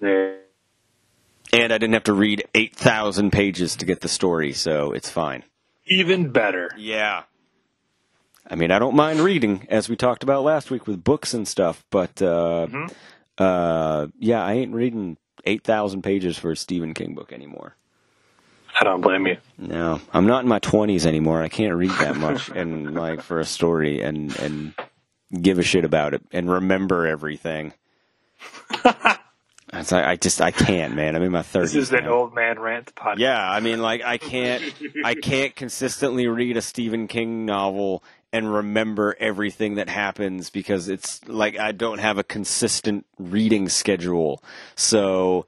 And 0.00 1.72
I 1.72 1.78
didn't 1.78 1.92
have 1.92 2.04
to 2.04 2.14
read 2.14 2.44
eight 2.54 2.74
thousand 2.74 3.30
pages 3.32 3.76
to 3.76 3.84
get 3.84 4.00
the 4.00 4.08
story, 4.08 4.52
so 4.52 4.92
it's 4.92 5.10
fine. 5.10 5.44
Even 5.86 6.30
better. 6.30 6.70
Yeah. 6.78 7.24
I 8.48 8.56
mean, 8.56 8.70
I 8.70 8.78
don't 8.78 8.96
mind 8.96 9.20
reading, 9.20 9.66
as 9.70 9.88
we 9.88 9.96
talked 9.96 10.22
about 10.22 10.44
last 10.44 10.70
week 10.70 10.86
with 10.86 11.02
books 11.04 11.32
and 11.32 11.46
stuff, 11.48 11.84
but 11.90 12.20
uh, 12.20 12.66
uh, 13.38 14.06
yeah, 14.18 14.42
I 14.44 14.54
ain't 14.54 14.74
reading 14.74 15.16
eight 15.44 15.64
thousand 15.64 16.02
pages 16.02 16.38
for 16.38 16.52
a 16.52 16.56
Stephen 16.56 16.94
King 16.94 17.14
book 17.14 17.32
anymore. 17.32 17.76
I 18.80 18.84
don't 18.84 19.00
blame 19.00 19.26
you. 19.26 19.36
No, 19.56 20.00
I'm 20.12 20.26
not 20.26 20.42
in 20.42 20.48
my 20.48 20.58
twenties 20.58 21.06
anymore. 21.06 21.42
I 21.42 21.48
can't 21.48 21.74
read 21.74 21.90
that 21.92 22.16
much 22.16 22.48
and 22.48 22.94
like 22.96 23.22
for 23.22 23.38
a 23.40 23.44
story 23.44 24.02
and 24.02 24.36
and 24.38 24.74
give 25.40 25.58
a 25.58 25.62
shit 25.62 25.84
about 25.84 26.14
it 26.14 26.22
and 26.32 26.50
remember 26.50 27.06
everything. 27.06 27.72
It's 29.76 29.90
like, 29.90 30.04
I 30.04 30.16
just 30.16 30.40
I 30.40 30.50
can't, 30.50 30.94
man. 30.94 31.16
I'm 31.16 31.22
in 31.22 31.32
my 31.32 31.42
thirties. 31.42 31.72
This 31.72 31.88
is 31.88 31.92
an 31.92 32.06
old 32.06 32.34
man 32.34 32.60
rant 32.60 32.94
podcast. 32.94 33.18
Yeah, 33.18 33.50
I 33.50 33.60
mean, 33.60 33.80
like 33.80 34.02
I 34.04 34.18
can't, 34.18 34.62
I 35.04 35.14
can't 35.14 35.54
consistently 35.56 36.28
read 36.28 36.56
a 36.56 36.62
Stephen 36.62 37.08
King 37.08 37.44
novel 37.44 38.04
and 38.34 38.52
remember 38.52 39.16
everything 39.20 39.76
that 39.76 39.88
happens 39.88 40.50
because 40.50 40.88
it's 40.88 41.26
like 41.28 41.56
I 41.56 41.70
don't 41.70 41.98
have 41.98 42.18
a 42.18 42.24
consistent 42.24 43.06
reading 43.16 43.68
schedule. 43.68 44.42
So, 44.74 45.46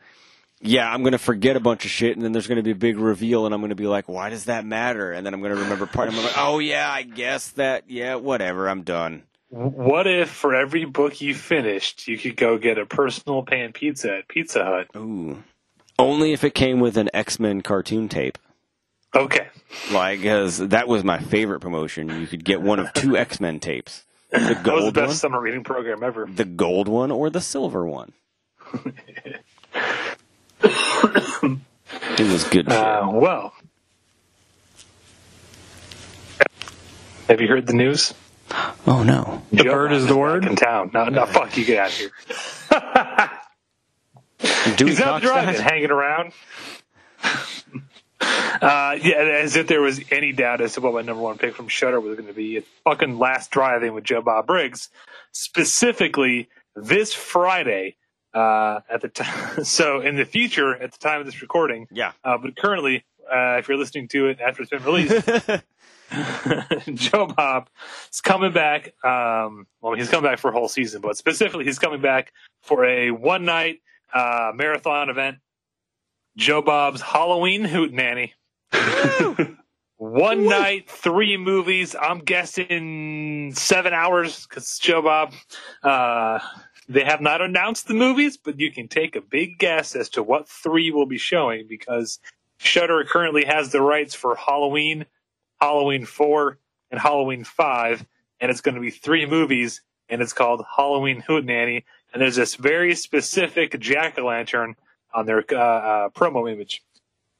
yeah, 0.60 0.88
I'm 0.88 1.02
gonna 1.02 1.18
forget 1.18 1.56
a 1.56 1.60
bunch 1.60 1.84
of 1.84 1.90
shit, 1.90 2.14
and 2.14 2.24
then 2.24 2.30
there's 2.30 2.46
gonna 2.46 2.62
be 2.62 2.70
a 2.70 2.76
big 2.76 2.96
reveal, 2.96 3.44
and 3.44 3.52
I'm 3.52 3.60
gonna 3.60 3.74
be 3.74 3.88
like, 3.88 4.08
"Why 4.08 4.30
does 4.30 4.44
that 4.44 4.64
matter?" 4.64 5.10
And 5.10 5.26
then 5.26 5.34
I'm 5.34 5.42
gonna 5.42 5.56
remember 5.56 5.86
part. 5.86 6.08
I'm 6.10 6.16
like, 6.16 6.38
"Oh 6.38 6.60
yeah, 6.60 6.88
I 6.88 7.02
guess 7.02 7.48
that. 7.50 7.82
Yeah, 7.88 8.14
whatever. 8.14 8.68
I'm 8.68 8.82
done." 8.82 9.24
What 9.48 10.06
if 10.06 10.30
for 10.30 10.54
every 10.54 10.84
book 10.84 11.20
you 11.20 11.34
finished, 11.34 12.06
you 12.06 12.16
could 12.16 12.36
go 12.36 12.56
get 12.56 12.78
a 12.78 12.86
personal 12.86 13.42
pan 13.42 13.72
pizza 13.72 14.18
at 14.18 14.28
Pizza 14.28 14.64
Hut? 14.64 14.86
Ooh. 14.96 15.42
Only 15.98 16.32
if 16.32 16.44
it 16.44 16.54
came 16.54 16.78
with 16.78 16.96
an 16.96 17.10
X 17.12 17.40
Men 17.40 17.62
cartoon 17.62 18.08
tape. 18.08 18.38
Okay. 19.14 19.46
Like, 19.90 20.20
because 20.20 20.58
that 20.58 20.88
was 20.88 21.04
my 21.04 21.18
favorite 21.18 21.60
promotion. 21.60 22.08
You 22.20 22.26
could 22.26 22.44
get 22.44 22.60
one 22.60 22.78
of 22.78 22.92
two 22.92 23.16
X 23.16 23.40
Men 23.40 23.60
tapes. 23.60 24.04
The 24.30 24.38
That 24.38 24.74
was 24.74 24.84
the 24.86 24.92
gold 24.92 24.94
best 24.94 25.06
one, 25.08 25.16
summer 25.16 25.40
reading 25.40 25.64
program 25.64 26.02
ever. 26.02 26.26
the 26.26 26.44
gold 26.44 26.88
one, 26.88 27.10
or 27.10 27.30
the 27.30 27.40
silver 27.40 27.86
one. 27.86 28.12
it 30.62 32.30
was 32.32 32.44
good. 32.44 32.66
shit. 32.66 32.72
Uh, 32.72 33.08
well, 33.12 33.52
have 37.28 37.40
you 37.40 37.48
heard 37.48 37.66
the 37.66 37.72
news? 37.74 38.12
oh 38.86 39.02
no! 39.04 39.42
The 39.52 39.64
bird 39.64 39.92
is 39.92 40.06
the 40.06 40.16
word? 40.16 40.44
In 40.44 40.56
town. 40.56 40.90
No, 40.94 41.04
no, 41.08 41.26
fuck 41.26 41.56
you, 41.56 41.64
get 41.64 41.78
out 41.78 41.90
of 41.90 41.96
here. 41.96 42.10
Dewey 44.76 44.90
He's 44.90 45.00
out 45.00 45.22
Cox 45.22 45.24
driving, 45.24 45.54
died? 45.54 45.60
hanging 45.70 45.90
around. 45.90 46.32
Uh, 48.20 48.96
yeah, 49.02 49.16
as 49.42 49.56
if 49.56 49.66
there 49.66 49.82
was 49.82 50.00
any 50.10 50.32
doubt 50.32 50.60
as 50.60 50.74
to 50.74 50.80
what 50.80 50.94
my 50.94 51.02
number 51.02 51.22
one 51.22 51.36
pick 51.38 51.54
from 51.54 51.68
Shudder 51.68 52.00
was 52.00 52.16
going 52.16 52.28
to 52.28 52.32
be. 52.34 52.56
It's 52.56 52.66
fucking 52.84 53.18
Last 53.18 53.50
Drive-In 53.50 53.92
with 53.92 54.04
Joe 54.04 54.22
Bob 54.22 54.46
Briggs, 54.46 54.88
specifically 55.32 56.48
this 56.74 57.12
Friday. 57.14 57.96
Uh, 58.34 58.80
at 58.90 59.00
the 59.00 59.08
time, 59.08 59.64
so 59.64 60.00
in 60.02 60.16
the 60.16 60.26
future, 60.26 60.74
at 60.74 60.92
the 60.92 60.98
time 60.98 61.20
of 61.20 61.26
this 61.26 61.40
recording, 61.40 61.86
Yeah. 61.90 62.12
uh, 62.22 62.36
but 62.36 62.54
currently, 62.54 63.02
uh, 63.32 63.56
if 63.58 63.66
you're 63.68 63.78
listening 63.78 64.08
to 64.08 64.26
it 64.28 64.40
after 64.40 64.60
it's 64.60 64.68
been 64.70 64.82
released, 64.84 65.26
Joe 66.94 67.26
Bob 67.28 67.68
is 68.12 68.20
coming 68.20 68.52
back. 68.52 68.92
Um, 69.02 69.66
well, 69.80 69.94
he's 69.94 70.10
coming 70.10 70.30
back 70.30 70.38
for 70.38 70.50
a 70.50 70.52
whole 70.52 70.68
season, 70.68 71.00
but 71.00 71.16
specifically, 71.16 71.64
he's 71.64 71.78
coming 71.78 72.02
back 72.02 72.32
for 72.62 72.84
a 72.84 73.10
one 73.10 73.46
night 73.46 73.80
uh, 74.12 74.52
marathon 74.54 75.08
event. 75.08 75.38
Joe 76.36 76.62
Bob's 76.62 77.00
Halloween 77.00 77.64
Hootenanny. 77.64 78.32
one 79.96 80.46
night, 80.46 80.90
three 80.90 81.36
movies. 81.36 81.96
I'm 82.00 82.18
guessing 82.18 83.52
seven 83.54 83.92
hours 83.92 84.46
because 84.46 84.78
Joe 84.78 85.02
Bob. 85.02 85.32
Uh, 85.82 86.38
they 86.88 87.04
have 87.04 87.20
not 87.20 87.40
announced 87.40 87.88
the 87.88 87.94
movies, 87.94 88.36
but 88.36 88.60
you 88.60 88.70
can 88.70 88.86
take 88.86 89.16
a 89.16 89.20
big 89.20 89.58
guess 89.58 89.96
as 89.96 90.08
to 90.10 90.22
what 90.22 90.48
three 90.48 90.90
will 90.90 91.06
be 91.06 91.18
showing 91.18 91.66
because 91.68 92.20
Shudder 92.58 93.04
currently 93.04 93.44
has 93.44 93.72
the 93.72 93.82
rights 93.82 94.14
for 94.14 94.36
Halloween, 94.36 95.06
Halloween 95.60 96.06
4, 96.06 96.58
and 96.90 97.00
Halloween 97.00 97.44
5, 97.44 98.06
and 98.40 98.50
it's 98.50 98.60
going 98.60 98.76
to 98.76 98.80
be 98.80 98.90
three 98.90 99.26
movies, 99.26 99.82
and 100.08 100.22
it's 100.22 100.32
called 100.32 100.64
Halloween 100.76 101.22
Hootenanny, 101.22 101.82
and 102.12 102.22
there's 102.22 102.36
this 102.36 102.54
very 102.54 102.94
specific 102.94 103.78
jack-o'-lantern 103.80 104.74
on 105.16 105.24
their 105.26 105.42
uh, 105.50 105.56
uh, 105.56 106.08
promo 106.10 106.50
image. 106.50 106.82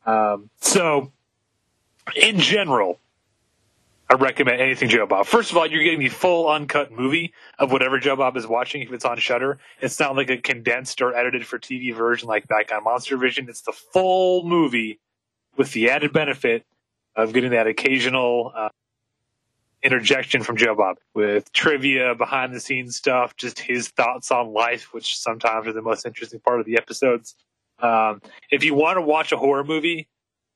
Um, 0.07 0.51
so, 0.61 1.12
in 2.16 2.39
general, 2.39 2.98
I 4.09 4.15
recommend 4.15 4.61
anything 4.61 4.89
Joe 4.89 5.07
Bob. 5.07 5.27
First 5.27 5.51
of 5.51 5.59
all, 5.59 5.66
you're 5.66 5.82
getting 5.82 6.01
the 6.01 6.09
full 6.09 6.48
uncut 6.48 6.90
movie 6.90 7.35
of 7.59 7.70
whatever 7.70 7.98
Joe 7.98 8.16
Bob 8.16 8.36
is 8.36 8.47
watching 8.47 8.81
if 8.82 8.93
it's 8.93 9.05
on 9.05 9.19
Shudder. 9.19 9.59
It's 9.81 10.01
not 10.01 10.16
like 10.16 10.31
a 10.31 10.39
condensed 10.39 11.03
or 11.03 11.15
edited 11.15 11.47
for 11.47 11.59
TV 11.59 11.94
version 11.94 12.28
like 12.28 12.48
back 12.48 12.73
on 12.73 12.85
Monster 12.85 13.19
Vision. 13.19 13.47
It's 13.48 13.61
the 13.61 13.73
full 13.73 14.44
movie 14.44 14.98
with 15.57 15.73
the 15.73 15.90
added 15.90 16.12
benefit 16.12 16.65
of 17.15 17.32
getting 17.32 17.51
that 17.51 17.66
occasional 17.66 18.53
uh, 18.55 18.69
interjection 19.82 20.43
from 20.43 20.57
Joe 20.57 20.74
Bob 20.74 20.98
with 21.15 21.53
trivia, 21.53 22.15
behind 22.15 22.55
the 22.55 22.61
scenes 22.61 22.97
stuff, 22.97 23.36
just 23.36 23.59
his 23.59 23.89
thoughts 23.89 24.31
on 24.31 24.53
life, 24.53 24.94
which 24.94 25.19
sometimes 25.19 25.66
are 25.66 25.73
the 25.73 25.82
most 25.82 26.07
interesting 26.07 26.40
part 26.40 26.61
of 26.61 26.66
the 26.66 26.77
episodes. 26.77 27.35
Um, 27.78 28.23
if 28.51 28.65
you 28.65 28.74
want 28.74 28.97
to 28.97 29.03
watch 29.03 29.32
a 29.32 29.36
horror 29.36 29.65
movie 29.65 30.09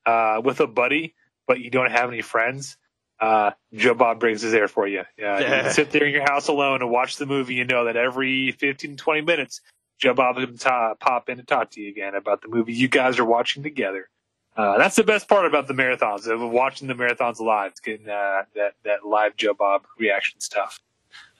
uh, 0.05 0.41
with 0.43 0.59
a 0.59 0.67
buddy, 0.67 1.15
but 1.47 1.59
you 1.59 1.69
don't 1.69 1.91
have 1.91 2.09
any 2.09 2.21
friends, 2.21 2.77
uh, 3.19 3.51
Joe 3.73 3.93
Bob 3.93 4.19
Briggs 4.19 4.43
is 4.43 4.51
there 4.51 4.67
for 4.67 4.87
you. 4.87 5.01
Uh, 5.01 5.37
you 5.37 5.45
can 5.45 5.71
sit 5.71 5.91
there 5.91 6.05
in 6.05 6.13
your 6.13 6.23
house 6.23 6.47
alone 6.47 6.81
and 6.81 6.89
watch 6.89 7.17
the 7.17 7.27
movie. 7.27 7.53
You 7.53 7.65
know 7.65 7.85
that 7.85 7.95
every 7.95 8.51
15, 8.51 8.97
20 8.97 9.21
minutes, 9.21 9.61
Joe 9.99 10.15
Bob 10.15 10.37
will 10.37 10.57
ta- 10.57 10.95
pop 10.95 11.29
in 11.29 11.37
and 11.37 11.47
talk 11.47 11.71
to 11.71 11.81
you 11.81 11.89
again 11.89 12.15
about 12.15 12.41
the 12.41 12.47
movie 12.47 12.73
you 12.73 12.87
guys 12.87 13.19
are 13.19 13.25
watching 13.25 13.61
together. 13.61 14.09
Uh, 14.57 14.77
that's 14.77 14.95
the 14.95 15.03
best 15.03 15.29
part 15.29 15.45
about 15.45 15.67
the 15.67 15.73
marathons 15.73 16.27
of 16.27 16.41
watching 16.41 16.87
the 16.87 16.95
marathons 16.95 17.39
live, 17.39 17.73
getting 17.83 18.09
uh, 18.09 18.41
that 18.55 18.73
that 18.83 19.05
live 19.05 19.37
Joe 19.37 19.53
Bob 19.53 19.85
reaction 19.97 20.41
stuff. 20.41 20.79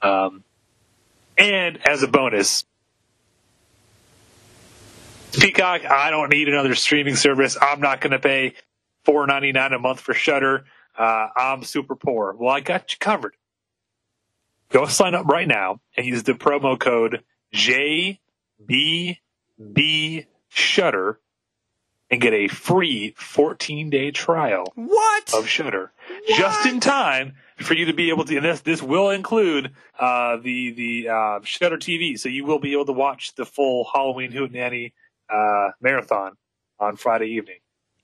Um, 0.02 0.44
and 1.38 1.80
as 1.86 2.04
a 2.04 2.08
bonus, 2.08 2.64
Peacock, 5.34 5.86
I 5.86 6.10
don't 6.10 6.30
need 6.30 6.48
another 6.50 6.76
streaming 6.76 7.16
service. 7.16 7.58
I'm 7.62 7.80
not 7.82 8.02
going 8.02 8.12
to 8.12 8.20
pay 8.20 8.56
four 9.06 9.26
ninety 9.28 9.52
nine 9.52 9.74
a 9.74 9.80
month 9.80 10.00
for 10.00 10.14
Shudder. 10.14 10.66
Uh, 10.98 11.28
I'm 11.36 11.64
super 11.64 11.96
poor. 11.96 12.36
Well, 12.38 12.54
I 12.54 12.60
got 12.60 12.92
you 12.92 12.98
covered. 13.00 13.36
Go 14.70 14.86
sign 14.86 15.16
up 15.16 15.26
right 15.26 15.48
now 15.48 15.80
and 15.98 16.06
use 16.06 16.24
the 16.24 16.34
promo 16.34 16.80
code 16.80 17.24
JBB 17.54 18.18
Shudder 20.50 21.20
and 22.10 22.20
get 22.20 22.34
a 22.34 22.48
free 22.50 23.14
14 23.18 23.90
day 23.90 24.12
trial 24.12 24.72
What? 24.76 25.34
of 25.34 25.48
Shudder 25.48 25.92
just 26.38 26.66
in 26.66 26.80
time 26.82 27.36
for 27.58 27.74
you 27.74 27.86
to 27.86 27.94
be 27.94 28.10
able 28.10 28.26
to. 28.26 28.36
And 28.36 28.46
this 28.46 28.62
this 28.62 28.82
will 28.84 29.10
include 29.12 29.72
uh, 30.00 30.38
the 30.38 30.72
the 30.72 31.10
uh, 31.10 31.40
Shudder 31.44 31.78
TV, 31.78 32.20
so 32.20 32.28
you 32.30 32.44
will 32.46 32.60
be 32.60 32.74
able 32.74 32.86
to 32.86 32.92
watch 32.94 33.36
the 33.36 33.46
full 33.46 33.90
Halloween 33.94 34.32
Hootenanny 34.32 34.92
uh, 35.32 35.72
marathon 35.82 36.34
on 36.80 36.96
Friday 36.96 37.28
evening. 37.36 37.60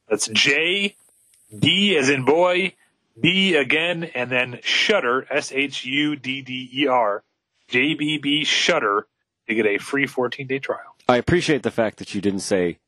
That's 0.09 0.27
J 0.27 0.95
D 1.57 1.97
as 1.97 2.09
in 2.09 2.25
boy, 2.25 2.73
B 3.19 3.55
again, 3.55 4.03
and 4.03 4.31
then 4.31 4.59
Shudder 4.63 5.27
S 5.29 5.51
H 5.51 5.85
U 5.85 6.15
D 6.15 6.41
D 6.41 6.69
E 6.73 6.87
R 6.87 7.23
J 7.67 7.93
B 7.93 8.17
B 8.17 8.43
Shudder 8.43 9.07
to 9.47 9.55
get 9.55 9.65
a 9.65 9.77
free 9.77 10.07
14 10.07 10.47
day 10.47 10.59
trial. 10.59 10.95
I 11.07 11.17
appreciate 11.17 11.63
the 11.63 11.71
fact 11.71 11.97
that 11.97 12.13
you 12.13 12.21
didn't 12.21 12.41
say 12.41 12.79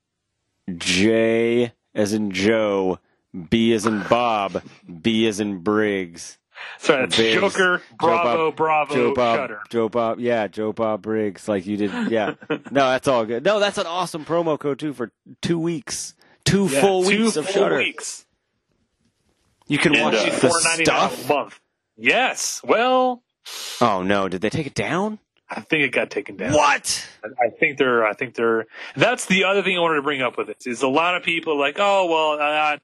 J 0.78 1.74
as 1.94 2.14
in 2.14 2.32
Joe, 2.32 3.00
B 3.50 3.74
as 3.74 3.86
in 3.86 4.04
Bob, 4.10 4.62
B 5.02 5.28
as 5.28 5.40
in 5.40 5.60
Briggs. 5.60 6.39
Sorry, 6.80 7.02
that's 7.02 7.16
Briggs. 7.16 7.40
Joker, 7.40 7.78
Joe 7.80 7.84
Bravo, 8.00 8.48
Bob- 8.52 8.56
Bravo, 8.58 8.94
Joe 8.96 9.14
Bob, 9.14 9.38
Shudder. 9.38 9.60
Joe 9.70 9.90
Bob, 9.90 10.20
yeah, 10.20 10.48
Joe 10.48 10.72
Bob 10.74 11.02
Briggs, 11.02 11.48
like 11.48 11.66
you 11.66 11.78
did, 11.78 11.92
yeah. 12.12 12.36
no, 12.50 12.58
that's 12.72 13.08
all 13.08 13.26
good. 13.26 13.44
No, 13.44 13.60
that's 13.60 13.78
an 13.78 13.86
awesome 13.88 14.26
promo 14.26 14.58
code 14.60 14.80
too 14.80 14.94
for 14.94 15.12
two 15.42 15.60
weeks, 15.60 16.14
two 16.46 16.68
Yeah, 16.68 16.82
full 16.82 17.04
two 17.04 17.24
weeks 17.26 17.36
of 17.38 17.50
Shudder. 17.50 17.78
weeks. 17.78 18.26
You 19.68 19.78
can 19.78 19.94
And, 19.96 20.04
watch 20.06 20.16
uh, 20.16 20.40
the 20.40 20.50
stuff. 20.84 21.26
a 21.30 21.34
month. 21.34 21.60
Yes. 21.98 22.62
Well, 22.64 23.24
Oh 23.82 24.02
no, 24.04 24.28
did 24.30 24.42
they 24.42 24.50
take 24.50 24.68
it 24.68 24.74
down? 24.76 25.20
I 25.50 25.62
think 25.62 25.84
it 25.84 25.92
got 25.92 26.12
taken 26.12 26.38
down. 26.38 26.54
What? 26.54 27.08
I 27.24 27.50
think 27.50 27.78
they're. 27.80 28.06
I 28.06 28.14
think 28.14 28.36
they're. 28.36 28.68
That's 28.96 29.26
the 29.26 29.46
other 29.46 29.64
thing 29.64 29.76
I 29.78 29.80
wanted 29.80 29.96
to 29.96 30.02
bring 30.04 30.22
up 30.22 30.38
with 30.38 30.48
this 30.48 30.68
is 30.68 30.84
a 30.84 30.88
lot 30.88 31.16
of 31.16 31.24
people 31.24 31.58
like, 31.58 31.78
oh 31.80 32.06
well, 32.06 32.40
uh, 32.40 32.78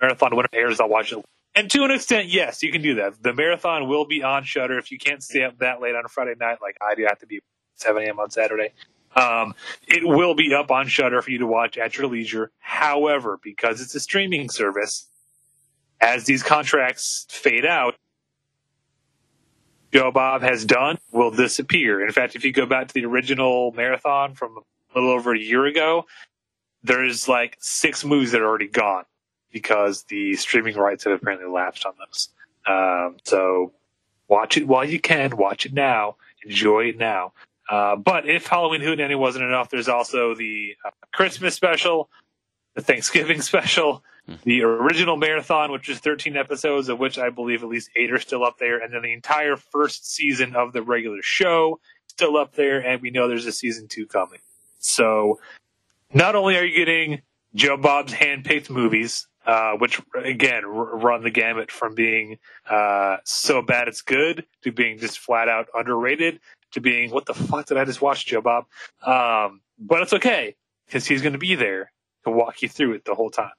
marathon 0.00 0.32
it 0.52 0.80
I'll 0.80 0.88
watch 0.88 1.12
it. 1.12 1.24
And 1.56 1.70
to 1.70 1.84
an 1.84 1.90
extent, 1.90 2.28
yes, 2.28 2.62
you 2.62 2.70
can 2.70 2.82
do 2.82 2.96
that. 2.96 3.22
The 3.22 3.32
marathon 3.32 3.88
will 3.88 4.04
be 4.04 4.22
on 4.22 4.44
Shudder 4.44 4.78
if 4.78 4.92
you 4.92 4.98
can't 4.98 5.22
stay 5.22 5.42
up 5.42 5.58
that 5.60 5.80
late 5.80 5.94
on 5.94 6.04
a 6.04 6.08
Friday 6.08 6.34
night, 6.38 6.58
like 6.60 6.76
I 6.86 6.94
do. 6.94 7.04
Have 7.08 7.18
to 7.20 7.26
be 7.26 7.40
seven 7.76 8.02
a.m. 8.02 8.20
on 8.20 8.30
Saturday. 8.30 8.74
Um, 9.16 9.54
it 9.88 10.06
will 10.06 10.34
be 10.34 10.52
up 10.52 10.70
on 10.70 10.86
Shudder 10.86 11.22
for 11.22 11.30
you 11.30 11.38
to 11.38 11.46
watch 11.46 11.78
at 11.78 11.96
your 11.96 12.08
leisure. 12.08 12.50
However, 12.58 13.40
because 13.42 13.80
it's 13.80 13.94
a 13.94 14.00
streaming 14.00 14.50
service, 14.50 15.08
as 15.98 16.24
these 16.24 16.42
contracts 16.42 17.26
fade 17.30 17.64
out, 17.64 17.94
Joe 19.94 20.12
Bob 20.12 20.42
has 20.42 20.66
done 20.66 20.98
will 21.10 21.30
disappear. 21.30 22.04
In 22.04 22.12
fact, 22.12 22.36
if 22.36 22.44
you 22.44 22.52
go 22.52 22.66
back 22.66 22.88
to 22.88 22.94
the 22.94 23.06
original 23.06 23.72
marathon 23.72 24.34
from 24.34 24.58
a 24.58 24.98
little 24.98 25.10
over 25.10 25.34
a 25.34 25.38
year 25.38 25.64
ago, 25.64 26.04
there's 26.82 27.28
like 27.28 27.56
six 27.60 28.04
moves 28.04 28.32
that 28.32 28.42
are 28.42 28.46
already 28.46 28.68
gone 28.68 29.04
because 29.56 30.02
the 30.10 30.36
streaming 30.36 30.76
rights 30.76 31.04
have 31.04 31.14
apparently 31.14 31.48
lapsed 31.48 31.86
on 31.86 31.94
those. 31.98 32.28
Um, 32.66 33.16
so 33.24 33.72
watch 34.28 34.58
it 34.58 34.68
while 34.68 34.84
you 34.84 35.00
can. 35.00 35.38
Watch 35.38 35.64
it 35.64 35.72
now. 35.72 36.16
Enjoy 36.44 36.88
it 36.88 36.98
now. 36.98 37.32
Uh, 37.70 37.96
but 37.96 38.28
if 38.28 38.46
Halloween 38.46 38.82
Hootenanny 38.82 39.18
wasn't 39.18 39.46
enough, 39.46 39.70
there's 39.70 39.88
also 39.88 40.34
the 40.34 40.76
uh, 40.84 40.90
Christmas 41.10 41.54
special, 41.54 42.10
the 42.74 42.82
Thanksgiving 42.82 43.40
special, 43.50 44.04
the 44.44 44.62
original 44.62 45.16
marathon, 45.16 45.72
which 45.72 45.88
is 45.88 46.00
13 46.00 46.36
episodes, 46.36 46.90
of 46.90 46.98
which 46.98 47.18
I 47.18 47.30
believe 47.30 47.62
at 47.62 47.70
least 47.70 47.88
eight 47.96 48.12
are 48.12 48.20
still 48.20 48.44
up 48.44 48.58
there, 48.58 48.78
and 48.80 48.92
then 48.92 49.00
the 49.00 49.14
entire 49.14 49.56
first 49.56 50.12
season 50.12 50.54
of 50.54 50.74
the 50.74 50.82
regular 50.82 51.22
show 51.22 51.80
still 52.08 52.36
up 52.36 52.54
there, 52.56 52.80
and 52.80 53.00
we 53.00 53.08
know 53.08 53.26
there's 53.26 53.46
a 53.46 53.52
season 53.52 53.88
two 53.88 54.06
coming. 54.06 54.40
So 54.80 55.40
not 56.12 56.36
only 56.36 56.58
are 56.58 56.64
you 56.64 56.76
getting 56.76 57.22
Joe 57.54 57.78
Bob's 57.78 58.12
hand-picked 58.12 58.68
movies, 58.68 59.26
uh, 59.46 59.72
which 59.72 60.00
again 60.14 60.64
r- 60.64 60.96
run 60.96 61.22
the 61.22 61.30
gamut 61.30 61.70
from 61.70 61.94
being 61.94 62.38
uh, 62.68 63.18
so 63.24 63.62
bad 63.62 63.88
it's 63.88 64.02
good 64.02 64.44
to 64.62 64.72
being 64.72 64.98
just 64.98 65.18
flat 65.18 65.48
out 65.48 65.68
underrated 65.74 66.40
to 66.72 66.80
being 66.80 67.10
what 67.10 67.26
the 67.26 67.34
fuck 67.34 67.66
did 67.66 67.76
I 67.76 67.84
just 67.84 68.02
watch, 68.02 68.26
Joe 68.26 68.40
Bob? 68.40 68.66
Um, 69.02 69.60
but 69.78 70.02
it's 70.02 70.12
okay 70.12 70.56
because 70.86 71.06
he's 71.06 71.22
going 71.22 71.32
to 71.32 71.38
be 71.38 71.54
there 71.54 71.92
to 72.24 72.30
walk 72.30 72.62
you 72.62 72.68
through 72.68 72.94
it 72.94 73.04
the 73.04 73.14
whole 73.14 73.30
time. 73.30 73.52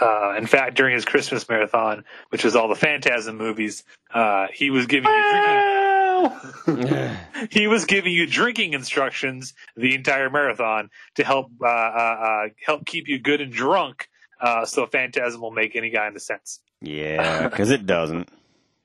Uh, 0.00 0.34
in 0.38 0.46
fact, 0.46 0.76
during 0.76 0.94
his 0.94 1.04
Christmas 1.04 1.48
marathon, 1.48 2.04
which 2.28 2.44
was 2.44 2.54
all 2.54 2.68
the 2.68 2.76
Phantasm 2.76 3.36
movies, 3.36 3.82
uh, 4.14 4.46
he 4.52 4.70
was 4.70 4.86
giving 4.86 5.10
you 5.10 5.30
drinking. 5.30 7.16
he 7.50 7.66
was 7.66 7.84
giving 7.84 8.12
you 8.12 8.26
drinking 8.26 8.74
instructions 8.74 9.54
the 9.76 9.94
entire 9.94 10.30
marathon 10.30 10.90
to 11.16 11.24
help 11.24 11.50
uh, 11.60 11.66
uh, 11.66 11.68
uh, 11.68 12.48
help 12.64 12.86
keep 12.86 13.08
you 13.08 13.18
good 13.18 13.40
and 13.40 13.52
drunk, 13.52 14.08
uh, 14.40 14.64
so 14.64 14.86
Phantasm 14.86 15.40
will 15.40 15.50
make 15.50 15.76
any 15.76 15.90
kind 15.90 16.14
of 16.16 16.22
sense. 16.22 16.60
Yeah, 16.80 17.48
because 17.50 17.70
it 17.70 17.86
doesn't. 17.86 18.28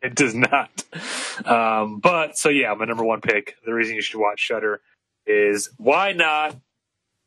It 0.02 0.16
does 0.16 0.36
not. 0.36 0.84
Um, 1.46 2.00
but 2.00 2.38
so 2.38 2.50
yeah, 2.50 2.74
my 2.74 2.86
number 2.86 3.04
one 3.04 3.22
pick. 3.22 3.56
The 3.66 3.74
reason 3.74 3.96
you 3.96 4.02
should 4.02 4.20
watch 4.20 4.40
Shudder 4.40 4.82
is 5.26 5.70
why 5.78 6.12
not, 6.12 6.56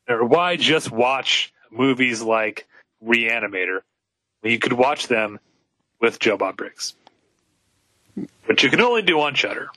or 0.09 0.25
why 0.25 0.57
just 0.57 0.91
watch 0.91 1.53
movies 1.71 2.21
like 2.21 2.67
Reanimator 3.03 3.81
you 4.47 4.59
could 4.59 4.73
watch 4.73 5.09
them 5.09 5.39
with 6.01 6.19
Joe 6.19 6.37
Bob 6.37 6.57
Briggs, 6.57 6.95
which 8.47 8.63
you 8.63 8.71
can 8.71 8.81
only 8.81 9.03
do 9.03 9.21
on 9.21 9.35
Shudder. 9.35 9.69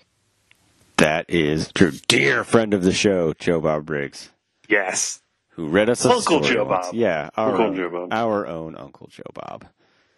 That 0.98 1.26
is 1.30 1.72
true. 1.72 1.92
Dear 2.08 2.44
friend 2.44 2.74
of 2.74 2.84
the 2.84 2.92
show, 2.92 3.34
Joe 3.34 3.62
Bob 3.62 3.86
Briggs, 3.86 4.30
Yes, 4.68 5.22
who 5.60 5.68
read 5.68 5.90
us 5.90 6.06
a 6.06 6.10
Uncle 6.10 6.22
story 6.44 6.56
Joe 6.56 6.64
once. 6.64 6.88
Bob. 6.88 6.96
Yeah, 6.96 7.30
our 7.36 7.50
Uncle 7.52 7.66
own, 7.66 7.76
Joe 7.76 7.90
Bob. 7.90 8.14
our 8.14 8.48
own 8.48 8.76
Uncle 8.78 9.08
Joe 9.08 9.24
Bob. 9.34 9.66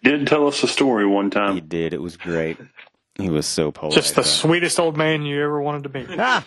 Did 0.03 0.27
tell 0.27 0.47
us 0.47 0.61
a 0.63 0.67
story 0.67 1.05
one 1.05 1.29
time. 1.31 1.55
He 1.55 1.61
did. 1.61 1.93
It 1.93 2.01
was 2.01 2.15
great. 2.17 2.57
He 3.15 3.29
was 3.29 3.45
so 3.47 3.71
polite. 3.71 3.93
Just 3.95 4.15
the 4.15 4.21
about 4.21 4.27
it. 4.29 4.33
sweetest 4.33 4.79
old 4.79 4.97
man 4.97 5.23
you 5.23 5.41
ever 5.43 5.61
wanted 5.61 5.83
to 5.83 5.89
meet. 5.89 6.09
Ah. 6.19 6.43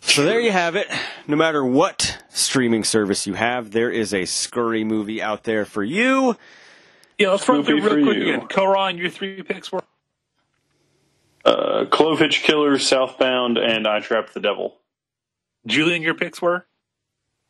So 0.00 0.22
there 0.24 0.40
you 0.40 0.52
have 0.52 0.76
it. 0.76 0.86
No 1.26 1.36
matter 1.36 1.64
what 1.64 2.22
streaming 2.28 2.84
service 2.84 3.26
you 3.26 3.34
have, 3.34 3.72
there 3.72 3.90
is 3.90 4.14
a 4.14 4.24
scurry 4.24 4.84
movie 4.84 5.20
out 5.20 5.42
there 5.44 5.64
for 5.64 5.82
you. 5.82 6.36
yeah. 7.18 7.30
Let's 7.30 7.48
run 7.48 7.64
through 7.64 7.80
real 7.82 8.04
quick 8.06 8.18
you. 8.18 8.34
again. 8.34 8.46
Koron, 8.48 8.98
your 8.98 9.10
three 9.10 9.42
picks 9.42 9.72
were 9.72 9.82
Uh, 11.44 11.86
Clove 11.90 12.20
Hitch 12.20 12.42
Killer, 12.44 12.78
Southbound, 12.78 13.58
and 13.58 13.86
I 13.86 13.98
Trapped 14.00 14.32
the 14.32 14.40
Devil. 14.40 14.76
Julian. 15.66 16.02
Your 16.02 16.14
picks 16.14 16.40
were 16.40 16.66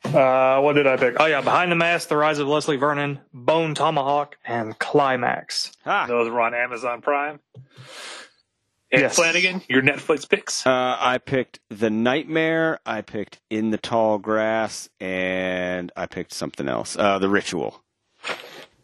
Uh, 0.04 0.60
what 0.60 0.74
did 0.74 0.86
I 0.86 0.96
pick? 0.96 1.16
Oh 1.18 1.26
yeah, 1.26 1.40
Behind 1.40 1.70
the 1.72 1.76
Mask, 1.76 2.08
The 2.08 2.16
Rise 2.16 2.38
of 2.38 2.46
Leslie 2.48 2.76
Vernon, 2.76 3.20
Bone 3.32 3.74
Tomahawk, 3.74 4.36
and 4.44 4.78
Climax. 4.78 5.72
Ah. 5.84 6.06
those 6.06 6.30
were 6.30 6.40
on 6.40 6.54
Amazon 6.54 7.00
Prime. 7.02 7.40
And 8.92 9.02
Yes. 9.02 9.16
Flanagan, 9.16 9.62
your 9.68 9.82
Netflix 9.82 10.28
picks. 10.28 10.64
Uh, 10.64 10.96
I 11.00 11.18
picked 11.18 11.58
The 11.70 11.90
Nightmare, 11.90 12.78
I 12.86 13.00
picked 13.00 13.40
In 13.50 13.70
the 13.70 13.78
Tall 13.78 14.18
Grass, 14.18 14.88
and 15.00 15.90
I 15.96 16.06
picked 16.06 16.32
something 16.32 16.68
else. 16.68 16.96
Uh, 16.96 17.18
the 17.18 17.28
Ritual. 17.28 17.82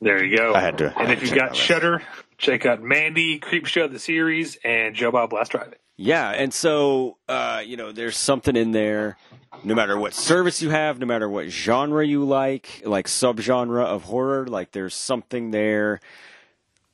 There 0.02 0.24
you 0.24 0.36
go. 0.36 0.52
I 0.54 0.60
had 0.60 0.78
to- 0.78 0.92
And 0.98 1.12
if 1.12 1.22
you 1.22 1.34
got. 1.34 1.54
Shudder, 1.56 2.02
check 2.38 2.66
out 2.66 2.82
Mandy, 2.82 3.38
Creepshow 3.38 3.90
the 3.90 3.98
series, 3.98 4.56
and 4.64 4.94
Joe 4.94 5.12
Bob 5.12 5.32
Last 5.32 5.52
Drive-In. 5.52 5.74
Yeah, 5.96 6.30
and 6.30 6.52
so 6.52 7.18
uh, 7.28 7.62
you 7.64 7.76
know, 7.76 7.92
there's 7.92 8.16
something 8.16 8.56
in 8.56 8.72
there. 8.72 9.16
No 9.62 9.74
matter 9.74 9.96
what 9.96 10.14
service 10.14 10.60
you 10.60 10.70
have, 10.70 10.98
no 10.98 11.06
matter 11.06 11.28
what 11.28 11.48
genre 11.50 12.04
you 12.04 12.24
like, 12.24 12.82
like 12.84 13.06
subgenre 13.06 13.84
of 13.84 14.02
horror, 14.04 14.46
like 14.46 14.72
there's 14.72 14.94
something 14.94 15.50
there. 15.52 16.00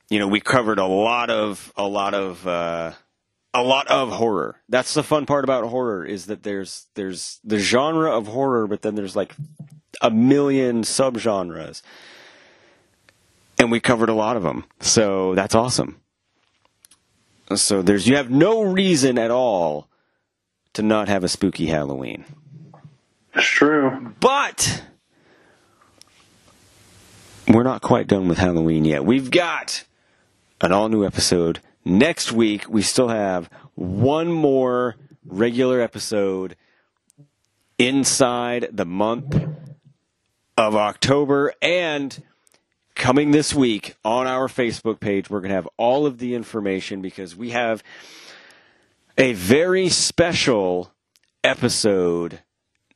You 0.09 0.19
know, 0.19 0.27
we 0.27 0.39
covered 0.41 0.77
a 0.77 0.85
lot 0.85 1.29
of 1.31 1.71
a 1.77 1.87
lot 1.87 2.13
of 2.13 2.45
uh, 2.47 2.91
a 3.53 3.63
lot 3.63 3.87
of 3.87 4.09
horror. 4.11 4.57
That's 4.67 4.93
the 4.93 5.01
fun 5.03 5.25
part 5.25 5.43
about 5.45 5.65
horror 5.65 6.05
is 6.05 6.27
that 6.27 6.43
there's 6.43 6.87
there's 6.93 7.39
the 7.43 7.57
genre 7.57 8.11
of 8.15 8.27
horror, 8.27 8.67
but 8.67 8.81
then 8.83 8.93
there's 8.95 9.15
like 9.15 9.33
a 10.01 10.11
million 10.11 10.83
subgenres, 10.83 11.81
and 13.59 13.69
we 13.69 13.79
covered 13.79 14.09
a 14.09 14.13
lot 14.13 14.37
of 14.37 14.43
them. 14.43 14.63
So 14.79 15.35
that's 15.35 15.53
awesome. 15.53 15.99
So 17.55 17.81
there's 17.81 18.07
you 18.07 18.15
have 18.15 18.31
no 18.31 18.63
reason 18.63 19.17
at 19.17 19.31
all 19.31 19.89
to 20.73 20.81
not 20.81 21.09
have 21.09 21.23
a 21.23 21.27
spooky 21.27 21.65
Halloween. 21.65 22.23
It's 23.35 23.45
true. 23.45 24.13
But 24.19 24.83
we're 27.47 27.63
not 27.63 27.81
quite 27.81 28.07
done 28.07 28.27
with 28.27 28.37
Halloween 28.37 28.85
yet. 28.85 29.03
We've 29.03 29.29
got 29.29 29.83
an 30.61 30.71
all 30.71 30.89
new 30.89 31.05
episode 31.05 31.59
next 31.83 32.31
week. 32.31 32.69
We 32.69 32.81
still 32.81 33.09
have 33.09 33.49
one 33.75 34.31
more 34.31 34.95
regular 35.25 35.81
episode 35.81 36.55
inside 37.77 38.67
the 38.71 38.85
month 38.85 39.35
of 40.57 40.75
October 40.75 41.53
and 41.61 42.21
coming 42.99 43.31
this 43.31 43.55
week 43.55 43.95
on 44.03 44.27
our 44.27 44.47
Facebook 44.47 44.99
page, 44.99 45.29
we're 45.29 45.39
going 45.39 45.49
to 45.49 45.55
have 45.55 45.69
all 45.77 46.05
of 46.05 46.19
the 46.19 46.35
information 46.35 47.01
because 47.01 47.35
we 47.35 47.51
have 47.51 47.81
a 49.17 49.33
very 49.33 49.87
special 49.87 50.91
episode. 51.43 52.41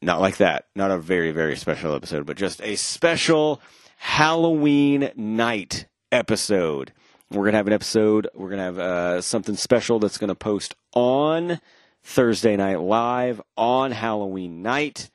Not 0.02 0.20
like 0.20 0.38
that. 0.38 0.66
Not 0.76 0.92
a 0.92 0.98
very, 0.98 1.32
very 1.32 1.56
special 1.56 1.96
episode, 1.96 2.26
but 2.26 2.36
just 2.36 2.62
a 2.62 2.76
special 2.76 3.62
Halloween 3.98 5.10
night 5.16 5.88
episode. 6.12 6.92
We're 7.32 7.44
going 7.44 7.54
to 7.54 7.58
have 7.58 7.68
an 7.68 7.74
episode. 7.74 8.28
We're 8.36 8.50
going 8.50 8.58
to 8.60 8.66
have 8.66 8.80
uh, 8.80 9.22
something 9.22 9.56
special 9.56 10.00
that's 10.00 10.18
going 10.18 10.28
to 10.28 10.36
post 10.36 10.76
on 10.94 11.62
Thursday 12.04 12.58
Night 12.58 12.82
Live 12.82 13.42
on 13.56 13.92
Halloween 13.92 14.62
night. 14.62 15.10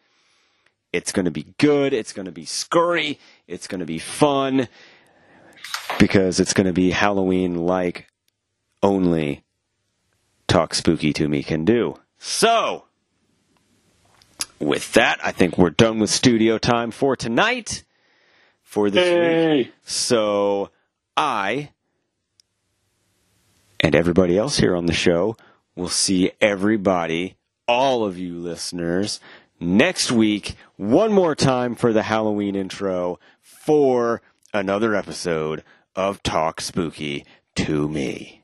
It's 0.95 1.13
going 1.13 1.27
to 1.27 1.31
be 1.31 1.55
good. 1.59 1.93
It's 1.93 2.15
going 2.15 2.27
to 2.27 2.33
be 2.33 2.47
scurry. 2.47 3.19
It's 3.49 3.67
going 3.67 3.81
to 3.81 3.87
be 3.87 3.99
fun 3.99 4.69
because 5.99 6.39
it's 6.39 6.53
going 6.53 6.67
to 6.67 6.73
be 6.75 6.91
Halloween 6.91 7.55
like 7.67 8.07
only 8.83 9.43
Talk 10.47 10.75
Spooky 10.75 11.15
to 11.15 11.29
Me 11.29 11.43
can 11.43 11.65
do. 11.65 11.97
So, 12.19 12.85
with 14.59 14.93
that, 14.93 15.19
I 15.25 15.33
think 15.33 15.57
we're 15.57 15.71
done 15.71 15.99
with 15.99 16.11
studio 16.11 16.59
time 16.59 16.91
for 16.91 17.17
tonight, 17.17 17.85
for 18.63 18.91
this 18.91 19.65
week. 19.65 19.73
So, 19.83 20.71
I 21.17 21.71
and 23.81 23.95
everybody 23.95 24.37
else 24.37 24.59
here 24.59 24.77
on 24.77 24.87
the 24.87 24.93
show 24.93 25.37
will 25.75 25.89
see 25.89 26.33
everybody, 26.41 27.37
all 27.67 28.05
of 28.05 28.19
you 28.19 28.35
listeners, 28.39 29.21
next 29.61 30.11
week, 30.11 30.57
one 30.77 31.13
more 31.13 31.35
time 31.35 31.75
for 31.75 31.93
the 31.93 32.03
Halloween 32.03 32.57
intro 32.57 33.19
for 33.69 34.23
another 34.55 34.95
episode 34.95 35.63
of 35.95 36.23
Talk 36.23 36.59
Spooky 36.59 37.27
to 37.55 37.87
Me. 37.87 38.38